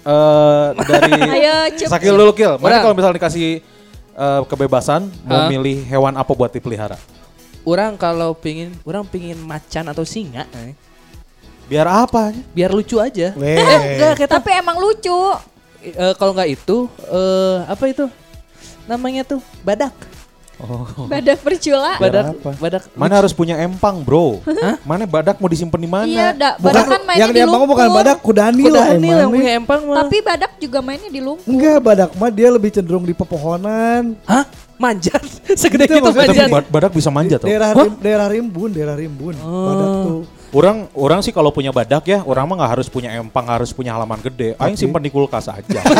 eh 0.00 0.66
dari 0.76 1.12
Ayo, 1.36 1.56
cup, 1.76 1.88
Sakil 1.88 2.14
dulu 2.14 2.32
Kil. 2.32 2.54
Mana 2.56 2.80
kalau 2.80 2.94
misalnya 2.94 3.16
dikasih 3.16 3.62
eh, 4.14 4.40
kebebasan 4.44 5.06
mau 5.22 5.46
milih 5.46 5.82
hewan 5.84 6.14
apa 6.14 6.30
buat 6.30 6.50
dipelihara? 6.50 6.98
orang 7.62 7.94
kalau 7.94 8.32
pingin, 8.32 8.72
orang 8.82 9.04
pingin 9.04 9.36
macan 9.36 9.84
atau 9.86 10.00
singa, 10.00 10.48
eh. 10.56 10.72
Biar 11.68 11.84
apa? 11.84 12.32
biar 12.50 12.72
lucu 12.72 12.96
aja. 12.96 13.36
Eh, 13.36 13.60
enggak, 13.92 14.24
kita 14.24 14.40
Tapi 14.40 14.56
emang 14.56 14.80
lucu. 14.80 15.12
eh, 15.78 16.14
kalau 16.16 16.32
nggak 16.32 16.48
itu, 16.48 16.88
eh 17.06 17.58
apa 17.62 17.84
itu? 17.86 18.08
Namanya 18.88 19.20
tuh 19.22 19.44
badak. 19.60 19.92
Badak 21.06 21.38
bercula. 21.40 21.92
Badak, 21.96 22.24
apa? 22.34 22.50
badak. 22.58 22.82
Mana 22.92 23.14
harus 23.14 23.30
punya 23.30 23.54
empang, 23.56 24.02
Bro? 24.02 24.42
Mana 24.82 25.06
badak 25.06 25.38
mau 25.38 25.46
disimpan 25.46 25.78
di 25.78 25.86
mana? 25.86 26.10
Iya, 26.10 26.26
da, 26.34 26.48
Bukan, 26.58 26.66
badak 26.66 26.84
kan 26.84 27.02
mainnya 27.06 27.22
yang 27.22 27.30
di 27.30 27.42
lumpur. 27.46 27.68
bukan 27.70 27.88
badak, 27.94 28.18
kudani 28.18 28.62
Kuda 28.66 28.74
lah 28.74 28.86
yang 28.90 29.30
punya 29.30 29.52
empang 29.54 29.80
mah. 29.86 29.96
Tapi 30.02 30.16
badak 30.18 30.52
juga 30.58 30.78
mainnya 30.82 31.06
di 31.08 31.20
lumpur. 31.22 31.46
Enggak, 31.46 31.78
badak 31.78 32.10
mah 32.18 32.30
dia 32.30 32.48
lebih 32.50 32.70
cenderung 32.74 33.06
di 33.06 33.14
pepohonan. 33.14 34.18
Hah? 34.26 34.44
Manjat? 34.78 35.22
Segede 35.60 35.86
Itu 35.86 35.98
gitu 35.98 36.10
tapi 36.10 36.18
manjat. 36.26 36.50
bad- 36.50 36.70
badak 36.70 36.92
bisa 36.94 37.10
manjat 37.10 37.38
tuh. 37.38 37.48
Daerah 37.50 37.70
rim, 37.72 37.92
daerah 37.98 38.26
rimbun, 38.26 38.70
daerah 38.70 38.94
rimbun. 38.94 39.34
Badak 39.38 39.90
tuh. 40.02 40.20
Orang 40.48 40.88
orang 40.92 41.20
sih 41.20 41.28
kalau 41.28 41.52
punya 41.52 41.68
badak 41.68 42.04
ya, 42.04 42.24
orang 42.24 42.44
mah 42.44 42.56
nggak 42.56 42.72
harus 42.72 42.88
punya 42.88 43.12
empang, 43.12 43.44
harus 43.44 43.68
punya 43.68 43.92
halaman 43.92 44.16
gede. 44.18 44.56
Aing 44.56 44.74
simpan 44.74 44.98
di 44.98 45.08
kulkas 45.08 45.44
aja. 45.46 45.80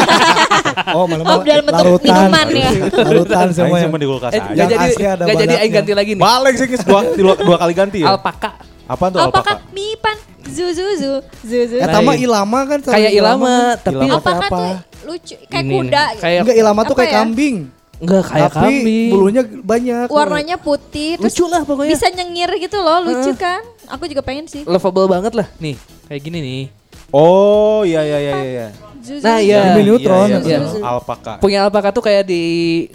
Oh, 0.88 1.05
malah 1.05 1.26
Oh, 1.26 1.42
dalam 1.42 1.64
bentuk 1.64 1.84
larutan. 1.99 2.07
minuman 2.07 2.46
ya. 2.49 2.70
Larutan 3.03 3.36
Aing 3.42 3.53
semua. 3.53 3.76
simpan 3.76 3.99
di 3.99 4.07
kulkas 4.07 4.30
Eh, 4.30 4.38
aja. 4.38 4.51
Yang 4.55 4.68
jadi, 4.68 4.74
asli 4.86 5.05
ada 5.05 5.22
nggak 5.22 5.36
jadi 5.38 5.55
aing 5.59 5.72
ganti 5.74 5.92
lagi 5.92 6.11
nih. 6.14 6.22
Balik 6.22 6.55
sih 6.55 6.66
guys, 6.66 6.82
dua, 6.82 7.01
dua, 7.12 7.34
dua 7.36 7.57
kali 7.59 7.72
ganti 7.74 7.99
ya. 7.99 8.09
Alpaka. 8.09 8.51
Apaan 8.86 9.11
tuh 9.11 9.20
Alpaka 9.20 9.53
alpaka? 9.53 9.68
mipan 9.68 10.16
zu 10.46 10.64
zu 10.70 10.84
zu 10.96 11.11
zu 11.42 11.59
zu. 11.66 11.76
Eh, 11.76 11.84
tama 11.84 12.14
ilama 12.14 12.61
kan. 12.64 12.78
sama 12.80 12.94
Kayak 12.94 13.11
ilama, 13.12 13.51
kan. 13.51 13.76
tapi 13.82 13.96
Ilama. 13.99 14.14
Alpaka 14.14 14.38
apa? 14.40 14.57
tuh 14.57 14.72
lucu 15.05 15.34
kayak 15.42 15.61
Ini, 15.61 15.74
kuda. 15.74 16.05
Kayak 16.16 16.40
Enggak 16.40 16.57
ilama 16.57 16.80
tuh 16.84 16.94
kayak 16.96 17.11
ya? 17.11 17.16
kambing. 17.18 17.57
enggak 17.99 18.22
kayak 18.24 18.49
tapi 18.49 18.62
kambing. 18.62 19.11
bulunya 19.11 19.42
banyak. 19.44 20.07
Warnanya 20.09 20.57
putih 20.57 21.11
lucu 21.18 21.44
lah 21.44 21.62
pokoknya. 21.66 21.90
bisa 21.90 22.07
nyengir 22.09 22.51
gitu 22.61 22.78
loh, 22.78 22.99
lucu 23.03 23.34
kan? 23.34 23.61
Aku 23.91 24.05
juga 24.05 24.20
pengen 24.20 24.45
sih. 24.45 24.62
Lovable 24.62 25.07
banget 25.07 25.32
lah. 25.32 25.47
Nih, 25.57 25.74
kayak 26.07 26.20
gini 26.20 26.39
nih. 26.39 26.62
Oh 27.09 27.80
iya 27.82 28.05
iya 28.05 28.18
iya 28.20 28.34
iya. 28.39 28.66
Zu, 28.99 29.16
Nah, 29.24 29.41
iya. 29.41 29.72
Di 29.72 29.80
Neutron. 29.80 30.28
Iya, 30.28 30.39
iya, 30.45 30.59
Iya. 30.59 30.59
iya. 30.61 30.84
Alpaka. 30.84 31.41
Punya 31.41 31.64
alpaka 31.64 31.89
tuh 31.89 32.05
kayak 32.05 32.28
di 32.28 32.43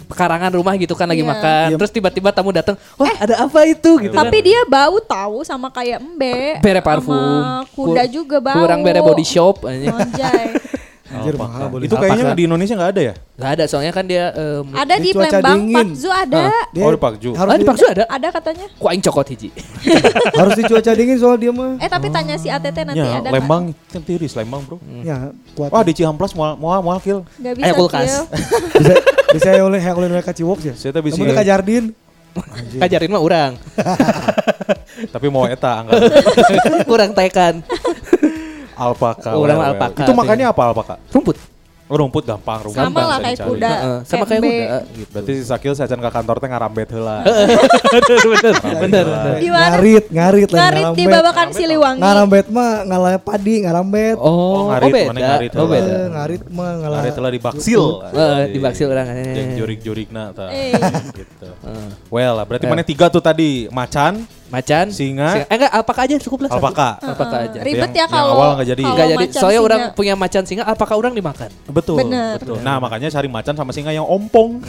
pekarangan 0.06 0.54
rumah 0.54 0.70
gitu 0.76 0.94
kan 0.94 1.10
lagi 1.10 1.20
Iya. 1.20 1.32
makan. 1.34 1.66
Iya. 1.74 1.76
Terus 1.80 1.90
tiba-tiba 1.90 2.30
tamu 2.30 2.54
datang, 2.54 2.78
"Wah, 2.94 3.10
ada 3.18 3.34
apa 3.42 3.66
itu?" 3.66 3.98
gitu 3.98 4.14
Tapi 4.14 4.38
kan. 4.38 4.46
dia 4.46 4.60
bau 4.64 5.02
tahu 5.02 5.42
sama 5.42 5.66
kayak 5.68 5.98
embe. 5.98 6.62
bere 6.62 6.78
parfum. 6.78 7.10
Sama 7.10 7.66
kuda 7.74 8.04
Kur- 8.06 8.12
juga 8.12 8.36
bau. 8.38 8.54
Kurang 8.54 8.86
bere 8.86 9.00
body 9.02 9.26
shop. 9.26 9.66
Anjay. 9.66 10.54
Anjir, 11.14 11.32
Alpaka. 11.32 11.46
mahal 11.46 11.66
boleh. 11.68 11.84
Itu 11.84 11.94
kayaknya 11.94 12.24
Alpaka. 12.24 12.36
di 12.36 12.42
Indonesia 12.44 12.74
nggak 12.74 12.90
ada 12.90 13.02
ya? 13.02 13.14
Gak 13.34 13.50
ada 13.50 13.64
soalnya 13.66 13.90
kan 13.90 14.04
dia 14.04 14.24
em, 14.30 14.64
Ada 14.70 14.94
di, 14.96 15.10
Palembang. 15.10 15.60
Pak 15.68 15.88
Zu 15.92 16.08
ada. 16.08 16.42
Dia 16.70 16.82
Oh, 16.82 16.90
di 16.90 16.98
Pakju. 16.98 17.30
Harus 17.34 17.50
Ah, 17.50 17.56
di 17.56 17.62
di, 17.62 17.66
Paksu 17.66 17.84
ada. 17.84 18.04
Ada 18.06 18.28
katanya. 18.30 18.66
Ku 18.72 18.86
aing 18.86 19.02
cokot 19.02 19.26
hiji. 19.26 19.48
harus 20.40 20.52
di 20.54 20.62
cuaca 20.62 20.90
dingin 20.92 21.18
soal 21.18 21.36
dia 21.36 21.50
mah. 21.50 21.74
Eh 21.76 21.86
tapi 21.86 22.06
tanya 22.08 22.34
si 22.34 22.46
ATT 22.46 22.78
nanti 22.84 23.00
Ya, 23.00 23.18
ada 23.18 23.28
Lembang 23.30 23.74
kan 23.88 24.00
tiris 24.00 24.34
Lembang, 24.34 24.62
Bro. 24.62 24.78
Ya, 25.00 25.34
kuat. 25.52 25.70
Wah, 25.70 25.82
di 25.82 25.92
Cihamplas 25.92 26.30
mau 26.32 26.54
mau 26.54 26.78
mau 26.80 26.98
kill. 26.98 27.26
Gak, 27.36 27.42
Gak 27.42 27.54
bisa 27.54 27.64
Ayo 27.64 27.74
kulkas. 27.74 28.10
bisa 28.78 28.94
bisa 29.32 29.48
yang 29.50 29.66
oleh 29.66 29.82
oleh 29.82 30.08
mereka 30.08 30.30
ciwok 30.30 30.58
ya. 30.62 30.74
Saya 30.74 30.94
bisa 30.96 31.18
Kamu 31.18 31.30
ke 31.32 31.42
Jardin. 31.42 31.84
Kajarin 32.76 33.10
mah 33.10 33.18
urang. 33.20 33.52
tapi 35.14 35.26
mau 35.26 35.42
eta 35.44 35.82
angkat 35.82 36.00
Kurang 36.84 37.14
tekan. 37.14 37.62
Alpaka. 38.76 39.30
Orang 39.34 39.58
well, 39.58 39.58
well. 39.58 39.70
alpaka. 39.74 40.02
Itu 40.04 40.12
makannya 40.12 40.46
apa 40.50 40.62
alpaka? 40.70 40.94
Rumput. 41.10 41.36
Oh, 41.84 42.00
rumput 42.00 42.24
gampang, 42.24 42.64
rumput 42.64 42.80
Sama 42.80 42.88
gampang 42.88 43.06
lah 43.12 43.18
kayak 43.20 43.38
kuda. 43.44 43.68
Heeh, 43.68 43.98
sama 44.08 44.24
kayak 44.24 44.40
kuda 44.40 44.78
gitu. 44.96 45.10
Berarti 45.12 45.32
si 45.36 45.44
Sakil 45.44 45.72
saya 45.76 45.84
ke 45.84 46.10
kantor 46.16 46.40
teh 46.40 46.48
ngarambet 46.48 46.88
heula. 46.96 47.20
bener, 47.20 48.18
bener, 48.80 49.04
bener? 49.04 49.34
Ngarit, 49.44 50.04
ngarit 50.08 50.48
lah 50.48 50.60
Ngarit 50.64 50.86
di 50.96 51.04
Babakan 51.04 51.48
Siliwangi. 51.52 52.00
Ngarambet 52.00 52.46
mah 52.48 52.88
ngalah 52.88 53.20
padi, 53.20 53.68
ngarambet. 53.68 54.16
Oh, 54.16 54.72
ngarit, 54.72 54.92
oh 54.96 55.08
mana 55.12 55.20
ngarit 55.20 55.50
oh 55.52 55.66
beda. 55.68 55.92
Eh, 55.92 56.06
ngarit 56.08 56.42
mah 56.48 56.70
ngalah. 56.80 56.98
Ngarit 57.04 57.14
heula 57.20 57.30
di 57.36 57.40
baksil. 57.44 57.82
Eh, 58.16 58.42
di 58.48 58.58
baksil 58.64 58.86
orang. 58.88 59.06
Yang 59.20 59.50
jurik-jurikna 59.60 60.32
tah. 60.32 60.48
Eh. 60.56 60.72
Gitu. 61.12 61.48
Well, 62.08 62.40
lah, 62.40 62.48
berarti 62.48 62.64
mana 62.64 62.80
tiga 62.80 63.12
tuh 63.12 63.20
tadi? 63.20 63.68
Macan, 63.68 64.24
Macan, 64.54 64.86
Singa. 64.94 65.30
Eh 65.50 65.56
enggak, 65.58 65.72
alpaka 65.74 66.00
aja 66.06 66.14
cukup 66.22 66.46
lah. 66.46 66.50
satu. 66.54 66.58
alpaka. 66.62 66.88
Alpaka 67.02 67.36
aja. 67.50 67.58
Ribet 67.66 67.90
Yang- 67.90 67.94
ya 67.94 68.00
yang 68.04 68.10
kalau 68.14 68.32
awal 68.38 68.50
nggak 68.54 68.68
jadi. 68.70 68.82
Enggak 68.86 69.06
jadi. 69.10 69.24
Soalnya 69.34 69.58
singa. 69.58 69.66
orang 69.66 69.80
punya 69.98 70.14
macan 70.14 70.42
singa, 70.46 70.62
alpaka 70.62 70.94
orang 70.94 71.12
dimakan. 71.18 71.50
Betul, 71.66 71.96
Bener. 71.98 72.38
betul. 72.38 72.58
Nah, 72.62 72.76
makanya 72.78 73.08
cari 73.10 73.26
macan 73.26 73.54
sama 73.58 73.70
singa 73.74 73.90
yang 73.90 74.06
ompong. 74.06 74.62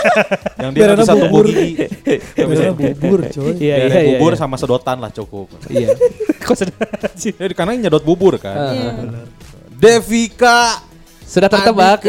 yang 0.62 0.70
dia 0.76 0.92
bisa 0.92 1.16
tumbuh 1.16 1.28
bubur. 1.32 1.44
gigi. 1.48 1.88
Nggak 2.36 2.48
bisa 2.52 2.64
bubur, 2.76 3.18
coy. 3.32 3.52
Iya, 3.56 3.74
iya, 3.80 3.86
iya, 3.88 4.00
bubur 4.12 4.32
iya. 4.36 4.40
sama 4.44 4.54
sedotan 4.60 4.96
lah 5.00 5.08
cukup. 5.08 5.48
Iya. 5.72 5.96
Kok 6.44 6.56
sedang 6.60 7.12
sih? 7.16 7.32
Ya, 7.32 7.48
karena 7.56 7.80
nyedot 7.80 8.04
bubur 8.04 8.36
kan. 8.36 8.76
Iya. 8.76 8.90
Devika 9.80 10.84
Sudah 11.24 11.48
tertebak. 11.48 12.04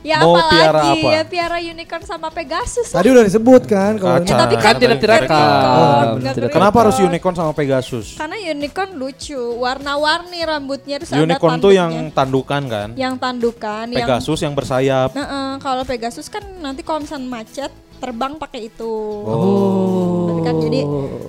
Eh. 0.00 0.08
Ya 0.08 0.24
Mau 0.24 0.32
apa 0.32 0.48
piara 0.48 0.80
lagi 0.80 1.00
apa? 1.04 1.08
ya 1.12 1.22
piara 1.28 1.58
unicorn 1.60 2.04
sama 2.08 2.28
Pegasus 2.32 2.88
lah. 2.88 3.04
Tadi 3.04 3.08
udah 3.12 3.24
disebut 3.24 3.62
kan 3.68 3.92
kalau 4.00 4.16
ini. 4.18 4.32
tapi 4.32 4.54
Kan 4.56 4.74
tidak 4.76 4.96
direkam. 4.96 5.36
Oh, 5.36 6.00
Tidak 6.16 6.34
bener. 6.40 6.48
Kenapa 6.48 6.76
harus 6.80 6.96
unicorn 6.98 7.36
sama 7.36 7.52
Pegasus? 7.52 8.16
Karena 8.16 8.36
unicorn 8.40 8.90
lucu, 8.96 9.36
warna-warni 9.60 10.40
rambutnya 10.40 10.96
terus 10.98 11.12
ada 11.12 11.20
Unicorn 11.20 11.60
tuh 11.60 11.72
yang 11.72 11.92
tandukan 12.10 12.62
kan. 12.64 12.88
yang 12.96 13.14
tandukan, 13.16 13.92
yang 13.92 14.08
Pegasus 14.08 14.40
yang 14.40 14.56
bersayap. 14.56 15.12
Nah, 15.12 15.26
eh, 15.26 15.54
kalau 15.60 15.84
Pegasus 15.84 16.26
kan 16.26 16.42
nanti 16.58 16.80
kalau 16.80 17.04
misalnya 17.04 17.28
macet 17.28 17.68
terbang 18.00 18.40
pakai 18.40 18.72
itu. 18.72 18.94
Oh. 19.28 20.40
Kan 20.40 20.56
jadi 20.58 20.80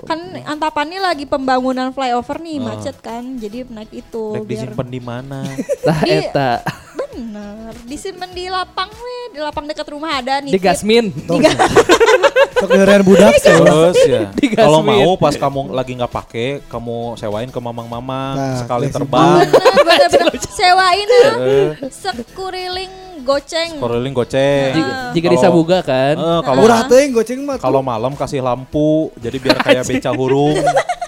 kan 0.08 0.20
Antapani 0.42 0.98
lagi 0.98 1.28
pembangunan 1.28 1.92
flyover 1.92 2.40
nih 2.40 2.58
macet 2.58 2.96
kan, 3.00 3.36
jadi 3.36 3.68
naik 3.68 3.92
itu 3.92 4.24
Lek 4.34 4.48
biar 4.48 4.72
disimpan 4.72 4.88
di 4.88 5.02
mana? 5.04 5.40
Lah 5.88 6.00
Di- 6.02 6.12
eta. 6.26 6.64
Bener 7.12 7.74
disimpan 7.86 8.30
di 8.32 8.48
lapang 8.48 8.88
we, 8.88 9.36
di 9.36 9.40
lapang 9.44 9.66
dekat 9.68 9.88
rumah 9.92 10.24
ada 10.24 10.40
nih. 10.40 10.52
Di 10.56 10.60
gasmin. 10.60 11.12
Untuk 11.28 12.70
dengerin 12.72 13.04
budak 13.04 13.36
coy. 13.42 13.58
Terus 13.58 13.98
ya, 14.08 14.22
kalau 14.56 14.80
mau 14.86 15.18
pas 15.18 15.36
kamu 15.36 15.76
lagi 15.76 15.92
nggak 15.98 16.12
pakai, 16.12 16.48
kamu 16.70 17.18
sewain 17.20 17.50
ke 17.50 17.60
mamang-mamang 17.60 18.36
Nah, 18.38 18.58
sekali 18.64 18.88
terbang. 18.88 19.50
Bener, 19.50 19.74
bener, 19.84 20.08
bener. 20.08 20.28
Sewain 20.62 21.08
ah. 21.10 21.34
Eh, 21.42 21.70
sekuriling 21.90 22.94
goceng. 23.26 23.82
Koriling 23.82 24.14
goceng. 24.14 24.72
Jika, 24.78 24.92
jika 25.18 25.28
disabuga 25.34 25.78
kan. 25.82 26.16
Eh, 26.16 26.42
kalau 26.46 26.62
Murah 26.64 26.86
teh 26.86 27.10
goceng 27.10 27.40
mah. 27.44 27.58
kalau 27.58 27.82
malam 27.82 28.14
kasih 28.14 28.40
lampu, 28.46 29.10
jadi 29.18 29.38
biar 29.42 29.58
kayak 29.62 29.84
beca 29.90 30.12
hurung. 30.14 30.58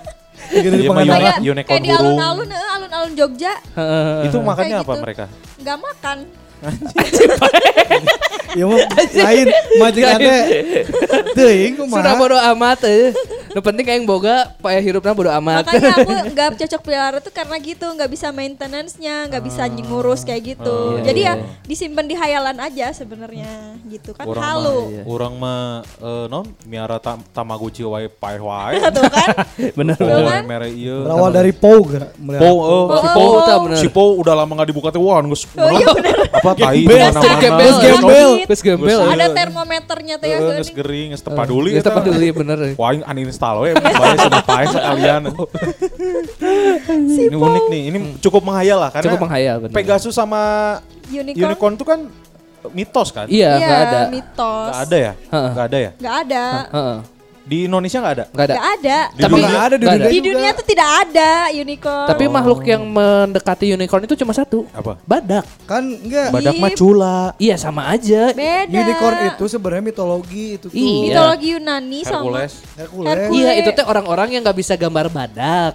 Di 0.53 0.59
Iya, 0.61 0.89
kayak 1.09 1.65
kayak 1.65 1.81
di 1.81 1.89
alun-alun 1.89 2.49
eh, 2.53 2.73
alun-alun 2.77 3.13
Jogja 3.17 3.53
Heeh. 3.73 4.29
Itu 4.29 4.37
makannya 4.45 4.77
apa 4.79 4.93
gitu. 4.93 5.01
mereka? 5.01 5.25
nggak 5.63 5.77
makan 5.79 6.17
Ya 8.53 8.69
mau 8.69 8.77
lain 8.77 9.47
majikan 9.81 10.17
teh. 10.21 10.43
Teuing 11.33 11.73
kumaha. 11.73 11.97
Sudah 11.97 12.13
bodo 12.13 12.37
amat 12.53 12.85
eh. 12.85 13.09
Nu 13.49 13.61
penting 13.61 13.85
aing 13.87 14.05
boga 14.05 14.49
paya 14.57 14.77
hirupna 14.77 15.09
bodo 15.09 15.29
amat. 15.31 15.65
makanya 15.65 15.93
aku 15.95 16.11
nggak 16.29 16.49
cocok 16.57 16.81
pelihara 16.81 17.17
tuh 17.17 17.29
karena 17.29 17.57
gitu 17.57 17.85
nggak 17.87 18.05
bisa 18.07 18.29
maintenance-nya 18.29 19.25
nggak 19.25 19.41
bisa 19.41 19.65
ngurus 19.69 20.21
kayak 20.21 20.53
gitu 20.53 20.69
Oh, 20.73 20.97
iya, 20.97 21.03
jadi 21.03 21.21
iya. 21.23 21.33
ya 21.33 21.45
disimpan 21.65 22.05
di 22.05 22.13
hayalan 22.13 22.57
aja 22.59 22.89
sebenarnya 22.91 23.49
gitu 23.85 24.13
kan 24.13 24.25
Orang 24.25 24.41
halu 24.43 24.77
mah, 24.89 25.05
orang 25.07 25.33
mah 25.35 25.61
eh, 25.99 26.25
non 26.27 26.45
miara 26.63 26.97
tam 26.97 27.21
tamaguchi 27.27 27.81
wae 27.81 28.05
pae 28.07 28.37
wae. 28.37 28.77
tuh 28.95 29.05
kan 29.07 29.27
Bener. 29.77 29.97
Tuh 29.97 30.05
Oh, 30.05 30.25
kan? 30.25 30.45
mere 30.45 30.69
ieu. 30.69 31.01
Berawal 31.03 31.31
dari 31.31 31.53
Pou 31.53 31.81
gerak 31.85 32.13
melihara. 32.15 32.41
Po, 32.43 32.53
oh, 32.53 32.85
si 32.91 33.07
Oh, 33.15 33.37
tak 33.43 33.57
bener. 33.65 33.77
si 33.77 33.87
Po 33.87 34.03
udah 34.15 34.33
lama 34.35 34.51
nggak 34.51 34.69
dibuka 34.69 34.89
teh 34.89 35.01
wah 35.01 35.17
geus 35.23 35.49
Oh, 35.53 35.69
iya 35.69 35.89
bener. 35.89 36.17
apa 36.31 36.49
tai 36.55 36.75
di 36.75 36.85
Gembel. 36.85 37.11
mana-mana. 37.11 37.39
Gembel. 37.39 38.29
Gembel. 38.47 38.99
Ada 39.03 39.15
Iya. 39.15 39.27
termometernya 39.33 40.15
tuh 40.17 40.27
ya 40.27 40.37
geus 40.39 40.69
gering, 40.69 41.07
geus 41.11 41.21
teu 41.21 41.31
paduli 41.31 41.69
Geus 41.73 41.85
peduli 41.85 42.27
bener. 42.29 42.57
Wah, 42.73 42.89
aing 42.89 43.03
uninstall 43.03 43.61
we, 43.61 43.73
bae 43.73 44.15
cenah 44.15 44.43
pae 44.43 44.65
sekalian. 44.65 45.21
Ini 47.07 47.35
unik 47.35 47.63
nih, 47.67 47.81
ini 47.89 47.97
cukup 48.19 48.41
menghayal 48.43 48.77
lah 48.79 48.89
karena 48.89 49.05
Cukup 49.07 49.21
menghayal 49.25 49.55
benar. 49.59 49.73
Pegasus 49.73 50.13
sama 50.13 50.41
Unicorn. 51.07 51.45
unicorn 51.45 51.73
tuh 51.75 51.85
kan 51.85 51.99
mitos 52.71 53.09
kan? 53.11 53.27
Iya, 53.27 53.49
Iya, 53.53 53.59
nggak 53.59 53.81
ada. 53.81 53.99
mitos. 54.07 54.71
Gak 54.71 54.81
ada 54.83 54.97
ya? 54.97 55.13
Heeh. 55.19 55.51
Gak 55.51 55.65
ada 55.65 55.77
ya? 55.77 55.91
Nggak 55.99 56.15
ada. 56.23 56.43
Di 57.43 57.67
Indonesia 57.67 57.99
gak 57.99 58.13
ada? 58.13 58.25
Nggak 58.31 58.45
ada. 58.45 58.53
Nggak 58.53 58.67
ada. 58.73 58.97
Di 59.11 59.19
Tapi 59.19 59.31
dunia- 59.35 59.43
nggak 59.45 59.63
ada 59.63 59.75
di 59.75 59.83
nggak 59.83 59.97
dunia 59.97 60.09
Di 60.09 60.19
dunia 60.23 60.49
tuh 60.53 60.65
tidak 60.65 60.89
ada 61.03 61.31
unicorn. 61.51 62.07
Tapi 62.07 62.23
makhluk 62.25 62.61
yang 62.63 62.81
mendekati 62.87 63.65
unicorn 63.69 64.01
itu 64.03 64.15
cuma 64.15 64.31
satu. 64.31 64.63
Apa? 64.71 64.95
Badak. 65.03 65.43
Kan 65.67 65.83
enggak. 65.83 66.31
Badak 66.31 66.55
Ih. 66.55 66.61
mah 66.63 66.71
cula. 66.71 67.19
Iya 67.35 67.55
sama 67.59 67.91
aja. 67.91 68.31
beda. 68.31 68.71
Unicorn 68.71 69.17
itu 69.27 69.43
sebenarnya 69.45 69.83
mitologi 69.83 70.55
itu 70.55 70.65
tuh. 70.65 70.75
Iya. 70.75 71.03
mitologi 71.03 71.47
Yunani 71.51 71.99
sama 72.01 72.15
Hercules. 72.15 72.53
Hercules. 72.73 73.15
Iya 73.35 73.51
itu 73.59 73.69
teh 73.71 73.83
orang-orang 73.83 74.27
yang 74.31 74.41
nggak 74.41 74.57
bisa 74.57 74.73
gambar 74.73 75.11
badak. 75.11 75.73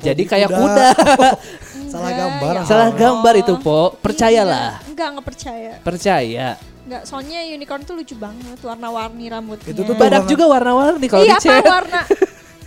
Jadi 0.00 0.24
Hobi 0.24 0.32
kayak 0.32 0.48
kuda. 0.48 0.88
kuda. 0.96 1.30
Salah 1.92 2.12
gambar. 2.14 2.52
ya 2.54 2.62
Salah 2.64 2.90
gambar 2.94 3.34
itu, 3.36 3.52
Po. 3.58 3.92
Percayalah. 4.00 4.80
Enggak, 4.80 4.88
enggak, 4.88 5.08
enggak 5.10 5.26
percaya. 5.26 5.72
Percaya. 5.82 6.48
Enggak, 6.80 7.02
soalnya 7.04 7.38
unicorn 7.44 7.82
tuh 7.84 7.94
lucu 7.94 8.14
banget, 8.16 8.58
warna-warni 8.60 9.28
rambutnya. 9.28 9.70
Itu 9.70 9.84
tuh 9.84 9.94
Badak 9.94 10.24
juga 10.26 10.44
warna-warni 10.48 11.06
kalau 11.06 11.24
iya, 11.24 11.36
dicet. 11.36 11.60
apa 11.60 11.70
warna 11.70 12.00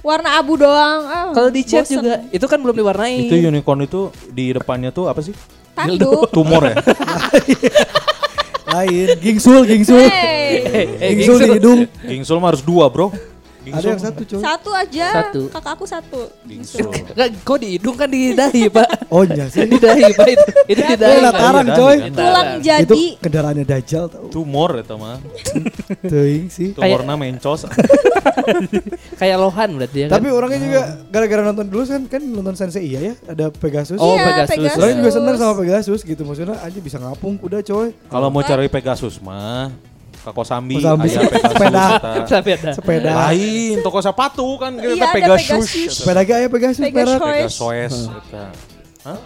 warna 0.03 0.29
abu 0.37 0.53
doang. 0.59 0.99
Ah, 1.07 1.31
Kalau 1.31 1.49
dicet 1.49 1.87
bosen. 1.87 1.95
juga 1.97 2.13
itu 2.29 2.45
kan 2.45 2.59
belum 2.59 2.75
diwarnai. 2.75 3.25
Itu 3.25 3.35
unicorn 3.39 3.79
itu 3.83 4.01
di 4.29 4.53
depannya 4.53 4.91
tuh 4.91 5.09
apa 5.09 5.23
sih? 5.23 5.33
Tanduk. 5.73 6.29
Tumor 6.29 6.61
ya? 6.69 6.75
Lain. 8.73 9.07
Gingsul, 9.21 9.65
gingsul. 9.65 10.01
Hey. 10.01 10.87
Eh, 10.97 11.09
Gingsul 11.13 11.37
di 11.39 11.49
hidung. 11.57 11.79
Gingsul 12.01 12.37
mah 12.37 12.53
harus 12.53 12.61
dua 12.61 12.89
bro. 12.89 13.09
Ada 13.71 13.87
yang 13.87 14.01
satu 14.01 14.21
coy. 14.25 14.41
Satu 14.41 14.69
aja. 14.73 15.07
Satu. 15.23 15.41
Kakak 15.47 15.71
aku 15.77 15.85
satu. 15.87 16.21
Gingsul. 16.43 16.91
Enggak, 16.91 17.27
kok 17.45 17.57
di 17.61 17.67
hidung 17.77 17.95
kan 17.95 18.09
di 18.09 18.35
dahi, 18.35 18.67
Pak. 18.67 18.89
Oh 19.13 19.21
iya 19.23 19.45
sih. 19.45 19.69
di 19.69 19.77
dahi, 19.77 20.09
Pak 20.11 20.27
itu. 20.27 20.47
Itu 20.67 20.81
di 20.83 20.95
dahi. 20.97 21.15
Eh, 21.15 21.21
lataran 21.21 21.67
coy. 21.69 21.95
Tulang 22.09 22.49
Itu 22.57 22.65
jadi. 22.65 23.03
kendaraannya 23.21 23.63
Dajjal 23.63 24.05
tau. 24.09 24.25
Tumor 24.27 24.81
itu 24.81 24.95
mah. 24.97 25.21
Teuing 26.11 26.49
sih. 26.49 26.73
Tumornya 26.73 27.15
mencos. 27.15 27.69
Kayak 29.19 29.37
lohan 29.39 29.69
berarti 29.77 29.97
ya 30.03 30.05
kan. 30.09 30.13
Tapi 30.19 30.27
orangnya 30.33 30.59
juga 30.59 30.81
gara-gara 31.07 31.41
nonton 31.45 31.65
dulu 31.69 31.83
kan 31.85 32.01
kan 32.09 32.21
nonton 32.21 32.55
Sensei 32.57 32.83
iya 32.83 32.99
ya, 32.99 33.13
ada 33.29 33.45
Pegasus. 33.49 34.01
Oh, 34.01 34.17
Iya, 34.17 34.25
Pegasus. 34.25 34.51
Pegasus. 34.57 34.77
Orangnya 34.81 34.97
juga 34.99 35.11
seneng 35.13 35.35
sama 35.37 35.53
Pegasus 35.55 35.99
gitu 36.01 36.21
maksudnya 36.25 36.57
aja 36.57 36.79
bisa 36.81 36.97
ngapung 36.97 37.37
kuda 37.37 37.61
coy. 37.61 37.93
Kalau 38.09 38.27
mau 38.27 38.41
cari 38.41 38.67
Pegasus 38.67 39.21
mah 39.21 39.69
Sambi, 40.23 40.79
Kosambi. 40.79 40.79
aya 40.79 40.95
Pegasus. 40.95 41.43
Sepeda. 41.43 41.85
Sepeda. 42.25 42.69
Sepeda. 42.71 43.11
Lain 43.27 43.75
toko 43.83 43.99
sepatu 43.99 44.47
kan 44.55 44.71
kita 44.73 44.95
Iya, 44.95 45.07
Pegasus. 45.11 45.67
Sepeda 45.91 46.21
ge 46.23 46.33
aya 46.33 46.47
Pegasus 46.47 46.79
Pegasus. 46.79 47.11
perak. 47.11 47.19
Pegasus. 47.19 47.95
Hah? 49.03 49.19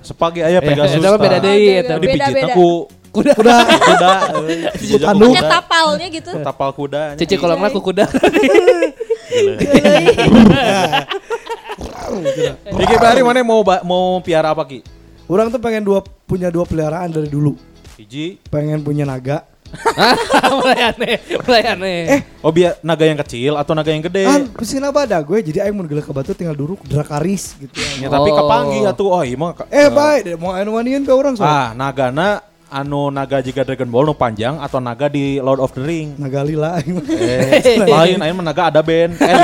Sepagi 0.00 0.40
aya 0.40 0.58
Eh, 0.58 0.64
Pegasus. 0.64 0.98
eta 0.98 1.08
mah 1.08 1.20
beda 1.20 1.38
deui 1.38 1.66
eta. 1.70 1.94
Jadi 1.94 2.06
beda, 2.06 2.14
pijitna 2.18 2.40
beda. 2.42 2.54
ku 2.54 2.70
Kuda. 3.08 3.32
kuda. 3.34 3.56
Kuda. 3.80 4.12
tanduk. 5.06 5.30
Punya 5.30 5.40
kuda. 5.40 5.48
tapalnya 5.48 6.06
gitu. 6.08 6.30
Tapal 6.42 6.70
kuda. 6.72 7.02
Cici 7.14 7.34
kolongna 7.34 7.70
ku 7.70 7.80
kuda. 7.80 8.04
Iki 12.68 12.94
Bari 12.96 13.20
mana 13.22 13.40
mau 13.42 13.60
mau 13.82 14.18
piara 14.20 14.50
apa 14.50 14.64
Ki? 14.64 14.82
Orang 15.24 15.48
tuh 15.48 15.60
pengen 15.60 15.84
dua 15.84 16.00
punya 16.24 16.48
dua 16.48 16.64
peliharaan 16.64 17.08
dari 17.10 17.28
dulu. 17.28 17.52
Hiji. 17.96 18.40
Pengen 18.48 18.80
punya 18.80 19.04
naga. 19.04 19.44
mulai 20.54 20.80
aneh, 20.86 21.14
mulai 21.38 21.62
aneh. 21.66 22.00
Eh, 22.08 22.20
Oh 22.38 22.48
biar 22.48 22.78
naga 22.80 23.02
yang 23.02 23.18
kecil 23.18 23.52
atau 23.54 23.72
naga 23.72 23.90
yang 23.90 24.00
gede? 24.00 24.24
kan 24.24 24.46
pesina 24.48 24.88
bada 24.88 25.18
gue 25.18 25.38
jadi 25.42 25.66
aing 25.66 25.74
mun 25.74 25.84
geuleuh 25.84 26.00
ke 26.00 26.10
batu 26.10 26.32
tinggal 26.32 26.54
duduk 26.54 26.80
drakaris 26.82 27.54
gitu. 27.56 27.74
Ya 27.98 28.08
tapi 28.08 28.30
Oh. 28.30 28.36
kepanggih 28.38 28.82
atuh. 28.84 29.08
Oh 29.10 29.20
iya 29.20 29.34
mah. 29.34 29.52
ka- 29.52 29.68
Eh, 29.68 29.86
baik, 29.86 30.36
mau 30.36 30.50
anu 30.50 30.74
wanian 30.74 31.02
ke 31.02 31.10
orang 31.10 31.34
soal. 31.34 31.44
Ah, 31.44 31.68
nagana 31.72 32.40
anu 32.70 33.08
naga 33.08 33.40
jika 33.40 33.60
Dragon 33.62 33.86
Ball 33.86 34.04
nu 34.04 34.12
panjang 34.12 34.56
atau 34.56 34.76
naga 34.78 35.08
di 35.08 35.36
Lord 35.38 35.58
of 35.58 35.72
the 35.72 35.80
Ring. 35.80 36.12
Naga 36.14 36.40
lila 36.40 36.76
mah. 36.78 37.04
Eh, 37.08 37.80
lain 38.14 38.32
mah 38.32 38.44
naga 38.44 38.68
ada 38.68 38.80
band. 38.80 39.16
Eh, 39.16 39.34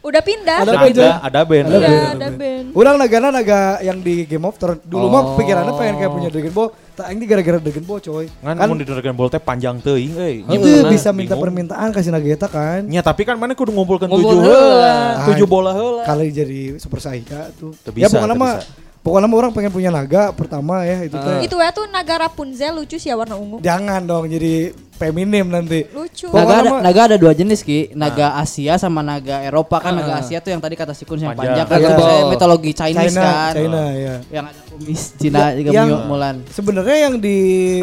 Udah 0.00 0.18
pindah. 0.20 0.58
Ada 0.60 0.70
naga 0.70 0.82
band, 0.82 0.96
ada 1.20 1.40
band. 1.40 1.64
Ada 1.64 1.70
Udah 1.70 1.80
band. 1.80 2.10
ada 2.12 2.28
band. 2.32 2.66
Orang 2.70 2.94
nagana 2.96 3.28
naga 3.30 3.60
yang 3.80 3.98
di 3.98 4.24
Game 4.24 4.42
of 4.42 4.54
Thrones. 4.54 4.82
Dulu 4.82 5.06
mah 5.06 5.22
Oh. 5.22 5.36
pikirannya 5.36 5.72
pengen 5.72 5.94
kayak 5.96 6.10
punya 6.10 6.28
Dragon 6.28 6.50
Ball. 6.50 6.68
Tak 6.90 7.06
aing 7.06 7.18
di 7.18 7.26
gara-gara 7.26 7.58
Dragon 7.58 7.84
Ball 7.84 8.00
coy. 8.00 8.26
Kan, 8.36 8.54
Kan 8.54 8.66
mun 8.66 8.76
di 8.76 8.84
Dragon 8.84 9.14
Ball 9.14 9.28
teh 9.28 9.40
panjang 9.40 9.76
teuing 9.78 10.12
euy. 10.12 10.36
itu 10.44 10.66
bisa 10.86 11.08
minta 11.10 11.32
Bingung. 11.32 11.42
permintaan 11.46 11.88
kasih 11.90 12.10
naga 12.10 12.26
eta 12.26 12.46
kan. 12.46 12.82
Ya 12.86 13.00
tapi 13.00 13.22
kan 13.22 13.34
mana 13.34 13.54
kudu 13.54 13.70
ngumpulkan 13.70 14.04
Ngumpul 14.04 14.26
tujuh 14.26 14.42
heula. 14.42 14.96
Tujuh 15.24 15.46
bola 15.46 15.70
heula. 15.70 16.02
Kali 16.02 16.28
jadi 16.28 16.60
Super 16.76 16.98
Saiya 16.98 17.54
tuh. 17.54 17.70
Ya 17.94 18.10
mah 18.10 18.26
bisa. 18.26 18.89
Pokoknya 19.00 19.26
orang 19.26 19.50
pengen 19.50 19.70
punya 19.70 19.88
naga 19.88 20.30
pertama 20.30 20.82
ya 20.82 21.00
itu 21.02 21.14
teh. 21.14 21.44
Itu 21.44 21.56
ya 21.56 21.70
tuh 21.70 21.86
naga 21.86 22.20
Rapunzel 22.20 22.72
lucu 22.74 22.96
sih 22.96 23.08
ya 23.08 23.16
warna 23.16 23.34
ungu. 23.34 23.58
Jangan 23.58 24.00
dong 24.02 24.26
jadi 24.26 24.70
feminim 24.92 25.48
nanti. 25.48 25.88
Lucu. 25.88 26.28
Pokoknya 26.28 26.44
Naga 26.44 26.60
ada, 26.60 26.70
naga 26.84 27.00
ada 27.08 27.16
dua 27.16 27.32
jenis 27.32 27.60
ki, 27.60 27.94
naga 27.94 28.36
Asia 28.36 28.76
sama 28.76 29.00
naga 29.00 29.40
Eropa 29.40 29.80
kan 29.80 29.96
naga 29.96 30.20
Asia 30.20 30.38
tuh 30.38 30.52
yang 30.52 30.60
tadi 30.60 30.76
kata 30.76 30.92
Sikun 30.92 31.16
yang 31.18 31.32
Panjang. 31.32 31.64
panjang 31.64 31.66
kan 31.66 31.78
Iya. 31.80 31.96
saya 31.96 32.22
mitologi 32.28 32.70
Chinese 32.70 33.08
China, 33.10 33.24
kan, 33.24 33.52
China 33.56 33.82
ya. 33.90 34.14
yang 34.28 34.44
ada 34.44 34.60
kumis 34.68 35.02
Cina 35.16 35.40
juga 35.56 35.70
yang 35.72 35.88
Mu- 35.88 36.04
Mulan. 36.06 36.36
sebenarnya 36.46 36.96
yang 37.00 37.14
di 37.16 37.36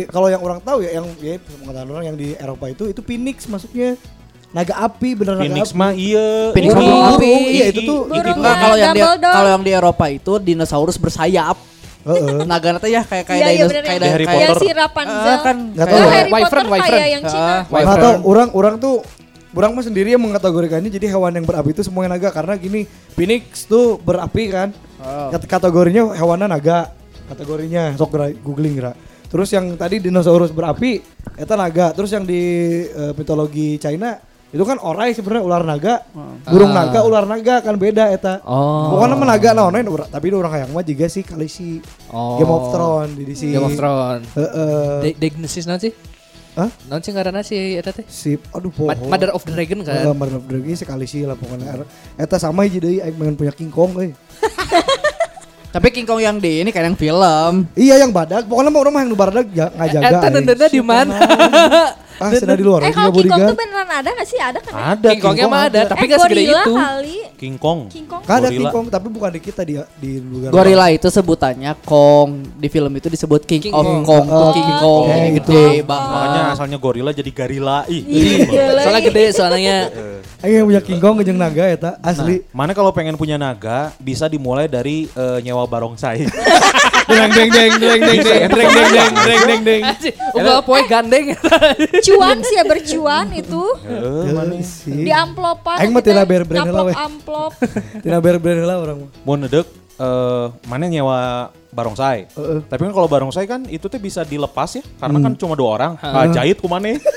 kalau 0.08 0.30
yang 0.30 0.40
orang 0.40 0.62
tahu 0.62 0.86
ya 0.86 1.02
yang 1.02 1.06
ya 1.18 1.42
pengetahuan 1.42 1.90
orang 1.92 2.06
yang 2.06 2.16
di 2.16 2.38
Eropa 2.38 2.66
itu 2.68 2.84
itu 2.88 3.02
Phoenix 3.02 3.50
masuknya 3.50 3.98
naga 4.50 4.74
api 4.80 5.10
bener 5.14 5.34
naga 5.34 5.44
Phoenix 5.44 5.68
api. 5.68 5.76
mah 5.76 5.92
iya. 5.94 6.28
Phoenix 6.52 6.72
mah 6.72 6.82
burung 6.82 7.04
api. 7.14 7.32
iya 7.50 7.66
itu 7.68 7.82
tuh 7.82 8.00
Burung 8.06 8.24
itu 8.24 8.32
Enggak 8.34 8.48
Nah, 8.48 8.62
kalau 8.62 8.78
yang 8.78 8.94
di 8.94 9.02
kalau 9.22 9.50
yang 9.52 9.64
di 9.64 9.72
Eropa 9.72 10.06
itu 10.08 10.34
dinosaurus 10.38 10.96
bersayap. 10.96 11.58
Heeh. 12.04 12.40
Naga 12.50 12.68
nanti 12.72 12.88
ya 12.90 13.02
kayak 13.02 13.26
kayak 13.26 13.38
Iya, 13.38 13.48
iya 13.48 13.56
dinos 13.58 13.70
bener 13.70 13.84
kayak 13.84 14.00
ya. 14.00 14.10
Harry 14.10 14.26
kayak 14.26 14.38
Iya 14.38 14.48
Potter. 14.48 14.62
si 14.62 14.68
Rapunzel. 14.72 15.28
Ah, 15.28 15.38
kan 15.42 15.58
Nggak 15.68 15.86
kayak- 15.86 16.00
tahu. 16.00 16.10
Harry 16.10 16.32
Wyvern, 16.32 16.66
Potter 16.66 16.88
kayak 16.90 17.10
yang 17.10 17.24
Cina. 17.24 17.44
Ah, 17.44 17.60
Nggak 17.62 17.76
wyvern. 17.78 18.02
tahu 18.02 18.16
orang 18.26 18.50
orang 18.54 18.76
tuh 18.78 18.96
orang 19.54 19.72
mah 19.74 19.84
sendiri 19.84 20.10
yang 20.10 20.22
mengkategorikannya 20.22 20.90
jadi 20.90 21.08
hewan 21.10 21.34
yang 21.34 21.44
berapi 21.44 21.70
itu 21.72 21.82
semuanya 21.82 22.14
naga 22.14 22.30
karena 22.30 22.54
gini 22.56 22.86
Phoenix 23.12 23.66
tuh 23.66 23.98
berapi 23.98 24.44
kan 24.48 24.70
Oh. 24.98 25.30
Kat- 25.30 25.46
kategorinya 25.48 26.10
hewannya 26.12 26.46
naga 26.48 26.90
kategorinya 27.28 27.94
sok 27.94 28.18
googling 28.40 28.76
geura. 28.76 28.94
terus 29.28 29.52
yang 29.52 29.74
tadi 29.74 30.00
dinosaurus 30.00 30.50
berapi 30.50 31.04
eta 31.36 31.54
naga 31.54 31.92
terus 31.92 32.10
yang 32.10 32.24
di 32.24 32.42
eh, 32.84 33.14
mitologi 33.14 33.76
China 33.76 34.18
itu 34.48 34.64
kan 34.64 34.78
orai 34.78 35.12
sebenarnya 35.12 35.44
ular 35.44 35.62
naga 35.62 36.08
burung 36.46 36.72
Ah. 36.72 36.82
naga 36.82 37.00
ular 37.02 37.26
naga 37.26 37.60
kan 37.60 37.76
beda 37.76 38.10
eta 38.10 38.40
Oh. 38.42 38.96
pokoknya 38.96 39.16
mah 39.16 39.28
naga 39.28 39.50
naonain 39.52 39.84
urang- 39.86 40.08
tapi 40.08 40.32
orang 40.32 40.52
hayang 40.54 40.72
mah 40.72 40.82
juga 40.82 41.06
sih 41.06 41.20
kali 41.20 41.46
si 41.46 41.84
Oh. 42.08 42.38
Game 42.38 42.48
of 42.48 42.64
Thrones 42.70 43.12
di 43.14 43.34
si 43.34 43.46
Game 43.50 43.62
of 43.62 43.74
Thrones. 43.74 44.24
Heeh. 44.34 44.92
De 45.02 45.10
Dignesis 45.18 45.64
nanti 45.64 45.92
sih? 45.92 45.94
Hah? 46.54 46.72
Naon 46.88 47.02
sih 47.02 47.12
ngaranna 47.12 47.42
sih 47.42 47.76
eta 47.76 47.92
teh? 47.92 48.02
si 48.04 48.34
aduh 48.50 48.72
poho 48.72 48.90
Mother 49.06 49.30
of 49.30 49.44
the 49.44 49.52
Dragon 49.52 49.84
kan? 49.84 50.02
Gambar 50.06 50.28
of 50.34 50.44
Dragon 50.44 50.74
sekali 50.74 51.06
sih 51.06 51.22
lah 51.22 51.36
pokoknya. 51.36 51.84
Eta 52.16 52.36
sama 52.38 52.64
hiji 52.64 52.80
deui 52.80 52.98
aing 52.98 53.14
pengen 53.14 53.36
punya 53.36 53.52
King 53.52 53.70
Kong 53.70 53.94
euy. 53.96 54.16
Tapi 55.68 55.92
King 55.92 56.08
Kong 56.08 56.18
yang 56.18 56.40
di 56.40 56.64
ini 56.64 56.72
kayak 56.72 56.88
yang 56.88 56.98
film. 56.98 57.54
Iya 57.76 58.02
yang 58.02 58.10
badak, 58.10 58.48
pokoknya 58.48 58.72
mah 58.72 58.80
orang 58.80 58.94
mah 58.96 59.02
yang 59.04 59.12
badak 59.14 59.46
ja- 59.52 59.70
ngajaga. 59.70 60.08
Eta 60.10 60.28
nendena 60.32 60.66
di 60.66 60.82
mana? 60.82 61.18
Ah, 62.18 62.34
sana 62.34 62.54
di 62.54 62.66
luar. 62.66 62.82
Eh 62.82 62.90
kalau 62.90 63.14
King 63.14 63.30
Kong 63.30 63.42
tuh 63.46 63.56
beneran 63.56 63.88
ada 63.88 64.10
gak 64.10 64.26
sih? 64.26 64.38
Ada 64.38 64.58
kan 64.58 64.72
ya? 64.74 64.84
Ada 64.94 65.08
King 65.14 65.22
Kongnya 65.22 65.46
mah 65.46 65.62
ada, 65.70 65.82
tapi 65.86 66.04
eh, 66.04 66.08
gak 66.10 66.20
segede 66.26 66.44
itu. 66.50 66.74
kali. 66.74 67.18
King 67.38 67.56
Kong. 67.56 67.80
King 67.88 68.06
Kong. 68.06 68.22
Kan 68.26 68.36
ada. 68.40 68.50
King 68.50 68.68
Kong 68.68 68.86
tapi 68.90 69.08
bukan 69.08 69.30
di 69.30 69.40
kita 69.40 69.62
di 69.62 69.76
di 69.96 70.12
luar. 70.18 70.50
Gorila 70.50 70.88
itu 70.90 71.08
sebutannya 71.08 71.72
Kong. 71.82 72.30
Di 72.58 72.68
film 72.68 72.90
itu 72.92 73.08
disebut 73.08 73.42
King, 73.46 73.62
King 73.70 73.74
of 73.74 73.86
Kong. 73.86 74.02
Kong 74.04 74.26
Oh, 74.28 74.50
King 74.50 74.72
Kong. 74.76 75.06
Eh, 75.08 75.30
gede 75.38 75.38
gitu. 75.38 75.86
banget. 75.86 76.10
Makanya 76.10 76.42
asalnya 76.52 76.78
gorila 76.78 77.12
jadi 77.14 77.32
garila. 77.32 77.78
Ih. 77.86 78.02
Iya. 78.02 78.66
Soalnya 78.84 79.02
gede 79.06 79.24
soalnya. 79.32 79.78
Aing 80.38 80.54
yang 80.56 80.66
punya 80.66 80.82
King 80.82 81.00
Kong 81.00 81.16
jeung 81.22 81.38
naga 81.38 81.66
eta 81.66 81.92
asli. 82.02 82.42
Mana 82.50 82.74
kalau 82.74 82.90
pengen 82.90 83.14
punya 83.14 83.38
naga 83.38 83.94
bisa 83.98 84.26
dimulai 84.26 84.66
dari 84.66 85.06
eh, 85.08 85.38
nyewa 85.42 85.66
barongsai. 85.66 86.26
Deng 87.08 87.32
deng 87.32 87.48
deng 87.48 87.72
deng 87.80 88.02
deng 88.04 88.20
deng 88.20 88.52
deng 88.52 88.68
deng 88.68 89.14
deng 89.16 89.42
deng 89.48 89.62
deng 89.64 89.82
Udah 90.36 90.60
poe 90.60 90.84
gandeng. 90.84 91.32
bercuan 92.08 92.38
sih 92.40 92.56
ya 92.56 92.64
bercuan 92.76 93.28
itu. 93.36 93.64
Iya 93.84 94.44
Di 94.88 95.12
amplopan. 95.12 95.78
Aing 95.84 95.92
mah 95.92 96.04
tidak 96.04 96.24
bayar 96.32 96.44
brand 96.48 96.72
lah 96.72 96.84
Amplop. 96.96 97.52
Tidak 98.00 98.20
bayar 98.24 98.38
brand 98.40 98.64
lah 98.64 98.78
orang. 98.80 98.98
Mau 99.28 99.36
ngedek? 99.36 99.68
uh, 99.98 100.06
eh, 100.06 100.46
mana 100.70 100.86
nyewa 100.88 101.52
barongsai. 101.70 102.28
Heeh. 102.32 102.60
Tapi 102.66 102.82
kan 102.82 102.94
kalau 102.94 103.08
barongsai 103.08 103.46
kan 103.46 103.62
itu 103.68 103.86
tuh 103.86 104.00
bisa 104.00 104.24
dilepas 104.24 104.80
ya 104.80 104.84
karena 104.98 105.18
kan 105.20 105.32
cuma 105.36 105.54
dua 105.54 105.70
orang. 105.78 105.92
Ah, 106.00 106.28
jahit 106.28 106.58
kumane. 106.60 106.98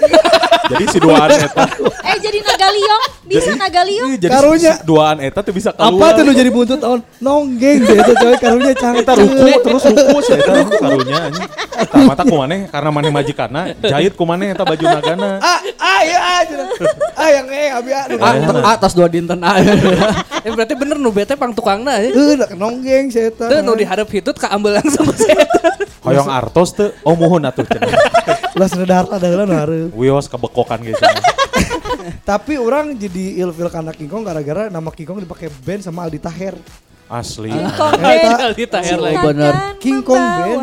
jadi 0.70 0.84
si 0.86 0.98
duaan 1.02 1.28
eta. 1.34 1.64
Eh 2.06 2.16
jadi 2.22 2.38
naga 2.46 2.68
liong. 2.70 3.04
Bisa 3.26 3.50
naga 3.58 3.82
liong. 3.82 4.08
Ih, 4.14 4.18
jadi 4.22 4.30
Karunya. 4.30 4.72
si 4.78 4.86
duaan 4.86 5.16
eta 5.18 5.40
tuh 5.42 5.54
bisa 5.54 5.74
Apa 5.74 5.90
keluar. 5.90 6.14
tuh 6.14 6.22
nu 6.22 6.32
jadi 6.32 6.50
buntut 6.50 6.78
tahun 6.78 7.00
nonggeng 7.18 7.78
deh 7.82 7.96
itu 7.98 8.12
coy 8.14 8.34
karunya 8.38 8.74
cantik. 8.78 9.02
Eta 9.02 9.14
ruku 9.18 9.50
terus 9.66 9.82
ruku 9.90 10.16
sih 10.22 10.34
eta 10.38 10.52
karunya 10.78 11.16
anjing. 11.26 11.48
Tah 11.80 12.02
mata 12.06 12.22
kumane 12.22 12.56
karena 12.70 12.90
maneh 12.92 13.10
majikanna 13.10 13.62
jahit 13.82 14.14
kumane 14.14 14.54
eta 14.54 14.62
baju 14.62 14.84
nagana. 14.84 15.30
Ah, 15.42 15.58
ah, 15.80 16.00
iya, 16.06 16.18
ah, 16.18 16.42
ah, 17.18 17.28
yang 17.32 17.46
eh, 17.50 17.68
abi 17.74 17.90
ah, 17.90 18.04
Ah, 18.20 18.32
ter- 18.36 18.66
atas 18.78 18.92
dua 18.94 19.06
dinten 19.10 19.40
ah. 19.42 19.58
Eh 20.46 20.48
berarti 20.56 20.72
bener 20.72 20.96
nu 20.96 21.12
bete 21.12 21.36
pang 21.36 21.52
tukangna 21.52 22.00
ya. 22.00 22.08
Eh, 22.08 22.36
udah 22.40 22.48
nonggeng 22.56 23.12
saya 23.12 23.28
Tuh 23.28 23.60
nu 23.60 23.76
diharap 23.76 24.08
hitut 24.08 24.36
ka 24.40 24.48
ambil 24.50 24.80
langsung 24.80 25.04
ku. 25.04 25.14
Hoyong 26.00 26.26
artos 26.26 26.72
teu 26.72 26.96
oh 27.04 27.12
muhun 27.12 27.44
atuh 27.44 27.62
cenah. 27.62 27.92
Lah 28.56 28.66
sedar 28.66 29.04
ada 29.06 29.28
lah 29.28 29.46
hareup. 29.60 29.92
Wios 29.92 30.26
kebekokan 30.26 30.80
guys. 30.80 30.96
Tapi 32.30 32.56
orang 32.56 32.96
jadi 32.96 33.38
ilfil 33.38 33.68
karena 33.68 33.92
King 33.92 34.08
Kong 34.08 34.24
gara-gara 34.24 34.66
nama 34.66 34.88
King 34.88 35.06
Kong 35.06 35.18
dipakai 35.20 35.52
band 35.52 35.84
sama 35.84 36.08
Aldi 36.08 36.18
Taher. 36.18 36.56
Asli. 37.04 37.50
King 37.50 37.70
Kong 37.74 37.92
Band. 37.92 38.16
eta- 38.16 38.40
Aldi 38.46 38.64
Taher 38.66 38.98
lagi. 38.98 39.16
Bener. 39.20 39.54
King 39.76 39.98
Kong 40.00 40.22
Band. 40.22 40.62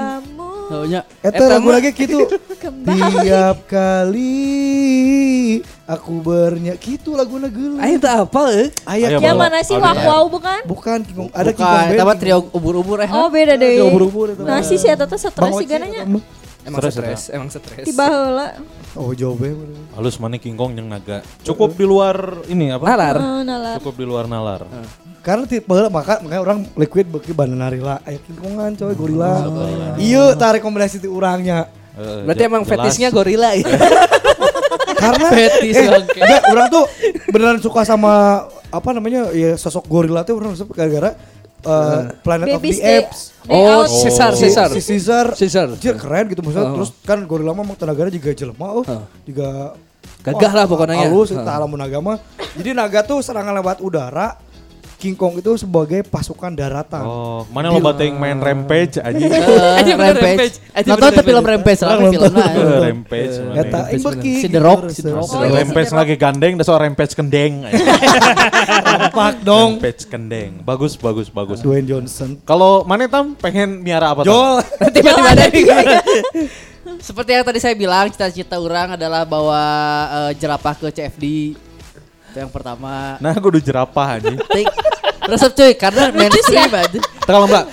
Membawamu 0.68 0.76
Oh, 0.78 0.86
nya. 0.86 1.02
Eta 1.24 1.38
Eta 1.38 1.44
lagu 1.48 1.66
mah- 1.66 1.76
lagi 1.76 1.90
gitu. 1.94 2.20
Tiap 3.24 3.58
kali 3.66 5.64
aku 5.86 6.14
bernyanyi 6.20 6.76
gitu 6.78 7.16
lagu 7.16 7.40
geuleuh. 7.40 7.80
Ayo 7.80 7.96
tak 7.98 8.28
apa 8.28 8.44
eh. 8.52 8.68
Aya 8.84 9.06
Aya 9.10 9.24
Yang 9.24 9.38
mana 9.38 9.60
sih 9.64 9.78
Wah. 9.78 9.96
Wow 9.96 10.28
bukan? 10.28 10.60
Bukan 10.68 10.98
King 11.02 11.18
Kong, 11.18 11.30
ada 11.32 11.50
King 11.50 11.58
Kong 11.58 11.66
Bukan, 11.66 11.80
Band. 11.82 11.96
eta 11.96 12.04
mah 12.04 12.12
King 12.12 12.20
trio 12.20 12.38
ubur-ubur 12.52 12.98
eh. 13.00 13.10
Oh 13.10 13.28
beda 13.28 13.54
deh. 13.56 13.80
Ubur-ubur 13.82 14.28
eta. 14.34 14.44
Nah 14.44 14.60
sih 14.62 14.76
si 14.76 14.88
Eta 14.88 15.04
tuh 15.04 15.16
stres 15.16 15.54
sih 15.56 15.66
gananya. 15.66 16.04
Emang 16.68 16.84
Stres, 16.84 16.94
stres, 16.94 17.22
emang 17.32 17.48
stres. 17.48 17.88
Tiba 17.88 18.06
heula. 18.06 18.48
Oh 18.98 19.14
jauh 19.14 19.38
be. 19.38 19.54
Halus 19.94 20.18
mana 20.18 20.36
King 20.36 20.58
Kong 20.58 20.74
yang 20.74 20.90
naga. 20.90 21.22
Cukup 21.42 21.74
di 21.74 21.86
luar 21.86 22.18
ini 22.46 22.74
apa? 22.74 22.82
Nalar. 22.84 23.16
Oh, 23.18 23.42
nalar. 23.46 23.78
Cukup 23.78 23.96
di 23.96 24.06
luar 24.06 24.26
nalar. 24.26 24.66
Karena 25.22 25.46
tipe 25.46 25.70
maka 25.88 26.18
makanya 26.18 26.42
orang 26.42 26.60
liquid 26.74 27.06
beki 27.06 27.32
bandana 27.32 27.70
rila 27.70 28.02
aya 28.02 28.18
King 28.18 28.38
Kongan 28.38 28.74
coy 28.74 28.94
gorila. 28.94 29.32
Iya, 29.96 30.34
tak 30.34 30.58
rekomendasi 30.58 30.98
ti 30.98 31.06
urangnya. 31.06 31.70
Eh, 31.94 32.26
Berarti 32.26 32.44
emang 32.46 32.62
jelas. 32.62 32.74
fetishnya 32.90 33.10
gorila 33.10 33.54
ya. 33.54 33.66
Karena 34.98 35.30
Fetis, 35.30 35.78
eh, 35.78 35.94
oke. 35.94 36.18
enggak, 36.18 36.42
orang 36.50 36.68
tuh 36.74 36.84
beneran 37.30 37.60
suka 37.62 37.86
sama 37.86 38.44
apa 38.68 38.90
namanya 38.92 39.30
ya 39.30 39.54
sosok 39.54 39.86
gorila 39.86 40.26
tuh 40.26 40.42
orang 40.42 40.58
suka 40.58 40.74
gara-gara 40.74 41.14
uh, 41.68 42.16
Planet 42.18 42.48
of 42.50 42.58
the 42.58 42.72
Day- 42.72 43.04
Apes. 43.04 43.20
Day 43.44 43.52
Oh, 43.54 43.84
Out. 43.84 43.92
Caesar, 43.94 44.32
Si- 44.34 44.42
Caesar. 44.42 44.68
Si 44.70 44.82
Caesar. 44.82 45.26
Caesar. 45.34 45.68
Anjir, 45.70 45.96
keren 45.96 46.26
gitu 46.28 46.42
maksudnya. 46.42 46.68
Oh. 46.68 46.76
Terus 46.78 46.92
kan 47.02 47.20
gorila 47.24 47.52
mah 47.52 47.76
tenaganya 47.76 48.10
juga 48.10 48.32
jelema 48.32 48.68
oh. 48.72 48.84
Oh. 48.84 49.04
Juga 49.24 49.76
Gagah 50.18 50.52
lah 50.54 50.66
pokoknya 50.66 50.96
ya. 50.98 51.08
Halus, 51.08 51.32
Oh. 51.32 51.40
kita 51.40 51.52
alamun 51.54 51.80
agama. 51.80 52.20
Jadi 52.54 52.72
naga 52.72 53.00
tuh 53.02 53.20
serangan 53.20 53.54
lewat 53.54 53.80
udara. 53.80 54.36
King 54.98 55.14
Kong 55.14 55.38
itu 55.38 55.54
sebagai 55.62 56.02
pasukan 56.02 56.50
daratan. 56.58 57.06
Oh, 57.06 57.46
mana 57.54 57.70
lo 57.70 57.78
bateng 57.78 58.18
main 58.18 58.34
rampage 58.34 58.98
anjing. 58.98 59.30
Aja 59.30 59.94
Rampage. 60.10 60.58
Aja 60.74 60.88
Nonton 60.90 61.10
bener 61.14 61.14
tuh 61.14 61.26
film 61.30 61.46
Rampage. 61.46 61.82
Rampage 61.86 62.18
lah 62.18 62.30
nonton. 62.34 62.34
Eh, 62.34 62.80
rampage. 62.82 63.36
Rampage 63.38 63.94
ing 63.94 64.02
beki. 64.02 64.34
Si 64.42 64.48
The 64.50 64.62
Rock, 64.66 64.80
terus, 64.82 64.94
si 64.98 65.02
The 65.06 65.14
Rock. 65.14 65.30
terus. 65.30 65.54
Rampage 65.54 65.92
lagi 65.94 66.16
gandeng, 66.18 66.54
so 66.66 66.74
rampage 66.74 67.14
kendeng. 67.14 67.54
Rampak 68.98 69.46
dong. 69.46 69.78
rampage 69.78 70.10
kendeng. 70.10 70.66
Bagus, 70.66 70.98
bagus, 70.98 71.30
bagus. 71.30 71.62
Dwayne 71.62 71.86
Johnson. 71.86 72.42
Kalau 72.42 72.82
mana 72.82 73.06
tam 73.06 73.38
pengen 73.38 73.86
miara 73.86 74.18
apa? 74.18 74.26
Jol. 74.26 74.66
Tiba-tiba 74.98 75.30
ada 75.30 75.46
Seperti 76.98 77.30
yang 77.38 77.46
tadi 77.46 77.60
saya 77.62 77.78
bilang, 77.78 78.10
cita-cita 78.10 78.58
orang 78.58 78.98
adalah 78.98 79.30
bawa 79.30 79.62
eh, 80.10 80.32
jerapah 80.42 80.74
ke 80.74 80.90
CFD. 80.90 81.26
Itu 82.38 82.46
yang 82.46 82.54
pertama. 82.54 83.18
Nah, 83.18 83.34
gue 83.34 83.50
udah 83.50 83.64
jerapah 83.66 84.22
anjing. 84.22 84.38
Tik. 84.38 84.70
Resep 85.26 85.52
cuy, 85.58 85.74
karena 85.74 86.14
mainstream 86.14 86.70
aja. 86.70 87.00
Kalau 87.26 87.50
mbak, 87.50 87.66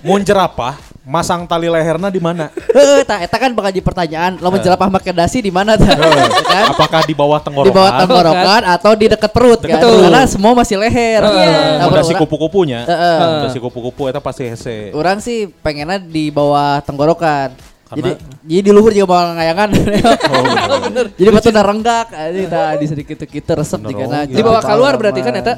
mau 0.00 0.16
jerapah, 0.16 0.72
masang 1.04 1.44
tali 1.44 1.68
lehernya 1.68 2.08
di 2.08 2.16
mana? 2.16 2.48
Heeh, 2.72 3.04
tak 3.04 3.28
eta 3.28 3.36
kan 3.36 3.52
bakal 3.52 3.76
jadi 3.76 3.84
pertanyaan. 3.84 4.40
Lo 4.40 4.48
jerapah 4.56 4.88
pakai 4.88 5.12
dasi 5.12 5.44
di 5.44 5.52
mana 5.52 5.76
tuh? 5.76 5.84
kan? 5.84 6.72
Apakah 6.72 7.04
di 7.04 7.12
bawah 7.12 7.36
Di 7.36 7.44
tenggorokan? 7.44 7.76
bawah 7.76 7.92
tenggorokan 8.00 8.62
atau 8.72 8.92
di 8.96 9.06
dekat 9.12 9.30
perut 9.36 9.60
kan? 9.60 9.84
Betul. 9.84 10.08
Karena 10.08 10.22
semua 10.24 10.52
masih 10.56 10.76
leher. 10.80 11.20
Nah, 11.20 11.86
Udah 11.92 12.00
si 12.00 12.16
orang- 12.16 12.22
kupu-kupunya. 12.24 12.80
Heeh. 12.88 13.18
Udah 13.44 13.50
si 13.52 13.58
kupu-kupu 13.60 14.08
itu 14.08 14.20
pasti 14.24 14.48
hese. 14.48 14.96
Orang 14.96 15.20
sih 15.20 15.52
pengennya 15.60 16.00
di 16.00 16.32
bawah 16.32 16.80
tenggorokan. 16.80 17.52
Jadi 17.86 18.10
Karena- 18.10 18.18
jadi 18.42 18.60
di 18.62 18.70
luhur 18.74 18.90
juga 18.90 19.06
bawa 19.06 19.22
ngayangan. 19.38 19.68
Oh, 20.26 20.78
bener. 20.90 21.06
jadi 21.18 21.28
batu 21.30 21.48
udah 21.48 21.64
renggak, 21.64 22.06
jadi 22.10 22.40
kita 22.44 22.62
di 22.76 22.86
sedikit 22.86 23.16
kita 23.22 23.52
resep 23.54 23.78
Bener, 23.78 23.90
di 23.90 23.94
kana. 23.94 24.18
oh, 24.18 24.22
Di 24.26 24.42
bawah 24.42 24.62
keluar 24.62 24.92
berarti 24.98 25.20
kan 25.22 25.34
eta. 25.38 25.54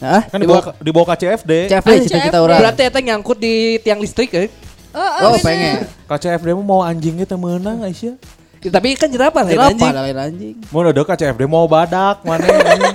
Hah? 0.00 0.22
Kan 0.26 0.38
di 0.40 0.48
bawah 0.50 0.64
di 0.74 0.90
bawah 0.90 1.06
KCFD. 1.14 1.52
CFD 1.70 1.90
cita-cita 2.08 2.38
orang. 2.42 2.58
Berarti 2.58 2.82
eta 2.82 2.98
nyangkut 2.98 3.38
di 3.38 3.78
tiang 3.80 4.02
listrik 4.02 4.34
ya. 4.34 4.50
Oh, 4.90 5.38
pengen. 5.38 5.86
KCFD 6.10 6.58
mau 6.58 6.82
anjingnya 6.82 7.22
teh 7.22 7.38
meunang 7.38 7.86
Aisyah. 7.86 8.18
Ya, 8.60 8.68
Tapi 8.68 8.92
kan 8.92 9.08
jerapah 9.08 9.40
lain 9.40 9.56
anjing. 9.56 9.88
ada 9.88 10.04
lain 10.04 10.18
anjing? 10.20 10.54
Mau 10.68 10.84
udah 10.84 11.04
KCFD 11.06 11.46
mau 11.46 11.64
badak 11.64 12.20
mana 12.26 12.44
anjing. 12.44 12.94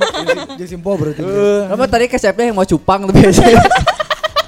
Jadi 0.60 0.68
simpo 0.68 0.94
berarti. 0.94 1.24
Kamu 1.24 1.86
tadi 1.88 2.06
ke 2.06 2.20
CFD 2.20 2.52
yang 2.52 2.58
mau 2.60 2.68
cupang 2.68 3.08
tapi 3.08 3.24
aja. 3.24 3.42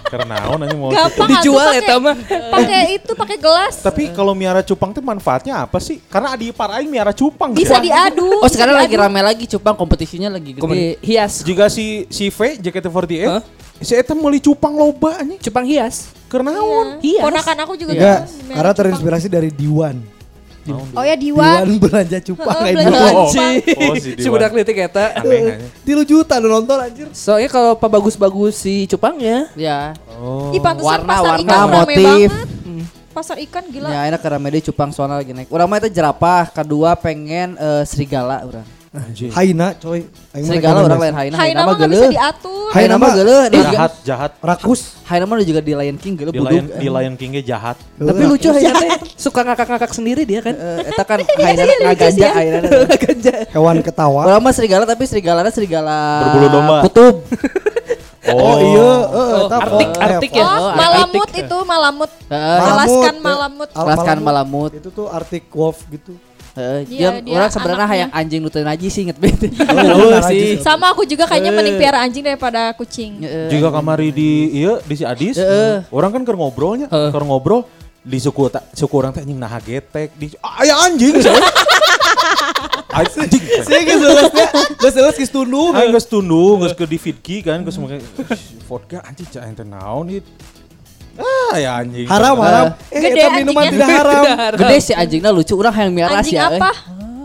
Karena 0.08 0.40
naon 0.40 0.64
anjing 0.64 0.80
mau. 0.80 0.90
Gampang 0.90 1.28
Dijual 1.30 1.68
eta 1.76 1.96
pakai- 1.96 2.00
mah. 2.00 2.16
Pakai 2.50 2.82
itu 2.96 3.12
pakai 3.12 3.38
gelas. 3.38 3.76
Tapi 3.80 4.04
kalau 4.12 4.32
miara 4.32 4.64
cupang 4.64 4.92
tuh 4.92 5.04
manfaatnya 5.04 5.62
apa 5.62 5.78
sih? 5.78 6.00
Karena 6.08 6.32
adi 6.32 6.50
ipar 6.50 6.72
aing 6.74 6.88
miara 6.88 7.12
cupang. 7.12 7.52
Bisa 7.52 7.78
diadu. 7.78 8.40
Oh 8.40 8.48
sekarang 8.48 8.76
lagi 8.78 8.96
rame 8.96 9.20
lagi 9.20 9.46
cupang 9.46 9.76
kompetisinya 9.76 10.32
lagi 10.32 10.56
gede. 10.56 10.98
Hias. 11.04 11.44
Jika 11.44 11.68
si 11.68 12.08
si 12.08 12.28
V 12.28 12.40
JKT48 12.58 13.28
Hah? 13.28 13.42
si 13.78 13.94
eta 13.94 14.16
meuli 14.16 14.40
cupang 14.40 14.74
loba 14.74 15.20
anjing. 15.20 15.40
Cupang 15.42 15.68
hias. 15.68 16.10
Keur 16.28 16.44
naon? 16.44 17.00
Iya. 17.00 17.20
Hias. 17.20 17.24
Ponakan 17.24 17.58
aku 17.64 17.74
juga 17.76 17.92
Enggak, 17.96 18.20
gitu. 18.26 18.52
karena 18.52 18.72
terinspirasi 18.74 19.28
dari 19.28 19.50
Diwan. 19.52 19.96
Oh 20.74 21.04
ya 21.06 21.16
Diwan. 21.16 21.64
Diwan 21.64 21.80
belanja 21.80 22.18
cupang 22.24 22.58
Heeh, 22.60 22.74
kayak 22.74 22.76
belanja 22.84 23.46
gitu. 23.62 23.78
Oh, 23.78 23.92
oh, 23.92 23.96
si 24.00 24.28
budak 24.28 24.52
litik 24.52 24.78
eta. 24.78 25.06
Tilu 25.88 26.04
juta 26.04 26.36
lu 26.42 26.52
nonton 26.52 26.78
anjir. 26.82 27.08
Soalnya 27.16 27.48
kalau 27.48 27.72
apa 27.80 27.88
bagus-bagus 27.88 28.60
si 28.60 28.88
cupangnya. 28.92 29.48
Ya. 29.56 29.96
Oh. 30.20 30.52
Ih 30.52 30.60
pantesan 30.60 31.04
Warna, 31.04 31.10
pasar 31.10 31.32
warna, 31.38 31.42
ikan 31.44 31.60
rame 31.68 31.78
motif. 31.78 32.30
banget. 32.32 32.32
Pasar 33.18 33.38
ikan 33.50 33.64
gila. 33.74 33.90
Ya 33.90 34.02
enak 34.14 34.22
karena 34.22 34.38
media 34.38 34.62
cupang 34.70 34.94
soalnya 34.94 35.18
lagi 35.18 35.34
naik. 35.34 35.50
Urang 35.50 35.66
mah 35.66 35.82
itu 35.82 35.90
jerapah, 35.90 36.54
kedua 36.54 36.94
pengen 36.94 37.58
eh, 37.58 37.84
serigala 37.88 38.46
urang. 38.46 38.77
Anjing. 38.88 39.30
Haina 39.30 39.76
coy. 39.76 40.08
Aing 40.32 40.44
mah 40.44 40.50
Serigala 40.50 40.80
orang 40.82 41.02
lain 41.02 41.16
haina. 41.16 41.36
Haina 41.36 41.60
mah 41.60 41.74
nggak 41.76 41.90
bisa 41.90 42.00
geuleuh. 42.00 42.14
diatur. 42.16 42.68
Haina 42.72 42.96
mah 42.96 43.10
geuleuh. 43.12 43.40
Jahat, 43.52 43.94
jahat. 44.02 44.32
Rakus. 44.40 44.82
Haina 45.04 45.24
mah 45.24 45.36
juga 45.40 45.60
di 45.60 45.74
Lion 45.74 45.98
King 45.98 46.14
geuleuh 46.16 46.32
Di 46.32 46.40
buduk. 46.40 46.52
Lion, 46.54 46.66
di 46.74 46.88
Lion 46.88 47.16
King-nya 47.16 47.44
jahat. 47.44 47.78
Tapi 47.94 48.24
lucu 48.24 48.48
Haina 48.48 48.72
teh. 48.74 48.90
Suka 49.28 49.44
ngakak-ngakak 49.44 49.92
sendiri 49.92 50.24
dia 50.24 50.40
kan. 50.40 50.56
Eh, 50.56 50.88
eta 50.88 51.04
kan 51.04 51.20
Iya 51.30 51.46
haina 51.46 51.64
ngaganja 51.84 52.22
ya. 52.22 52.32
haina. 52.34 52.60
Ganja. 53.04 53.34
Hewan 53.52 53.78
ketawa. 53.82 54.22
Urang 54.24 54.42
mah 54.42 54.54
serigala 54.54 54.84
tapi 54.84 55.04
serigalanya 55.04 55.52
serigala 55.52 55.98
Berbulu 56.24 56.48
domba. 56.50 56.78
Kutub. 56.84 57.16
Oh 58.28 58.60
iya, 58.60 58.92
heeh, 59.08 59.40
eta 59.40 59.56
Artik, 59.58 59.90
artik 59.98 60.32
ya. 60.34 60.44
Oh, 60.44 60.52
Oh, 60.60 60.72
malamut 60.76 61.30
itu 61.32 61.58
malamut. 61.64 62.12
Eh, 62.28 62.60
malamut. 63.24 63.70
al- 63.72 63.80
Jelaskan 63.80 64.18
malamut. 64.20 64.72
Itu 64.74 64.90
tuh 64.92 65.08
Arctic 65.08 65.48
Wolf 65.50 65.80
gitu. 65.88 66.12
Iya, 66.58 66.82
jeung 66.90 67.18
dia 67.22 67.36
urang 67.38 67.52
sebenarnya 67.54 67.88
hayang 67.88 68.12
anjing 68.12 68.42
nutuin 68.42 68.66
aja 68.66 68.88
sih 68.90 69.02
inget 69.06 69.18
bete. 69.18 69.48
Oh, 69.62 70.18
Oh, 70.18 70.22
sih. 70.26 70.58
sih. 70.58 70.66
Sama 70.66 70.90
aku 70.90 71.06
juga 71.06 71.24
kayaknya 71.24 71.54
Eh. 71.54 71.56
mending 71.56 71.78
piara 71.78 72.02
anjing 72.02 72.26
daripada 72.26 72.74
kucing. 72.74 73.22
Heeh. 73.22 73.50
Juga 73.54 73.70
kamari 73.70 74.10
di 74.10 74.30
iya 74.58 74.82
di 74.82 74.94
si 74.94 75.06
Adis. 75.06 75.38
Orang 75.90 76.10
kan 76.12 76.26
keur 76.26 76.36
ngobrolnya, 76.36 76.90
Heeh. 76.90 77.10
keur 77.14 77.24
ngobrol 77.24 77.62
di 78.02 78.18
suku 78.18 78.48
ta, 78.48 78.64
suku 78.72 78.94
orang 78.96 79.12
teh 79.12 79.22
anjing 79.22 79.36
nah 79.36 79.52
getek 79.60 80.16
di 80.16 80.32
ah, 80.40 80.64
aya 80.64 80.74
anjing 80.84 81.20
sih. 81.20 81.28
anjing. 82.98 83.44
Saya 83.62 83.82
geus 83.84 84.02
leulasnya, 84.02 84.48
geus 84.80 84.96
leus 84.96 85.16
geus 85.18 85.32
tunduh. 85.32 85.70
Geus 85.76 86.06
tunduh, 86.08 86.58
geus 86.58 86.74
ke 86.74 86.86
di 86.86 86.98
Vidki 86.98 87.44
kan, 87.44 87.62
geus 87.62 87.78
make 87.78 88.00
vodka 88.66 89.04
anjing 89.04 89.28
cah 89.28 89.44
ente 89.46 89.62
naon 89.62 90.10
it. 90.10 90.26
Ah 91.18 91.56
ya 91.58 91.72
anjing. 91.78 92.06
Haram, 92.06 92.36
haram. 92.38 92.66
Eh, 92.88 93.00
Gede 93.00 93.20
eta 93.20 93.30
minuman 93.34 93.64
anjingnya. 93.64 93.86
tidak 93.86 93.90
haram. 93.90 94.24
Gede 94.62 94.76
sih 94.80 94.94
anjingnya 94.94 95.32
lucu 95.32 95.54
urang 95.54 95.74
hayang 95.74 95.92
miara 95.92 96.22
Anjing 96.22 96.38
ya. 96.38 96.48
apa? 96.52 96.72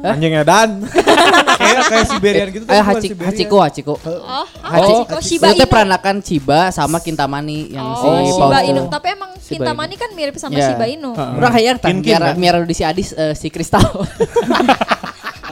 Anjing 0.02 0.32
edan. 0.34 0.70
Kayak 1.62 1.82
kayak 1.86 2.06
Siberian 2.10 2.48
gitu. 2.50 2.64
Eh 2.64 2.74
bukan 2.74 2.82
Hachiko, 2.82 3.12
Siberian. 3.14 3.28
Hachiko, 3.30 3.56
Hachiko. 3.62 3.94
Oh, 4.02 4.46
Hachiko 4.58 5.16
Shiba 5.22 5.46
Itu 5.54 5.62
Inu. 5.62 5.70
peranakan 5.70 6.16
Chiba 6.18 6.60
sama 6.70 6.98
Kintamani 6.98 7.70
yang 7.70 7.86
si 7.94 8.02
Oh, 8.02 8.18
Shiba 8.18 8.46
Paus 8.50 8.66
Inu. 8.66 8.82
Tapi 8.90 9.06
emang 9.14 9.30
Shiba 9.38 9.62
Kintamani 9.62 9.94
kan 9.94 10.10
mirip 10.10 10.34
sama 10.36 10.58
Ya. 10.58 10.74
Shiba 10.74 10.90
Inu. 10.90 11.14
Urang 11.14 11.52
hayang 11.54 11.78
miara 12.02 12.34
kan? 12.34 12.34
miara 12.34 12.58
di 12.66 12.74
si 12.74 12.82
Adis 12.82 13.14
eh, 13.14 13.38
si 13.38 13.46
Kristal. 13.46 13.84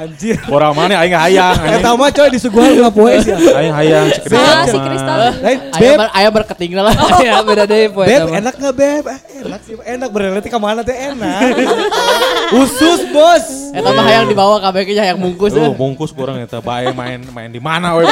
Anjir. 0.00 0.40
Orang 0.48 0.72
mana 0.72 0.96
aing 1.04 1.12
hayang. 1.12 1.60
Eta 1.76 1.92
mah 1.92 2.08
coy 2.08 2.28
disuguhan 2.32 2.72
ngapoe 2.72 3.20
sih. 3.20 3.36
Aing 3.36 3.74
hayang 3.76 4.08
cek 4.08 4.32
Sama 4.32 4.64
si 4.64 4.78
Kristal. 4.80 5.18
Lain, 5.44 5.58
beb, 5.76 5.96
ber- 6.00 6.14
ayam 6.16 6.32
berketinggal 6.32 6.84
lah. 6.88 6.94
Ya 7.20 7.44
beda 7.44 7.64
deh 7.68 7.92
poe 7.92 8.08
beb 8.08 8.32
enak 8.32 8.54
nggak 8.56 8.74
beb? 8.80 9.04
Ah, 9.04 9.18
enak 9.44 9.60
sih, 9.68 9.76
enak 9.76 10.08
berarti 10.08 10.48
ke 10.48 10.56
mana 10.56 10.80
teh 10.80 10.96
enak. 10.96 11.40
Usus 12.56 13.00
bos. 13.12 13.44
Eta 13.76 13.88
mah 13.92 14.04
hayang 14.08 14.24
dibawa 14.32 14.56
kabeh 14.64 14.88
ge 14.88 14.96
hayang 14.96 15.20
bungkus. 15.20 15.52
Tuh, 15.52 15.68
eh. 15.68 15.76
bungkus 15.76 16.10
kurang 16.16 16.40
eta 16.40 16.64
bae 16.64 16.88
main 16.96 17.20
main 17.28 17.52
di 17.52 17.60
mana 17.60 17.92
we. 18.00 18.08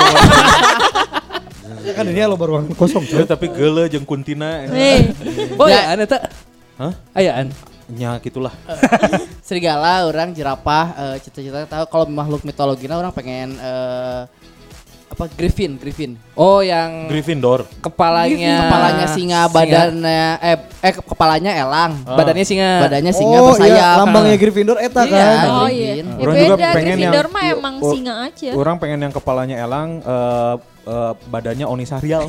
Kan 1.88 2.04
ini 2.04 2.20
lo 2.28 2.36
baru 2.36 2.68
kosong 2.76 3.08
tapi 3.24 3.48
geule 3.48 3.88
jeung 3.88 4.04
kuntina. 4.04 4.68
Nih, 4.68 5.08
Oh 5.56 5.64
Ya. 5.64 5.96
ya, 5.96 6.04
tak. 6.04 6.28
Hah? 6.76 6.92
Ayaan. 7.16 7.48
Nya 7.88 8.20
gitulah. 8.20 8.52
Serigala 9.40 10.04
orang 10.04 10.30
jerapah 10.30 10.86
eh, 10.94 11.16
cita-cita 11.18 11.64
tahu 11.64 11.84
kalau 11.88 12.04
makhluk 12.06 12.42
mitologinya 12.42 12.96
orang 12.96 13.10
pengen 13.10 13.56
eh, 13.56 14.22
apa 15.08 15.24
Griffin, 15.32 15.74
Griffin. 15.74 16.20
Oh 16.34 16.60
yang 16.60 17.08
Gryffindor. 17.08 17.64
kepalanya 17.80 18.68
Kepalanya 18.68 19.06
singa, 19.08 19.40
badannya 19.48 20.20
eh 20.38 20.56
eh 20.78 20.92
ke- 20.92 21.00
kepalanya 21.02 21.56
elang. 21.56 22.04
badannya 22.04 22.44
singa. 22.44 22.84
Badannya 22.84 23.12
singa 23.12 23.38
oh 23.38 23.50
bersayap. 23.50 23.72
iya, 23.72 23.88
lambangnya 23.96 24.36
Gryffindor 24.36 24.76
eta 24.76 25.02
Iya. 25.02 25.16
kan. 25.16 25.48
Oh 25.48 25.64
Griffin. 25.64 25.80
iya. 25.80 25.92
Ya 25.96 26.04
Orang 26.20 26.34
juga 26.36 26.54
beda, 26.54 26.66
pengen 26.70 26.84
Gryffindor 26.92 27.24
yang- 27.24 27.32
mah 27.32 27.44
emang 27.48 27.74
Oh, 27.80 27.88
singa 27.90 28.14
aja. 28.22 28.50
Orang 28.52 28.76
pengen 28.76 29.00
yang 29.00 29.14
kepalanya 29.16 29.56
elang, 29.58 29.88
eh, 29.98 30.54
eh, 30.86 31.12
badannya 31.26 31.64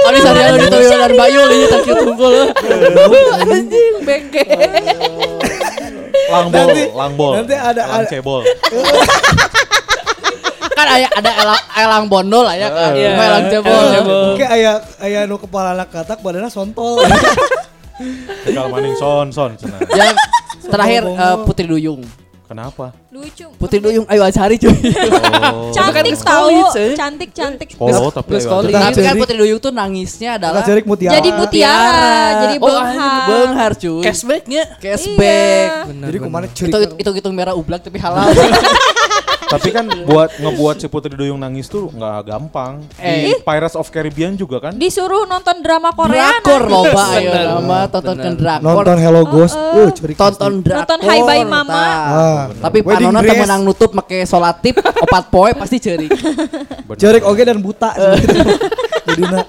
Kali 0.00 0.18
sehari 0.18 0.40
hari 0.40 0.58
itu 0.60 0.76
dan 0.90 1.12
Bayu 1.14 1.40
ini 1.46 1.66
tak 1.66 1.80
tunggul. 1.86 2.34
anjing 3.46 3.94
bengke. 4.02 4.44
langbol, 6.30 6.62
Nanti- 6.64 6.88
langbol. 6.92 7.32
nanti 7.36 7.54
ada- 7.54 7.84
Elang 7.84 8.00
ada- 8.00 8.08
cebol. 8.08 8.42
kan 10.70 10.86
aya 10.88 11.08
ada 11.10 11.30
elang, 11.36 11.60
elang 11.76 12.04
bondol 12.06 12.46
aya 12.46 12.70
kan. 12.70 12.94
Cuma 12.94 13.22
elang 13.26 13.44
cebol. 13.50 13.84
Oke 14.32 14.44
aya 14.44 14.72
aya 14.98 15.26
nu 15.26 15.36
kepala 15.36 15.74
anak 15.74 15.90
katak 15.90 16.22
badannya 16.22 16.48
sontol. 16.48 17.02
Kalau 18.46 18.70
maning 18.70 18.94
son 18.94 19.28
son 19.28 19.52
cenah. 19.54 19.76
Yang 19.90 20.16
terakhir 20.64 21.02
Bongo. 21.04 21.20
eh, 21.20 21.36
Putri 21.44 21.66
Duyung. 21.66 22.00
Kenapa? 22.50 22.90
Lucu. 23.14 23.46
Putri 23.62 23.78
Duyung 23.78 24.10
ayo 24.10 24.26
Azhari 24.26 24.58
cuy. 24.58 24.74
Oh. 24.74 25.70
Cantik 25.70 26.02
Itu 26.02 26.18
kan 26.18 26.34
tahu. 26.34 26.50
Cantik 26.98 27.30
cantik. 27.30 27.68
Oh, 27.78 28.10
tapi 28.10 28.42
calling. 28.42 28.74
aja. 28.74 28.90
Tapi 28.90 29.06
kan. 29.06 29.14
Putri 29.22 29.36
Duyung 29.38 29.62
tuh 29.62 29.70
nangisnya 29.70 30.34
adalah 30.34 30.66
cerik 30.66 30.82
mutiara. 30.82 31.14
Jadi 31.14 31.30
mutiara, 31.30 32.10
jadi 32.42 32.56
Oh, 32.58 32.66
benghar. 32.66 32.90
anjing, 32.90 33.18
benghar 33.30 33.72
cuy. 33.78 34.02
Cashbacknya. 34.02 34.62
Cashback. 34.82 35.70
Iya. 35.86 36.10
Jadi 36.10 36.16
ke 36.18 36.26
mana 36.26 36.46
cerik. 36.50 36.74
Itu 36.74 36.78
itu 36.98 37.10
hitung 37.22 37.34
merah 37.38 37.54
ublak 37.54 37.86
tapi 37.86 38.02
halal. 38.02 38.26
Tapi 39.50 39.68
kan 39.68 39.82
buat 40.06 40.30
ngebuat 40.32 40.78
si 40.78 40.86
Putri 40.86 41.12
Duyung 41.12 41.36
nangis 41.36 41.66
tuh 41.66 41.90
nggak 41.90 42.18
gampang. 42.24 42.86
Di 42.94 43.34
Eh. 43.34 43.42
Pirates 43.42 43.74
of 43.74 43.90
Caribbean 43.90 44.38
juga 44.38 44.62
kan. 44.62 44.72
Disuruh 44.72 45.26
nonton 45.26 45.58
drama 45.58 45.90
Korea. 45.90 46.38
Drakor 46.38 46.62
loba 46.64 47.04
ayo 47.12 47.28
Bener. 47.28 47.46
nama 47.58 47.78
tontonkan 47.90 48.34
drakor. 48.34 48.64
Nonton 48.64 48.96
Hello 48.96 49.22
Ghost. 49.26 49.58
Uh, 49.58 49.90
cerik. 49.90 50.14
tonton 50.14 50.62
drakor. 50.62 50.86
Nonton 50.86 50.98
Hai 51.02 51.20
Bye 51.20 51.42
Mama. 51.44 51.82
Ah, 51.82 52.42
Tapi 52.62 52.78
Dress. 52.80 53.26
teu 53.26 53.34
menang 53.36 53.60
nutup 53.60 53.90
make 53.90 54.22
solatip 54.22 54.78
opat 54.78 55.24
poe 55.28 55.50
pasti. 55.52 55.82
Bener. 55.82 56.94
Cerik 56.96 57.26
oge 57.26 57.42
dan 57.42 57.58
buta. 57.58 57.90
Jadi 59.10 59.22
na. 59.26 59.42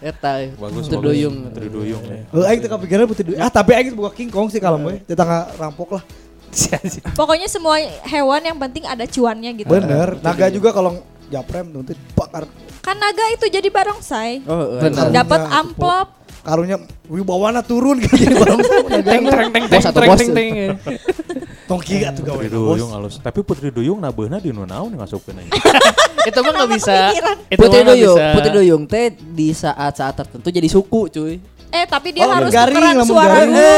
Eta 0.00 0.32
Bagus, 0.56 0.88
Putri. 0.88 1.04
Duyung. 1.04 1.36
Putri 1.50 1.68
Duyung 1.68 2.02
ya. 2.02 2.24
Eh, 2.24 2.48
aing 2.48 2.60
teu 2.64 2.70
kepikiran 2.70 3.04
putih 3.04 3.24
duyung. 3.26 3.40
Ah, 3.40 3.52
tapi 3.52 3.76
aing 3.76 3.92
buka 3.92 4.16
King 4.16 4.32
Kong 4.32 4.48
sih 4.48 4.56
kalau 4.56 4.80
gue. 4.80 5.04
Tetangga 5.04 5.52
rampok 5.52 6.00
lah. 6.00 6.02
Pokoknya 7.12 7.46
semua 7.46 7.76
hewan 8.02 8.42
yang 8.42 8.58
penting 8.58 8.82
ada 8.82 9.04
cuannya 9.04 9.50
gitu. 9.54 9.68
Bener. 9.68 10.16
Naga 10.18 10.46
juga 10.48 10.70
kalau 10.70 10.98
japrem 11.28 11.68
nanti 11.68 11.92
bakar 12.12 12.48
Kan 12.78 12.96
naga 12.96 13.20
itu 13.30 13.46
jadi 13.46 13.68
barongsai. 13.68 14.42
Oh, 14.44 14.78
Bener. 14.78 15.12
Dapat 15.12 15.40
Karunya, 15.42 15.58
amplop. 15.58 16.08
karunya 16.38 16.76
wibawana 17.04 17.60
turun 17.60 18.00
kayak 18.00 18.14
gini 18.14 18.34
bareng 18.34 18.58
Teng 18.88 19.02
teng 19.04 19.24
teng 19.52 19.64
Bos 19.68 19.84
teng 19.84 19.92
teng 19.92 20.16
teng 20.16 20.30
teng. 20.32 20.98
tongki 21.68 22.00
gak 22.00 22.16
tuh 22.16 22.22
gawe 22.24 22.36
Putri 22.38 22.48
Duyung 22.48 22.90
halus. 22.90 23.14
Tapi 23.20 23.40
Putri 23.42 23.68
Duyung 23.68 23.98
nabeuna 23.98 24.40
di 24.40 24.48
nu 24.48 24.64
naon 24.64 24.88
ngasupkeun 24.90 25.36
aja. 25.42 25.52
Itu 26.24 26.40
mah 26.40 26.52
nggak 26.54 26.70
bisa. 26.72 26.96
Itu 27.46 27.60
Putri 27.60 27.80
Duyung, 27.84 28.16
bisa. 28.16 28.32
Putri 28.32 28.50
Duyung 28.50 28.82
teh 28.84 29.06
di 29.12 29.52
saat-saat 29.52 30.14
tertentu 30.16 30.48
jadi 30.48 30.64
suku 30.64 31.12
cuy. 31.12 31.36
Eh 31.68 31.84
tapi 31.84 32.16
dia 32.16 32.24
Oh, 32.24 32.32
harus 32.32 32.48
garing, 32.48 32.72
tukeran 32.72 32.96
suara 33.04 33.28
garing. 33.34 33.52
dulu. 33.52 33.76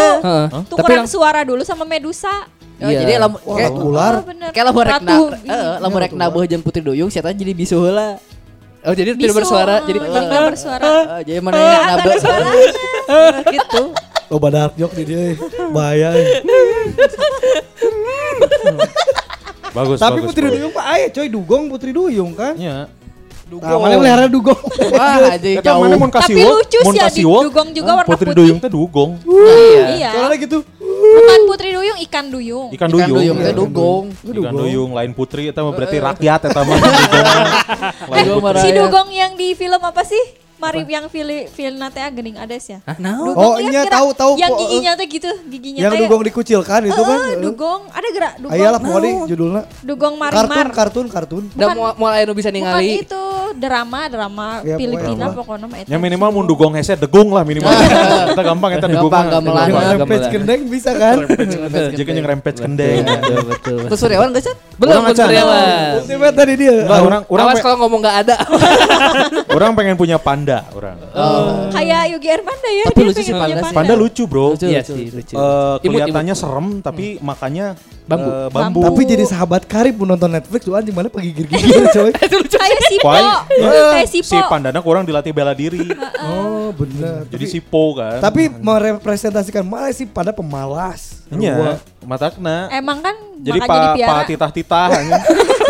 Tukeran 0.70 1.06
suara 1.08 1.40
dulu 1.42 1.62
sama 1.64 1.82
Medusa. 1.82 2.30
Oh, 2.80 2.88
Iya. 2.88 2.98
Jadi 2.98 3.12
lamun 3.16 3.38
Wah, 3.44 3.56
kayak 3.56 3.72
ular. 3.76 4.14
Oh, 4.16 4.50
kayak 4.50 4.66
lamun 4.66 4.82
rek 4.82 4.92
na, 4.96 5.12
Ratu. 5.12 5.20
eh, 5.36 5.72
lamun 5.78 5.98
rek 6.00 6.12
nabuh 6.16 6.42
jeung 6.44 6.64
Putri 6.64 6.80
Duyung 6.80 7.12
siapa 7.12 7.30
jadi 7.30 7.52
bisu 7.52 7.76
heula. 7.78 8.16
Oh 8.80 8.96
jadi 8.96 9.12
Bisu, 9.12 9.28
tidak 9.28 9.36
bersuara. 9.44 9.84
Jadi 9.84 9.98
oh, 10.00 10.08
jadi 10.08 10.24
nggak 10.24 10.44
bersuara. 10.48 10.88
Eh, 10.88 11.20
jadi 11.22 11.38
mana 11.38 11.56
yang 11.56 11.84
nabuh 11.92 12.16
suara. 12.16 12.48
gitu. 13.52 13.82
Oh 14.30 14.38
badak 14.38 14.72
jok 14.74 14.92
di 14.94 15.04
dia. 15.04 15.36
Bahaya. 15.68 16.10
Bagus, 19.70 19.98
Tapi 20.00 20.18
bagus. 20.18 20.28
Putri 20.32 20.44
bagus. 20.46 20.56
Duyung 20.56 20.72
Pak 20.72 20.86
Aye 20.88 21.06
coy 21.10 21.26
dugong 21.28 21.64
Putri 21.68 21.90
Duyung 21.92 22.32
kan. 22.32 22.54
Nya. 23.50 23.66
Nah, 23.66 23.78
mana 23.80 23.94
melihara 23.96 24.26
dugong. 24.26 24.60
Wah, 24.92 25.16
aja 25.34 25.48
Eta 25.50 25.70
mana 25.74 25.90
jauh. 25.90 25.98
mun 25.98 26.10
kasih 26.10 26.34
Tapi 26.36 26.44
lucu 26.46 26.78
sih 26.78 26.96
ya 26.96 27.08
di 27.10 27.22
dugong 27.24 27.68
juga 27.72 27.90
warna 27.96 28.08
Putri 28.08 28.28
putih. 28.30 28.38
Duyung 28.38 28.58
teh 28.58 28.70
dugong. 28.70 29.10
Iya. 29.26 29.84
Iya. 29.90 30.10
Soalnya 30.14 30.38
gitu. 30.38 30.58
Bukan 30.80 31.40
Putri 31.48 31.68
Duyung, 31.72 31.98
ikan 32.06 32.24
duyung. 32.28 32.68
Ikan 32.70 32.86
Ikan 32.86 32.88
duyung. 32.92 33.16
duyung 33.18 33.38
teh 33.40 33.54
dugong. 33.56 34.04
Ikan 34.20 34.54
duyung 34.54 34.90
lain 34.92 35.10
putri 35.10 35.48
eta 35.48 35.60
mah 35.60 35.72
berarti 35.72 35.96
rakyat 35.98 36.40
eta 36.46 36.60
mah. 36.60 36.76
Dugong. 36.76 37.46
Dugong 38.22 38.40
putri. 38.40 38.62
Si 38.62 38.70
dugong 38.70 39.08
yang 39.10 39.32
di 39.34 39.48
film 39.52 39.80
apa 39.80 40.02
sih? 40.04 40.39
Mari 40.60 40.84
yang 40.84 41.08
film 41.08 41.48
film 41.48 41.80
teh 41.88 42.04
gening 42.12 42.36
ades 42.36 42.64
ya. 42.68 42.78
Ah, 42.84 42.92
nah. 43.00 43.16
Dugong 43.16 43.40
Oh, 43.40 43.56
iya, 43.56 43.88
tahu, 43.88 44.12
tahu, 44.12 44.36
Yang 44.36 44.50
po- 44.52 44.60
giginya 44.60 44.92
tuh 44.92 45.06
gitu, 45.08 45.30
giginya 45.48 45.80
Yang 45.88 45.92
dugong 46.04 46.22
dikucilkan 46.28 46.80
itu 46.84 47.00
kan. 47.00 47.18
Eh, 47.24 47.36
dugong, 47.40 47.80
ada 47.88 48.08
gerak 48.12 48.34
dugong. 48.36 48.52
Ayalah 48.52 48.80
pokoknya 48.80 49.12
judulnya. 49.24 49.62
Dugong 49.80 50.14
Kartun, 50.20 50.48
marimar. 50.52 50.68
kartun, 50.76 51.06
kartun. 51.08 51.44
Udah 51.56 51.68
mau 51.72 51.84
mau 51.96 52.08
anu 52.12 52.36
bisa 52.36 52.52
Bukan 52.52 52.60
ningali. 52.60 53.00
itu 53.00 53.22
drama, 53.56 54.00
drama 54.06 54.46
Ya, 54.60 54.76
Filipina 54.76 55.32
pokoknya 55.32 55.66
mah 55.66 55.78
eta. 55.80 55.88
Ya 55.88 55.96
minimal 55.96 56.28
mun 56.28 56.44
dugong 56.44 56.76
hese 56.76 56.92
degung 56.94 57.32
lah 57.32 57.40
minimal. 57.40 57.72
Kita 58.30 58.42
gampang 58.44 58.70
eta 58.76 58.86
degung. 58.86 59.08
Gampang, 59.08 59.26
gamelan. 59.32 59.66
Yang 59.66 60.00
rampage 60.04 60.28
kendeng 60.28 60.60
bisa 60.68 60.90
kan? 60.92 61.16
Jika 61.98 62.10
yang 62.12 62.28
rempet 62.28 62.54
kendeng. 62.60 63.00
Betul 63.08 63.38
betul. 63.48 63.78
Terus 63.88 63.98
Suryawan 63.98 64.28
gak 64.36 64.44
sih? 64.44 64.54
Belum. 64.76 65.08
Ultimate 65.08 66.34
tadi 66.36 66.52
dia. 66.60 66.84
Enggak, 66.84 67.00
orang 67.00 67.22
orang 67.26 67.44
Awas 67.48 67.58
kalau 67.64 67.76
ngomong 67.80 68.00
nggak 68.04 68.16
ada. 68.28 68.36
orang 69.56 69.70
pengen 69.72 69.96
punya 69.96 70.16
panda 70.20 70.49
orang. 70.70 70.96
Kayak 71.70 72.02
Yogi 72.10 72.28
Ermanda 72.28 72.68
ya. 72.68 72.84
Tapi 72.84 72.96
dia 72.96 73.04
lucu 73.04 73.14
pengen 73.14 73.24
sih 73.24 73.32
punya 73.32 73.54
panda. 73.56 73.76
Panda 73.76 73.94
lucu, 73.94 74.22
Bro. 74.24 74.46
Lucu. 74.54 74.66
Iya 74.66 74.80
sih 74.82 75.06
lucu. 75.08 75.34
Eh, 75.34 75.40
Imut, 75.40 75.80
kelihatannya 75.80 76.34
serem 76.34 76.66
tapi 76.80 77.04
makannya 77.18 77.66
Bambu. 78.04 78.26
eh, 78.26 78.46
bambu. 78.50 78.80
Tapi 78.82 79.02
jadi 79.06 79.22
sahabat 79.22 79.62
karib 79.64 79.94
pun 79.94 80.08
nonton 80.08 80.26
Netflix 80.28 80.60
tuh 80.62 80.74
anjing 80.74 80.90
mana 80.90 81.06
pegigir-gigir 81.06 81.86
coy. 81.88 82.10
Kayak 82.58 82.80
Sipo. 82.84 83.10
Kayak 83.10 84.08
si 84.08 84.18
Sipo. 84.20 84.46
pandana 84.46 84.78
kurang 84.80 85.06
dilatih 85.06 85.30
bela 85.30 85.54
diri. 85.54 85.86
Oh 86.20 86.70
bener. 86.70 87.26
Jadi 87.26 87.44
Tapi- 87.44 87.54
sipo 87.56 87.82
kan. 87.94 88.22
Tapi 88.22 88.46
merepresentasikan 88.46 89.62
malah 89.62 89.90
sih 89.90 90.06
pada 90.06 90.30
pemalas. 90.30 91.18
Iya, 91.26 91.78
matakna. 92.02 92.70
Emang 92.70 92.98
kan 93.00 93.14
Jadi 93.36 93.58
makanya 93.58 93.74
pa, 93.80 93.90
dipiara. 93.90 94.10
pa 94.12 94.18
titah-titah. 94.24 94.86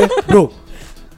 Eh, 0.00 0.08
bro, 0.24 0.48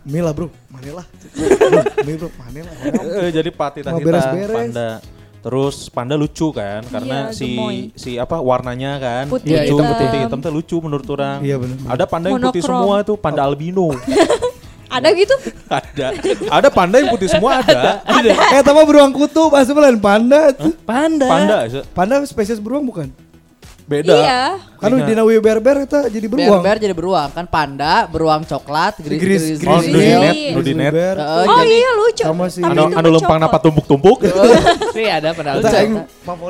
Mila 0.02 0.30
bro, 0.30 0.50
manilah. 0.66 1.06
Bro, 1.32 1.82
Mila 2.06 2.16
bro, 2.18 2.30
manilah. 2.36 2.74
Eh, 3.20 3.30
jadi 3.30 3.50
pa 3.50 3.66
Mau 3.66 3.74
titah-titah 3.74 4.02
beres-beres. 4.02 4.50
panda. 4.52 4.90
Terus 5.38 5.76
panda 5.88 6.14
lucu 6.14 6.50
kan 6.50 6.86
karena 6.86 7.16
Iya, 7.26 7.34
si 7.34 7.46
gemoy. 7.48 7.76
si 7.94 8.10
apa 8.14 8.38
warnanya 8.38 8.94
kan 8.96 9.24
Putih 9.26 9.58
lucu 9.58 9.74
hitam. 9.74 9.86
putih 9.92 10.06
hitam 10.16 10.38
tuh 10.38 10.52
lucu 10.52 10.76
menurut 10.78 11.06
orang. 11.08 11.38
Iya, 11.40 11.58
bener. 11.58 11.76
Ada 11.84 12.04
panda 12.04 12.26
yang 12.28 12.38
putih 12.40 12.62
Monokrom. 12.62 12.78
semua 12.78 12.96
tuh 13.02 13.16
panda 13.16 13.42
albino. 13.42 13.90
Ada 14.92 15.08
gitu? 15.16 15.32
ada. 15.66 16.06
Ada 16.52 16.68
panda 16.68 17.00
yang 17.00 17.08
putih 17.08 17.24
semua 17.26 17.58
ada. 17.58 18.04
Eh, 18.52 18.60
sama 18.60 18.84
beruang 18.84 19.08
kutub, 19.10 19.48
asli 19.50 19.72
lain 19.72 19.96
panda. 19.96 20.52
tuh. 20.52 20.76
Panda. 20.78 21.24
Panda 21.26 21.56
se- 21.64 21.84
Panda 21.90 22.14
spesies 22.22 22.60
beruang 22.60 22.84
bukan? 22.84 23.08
Beda. 23.92 24.16
Iya. 24.16 24.42
Kan 24.80 24.88
Ingat. 24.90 25.06
dina 25.06 25.22
berber 25.22 25.76
itu 25.84 25.98
jadi 26.08 26.26
beruang. 26.26 26.48
Bear-bear 26.58 26.76
jadi 26.80 26.94
beruang 26.96 27.28
kan 27.30 27.44
panda, 27.44 28.08
beruang 28.08 28.42
coklat, 28.42 28.98
gris, 28.98 29.20
Gris- 29.20 29.62
Oh. 29.62 29.78
Bear. 29.78 31.16
Heeh, 31.20 31.44
Oh 31.46 31.60
jadi- 31.60 31.70
iya 31.70 31.90
lucu. 31.92 32.24
Sama 32.24 32.44
si- 32.48 32.64
Tapi 32.64 32.72
Anu 32.72 32.82
anu 32.90 33.08
lempang 33.12 33.38
napa 33.38 33.58
tumpuk-tumpuk. 33.60 34.24
Sih 34.90 35.06
ada 35.06 35.30
panda. 35.30 35.60
Eta 35.60 35.68
Lucu, 35.84 36.00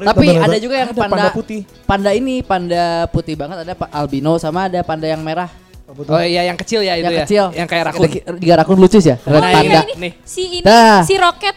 Tapi 0.08 0.26
ada 0.32 0.56
juga 0.56 0.74
yang 0.78 0.90
Ada 0.90 1.00
panda, 1.02 1.14
panda 1.18 1.28
putih. 1.30 1.60
Panda 1.84 2.10
ini 2.14 2.40
panda 2.40 2.84
putih 3.08 3.34
banget 3.34 3.66
ada 3.66 3.74
albino 3.90 4.38
sama 4.38 4.70
ada 4.70 4.80
panda 4.80 5.04
yang 5.04 5.20
merah. 5.20 5.50
Oh 5.92 6.24
iya 6.24 6.48
yang 6.48 6.56
kecil 6.56 6.80
ya 6.80 6.96
itu 6.96 7.04
yang 7.04 7.12
ya. 7.12 7.24
kecil. 7.28 7.44
Yang 7.52 7.68
kayak 7.68 7.84
rakun. 7.92 8.08
Tiga 8.40 8.54
rakun 8.56 8.78
lucu 8.80 8.96
sih 8.96 9.12
ya. 9.12 9.16
Oh, 9.20 9.28
Red 9.28 9.42
iya, 9.42 9.52
panda. 9.52 9.80
ini. 9.84 9.94
Nih. 10.00 10.12
Si 10.24 10.42
ini 10.48 10.64
Dah. 10.64 11.04
si 11.04 11.14
Roket. 11.20 11.56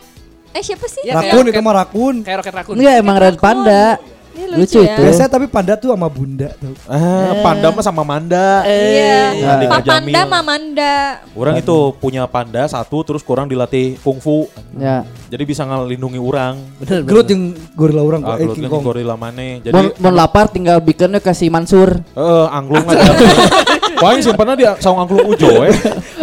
Eh 0.52 0.64
siapa 0.64 0.88
sih? 0.88 1.04
Ya, 1.04 1.20
Rakun 1.20 1.52
itu 1.52 1.60
mah 1.60 1.74
rakun. 1.78 2.16
Kayak 2.24 2.38
roket 2.40 2.56
rakun. 2.56 2.76
Enggak 2.76 2.96
emang 2.96 3.16
red 3.16 3.36
panda. 3.36 4.00
Ini 4.36 4.52
Lucu 4.52 4.60
lucu, 4.60 4.80
ya. 4.84 4.92
itu. 4.92 5.02
Biasanya 5.02 5.30
tapi 5.32 5.48
panda 5.48 5.74
tuh 5.74 5.96
sama 5.96 6.12
bunda 6.12 6.52
tuh. 6.60 6.76
Ah, 6.86 7.40
panda 7.40 7.72
mah 7.72 7.80
sama 7.80 8.04
manda. 8.04 8.68
Iya. 8.68 9.16
Nah, 9.34 9.56
di 9.58 9.66
Papanda, 9.66 9.88
Jamil. 10.04 10.14
Mamanda. 10.28 10.96
Orang 11.32 11.56
itu 11.56 11.78
punya 11.96 12.28
panda 12.28 12.68
satu 12.68 13.00
terus 13.02 13.24
kurang 13.24 13.48
dilatih 13.48 13.96
kungfu. 14.04 14.52
Ya. 14.76 15.08
Jadi 15.32 15.44
bisa 15.48 15.64
ngelindungi 15.64 16.20
orang. 16.20 16.60
Bener 16.78 17.08
Gerut 17.08 17.28
yang 17.28 17.56
gorila 17.74 18.02
orang 18.04 18.22
Ah, 18.22 18.36
eh, 18.36 18.44
gelut 18.44 18.56
King 18.60 18.68
Kong. 18.68 18.84
gorila 18.84 19.16
mana. 19.16 19.64
Jadi 19.64 19.72
Mau 19.72 19.84
mau 19.98 20.12
lapar 20.12 20.52
tinggal 20.52 20.84
bikinnya 20.84 21.24
ke 21.24 21.32
si 21.32 21.48
Mansur. 21.48 21.96
eh 21.96 22.46
angklung 22.52 22.84
aja. 22.86 23.16
Paling 24.04 24.20
simpannya 24.20 24.56
dia 24.60 24.72
saung 24.78 25.00
angklung 25.00 25.24
ujo 25.26 25.64
eh. 25.64 25.72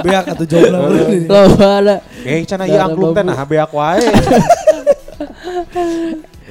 Beak 0.05 0.29
atau 0.29 0.45
jauh 0.45 0.69
lah. 0.69 0.81
Loh 0.85 1.49
ada. 1.57 1.97
Eh, 2.23 2.45
cana 2.45 2.69
ieu 2.69 2.77
angklung 2.77 3.17
teh 3.17 3.25
nah 3.25 3.41
beak 3.43 3.73
wae. 3.73 4.05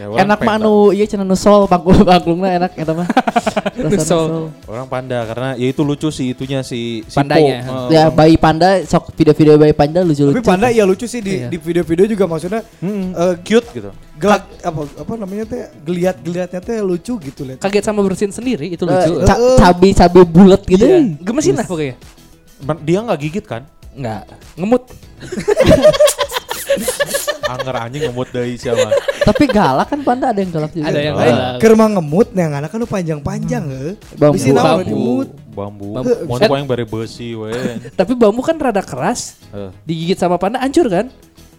Ya, 0.01 0.25
enak 0.25 0.39
mah 0.39 0.47
panda. 0.49 0.65
anu 0.65 0.89
iya 0.89 1.05
cenah 1.05 1.21
nu 1.21 1.35
sol 1.35 1.65
panggung 1.65 2.01
panggungna 2.09 2.49
enak 2.51 2.71
eta 2.73 2.89
mah. 2.91 3.05
Rasa 3.77 3.85
nu 3.85 3.97
sol. 3.99 4.05
sol. 4.07 4.31
Orang 4.65 4.87
panda 4.87 5.21
karena 5.23 5.49
ya 5.53 5.67
itu 5.67 5.81
lucu 5.81 6.09
sih 6.09 6.33
itunya 6.33 6.59
si 6.61 7.05
si 7.05 7.13
Pandanya. 7.13 7.61
Po. 7.61 7.85
Eh, 7.85 7.93
Ya 7.93 8.03
bayi 8.07 8.33
panda 8.35 8.81
sok 8.81 9.13
video-video 9.13 9.55
bayi 9.55 9.71
panda 9.71 10.01
lucu-lucu. 10.01 10.33
Tapi 10.33 10.41
panda 10.43 10.67
iya 10.67 10.81
lucu 10.83 11.05
sih 11.05 11.19
di 11.19 11.37
Iya. 11.37 11.47
di 11.47 11.57
video-video 11.57 12.05
juga 12.07 12.25
maksudnya 12.25 12.65
mm, 12.77 13.05
eh, 13.13 13.35
cute 13.41 13.69
gitu. 13.71 13.89
gelak 14.17 14.45
apa 14.61 14.81
apa 14.95 15.13
namanya 15.15 15.45
teh 15.45 15.61
geliat-geliatnya 15.81 16.59
teh 16.59 16.77
lucu 16.79 17.17
gitu 17.17 17.41
lihat. 17.43 17.57
Kaget 17.59 17.83
sama 17.83 18.01
bersihin 18.01 18.29
sendiri 18.29 18.69
itu 18.69 18.81
Eh, 18.81 18.89
lucu. 19.05 19.13
ca- 19.21 19.41
cabi-cabi 19.59 20.21
bulat 20.23 20.61
gitu. 20.63 20.81
Iya. 20.81 20.97
Gemesin 21.19 21.53
lah 21.53 21.65
pokoknya. 21.65 21.93
Dia 22.81 22.99
nggak 23.01 23.19
gigit 23.19 23.45
kan? 23.45 23.65
Enggak. 23.91 24.23
Ngemut. 24.55 24.83
Angger 27.43 27.75
anjing 27.77 28.01
ngemut 28.07 28.29
dari 28.31 28.55
siapa? 28.55 28.95
Tapi 29.21 29.43
galak 29.45 29.91
kan 29.91 29.99
panda 30.01 30.31
ada 30.31 30.39
yang 30.39 30.51
galak 30.51 30.71
juga. 30.71 30.87
Ada 30.87 30.99
yang. 30.99 31.15
Eh, 31.15 31.25
galak. 31.27 31.53
keur 31.59 31.73
mah 31.75 31.89
ngemut 31.91 32.27
nih 32.31 32.43
anak 32.47 32.69
kan 32.71 32.81
panjang-panjang 32.81 33.63
heuh. 33.67 33.93
Bambu. 34.15 34.33
Bisi 34.35 34.49
naon 34.49 34.65
Bambu. 34.79 34.87
dimut. 34.87 35.27
Bambu. 35.51 35.87
Bambu. 35.93 36.11
Mau 36.25 36.37
Eh. 36.39 36.47
yang 36.47 36.67
bare 36.67 36.85
besi 36.87 37.35
we. 37.35 37.51
Tapi 37.91 38.15
bambu 38.15 38.39
kan 38.39 38.55
rada 38.55 38.79
keras. 38.79 39.35
Eh, 39.51 39.67
Digigit 39.83 40.15
sama 40.15 40.39
panda 40.39 40.63
hancur 40.63 40.87
kan? 40.87 41.11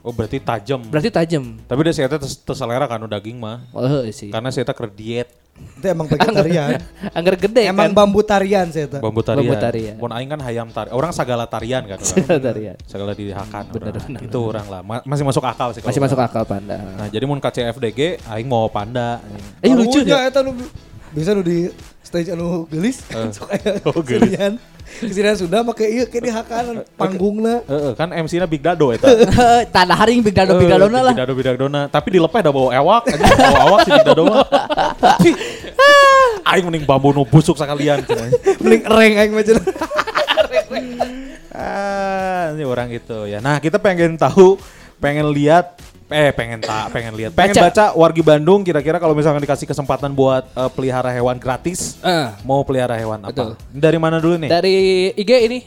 Oh 0.03 0.11
berarti 0.11 0.43
tajam. 0.43 0.83
Berarti 0.91 1.15
tajam. 1.15 1.63
Tapi 1.63 1.81
dia 1.87 1.95
saya 1.95 2.11
terselera 2.19 2.91
kan 2.91 2.99
udah 3.07 3.23
daging 3.23 3.39
mah. 3.39 3.63
Oh 3.71 4.03
sih. 4.11 4.35
Karena 4.35 4.51
saya 4.51 4.67
ker 4.67 4.91
diet 4.91 5.31
Itu 5.79 5.85
emang 5.87 6.11
vegetarian. 6.11 6.81
Angger 7.17 7.37
gede 7.39 7.71
emang 7.71 7.93
kan. 7.93 8.03
bambu 8.03 8.19
tarian 8.25 8.67
saya 8.73 8.91
bambu 8.99 9.23
tarian. 9.23 9.47
Bambu 9.47 9.55
tarian. 9.63 9.95
Mun 10.01 10.11
aing 10.11 10.27
kan 10.27 10.41
hayam 10.43 10.69
tarian. 10.75 10.91
Orang 10.97 11.15
sagala 11.15 11.47
tarian 11.47 11.87
kan. 11.87 12.03
orang. 12.03 12.41
Tarian. 12.41 12.77
Segala 12.83 13.13
dihakan. 13.15 13.71
Bener, 13.71 13.95
orang. 13.95 14.07
bener, 14.11 14.21
Itu 14.27 14.39
orang 14.43 14.67
lah. 14.67 14.81
Ma- 14.83 15.05
masih 15.07 15.23
masuk 15.23 15.45
akal 15.47 15.71
sih. 15.71 15.85
Masih 15.87 16.03
masuk 16.03 16.19
akal 16.19 16.43
panda. 16.43 16.83
Nah 16.99 17.07
jadi 17.07 17.23
mun 17.23 17.39
KCFDG 17.39 18.27
aing 18.27 18.49
mau 18.51 18.67
panda. 18.67 19.23
Eh 19.63 19.71
lucu 19.71 20.03
ya 20.03 20.27
ya. 20.27 20.43
bisa 21.13 21.37
nu 21.37 21.45
di 21.45 21.69
stage 22.13 22.29
anu 22.29 22.69
gelis 22.69 23.01
sok 23.41 23.49
aya 23.49 23.81
Oh, 23.89 24.05
gelis. 24.05 24.29
kesenian. 24.29 24.61
Kesenian 25.01 25.37
Sunda 25.41 25.65
make 25.65 25.89
ieu 25.89 26.05
ke 26.05 26.21
dihakanan 26.21 26.85
panggungna. 27.01 27.65
Heeh, 27.65 27.97
kan 27.97 28.13
MC-na 28.13 28.45
Big 28.45 28.61
Dado 28.61 28.93
eta. 28.93 29.09
Tanah 29.75 29.97
haring 29.97 30.21
big 30.21 30.37
dado 30.37 30.61
big 30.61 30.69
dadona 30.69 31.01
lah. 31.01 31.17
Big 31.17 31.25
Dado 31.25 31.33
Big 31.33 31.47
Dadona. 31.49 31.89
Tapi 31.89 32.13
dilepeh 32.13 32.41
dah 32.45 32.53
bawa 32.53 32.69
ewak. 32.77 33.03
anjing. 33.09 33.25
bawa 33.25 33.61
awak 33.73 33.79
si 33.81 33.91
Big 33.97 34.05
Dado 34.05 34.23
mah. 34.29 34.45
Aing 36.53 36.65
mending 36.69 36.85
bambu 36.85 37.17
nu 37.17 37.25
busuk 37.25 37.57
sekalian. 37.57 38.05
cenah. 38.05 38.29
Mending 38.61 38.83
ereng 38.85 39.13
aing 39.17 39.33
mah. 39.33 39.45
Ah, 41.53 42.53
ini 42.53 42.65
orang 42.65 42.89
itu 42.93 43.29
ya. 43.29 43.41
Nah, 43.41 43.61
kita 43.61 43.77
pengen 43.77 44.17
tahu, 44.17 44.57
pengen 44.97 45.29
lihat 45.33 45.77
eh 46.13 46.31
pengen 46.31 46.61
tak 46.61 46.89
pengen 46.91 47.13
lihat 47.13 47.33
pengen 47.33 47.53
Baca. 47.53 47.63
baca 47.67 47.85
wargi 47.93 48.21
Bandung 48.21 48.61
kira-kira 48.61 48.97
kalau 48.97 49.13
misalkan 49.13 49.41
dikasih 49.41 49.65
kesempatan 49.65 50.13
buat 50.13 50.45
eh, 50.47 50.71
pelihara 50.71 51.09
hewan 51.09 51.37
gratis 51.37 51.97
Eh, 51.99 52.29
mau 52.43 52.61
pelihara 52.61 52.95
hewan 52.95 53.19
Betul. 53.23 53.53
apa 53.53 53.65
dari 53.69 53.97
mana 53.97 54.17
dulu 54.17 54.37
nih 54.37 54.49
dari 54.49 54.77
IG 55.15 55.33
ini. 55.43 55.61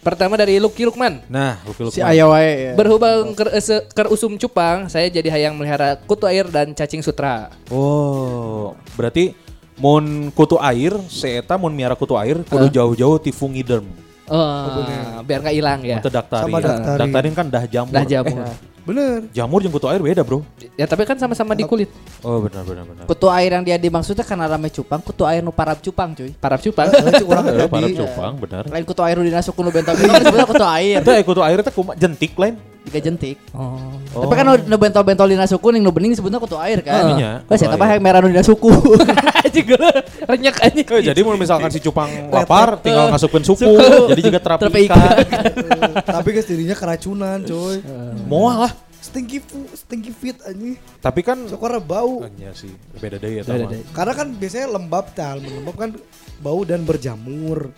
Pertama 0.00 0.32
dari 0.32 0.56
Lucky 0.56 0.82
Lukman. 0.82 1.20
nah 1.28 1.60
Lucky 1.62 1.84
Si 1.86 2.00
Lukman. 2.00 2.08
aya 2.08 2.24
wae. 2.24 2.48
ya. 2.48 2.72
Berhubung 2.72 3.36
ker, 3.36 3.52
ese- 3.52 3.84
ker 3.86 4.08
usum 4.08 4.32
cupang, 4.34 4.88
saya 4.88 5.06
jadi 5.06 5.28
hayang 5.28 5.52
melihara 5.52 6.00
kutu 6.00 6.24
air 6.24 6.48
dan 6.48 6.72
cacing 6.72 7.00
sutra. 7.00 7.52
oh 7.68 8.72
berarti 8.96 9.36
mun 9.76 10.28
kutu 10.30 10.56
air 10.56 10.96
seeta 11.06 11.54
mun 11.54 11.68
miara 11.70 11.92
kutu 11.92 12.16
air 12.16 12.40
kudu 12.42 12.68
jauh-jauh 12.70 13.16
ti 13.16 13.28
fungiderm 13.30 13.84
Oh, 14.24 15.18
biar 15.20 15.42
nggak 15.42 15.52
hilang 15.52 15.82
ya. 15.82 15.98
Untuk 15.98 16.14
daktarin. 16.14 16.46
Sama 16.46 16.58
daktarin. 16.62 16.98
daktarin 17.02 17.34
kan 17.34 17.46
dah 17.50 17.64
jamur. 17.66 17.90
Dah 17.90 18.04
jamur. 18.06 18.46
Bener. 18.90 19.22
Jamur 19.30 19.62
jeung 19.62 19.70
kutu 19.70 19.86
air 19.86 20.02
beda, 20.02 20.26
Bro. 20.26 20.42
Ya 20.74 20.82
tapi 20.82 21.06
kan 21.06 21.14
sama-sama 21.14 21.54
di 21.54 21.62
kulit. 21.62 21.86
Oh, 22.26 22.42
benar 22.42 22.66
benar 22.66 22.82
benar. 22.82 23.04
Kutu 23.06 23.30
air 23.30 23.54
yang 23.54 23.62
dia 23.62 23.78
dimaksudnya 23.78 24.26
karena 24.26 24.50
rame 24.50 24.66
cupang, 24.66 24.98
kutu 24.98 25.22
air 25.22 25.38
nu 25.40 25.54
parab 25.54 25.78
cupang 25.78 26.10
cuy. 26.10 26.34
Parap 26.34 26.58
cupang. 26.58 26.90
Heeh, 26.90 27.22
cuk 27.22 27.28
urang 27.30 27.46
Eh, 27.46 27.54
tadi. 27.54 27.70
para 27.70 27.86
cupang, 27.86 28.32
benar. 28.34 28.62
Lain 28.66 28.82
kutu 28.82 29.02
air 29.06 29.14
nu 29.14 29.22
dinasuk 29.22 29.54
kuno 29.54 29.70
bentol 29.70 29.94
bentol 29.94 30.18
sebenarnya 30.26 30.48
kutu 30.50 30.66
air. 30.66 30.98
Itu 30.98 31.10
eh, 31.14 31.22
kutu 31.22 31.40
air 31.46 31.58
teh 31.62 31.72
jentik 31.94 32.34
lain. 32.34 32.54
Tiga 32.90 33.00
jentik. 33.00 33.38
oh. 33.54 33.94
Tapi 34.10 34.34
kan 34.34 34.42
nu 34.42 34.54
nu 34.66 34.74
bentol-bentol 34.74 35.30
dinasuk 35.30 35.62
kuning 35.62 35.78
nu 35.78 35.94
bening 35.94 36.10
sebutnya 36.10 36.36
kutu 36.36 36.58
air 36.58 36.82
kan. 36.82 37.14
Heeh. 37.14 37.16
Iya, 37.16 37.30
Wes 37.46 37.62
eta 37.62 37.78
mah 37.78 37.86
air. 37.86 37.94
yang 37.94 38.02
merah 38.02 38.18
nu 38.18 38.28
dinasuku. 38.28 38.66
Anjing 39.46 39.64
gue 39.64 39.88
renyek 40.20 40.56
anjing. 40.58 40.86
Eh, 40.90 41.02
jadi 41.06 41.20
mau 41.22 41.32
misalkan 41.34 41.70
si 41.70 41.78
cupang 41.78 42.10
lapar 42.28 42.76
tinggal 42.78 43.08
ngasupin 43.08 43.40
suku, 43.40 43.70
jadi 44.10 44.20
juga 44.20 44.38
terapi 44.38 44.60
Terapi 44.60 44.80
ikan. 44.84 45.14
Eh, 45.16 45.24
Tapi 46.18 46.28
guys 46.30 46.44
dirinya 46.44 46.74
keracunan 46.74 47.38
coy. 47.40 47.78
Moal 48.26 48.66
lah. 48.66 48.72
Stinky 49.00 49.40
stinky 49.72 50.10
fit 50.10 50.36
anjing. 50.44 50.76
Tapi 50.98 51.22
kan 51.22 51.46
Sokora 51.46 51.78
bau. 51.78 52.20
Iya 52.36 52.52
sih, 52.52 52.68
beda 52.98 53.16
deh 53.16 53.38
ya 53.38 53.42
Beda 53.42 53.64
mah. 53.64 53.70
deh. 53.70 53.80
Karena 53.90 54.12
kan 54.12 54.28
biasanya 54.34 54.66
lembab 54.68 55.06
tal, 55.14 55.40
lembab 55.40 55.76
kan 55.78 55.90
bau 56.38 56.60
dan 56.62 56.84
berjamur. 56.84 57.72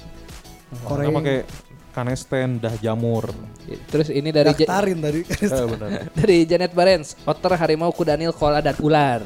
Karena 0.82 1.12
pakai 1.12 1.36
kanesten 1.92 2.58
dah 2.58 2.74
jamur. 2.80 3.28
Terus 3.88 4.08
ini 4.08 4.32
dari 4.32 4.50
Ja- 4.56 4.58
Daktarin 4.64 4.98
tadi. 4.98 5.20
Eh, 5.22 5.66
benar. 5.76 5.88
dari 6.12 6.36
Janet 6.48 6.72
Barens, 6.72 7.14
otter, 7.22 7.52
harimau, 7.54 7.92
kudanil, 7.92 8.32
koala 8.32 8.58
dan 8.58 8.74
ular. 8.80 9.20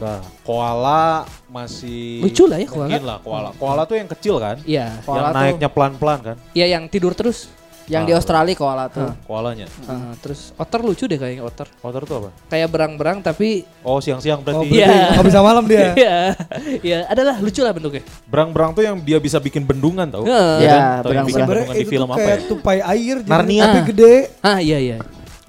Nah, 0.00 0.22
koala 0.42 1.28
masih 1.52 2.24
Lucu 2.24 2.48
lah 2.48 2.56
ya 2.56 2.66
koala. 2.66 2.88
Mungkin 2.88 3.04
lah 3.04 3.18
koala. 3.20 3.50
Koala 3.54 3.82
tuh 3.84 3.96
yang 4.00 4.08
kecil 4.08 4.40
kan? 4.40 4.56
Iya. 4.64 4.96
Yang 5.04 5.26
naiknya 5.34 5.68
pelan-pelan 5.68 6.18
kan? 6.24 6.36
Iya 6.52 6.66
yang 6.78 6.88
tidur 6.88 7.12
terus. 7.12 7.52
Yang 7.90 8.06
di 8.06 8.14
Australia 8.14 8.54
koala 8.54 8.86
tuh. 8.86 9.10
Koalanya. 9.26 9.66
Ah, 9.84 10.14
terus 10.22 10.54
otter 10.54 10.80
lucu 10.80 11.04
deh 11.04 11.18
kayaknya 11.18 11.42
otter. 11.42 11.66
Otter 11.82 12.02
tuh 12.06 12.16
apa? 12.22 12.28
Kayak 12.46 12.68
berang-berang 12.70 13.18
tapi 13.18 13.66
Oh, 13.82 13.98
siang-siang 13.98 14.40
Oh, 14.40 14.44
berarti. 14.46 14.66
Iya. 14.70 14.86
berarti 14.86 15.10
nggak 15.18 15.26
bisa 15.26 15.40
malam 15.42 15.64
dia. 15.66 15.86
Iya. 15.92 16.16
Iya, 16.80 16.98
adalah 17.10 17.36
lucu 17.36 17.60
lah 17.60 17.74
bentuknya. 17.74 18.06
Berang-berang 18.24 18.70
tuh 18.72 18.82
yang 18.86 18.96
dia 19.02 19.18
bisa 19.18 19.36
bikin 19.36 19.66
bendungan 19.66 20.06
tau? 20.06 20.22
Heeh. 20.22 20.56
Iya, 20.62 20.70
kan? 20.70 20.80
Yang 20.80 21.02
berang-berang. 21.02 21.26
bikin 21.26 21.42
bendungan 21.44 21.74
di 21.74 21.86
film 21.88 22.08
apa 22.08 22.16
kayak 22.16 22.38
ya? 22.38 22.46
tupai 22.46 22.78
air 22.78 23.16
Narnia. 23.26 23.62
tapi 23.66 23.80
gede. 23.90 24.14
Ah 24.40 24.58
iya 24.62 24.78
iya. 24.78 24.96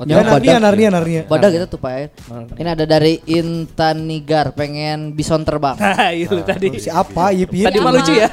Ya, 0.07 0.25
Narnia, 0.25 0.57
Narnia, 0.57 0.89
Narnia. 0.89 1.21
Bodoh 1.29 1.49
gitu 1.51 1.65
tuh 1.75 1.79
Pak 1.79 1.91
air. 1.91 2.09
Ini 2.57 2.69
ada 2.73 2.85
dari 2.85 3.21
Intan 3.29 4.07
Nigar 4.09 4.53
pengen 4.57 5.13
bison 5.13 5.43
terbang. 5.45 5.77
Nah, 5.91 6.15
itu 6.15 6.39
tadi. 6.41 6.81
Si 6.81 6.89
apa? 6.89 7.29
Yip 7.35 7.51
yip. 7.51 7.67
Tadi 7.69 7.77
mah 7.83 7.91
lucu 7.93 8.13
ya. 8.15 8.29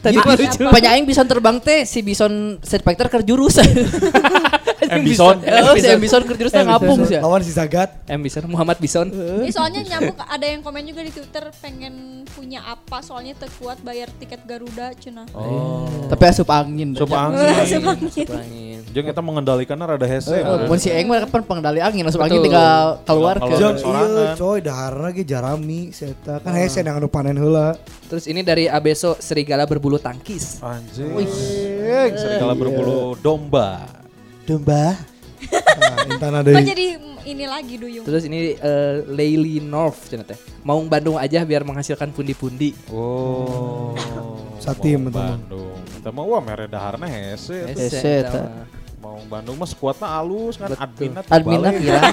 Tadi 0.00 0.16
mah 0.16 0.34
lucu. 0.34 0.62
Penyaing 0.66 1.04
bison 1.06 1.28
terbang 1.28 1.56
teh 1.60 1.84
si 1.86 2.00
bison 2.00 2.58
Street 2.64 2.82
Fighter. 2.82 3.06
M. 4.90 5.00
Bison. 5.02 5.36
Oh, 5.60 5.76
si 5.76 5.86
bison 5.96 6.22
jurus 6.26 6.50
teh 6.50 6.62
ngapung 6.62 7.06
sih. 7.06 7.16
Lawan 7.16 7.40
si 7.40 7.52
Zagat. 7.52 7.94
M 8.06 8.20
Bison 8.20 8.42
Muhammad 8.46 8.76
Bison. 8.76 9.06
Ini 9.06 9.50
soalnya 9.50 9.86
nyambung 9.86 10.18
ada 10.18 10.42
yang 10.42 10.60
komen 10.60 10.82
juga 10.82 11.06
di 11.06 11.12
Twitter 11.12 11.46
pengen 11.58 12.24
punya 12.26 12.64
apa 12.64 12.98
soalnya 13.00 13.36
terkuat 13.36 13.78
bayar 13.80 14.10
tiket 14.16 14.42
Garuda 14.42 14.90
cina. 14.96 15.26
Oh. 15.30 15.86
Tapi 16.08 16.22
asup 16.26 16.50
angin. 16.50 16.90
Coba 16.92 17.14
Eh, 17.14 17.24
angin. 17.30 17.66
Sebangin. 17.70 18.26
Angin. 18.26 18.78
Jeung 18.90 19.06
kita 19.06 19.20
mengendalikannya 19.20 19.86
rada 19.86 20.06
hese. 20.06 20.42
Mun 20.66 20.78
si 20.80 20.90
Eng 20.90 21.06
mah 21.06 21.22
kan 21.22 21.42
pengendali 21.44 21.78
angin 21.78 22.02
asup 22.02 22.18
angin 22.20 22.42
tinggal 22.42 22.98
keluar 23.04 23.38
ke. 23.38 23.54
Sorangan. 23.54 24.08
iya 24.10 24.26
coy 24.34 24.58
daharna 24.58 25.08
ge 25.12 25.22
jarami 25.22 25.94
seta. 25.94 26.42
Kan 26.42 26.56
hese 26.56 26.82
yang 26.82 26.98
anu 26.98 27.06
panen 27.06 27.36
heula. 27.36 27.78
Terus 28.10 28.26
ini 28.26 28.42
dari 28.42 28.66
Abeso 28.66 29.14
serigala 29.20 29.68
berbulu 29.68 30.00
tangkis. 30.00 30.58
Anjing. 30.58 31.14
Serigala 32.16 32.56
berbulu 32.56 33.14
domba. 33.20 33.99
Domba. 34.44 34.96
Nah, 35.80 36.04
intana 36.06 36.38
Kok 36.40 36.46
deui. 36.46 36.62
jadi 36.62 36.86
ini 37.24 37.44
lagi 37.44 37.74
duyung. 37.76 38.04
Terus 38.04 38.22
ini 38.24 38.54
eh, 38.54 38.94
Leili 39.06 39.58
North 39.58 40.08
cenah 40.08 40.26
teh. 40.26 40.36
Mau 40.60 40.80
Bandung 40.84 41.16
aja 41.16 41.40
biar 41.42 41.64
menghasilkan 41.64 42.10
pundi-pundi. 42.10 42.76
Oh. 42.92 43.96
Satim, 44.58 45.08
Mau 45.08 45.12
teman. 45.12 45.40
Bandung. 45.40 45.76
Kita 45.96 46.08
mah 46.10 46.24
wah 46.24 46.40
mere 46.40 46.66
daharna 46.66 47.06
hese. 47.06 47.72
Hese, 47.72 48.24
eta. 48.24 48.68
Mau 49.00 49.16
Bandung 49.24 49.56
mah 49.56 49.64
skuadna 49.64 50.12
alus 50.12 50.60
kan 50.60 50.76
Adminnya 50.76 51.24
balik. 51.24 51.80
hilang. 51.80 52.12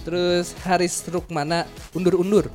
Terus 0.00 0.56
Haris 0.64 1.04
Rukmana 1.06 1.62
undur-undur. 1.92 2.48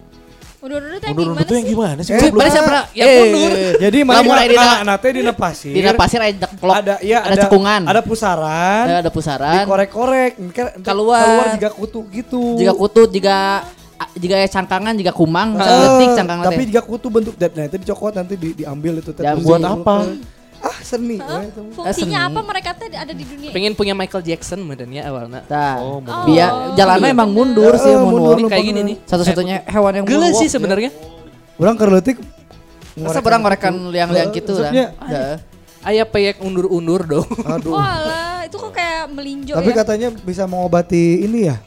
Undur-undur 0.66 0.98
tuh 0.98 1.06
yang 1.06 1.14
Undur-undur 1.14 1.38
gimana 1.38 1.46
tuh 1.46 1.54
yang 1.54 1.62
sih? 1.62 1.70
gimana 1.70 2.00
sih? 2.02 2.12
Eh, 2.12 2.32
mana 2.34 2.50
siapa 2.50 2.72
yang 2.92 3.06
Eh, 3.06 3.18
mundur? 3.22 3.52
Jadi 3.78 3.98
Lamun 4.02 4.10
mana 4.26 4.34
aya 4.36 4.50
dina- 4.50 4.66
nah, 4.66 4.82
nate 4.84 5.08
dina 5.14 5.34
pasir. 5.38 5.72
Di 5.72 5.82
pasir 5.94 6.20
ada 6.20 6.34
ceklok. 6.42 6.74
ada 6.74 6.94
iya 7.00 7.18
ada 7.22 7.36
cekungan. 7.38 7.82
Ada 7.86 8.02
pusaran. 8.02 8.84
ada 8.90 9.12
pusaran. 9.14 9.54
Dikorek-korek. 9.62 10.32
Keluar. 10.82 11.22
Keluar 11.22 11.48
juga 11.54 11.70
kutu 11.70 12.00
gitu. 12.10 12.58
Jika 12.58 12.74
kutut, 12.74 13.10
jika 13.14 13.62
jika 14.18 14.36
cangkangan, 14.50 14.94
jika 14.98 15.14
kumang, 15.14 15.54
Eh, 15.54 15.64
letik 15.64 16.10
cangkang 16.18 16.40
tapi 16.42 16.62
jika 16.66 16.82
kutu 16.82 17.08
bentuk 17.08 17.36
dan 17.38 17.48
nah 17.54 17.64
itu 17.64 17.78
dicokot 17.78 18.12
nanti 18.12 18.34
di, 18.36 18.50
diambil 18.58 19.00
itu. 19.00 19.12
Ya, 19.22 19.38
buat 19.38 19.62
di- 19.62 19.70
apa? 19.70 19.96
Ah 20.66 20.78
seni. 20.82 21.22
Itu. 21.22 21.62
Fungsinya 21.78 22.26
seni. 22.26 22.30
apa 22.34 22.40
mereka 22.42 22.70
tuh 22.74 22.90
ada 22.90 23.14
di 23.14 23.22
dunia? 23.22 23.54
Pengen 23.54 23.78
punya 23.78 23.94
Michael 23.94 24.26
Jackson 24.26 24.66
modelnya 24.66 25.06
awalnya. 25.06 25.46
Tah. 25.46 25.78
Oh, 25.78 26.02
mundur. 26.02 26.26
Biar 26.26 26.74
jalannya 26.74 27.10
emang 27.14 27.30
mundur 27.30 27.74
sih 27.78 27.94
Eh, 27.94 28.02
moonwalk. 28.02 28.42
Ini 28.42 28.50
kayak 28.50 28.66
gini 28.66 28.82
nih. 28.82 28.96
Satu-satunya 29.06 29.62
hewan 29.70 29.94
yang 30.02 30.06
Gila 30.10 30.34
sih 30.34 30.50
sebenarnya. 30.50 30.90
Orang 31.62 31.78
kerletik. 31.78 32.18
Masa 32.98 33.22
berang 33.22 33.46
ngorekan 33.46 33.94
liang-liang 33.94 34.34
gitu 34.34 34.58
lah. 34.58 34.74
Ayah 35.86 36.08
peyek 36.10 36.42
undur-undur 36.42 37.06
dong. 37.06 37.30
Aduh. 37.46 37.78
Walah, 37.78 38.42
itu 38.50 38.58
kok 38.58 38.74
kayak 38.74 39.06
melinjo 39.14 39.54
Tapi 39.54 39.70
ya. 39.70 39.76
katanya 39.86 40.08
bisa 40.10 40.50
mengobati 40.50 41.22
ini 41.22 41.46
ya. 41.46 41.62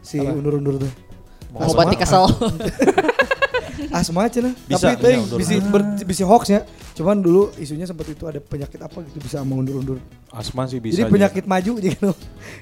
si 0.00 0.16
undur-undur 0.24 0.80
tuh. 0.80 0.92
Mengobati 1.52 2.00
kesel. 2.00 2.24
Asma 3.90 4.26
cina. 4.26 4.50
Bisa, 4.64 4.88
Tapi 4.88 5.00
teh 5.00 5.14
bisa 5.34 5.52
ber- 5.64 5.98
bisa 6.00 6.22
hoax 6.24 6.44
ya. 6.48 6.60
Cuman 6.92 7.18
dulu 7.18 7.50
isunya 7.56 7.84
sempat 7.84 8.06
itu 8.06 8.22
ada 8.22 8.38
penyakit 8.38 8.78
apa 8.78 9.02
gitu 9.02 9.18
bisa 9.18 9.40
mengundur-undur. 9.40 9.98
Asma 10.28 10.64
sih 10.64 10.78
bisa. 10.78 10.96
Jadi 10.96 11.02
aja. 11.02 11.12
penyakit 11.12 11.44
maju 11.44 11.72
gitu. 11.84 12.08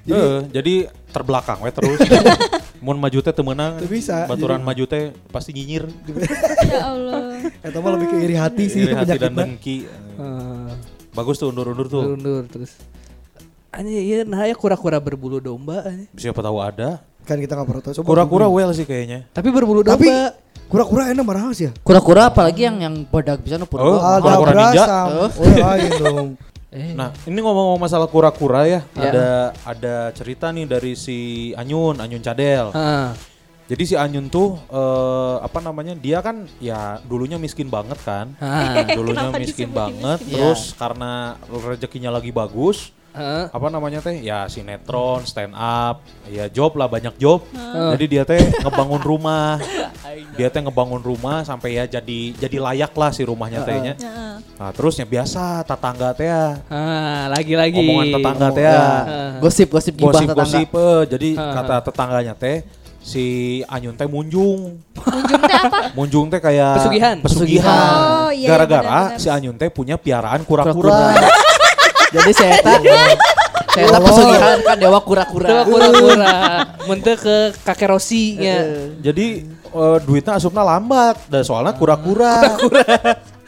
Jadi 0.03 0.13
Eh, 0.15 0.41
jadi 0.51 0.75
terbelakang 1.09 1.61
we 1.61 1.71
terus. 1.71 1.99
Mun 2.85 2.97
maju 2.97 3.15
teh 3.15 3.31
teu 3.31 3.43
meunang. 3.43 3.79
Teu 3.79 3.87
bisa. 3.87 4.25
Baturan 4.25 4.59
maju 4.59 4.85
teh 4.85 5.03
pasti 5.29 5.51
nyinyir. 5.51 5.87
Ya 6.63 6.89
Allah. 6.89 7.43
eta 7.59 7.77
mah 7.77 7.93
lebih 7.93 8.09
ke 8.09 8.17
iri 8.23 8.33
hati 8.35 8.65
sih 8.67 8.81
Iri 8.81 8.95
hati 8.95 9.17
dan 9.17 9.33
dengki. 9.33 9.85
Eh, 10.17 10.71
Bagus 11.13 11.37
tuh 11.37 11.49
undur-undur 11.49 11.87
tuh. 11.87 12.15
undur 12.15 12.47
terus. 12.47 12.73
Anjir, 13.69 13.99
iya 13.99 14.19
nah 14.23 14.45
ya 14.45 14.53
kura-kura 14.53 14.97
berbulu 14.97 15.37
domba 15.37 15.81
anjir. 15.83 16.09
Siapa 16.15 16.39
tahu 16.39 16.57
ada. 16.59 17.01
Kan 17.23 17.39
kita 17.39 17.55
nggak 17.55 17.67
pernah 17.67 17.83
tahu. 17.83 17.93
Coba 17.97 18.07
Kura-kura 18.07 18.47
well 18.47 18.69
sih 18.71 18.83
kayaknya. 18.83 19.29
Tapi 19.31 19.49
berbulu 19.49 19.81
Tapi 19.81 20.05
domba. 20.05 20.37
Kura-kura 20.73 21.03
enak 21.07 21.21
marah 21.23 21.53
sih 21.53 21.69
ya. 21.69 21.73
Kura-kura 21.79 22.23
apalagi 22.27 22.65
yang 22.65 22.81
yang 22.81 22.95
badak 23.05 23.39
bisa 23.39 23.61
nu 23.61 23.65
Oh, 23.65 23.71
purba. 23.71 24.19
kura-kura 24.19 24.53
ninja. 24.57 24.85
Oh, 25.07 25.29
lain 25.69 25.91
dong. 25.95 26.29
Eh, 26.73 26.97
Nah, 26.97 27.13
ini 27.29 27.37
ngomong-ngomong 27.37 27.77
masalah 27.79 28.09
kura-kura 28.09 28.65
ya, 28.65 28.81
Ya. 28.97 29.05
ada 29.05 29.29
ada 29.61 29.95
cerita 30.11 30.49
nih 30.49 30.65
dari 30.65 30.97
si 30.97 31.19
Anyun, 31.53 32.01
Anyun 32.01 32.25
Cadel. 32.25 32.73
ah, 32.73 33.13
Jadi 33.69 33.85
si 33.85 33.93
Anyun 33.93 34.27
tuh 34.27 34.57
eh, 34.73 35.37
apa 35.39 35.61
namanya? 35.61 35.93
Dia 35.93 36.19
kan 36.19 36.49
ya 36.59 36.97
dulunya 37.03 37.37
miskin 37.37 37.69
banget 37.69 38.01
kan. 38.01 38.33
ah, 38.39 38.89
Dulunya 38.89 39.29
miskin 39.37 39.69
banget, 39.69 40.17
miskin? 40.19 40.33
terus 40.33 40.73
karena 40.73 41.37
rezekinya 41.45 42.09
lagi 42.09 42.33
bagus, 42.33 42.89
ah. 43.13 43.49
apa 43.49 43.67
namanya 43.69 44.01
teh? 44.01 44.21
Ya 44.21 44.45
sinetron, 44.49 45.25
stand 45.25 45.53
up, 45.55 46.05
ya 46.29 46.49
job 46.49 46.77
lah 46.77 46.89
banyak 46.89 47.15
job. 47.17 47.45
Ah. 47.57 47.93
Jadi 47.97 48.05
dia 48.09 48.23
teh 48.27 48.41
ngebangun 48.61 49.03
rumah. 49.03 49.57
Dia 50.37 50.49
teh 50.53 50.61
ngebangun 50.61 51.01
rumah 51.01 51.41
sampai 51.45 51.81
ya 51.81 51.85
jadi 51.89 52.37
jadi 52.37 52.57
layak 52.61 52.93
lah 52.93 53.11
si 53.13 53.25
rumahnya 53.25 53.65
tehnya. 53.65 53.95
Heeh. 53.97 54.35
Nah, 54.61 54.71
terusnya 54.71 55.09
biasa 55.09 55.65
tetangga 55.65 56.13
teh 56.13 56.29
ya. 56.29 56.61
Ah, 56.69 57.33
lagi-lagi. 57.33 57.81
Omongan 57.81 58.07
tetangga 58.21 58.49
teh 58.53 58.63
Ya, 58.63 58.73
ya. 58.77 58.89
Gosip-gosip 59.41 59.95
gibah 59.97 60.13
tetangga. 60.13 60.35
Gosip-gosip 60.37 60.69
eh, 60.77 61.01
jadi 61.17 61.29
Ah. 61.41 61.53
kata 61.61 61.77
tetangganya 61.91 62.35
teh 62.37 62.63
si 63.03 63.25
Anyun 63.67 63.99
teh 63.99 64.07
munjung. 64.07 64.79
Munjung 64.95 65.41
teh 65.43 65.57
apa? 65.59 65.79
Munjung 65.99 66.27
teh 66.31 66.41
kayak 66.41 66.79
Pesugihan. 66.79 67.17
Pesugihan. 67.19 67.91
Oh, 67.91 68.31
iya, 68.31 68.47
iya, 68.47 68.49
Gara-gara 68.49 69.01
si 69.19 69.27
Anyun 69.27 69.59
teh 69.59 69.69
punya 69.73 69.99
piaraan 69.99 70.47
kura-kura. 70.47 71.19
Jadi 72.13 72.31
saya 72.37 72.55
tak 72.61 72.85
saya 73.73 73.89
tak 73.89 74.01
pesugihan 74.05 74.59
kan 74.61 74.77
dewa 74.77 75.01
kura-kura. 75.01 75.49
Dewa 75.49 75.63
kura-kura. 75.65 76.37
Muntah 76.85 77.17
ke 77.17 77.37
kakek 77.65 77.89
Rosi-nya. 77.89 78.59
Jadi 79.01 79.49
eh, 79.49 79.99
duitnya 80.05 80.37
asupna 80.37 80.61
lambat. 80.61 81.17
Dan 81.33 81.41
soalnya 81.41 81.73
kura-kura. 81.73 82.61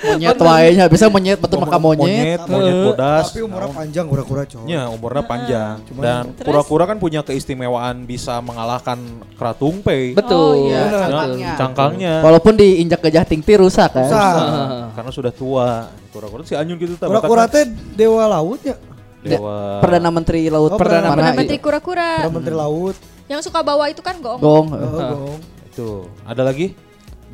Monyet 0.05 0.37
wae 0.37 0.69
nya 0.73 0.85
bisa 0.87 1.09
monyet 1.09 1.39
betul 1.41 1.59
maka 1.59 1.77
monyet. 1.77 2.05
Monyet, 2.05 2.41
monyet 2.45 2.77
bodas. 2.85 3.25
Tapi 3.27 3.41
umurnya 3.41 3.71
panjang 3.73 4.07
kura-kura 4.07 4.43
cowok. 4.45 4.67
Ya, 4.69 4.83
umurnya 4.87 5.23
panjang. 5.25 5.75
Cuman- 5.89 6.03
Dan 6.03 6.23
kura-kura 6.37 6.85
kan 6.85 6.97
punya 7.01 7.21
keistimewaan 7.21 8.05
bisa 8.05 8.39
mengalahkan 8.39 8.99
keratungpe. 9.35 10.13
Betul. 10.13 10.37
Oh, 10.37 10.69
iya. 10.69 10.77
Ya, 10.77 11.01
Cangkangnya. 11.01 11.53
cangkangnya. 11.57 12.15
Walaupun 12.21 12.53
diinjak 12.55 13.01
gajah 13.01 13.25
tingti 13.25 13.53
rusak 13.57 13.91
kan. 13.91 14.05
Rusak. 14.05 14.35
Ah. 14.37 14.93
Karena 14.93 15.11
sudah 15.11 15.33
tua. 15.33 15.89
Kura-kura 16.13 16.45
si 16.45 16.55
Anyun 16.55 16.77
gitu 16.77 16.95
tak 16.95 17.11
Kura-kura 17.11 17.49
teh 17.49 17.65
dewa 17.97 18.29
laut 18.29 18.61
ya. 18.63 18.77
Dewa. 19.25 19.81
Perdana 19.81 20.13
Menteri 20.13 20.53
Laut 20.53 20.69
Oh, 20.69 20.77
Perdana 20.77 21.17
Perdana? 21.17 21.33
Menteri 21.33 21.57
kura-kura. 21.57 22.21
Perdana 22.21 22.37
Menteri 22.37 22.55
Laut. 22.55 22.97
Yang 23.25 23.41
suka 23.49 23.65
bawa 23.65 23.89
itu 23.89 24.05
kan 24.05 24.21
gong. 24.21 24.37
Gong. 24.37 24.67
Oh, 24.69 25.01
gong. 25.01 25.41
Itu. 25.65 25.89
Ada 26.29 26.45
lagi? 26.45 26.77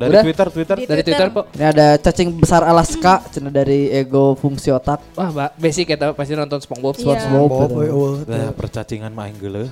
Dari 0.01 0.09
Udah? 0.09 0.23
Twitter, 0.25 0.47
Twitter. 0.49 0.75
Di 0.81 0.85
Dari 0.89 1.01
Twitter, 1.05 1.27
Pok. 1.29 1.45
Ini 1.53 1.65
ada 1.69 1.87
cacing 1.95 2.29
besar 2.33 2.65
Alaska, 2.65 3.21
cina 3.29 3.53
dari 3.53 3.93
ego 3.93 4.33
fungsi 4.33 4.73
otak. 4.73 4.97
Wah, 5.13 5.29
Mbak, 5.29 5.49
basic 5.61 5.93
ya 5.93 5.97
tau, 5.99 6.11
pasti 6.17 6.33
nonton 6.33 6.57
SpongeBob. 6.57 6.97
Iya. 6.97 7.21
SpongeBob. 7.21 7.49
Bob, 7.49 7.69
oh, 7.69 7.85
oh. 7.85 8.13
Nah, 8.25 8.49
percacingan 8.51 9.13
mah 9.13 9.29
geuleuh. 9.29 9.69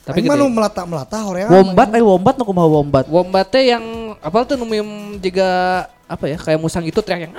Tapi 0.00 0.20
Tapi 0.20 0.28
mana 0.28 0.44
gede. 0.44 0.52
melata-melata 0.52 1.16
hoream. 1.24 1.48
Wombat, 1.48 1.88
eh 1.92 2.02
wombat 2.02 2.34
nu 2.36 2.44
kumaha 2.44 2.68
wombat. 2.68 3.04
Wombat 3.06 3.46
teh 3.48 3.68
yang 3.68 3.84
apa 4.20 4.44
tuh 4.44 4.56
numim 4.56 4.84
juga 5.16 5.48
apa 6.04 6.24
ya 6.26 6.36
kayak 6.36 6.60
musang 6.60 6.84
itu 6.84 7.00
teriak 7.00 7.30
yang 7.30 7.34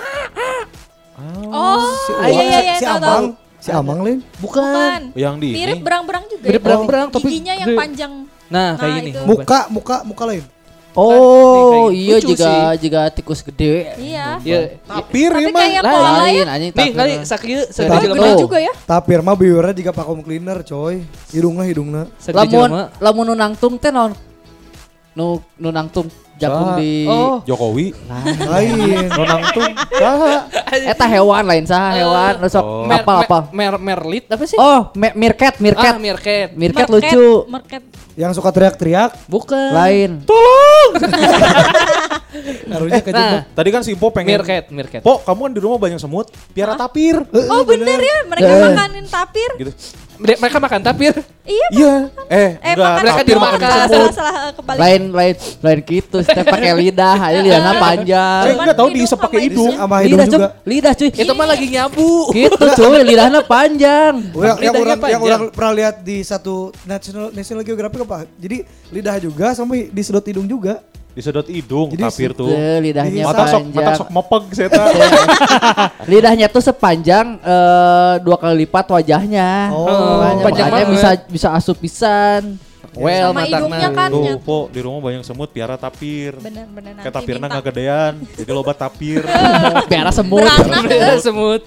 Oh, 1.52 1.86
Si, 2.08 2.12
ah, 2.18 2.28
iya 2.32 2.44
iya 2.44 2.60
iya 2.64 2.76
si. 2.80 2.86
Amang, 2.88 3.26
si 3.60 3.70
Amang 3.70 4.00
Lin. 4.02 4.20
Bukan. 4.42 5.14
Yang 5.14 5.36
di 5.38 5.50
Mirip 5.54 5.82
berang-berang 5.86 6.24
juga. 6.26 6.46
Mirip 6.50 6.62
ya. 6.62 6.66
berang-berang, 6.66 7.08
tapi 7.14 7.28
giginya 7.30 7.54
yang 7.54 7.70
panjang. 7.78 8.14
nah 8.50 8.74
kayak 8.76 8.90
Nah, 8.90 9.00
gini. 9.04 9.12
Muka, 9.22 9.60
muka, 9.70 9.96
muka 10.02 10.24
lain. 10.26 10.44
Oh, 10.92 11.88
Nih, 11.88 11.96
kayak 11.96 11.96
iya 11.96 12.16
lucu 12.20 12.28
juga 12.36 12.52
sih. 12.52 12.78
juga 12.84 13.02
tikus 13.16 13.40
gede. 13.40 13.96
Iya. 13.96 14.26
Ya, 14.44 14.60
Tapir 14.84 15.32
Tapi 15.32 15.44
ya 15.44 15.50
mah. 15.50 15.62
kayak 15.64 15.82
pola 15.88 16.12
Lain 16.20 16.46
nih 16.52 16.90
kali 16.92 17.14
sakieu 17.24 17.62
gede 17.72 18.30
juga 18.36 18.58
ya. 18.60 18.74
Tapir 18.84 19.20
mah 19.24 19.36
biurnya 19.40 19.72
juga 19.72 19.92
vacuum 19.96 20.20
cleaner 20.20 20.60
coy. 20.68 21.08
Hidungnya 21.32 21.64
hidungnya. 21.64 22.04
Segede 22.20 22.52
Lamun 22.52 22.70
lamun 23.00 23.24
nu 23.32 23.34
nangtung 23.40 23.80
teh 23.80 23.88
naon? 23.88 24.12
Nu 25.16 25.40
nu 25.56 25.70
nangtung 25.72 26.08
jakung 26.42 26.68
Ah. 26.68 26.78
di 26.78 27.06
Oh, 27.06 27.46
Jokowi. 27.46 27.94
Lain. 28.42 28.74
Nonang 29.08 29.42
tuh. 29.54 29.70
Saha? 29.94 30.50
Eta 30.74 31.06
hewan 31.06 31.44
lain 31.44 31.64
saha 31.64 31.90
hewan 31.94 32.34
nu 32.38 32.48
sok 32.48 32.66
Oh. 32.66 32.86
apa 32.88 33.14
apa. 33.22 33.38
mer, 33.52 33.78
merlit 33.78 34.26
apa 34.26 34.42
sih? 34.44 34.58
Oh, 34.58 34.90
me- 34.94 35.14
meerkat, 35.14 35.54
ah, 35.54 35.62
meerkat. 35.62 35.94
meerkat. 35.96 36.48
Meerkat 36.54 36.88
Merket, 36.88 37.14
lucu. 37.14 37.28
Merket. 37.48 37.84
Yang 38.14 38.32
suka 38.36 38.50
teriak-teriak. 38.50 39.12
Bukan. 39.26 39.70
Lain. 39.72 40.12
Harusnya 42.68 42.98
Nah, 42.98 43.06
kejebak. 43.06 43.44
Tadi 43.54 43.70
kan 43.70 43.82
si 43.82 43.92
Po 43.94 44.08
pengen. 44.10 44.32
meerkat, 44.34 44.64
meerkat. 44.70 45.02
Po, 45.02 45.20
kamu 45.20 45.40
kan 45.42 45.52
di 45.52 45.60
rumah 45.60 45.78
banyak 45.78 46.00
semut. 46.00 46.28
Piara 46.52 46.76
tapir. 46.76 47.20
Oh 47.28 47.62
bener 47.64 48.00
ya, 48.00 48.18
mereka 48.26 48.50
Eh. 48.50 48.62
makanin 48.64 49.06
tapir. 49.06 49.50
Gitu. 49.58 49.72
Mere- 50.22 50.38
Mereka 50.38 50.58
makan 50.58 50.80
tapir. 50.80 51.14
Iya. 51.42 51.68
Iya. 51.72 51.94
Eh, 52.30 52.50
Eh 52.56 52.72
enggak. 52.72 52.78
makan 52.78 53.02
mereka 53.02 53.14
tapir 53.16 53.26
di 53.26 53.34
rumah 53.34 53.50
makan 53.50 53.58
makan 53.58 53.66
salah, 53.68 53.88
semut. 53.88 54.12
salah, 54.14 54.14
salah, 54.14 54.34
eh, 54.40 54.54
kebalik. 54.54 54.80
Lain 54.80 55.02
lain 55.12 55.34
lain 55.60 55.80
gitu, 55.84 56.18
setiap 56.22 56.46
pakai 56.54 56.72
lidah, 56.76 57.18
aja 57.18 57.40
lidahnya 57.40 57.66
Saya 57.68 57.82
panjang. 57.82 58.44
enggak 58.54 58.78
tahu 58.78 58.90
diisep 58.92 59.10
sama 59.12 59.24
pakai 59.26 59.40
hidung. 59.42 59.74
Sama 59.74 59.96
hidung 59.98 60.10
Lidah, 60.14 60.28
juga. 60.28 60.48
cuy. 60.48 60.70
Lidah, 60.70 60.94
cuy. 60.94 61.10
Itu 61.12 61.32
mah 61.34 61.48
lagi 61.48 61.66
nyabu. 61.68 62.12
Gitu, 62.38 62.64
cuy. 62.72 63.00
Lidahnya 63.04 63.42
panjang. 63.44 64.14
Oh, 64.32 64.40
yang, 64.40 64.58
yang 64.60 64.74
Lidahnya 64.74 64.94
orang 64.94 65.00
yang 65.10 65.22
orang 65.24 65.42
pernah 65.50 65.74
lihat 65.74 65.96
di 66.02 66.18
satu 66.22 66.56
National 66.84 67.26
National 67.32 67.64
Geographic 67.64 68.00
apa? 68.02 68.18
Jadi 68.38 68.58
lidah 68.90 69.18
juga 69.18 69.48
sampai 69.52 69.90
disedot 69.90 70.24
hidung 70.24 70.46
juga. 70.46 70.80
Disedot 71.12 71.44
hidung 71.52 71.92
Jadi 71.92 72.04
tapir 72.08 72.32
tuh. 72.32 72.48
Lidahnya 72.80 73.28
Mata 73.28 73.44
sok 73.52 73.64
mata 73.76 73.92
sok 74.00 74.10
mepeg 74.16 74.44
saya 74.56 74.70
tahu. 74.72 74.92
Lidahnya 76.12 76.48
tuh 76.48 76.64
sepanjang 76.64 77.36
eh, 77.44 78.14
dua 78.24 78.38
kali 78.40 78.64
lipat 78.64 78.86
wajahnya. 78.96 79.76
Oh, 79.76 79.88
Makanya, 80.24 80.44
panjang 80.44 80.68
makanya 80.72 80.88
bisa 80.88 81.10
bisa 81.28 81.48
asup 81.52 81.78
pisan. 81.84 82.56
Well, 82.92 83.32
Sama 83.32 83.48
hidungnya 83.48 83.90
kan. 83.96 84.10
Tuh, 84.12 84.36
Po, 84.44 84.68
di 84.68 84.80
rumah 84.84 85.00
banyak 85.00 85.24
semut 85.24 85.48
piara 85.48 85.80
tapir. 85.80 86.36
Bener-bener 86.36 86.92
nanti 86.92 87.08
Kayak 87.08 87.16
tapirnya 87.16 87.48
nggak 87.48 87.66
gedean, 87.72 88.14
jadi 88.36 88.52
lobat 88.52 88.78
tapir. 88.80 89.24
Biara 89.92 90.12
semut. 90.12 90.44
Beranak. 90.44 91.24
semut. 91.24 91.64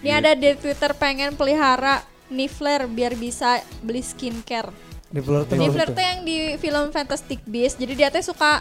Ini 0.00 0.10
ada 0.14 0.32
di 0.32 0.56
Twitter 0.56 0.96
pengen 0.96 1.36
pelihara 1.36 2.00
Nifler 2.32 2.88
biar 2.88 3.12
bisa 3.16 3.60
beli 3.84 4.00
skincare. 4.00 4.87
Di 5.08 5.20
tuh 5.20 5.40
Nifler 5.50 5.88
tuh 5.88 6.04
yang 6.04 6.20
di 6.20 6.36
film 6.56 6.84
Fantastic 6.90 7.40
Beasts. 7.42 7.74
Jadi 7.74 7.92
dia 7.94 8.08
tuh 8.08 8.20
suka 8.22 8.60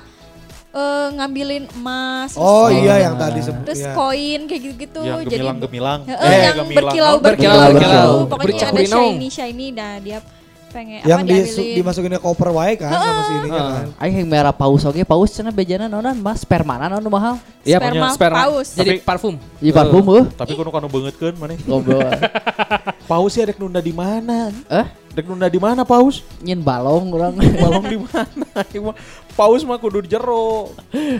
eh, 0.69 1.07
ngambilin 1.14 1.68
emas. 1.74 2.36
Oh 2.36 2.68
terus- 2.68 2.82
iya 2.82 2.95
yang 3.03 3.15
tadi 3.15 3.40
sebut. 3.41 3.64
Terus 3.65 3.82
iya. 3.82 3.91
koin 3.91 4.41
kayak 4.45 4.61
gitu-gitu. 4.64 4.99
yang 5.02 5.19
Jadi 5.22 5.36
gemilang-gemilang. 5.38 5.99
Heeh, 6.06 6.32
yang 6.41 6.56
gemilang. 6.57 6.78
berkilau 6.86 7.11
Oh, 7.11 7.19
berkilau 7.19 7.52
berkilau, 7.52 7.68
gitu. 7.68 7.76
berkilau. 7.76 8.11
Pokoknya 8.26 8.48
ada 8.48 8.48
Bercakurinong. 8.72 9.06
shiny 9.10 9.28
shiny. 9.28 9.68
Nah 9.72 9.94
dia 9.99 10.19
pengen 10.68 10.99
yang 11.03 11.24
apa 11.24 11.28
di, 11.28 11.36
diambilin. 11.40 11.76
dimasukin 11.80 12.11
ke 12.11 12.22
koper 12.22 12.49
wae 12.52 12.76
kan 12.76 12.91
sama 12.91 13.22
si 13.24 13.34
ininya 13.34 13.56
Heeh. 13.57 13.72
kan. 13.74 13.88
Aing 14.03 14.15
yang 14.18 14.30
merah 14.30 14.52
paus 14.52 14.84
oge, 14.84 15.03
paus 15.03 15.32
cenah 15.32 15.49
bejana 15.49 15.88
naonan 15.88 16.15
mas 16.15 16.40
spermana 16.40 16.88
naon 16.88 16.99
nu 16.99 17.07
mahal. 17.10 17.40
Iya, 17.64 17.80
Sperma 17.80 17.91
punya 17.98 18.07
sperma. 18.14 18.38
paus. 18.41 18.68
Jadi 18.72 18.90
Tapi- 18.94 19.03
parfum. 19.03 19.36
Di 19.57 19.72
parfum 19.74 20.03
euy. 20.06 20.24
Tapi 20.30 20.52
kuno 20.53 20.69
kanu 20.69 20.88
bangetkeun 20.88 21.36
maneh. 21.36 21.60
Goblok. 21.61 22.07
Paus 23.10 23.32
ya 23.34 23.44
dek 23.44 23.56
nunda 23.56 23.80
di 23.80 23.91
mana? 23.91 24.52
Eh, 24.68 24.86
Dek 25.18 25.26
nunda 25.26 25.49
di 25.49 25.57
mana 25.57 25.81
paus? 25.81 26.22
nyin 26.45 26.61
balong 26.61 27.10
urang. 27.10 27.34
Balong 27.65 27.85
di 27.89 27.98
mana? 27.98 28.61
Paus 29.38 29.65
mah 29.65 29.81
kudu 29.81 30.06
di 30.06 30.14
jero. 30.14 30.69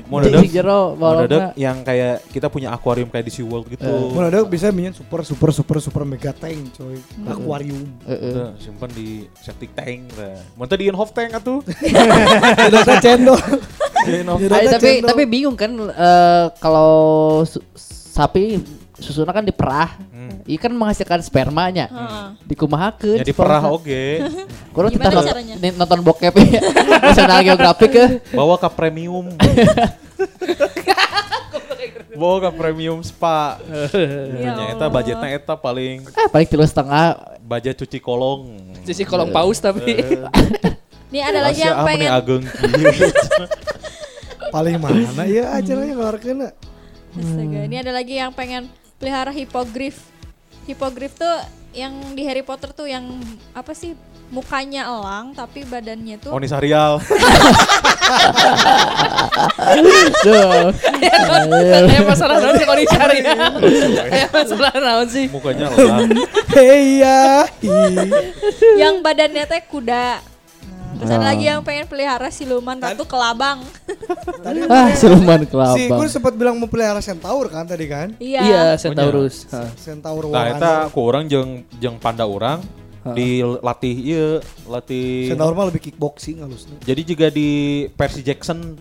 Mau 0.06 0.22
Di 0.22 0.30
dadak 0.30 0.54
jero 0.54 0.94
mau 0.94 1.18
dadak 1.18 1.58
yang 1.58 1.82
kayak 1.82 2.22
kita 2.30 2.46
punya 2.46 2.70
akuarium 2.70 3.10
kayak 3.10 3.26
di 3.26 3.34
SeaWorld 3.34 3.74
gitu. 3.74 3.90
Mun 4.14 4.30
ada 4.30 4.46
bisa 4.46 4.70
minyak 4.70 4.94
super 4.94 5.26
super 5.26 5.50
super 5.50 5.82
super 5.82 6.06
mega 6.06 6.30
tank 6.30 6.78
coy. 6.78 7.02
Akuarium. 7.26 7.90
Heeh. 8.06 8.34
Tuh, 8.38 8.50
simpan 8.62 8.94
di 8.94 9.26
septic 9.42 9.74
tank. 9.74 10.14
tah. 10.14 10.46
Mun 10.54 10.70
teh 10.70 10.78
di 10.78 10.94
Inhofe 10.94 11.18
tank 11.18 11.34
atuh. 11.42 11.66
Tidak 12.70 13.02
cendol. 13.02 13.42
Tapi 14.46 15.02
tapi 15.02 15.24
bingung 15.26 15.58
kan 15.58 15.74
eh, 15.74 16.46
kalau 16.62 17.42
sapi 17.74 18.62
susuna 18.98 19.30
kan 19.30 19.46
diperah. 19.46 19.94
Iya 20.48 20.58
kan 20.64 20.72
menghasilkan 20.74 21.20
spermanya. 21.22 21.86
Heeh. 21.92 22.28
Dikumahakeun. 22.48 23.20
Ya 23.20 23.26
di 23.28 23.36
perah 23.36 23.68
oge. 23.68 24.24
Kurang 24.76 24.92
kita 24.96 25.12
nonton, 25.12 26.00
bokep 26.02 26.34
ya. 26.40 26.62
National 27.12 27.42
Geographic 27.44 27.90
ke. 27.92 28.06
Bawa 28.32 28.56
ke 28.56 28.70
premium. 28.72 29.28
Bawa 32.18 32.50
ke 32.50 32.50
premium 32.58 33.00
spa. 33.06 33.62
Ya 34.42 34.56
Nya 34.56 34.66
eta 34.74 34.86
budgetnya 34.90 35.30
eta 35.30 35.54
paling 35.54 36.08
Ah, 36.18 36.26
paling 36.32 36.48
tilu 36.50 36.66
setengah. 36.66 37.38
budget 37.48 37.80
cuci 37.80 38.00
kolong. 38.02 38.60
Cuci 38.84 39.04
kolong 39.08 39.30
paus 39.32 39.62
tapi. 39.62 40.04
Nih 41.08 41.22
ada 41.24 41.40
lagi 41.40 41.64
yang 41.64 41.78
ah, 41.80 41.86
pengen 41.88 42.10
ageng. 42.12 42.44
Paling 44.48 44.76
mana 44.80 45.24
ya 45.28 45.54
acaranya 45.56 45.94
keluarkan 45.96 46.36
Astaga, 47.18 47.60
ini 47.66 47.76
ada 47.82 47.92
lagi 47.92 48.14
yang 48.16 48.30
pengen 48.30 48.70
pelihara 48.98 49.32
hipogrif. 49.34 50.02
Hipogrif 50.68 51.16
tuh 51.16 51.38
yang 51.72 51.94
di 52.18 52.26
Harry 52.28 52.44
Potter 52.44 52.74
tuh 52.74 52.90
yang 52.90 53.06
apa 53.54 53.72
sih 53.72 53.94
mukanya 54.28 54.92
elang 54.92 55.32
tapi 55.32 55.64
badannya 55.64 56.20
tuh 56.20 56.36
Oni 56.36 56.48
Sarial. 56.50 57.00
Duh. 60.26 60.74
Masalah 62.04 62.36
naon 62.44 62.56
sih 62.60 62.68
dicari 62.68 63.18
ya. 63.24 64.28
Masalah 64.32 64.74
naon 64.76 65.08
sih. 65.08 65.26
Mukanya 65.32 65.72
elang. 65.72 66.12
Hei 66.56 67.00
ya. 67.00 67.48
yang 68.76 69.00
badannya 69.00 69.48
teh 69.48 69.64
kuda. 69.72 70.37
Nah, 70.98 71.00
terus 71.00 71.14
ada 71.14 71.26
lagi 71.28 71.46
yang 71.46 71.62
pengen 71.62 71.86
pelihara 71.86 72.28
siluman 72.28 72.74
ratu 72.76 73.06
kelabang. 73.06 73.62
Tadi 74.44 74.60
Ah, 74.66 74.90
siluman 74.92 75.40
si 75.40 75.48
kelabang. 75.48 75.78
Gur 75.94 76.08
sempat 76.08 76.34
bilang 76.34 76.56
mau 76.56 76.66
pelihara 76.66 76.98
centaur 77.00 77.46
kan 77.48 77.64
tadi 77.64 77.86
kan? 77.86 78.18
iya. 78.18 78.42
Iya, 78.42 78.64
Centaurus. 78.76 79.46
Centaur 79.76 80.26
Nah, 80.26 80.50
Warhammer. 80.50 80.58
eta 80.58 80.74
ku 80.90 81.00
urang 81.04 81.26
jeung 81.26 81.50
jeung 81.76 81.96
panda 81.96 82.26
urang 82.26 82.66
dilatih 83.08 83.96
ieu, 83.96 84.28
latih 84.66 85.30
Centaur 85.30 85.54
mah 85.54 85.66
lebih 85.66 85.80
kickboxing 85.82 86.42
halusnya. 86.42 86.76
Jadi 86.82 87.02
juga 87.06 87.28
di 87.30 87.50
Percy 87.90 88.20
Jackson 88.22 88.76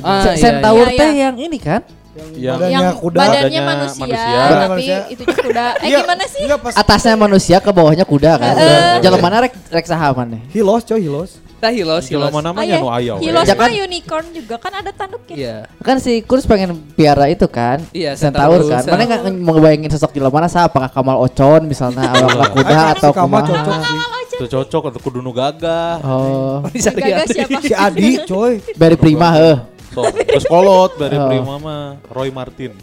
Ah, 0.00 0.24
Se- 0.24 0.34
iya, 0.34 0.40
Centaur 0.42 0.86
iya. 0.86 0.96
teh 0.98 1.10
yang 1.14 1.36
ini 1.38 1.58
kan? 1.58 1.84
Yang, 2.14 2.28
Yang- 2.34 2.56
badannya 2.56 2.72
yang 2.80 2.96
kuda. 2.96 3.16
badannya 3.16 3.36
Badannya 3.36 3.62
manusia, 3.66 4.00
manusia. 4.00 4.38
Tapi 4.40 4.66
manusia. 4.66 4.96
itu 5.08 5.22
kuda. 5.26 5.64
Eh 5.74 5.86
Iya, 5.86 5.98
gimana 6.00 6.24
sih? 6.24 6.40
Enggak 6.40 6.60
pas 6.60 6.72
Atasnya 6.74 7.14
manusia 7.14 7.56
ke 7.58 7.68
bawahnya 7.68 8.04
kuda 8.04 8.32
kan. 8.34 8.54
Jalan 8.98 9.18
mana 9.18 9.36
rek 9.42 9.52
rek 9.68 9.84
saha 9.84 10.08
maneh? 10.14 10.40
hilos 10.48 10.82
coy 10.84 11.00
hilos. 11.00 11.36
Tah 11.56 11.70
hilos, 11.70 12.04
hilos. 12.06 12.28
namanya 12.30 12.76
nu 12.76 12.88
aya. 12.88 13.16
we. 13.16 13.24
Hilos 13.24 13.44
Jangan- 13.44 13.66
mah 13.66 13.80
unicorn 13.80 14.26
juga 14.30 14.54
kan 14.56 14.72
ada 14.74 14.90
tanduknya. 14.90 15.34
Iya. 15.34 15.56
Kan 15.78 15.96
si 15.96 16.20
Kurs 16.20 16.44
pengen 16.44 16.76
piara 16.92 17.26
itu 17.26 17.46
kan? 17.46 17.80
Iya, 17.90 18.12
Centaur 18.14 18.60
kan. 18.64 18.84
Mana 18.84 19.02
nggak 19.02 19.20
ngebayangin 19.24 19.90
sosok 19.90 20.10
di 20.10 20.20
mana 20.20 20.44
sah 20.44 20.64
apakah 20.64 20.88
Kamal 20.88 21.16
Ocon 21.20 21.64
misalnya 21.64 22.10
awak 22.10 22.52
kuda 22.52 22.68
Ah, 22.70 22.86
atau 22.92 23.08
si 23.08 23.16
Kamal 23.16 23.40
kumaha? 23.40 23.48
cocok 23.56 23.76
sih. 23.80 23.98
Itu 24.34 24.46
cocok 24.50 24.82
untuk 24.90 25.02
kudu 25.02 25.18
nu 25.18 25.30
gagah. 25.30 26.02
Oh, 26.02 26.58
Bisa 26.74 26.90
Gagas 26.90 27.30
siapa? 27.30 27.58
Si 27.60 27.72
Adi 27.72 28.18
coy. 28.24 28.58
dari 28.74 28.94
Prima 28.94 29.30
heuh. 29.32 29.58
So, 29.90 30.02
terus 30.04 30.44
kolot 30.44 30.98
dari 30.98 31.14
Oh. 31.14 31.30
Prima 31.30 31.54
mah 31.56 31.82
Roy 32.08 32.28
Martin. 32.28 32.74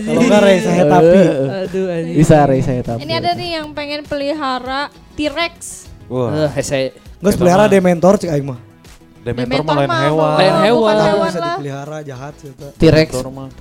Kalau 0.00 0.20
enggak 0.20 0.40
Rey 0.42 0.58
saya 0.60 0.84
tapi. 0.84 1.18
Aduh 1.64 1.84
anjing. 1.88 2.16
Bisa 2.16 2.36
Rey 2.44 2.60
saya 2.60 2.80
tahu. 2.82 2.98
Ini 2.98 3.12
ada 3.14 3.30
nih 3.32 3.50
yang 3.56 3.72
pengen 3.72 4.02
pelihara 4.02 4.88
T-Rex. 5.14 5.88
Wah, 6.10 6.28
Eh, 6.44 6.50
hese. 6.58 6.90
Enggak 7.22 7.38
pelihara 7.38 7.64
Dementor 7.64 8.18
cik 8.18 8.28
aing 8.28 8.42
mah. 8.44 8.58
Dementor 9.20 9.62
mah 9.62 9.74
lain 9.78 9.90
hewan. 10.02 10.34
Lain 10.34 10.54
hewan. 10.64 10.92
Tapi 10.92 11.16
bisa 11.22 11.40
dipelihara 11.40 11.98
jahat 12.02 12.34
sih. 12.36 12.50
T-Rex. 12.74 13.08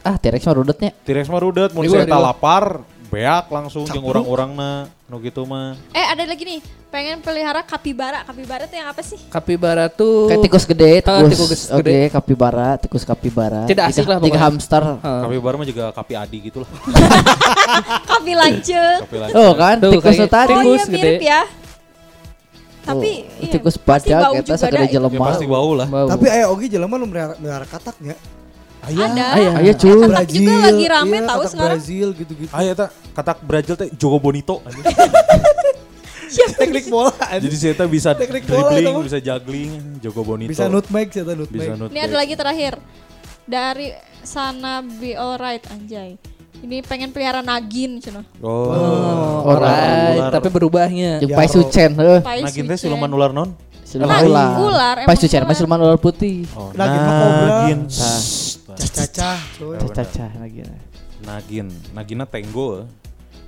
Ah, 0.01 0.15
T-Rex 0.17 0.41
mah 0.41 0.55
rudetnya. 0.55 0.89
T-Rex 0.97 1.29
mah 1.29 1.39
rudet 1.39 1.69
di 1.69 1.87
gua. 1.87 2.17
lapar 2.25 2.81
beak 3.09 3.49
langsung 3.49 3.89
jeung 3.89 4.05
orang-orangna 4.05 4.85
nu 5.09 5.17
gitu 5.19 5.41
mah. 5.43 5.73
Eh 5.89 6.05
ada 6.05 6.21
lagi 6.23 6.45
nih, 6.45 6.61
pengen 6.87 7.17
pelihara 7.19 7.65
kapibara. 7.65 8.21
Kapibara 8.21 8.69
tuh 8.69 8.77
yang 8.77 8.85
apa 8.87 9.01
sih? 9.01 9.17
Kapibara 9.27 9.89
tuh 9.89 10.29
Kayak 10.29 10.45
tikus 10.45 10.63
gede, 10.63 11.01
Ah, 11.03 11.25
tikus, 11.25 11.33
tikus 11.35 11.61
oke, 11.67 11.81
gede. 11.81 11.99
kapibara, 12.07 12.69
tikus 12.77 13.03
kapibara. 13.03 13.65
Tidak 13.65 13.81
asik 13.83 14.05
Tiga- 14.05 14.09
lah 14.11 14.17
Tiga 14.19 14.29
pokoknya. 14.31 14.45
hamster. 14.45 14.83
Ah. 15.01 15.25
Kapi 15.25 15.37
baru 15.39 15.55
mah 15.57 15.67
juga 15.67 15.85
kapi 15.89 16.13
adi 16.15 16.37
gitu 16.45 16.57
lah. 16.61 16.69
Kapi 18.09 18.31
lain. 18.31 18.61
Oh 19.33 19.51
kan, 19.53 19.75
Tuh, 19.77 19.91
tikus 19.91 20.13
kayak-. 20.15 20.29
Oh 20.29 20.47
Tikus 20.47 20.79
iya 20.79 20.85
mirip 20.87 21.17
ya. 21.19 21.41
Tapi 22.89 23.11
Oh, 23.29 23.43
iya, 23.45 23.51
tikus 23.53 23.75
eta 23.77 24.57
sagede 24.57 24.75
dah. 24.75 24.85
Ya 24.89 24.93
jelema. 24.97 25.25
pasti 25.29 25.45
bau 25.45 25.71
lah. 25.77 25.87
Bau. 25.87 26.07
Tapi 26.09 26.25
aya 26.27 26.45
oge 26.49 26.65
jelema 26.65 26.95
nu 26.97 27.05
melihara 27.05 27.65
kataknya. 27.69 28.15
Ada. 28.79 29.25
Aya, 29.35 29.49
aya 29.59 29.73
cuy. 29.75 29.91
Katak 29.91 30.27
juga 30.31 30.53
lagi 30.71 30.85
rame 30.87 31.17
iya, 31.19 31.27
tahu 31.27 31.41
sekarang. 31.45 31.77
Brazil 31.77 32.07
gitu-gitu. 32.15 32.51
Ah 32.55 32.61
ya 32.63 32.73
tak 32.73 32.89
katak 33.13 33.37
Brazil 33.43 33.75
teh 33.75 33.87
Jogo 33.93 34.17
Bonito 34.17 34.63
anjing. 34.65 34.85
Teknik 36.29 36.85
bola 36.93 37.09
Jadi 37.41 37.55
saya 37.57 37.73
bisa 37.89 38.13
Teknik 38.13 38.45
bola 38.45 38.69
dribbling, 38.69 38.93
mah. 38.93 39.03
bisa 39.03 39.17
juggling, 39.17 39.71
Jogo 39.97 40.21
Bonito. 40.21 40.49
Bisa 40.53 40.69
nutmeg 40.69 41.09
Bisa 41.09 41.25
nutmeg. 41.25 41.67
nutmeg. 41.73 41.89
Ini 41.89 41.99
ada 42.05 42.15
lagi 42.15 42.33
terakhir. 42.37 42.73
Dari 43.49 43.87
sana 44.21 44.85
be 44.85 45.17
alright 45.17 45.65
anjay. 45.73 46.21
Ini 46.59 46.83
pengen 46.83 47.09
pelihara 47.09 47.39
nagin 47.39 47.97
cenah. 47.97 48.25
Oh. 48.39 48.67
Oh, 48.69 49.49
alright. 49.49 50.27
Tapi 50.29 50.47
berubahnya. 50.49 51.23
Ya, 51.23 51.31
Pai. 51.31 51.47
Sucen 51.47 51.95
heuh. 51.95 52.19
Pai 52.19 52.43
Nah 52.43 52.51
kita 52.51 52.75
Sucen. 52.75 52.91
siluman 52.91 53.09
ular 53.09 53.31
non? 53.31 53.55
Siluman 53.81 54.11
Nah, 54.11 54.21
ular. 54.21 54.49
ular, 54.59 54.95
Pai 55.07 55.15
Sucen 55.15 55.39
mah 55.39 55.47
ular. 55.47 55.55
siluman 55.55 55.79
ular 55.79 55.97
putih. 55.97 56.43
Oh, 56.53 56.69
Nagin 56.75 56.99
mah 56.99 57.13
kobra. 57.15 57.47
Nagin. 57.63 57.79
Nah. 57.87 58.21
Cacah 58.75 59.39
coy. 59.55 59.71
Ya, 59.71 59.79
benar. 59.79 59.95
Caca 59.95 60.25
lagi. 60.37 60.59
Nagin. 61.19 61.67
Nagina 61.91 62.25
tenggo. 62.25 62.69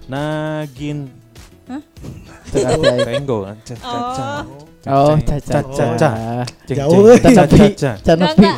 Nagin. 0.08 0.98
Tengah 2.48 2.76
Tenggo. 3.08 3.38
kan? 3.46 3.58
Ca- 3.62 3.80
ca- 3.80 4.12
ca. 4.12 4.28
Oh, 4.90 5.14
caca. 5.14 5.60
ca- 5.62 5.94
ca. 5.94 6.10
Ceng, 6.66 6.78
Jauh, 6.80 7.14
ceng, 7.14 7.22
ca- 7.22 7.32
ca- 7.38 7.46
Tapi 7.46 7.68
ca. 7.78 7.92
Can 8.02 8.18
Enggak, 8.18 8.34
nepi. 8.34 8.50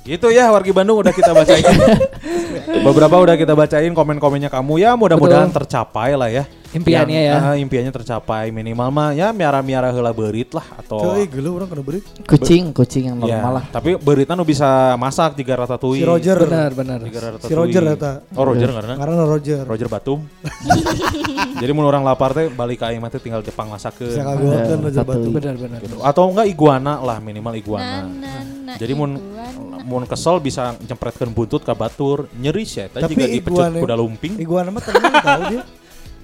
Gitu 0.00 0.26
ya 0.28 0.48
wargi 0.48 0.72
Bandung 0.72 0.96
udah 0.98 1.12
kita 1.12 1.30
bacain. 1.30 1.60
Beberapa 2.86 3.16
udah 3.16 3.36
kita 3.36 3.52
bacain 3.52 3.92
komen-komennya 3.92 4.48
kamu 4.48 4.80
ya 4.80 4.96
mudah-mudahan 4.96 5.50
tercapai 5.50 6.16
lah 6.16 6.26
ya. 6.26 6.44
Impiannya 6.70 7.18
Yang, 7.18 7.34
ya. 7.34 7.42
ah, 7.42 7.56
impiannya 7.58 7.90
tercapai 7.90 8.48
minimal 8.48 8.88
mah 8.88 9.10
ya 9.10 9.34
miara-miara 9.34 9.90
heula 9.90 10.14
beurit 10.14 10.54
lah 10.54 10.62
atau 10.78 11.02
Coy, 11.02 11.26
gelo 11.26 11.58
orang 11.58 11.66
kena 11.66 11.82
beri. 11.82 11.98
Kucing, 12.22 12.70
kucing 12.70 13.10
yang 13.10 13.18
Ya, 13.20 13.42
normal 13.42 13.52
lah. 13.58 13.64
tapi 13.68 13.98
beuritna 13.98 14.38
nu 14.38 14.46
bisa 14.46 14.94
masak 14.94 15.34
jika 15.34 15.58
ratatouille. 15.58 15.98
Si 15.98 16.06
Roger. 16.06 16.38
Benar, 16.38 16.70
benar. 16.70 16.98
Si 17.42 17.50
Roger 17.52 17.82
eta. 17.90 18.22
Oh 18.38 18.46
Roger 18.46 18.70
karena 18.70 18.94
Karena 18.94 19.14
Roger. 19.26 19.62
Roger 19.66 19.88
Batum. 19.90 20.22
Jadi 21.60 21.72
mun 21.74 21.84
orang 21.84 22.06
lapar 22.06 22.32
teh 22.32 22.46
balik 22.46 22.78
ka 22.78 22.88
aing 22.88 23.02
mah 23.02 23.10
teh 23.10 23.18
tinggal 23.18 23.42
Jepang 23.42 23.66
Bisa 23.66 23.90
masakeun. 23.90 24.14
kagolkeun 24.14 24.54
Eh, 24.70 24.78
Roger 24.80 24.94
satu. 24.96 25.10
Batu. 25.10 25.28
Benar, 25.28 25.54
benar. 25.58 25.78
Gitu. 25.82 25.96
Atau 26.00 26.22
enggak 26.30 26.46
iguana 26.46 27.02
lah 27.02 27.18
minimal 27.18 27.52
iguana. 27.52 28.06
nah, 28.06 28.40
nah, 28.64 28.76
Jadi 28.78 28.92
mun. 28.94 29.18
Mun 29.90 30.06
kesel 30.06 30.38
bisa 30.38 30.78
nyempretkeun 30.78 31.34
buntut 31.34 31.66
ka 31.66 31.74
batur, 31.74 32.30
nyeri 32.38 32.62
sih 32.62 32.86
Tapi 32.86 33.10
juga 33.10 33.26
dipecut 33.26 33.58
iguana- 33.58 33.82
kuda 33.82 33.96
lumping. 33.98 34.32
Iguana 34.38 34.70
mah 34.70 34.78
tenang 34.78 35.14
tahu 35.18 35.42
dia. 35.50 35.64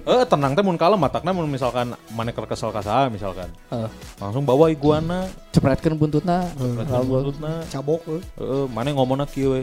Eh 0.07 0.23
tenang 0.23 0.55
teh 0.55 0.63
mun 0.63 0.79
kalem 0.79 0.95
matakna 0.95 1.35
mun 1.35 1.51
misalkan 1.51 1.91
maneh 2.15 2.31
keur 2.31 2.47
kesel 2.47 2.71
ka 2.71 2.79
saha 2.79 3.11
misalkan. 3.11 3.51
Heeh. 3.67 3.91
Langsung 4.23 4.47
bawa 4.47 4.71
iguana, 4.71 5.27
Cepretkeun 5.51 5.99
buntutna. 5.99 6.47
nyempretkeun 6.55 7.03
buntutna. 7.03 7.51
Cabok 7.67 8.07
eh. 8.15 8.23
Heeh, 8.39 8.63
maneh 8.71 8.95
ngomongna 8.95 9.27
kieu 9.27 9.51
we. 9.51 9.61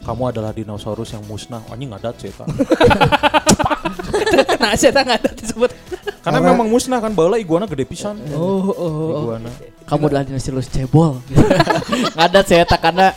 Kamu 0.00 0.32
adalah 0.32 0.56
dinosaurus 0.56 1.12
yang 1.12 1.20
musnah. 1.28 1.60
Anjing 1.68 1.92
ngadat 1.92 2.16
sih 2.16 2.32
eta. 2.32 2.48
Nah, 4.62 4.78
saya 4.78 4.94
tak 4.94 5.04
ada 5.10 5.30
disebut. 5.34 5.70
Karena 6.22 6.38
memang 6.40 6.70
musnah 6.70 7.02
kan 7.02 7.12
bala 7.12 7.36
iguana 7.36 7.66
gede 7.66 7.84
pisan. 7.84 8.16
Oh, 8.32 8.62
oh, 8.62 8.72
oh. 8.72 9.20
Iguana. 9.26 9.50
Kamu 9.82 10.02
adalah 10.08 10.24
dinosaurus 10.24 10.70
cebol. 10.70 11.18
Ngadat 12.16 12.44
saya 12.48 12.64
tak 12.64 12.80
karena 12.80 13.12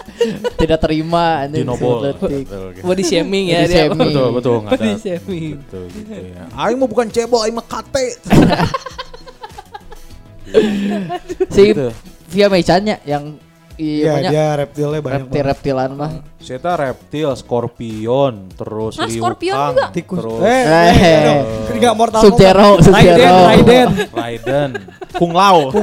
tidak 0.57 0.79
terima 0.81 1.45
ini 1.45 1.61
Dinobol. 1.61 2.11
Body 2.81 3.03
shaming 3.05 3.53
ya 3.53 3.63
Body 3.63 3.69
dia. 3.69 3.77
shaming. 3.87 4.09
Betul, 4.11 4.27
betul 4.33 4.55
Body 4.65 4.89
ngadat. 4.91 4.99
shaming. 5.01 5.53
Betul 5.61 5.83
gitu 5.93 6.13
ya. 6.13 6.43
Aing 6.65 6.77
mah 6.81 6.87
bukan 6.89 7.07
cebol, 7.13 7.39
aing 7.45 7.55
mah 7.55 7.65
kate. 7.65 8.07
Si 11.51 11.61
Gitu. 11.73 11.89
Via 12.31 12.47
Mechannya 12.49 12.99
yang 13.05 13.37
Iya, 13.75 14.13
iya 14.17 14.29
dia 14.31 14.45
reptilnya 14.55 14.99
banyak 14.99 15.19
reptil 15.21 15.35
banget. 15.35 15.49
reptilan 15.51 15.89
mah. 15.93 16.11
Saya 16.39 16.59
reptil, 16.77 17.29
scorpion, 17.35 18.33
terus 18.53 18.95
Hah, 18.95 19.07
liu 19.09 19.19
scorpion 19.19 19.55
kang, 19.55 19.73
juga? 19.73 19.85
Tikus. 19.91 20.17
terus 20.19 20.39
Eh, 20.39 20.63
Eh. 20.63 20.93
eh, 20.93 21.17
dong. 21.21 21.43
Enggak 21.75 21.93
mortal 21.93 22.21
Sub-Zero. 22.21 22.67
Raiden, 22.79 23.31
Raiden. 23.43 23.87
Raiden, 24.11 24.69
Kung 25.15 25.31
Lao, 25.31 25.71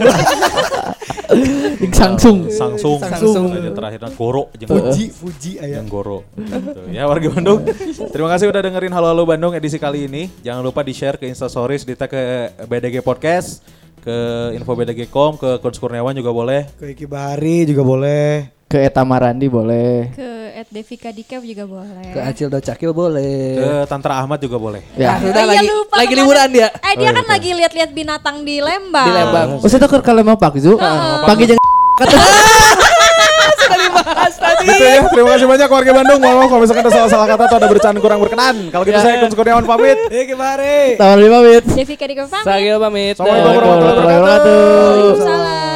Yang 1.82 1.94
Samsung. 1.97 2.39
Samsung, 2.48 2.98
Samsung. 3.01 3.44
Aja 3.52 3.70
terakhirnya 3.73 4.10
Goro, 4.12 4.52
Fuji, 4.52 5.09
Fuji 5.09 5.52
aya. 5.56 5.81
yang 5.81 5.89
Goro. 5.89 6.28
Gitu. 6.36 6.81
Ya 6.93 7.09
warga 7.09 7.28
Bandung, 7.28 7.64
terima 8.12 8.28
kasih 8.28 8.48
udah 8.48 8.60
dengerin 8.60 8.93
Halo 8.93 9.09
Halo 9.09 9.24
Bandung 9.24 9.52
edisi 9.52 9.77
kali 9.77 10.05
ini. 10.05 10.28
Jangan 10.40 10.60
lupa 10.60 10.85
di 10.85 10.93
share 10.93 11.16
ke 11.16 11.24
Instastories, 11.24 11.82
di 11.82 11.97
tag 11.97 12.09
ke 12.09 12.23
BDG 12.62 13.01
Podcast, 13.01 13.64
ke 14.03 14.16
info 14.59 14.74
BDG.com, 14.74 15.39
ke 15.39 15.62
Kunz 15.62 15.79
Kurniawan 15.79 16.12
juga 16.19 16.35
boleh. 16.35 16.66
Ke 16.74 16.91
Iki 16.91 17.07
Bahari 17.07 17.70
juga 17.70 17.87
boleh. 17.87 18.51
Ke 18.66 18.83
Eta 18.83 19.07
Marandi 19.07 19.47
boleh. 19.47 20.11
Ke 20.11 20.43
at 20.59 20.69
Devika 20.74 21.15
di 21.15 21.23
Kev 21.23 21.47
juga 21.47 21.65
boleh. 21.70 22.11
Ke 22.11 22.19
Acil 22.19 22.51
Docakil 22.51 22.91
boleh. 22.91 23.62
Ke 23.62 23.70
Tantra 23.87 24.19
Ahmad 24.19 24.43
juga 24.43 24.59
boleh. 24.59 24.83
Ya. 24.99 25.15
Ah, 25.15 25.19
udah 25.23 25.31
Oh 25.31 25.45
iya, 25.47 25.51
lagi 25.55 25.69
lupa 25.70 25.95
lagi 26.03 26.15
liburan 26.19 26.49
dia. 26.51 26.69
Eh 26.83 26.95
dia 26.99 27.11
kan 27.15 27.27
lagi 27.31 27.51
lihat-lihat 27.55 27.91
binatang 27.95 28.43
di 28.43 28.59
Lembang. 28.59 29.07
Di 29.07 29.12
Lembang. 29.15 29.49
Oh, 29.62 29.69
saya 29.70 29.87
tuh 29.87 30.03
ke 30.03 30.12
Lembang 30.12 30.39
Pak 30.41 30.59
Zu. 30.59 30.74
Pagi 31.23 31.45
jeng 31.47 31.61
Tadi. 34.03 34.65
Gitu 34.65 34.85
ya, 34.85 35.01
terima 35.09 35.29
kasih 35.33 35.47
banyak 35.47 35.69
warga 35.69 35.93
Bandung. 35.93 36.19
Mohon 36.19 36.37
maaf 36.37 36.49
kalau 36.49 36.62
misalkan 36.62 36.83
ada 36.83 36.93
salah-salah 36.93 37.27
kata 37.29 37.43
atau 37.47 37.57
ada 37.57 37.69
bercanda 37.69 37.99
kurang 37.99 38.19
berkenan. 38.19 38.57
Kalau 38.69 38.85
gitu 38.85 38.99
Ya. 38.99 39.03
saya 39.03 39.15
Kun 39.20 39.33
Kurniawan 39.33 39.65
pamit. 39.65 39.99
Eh 40.11 40.24
kemari. 40.24 40.99
Tawar 40.99 41.19
lima 41.19 41.39
menit. 41.41 41.65
Devika 41.66 42.05
di 42.05 42.15
Kev 42.15 42.29
pamit. 42.29 42.47
Sagil 42.47 42.77
pamit. 42.77 43.15
Assalamualaikum 43.15 43.62
Warahmatullahi 43.62 44.19
wabarakatuh. 44.19 44.61
Waalaikumsalam. 44.62 45.72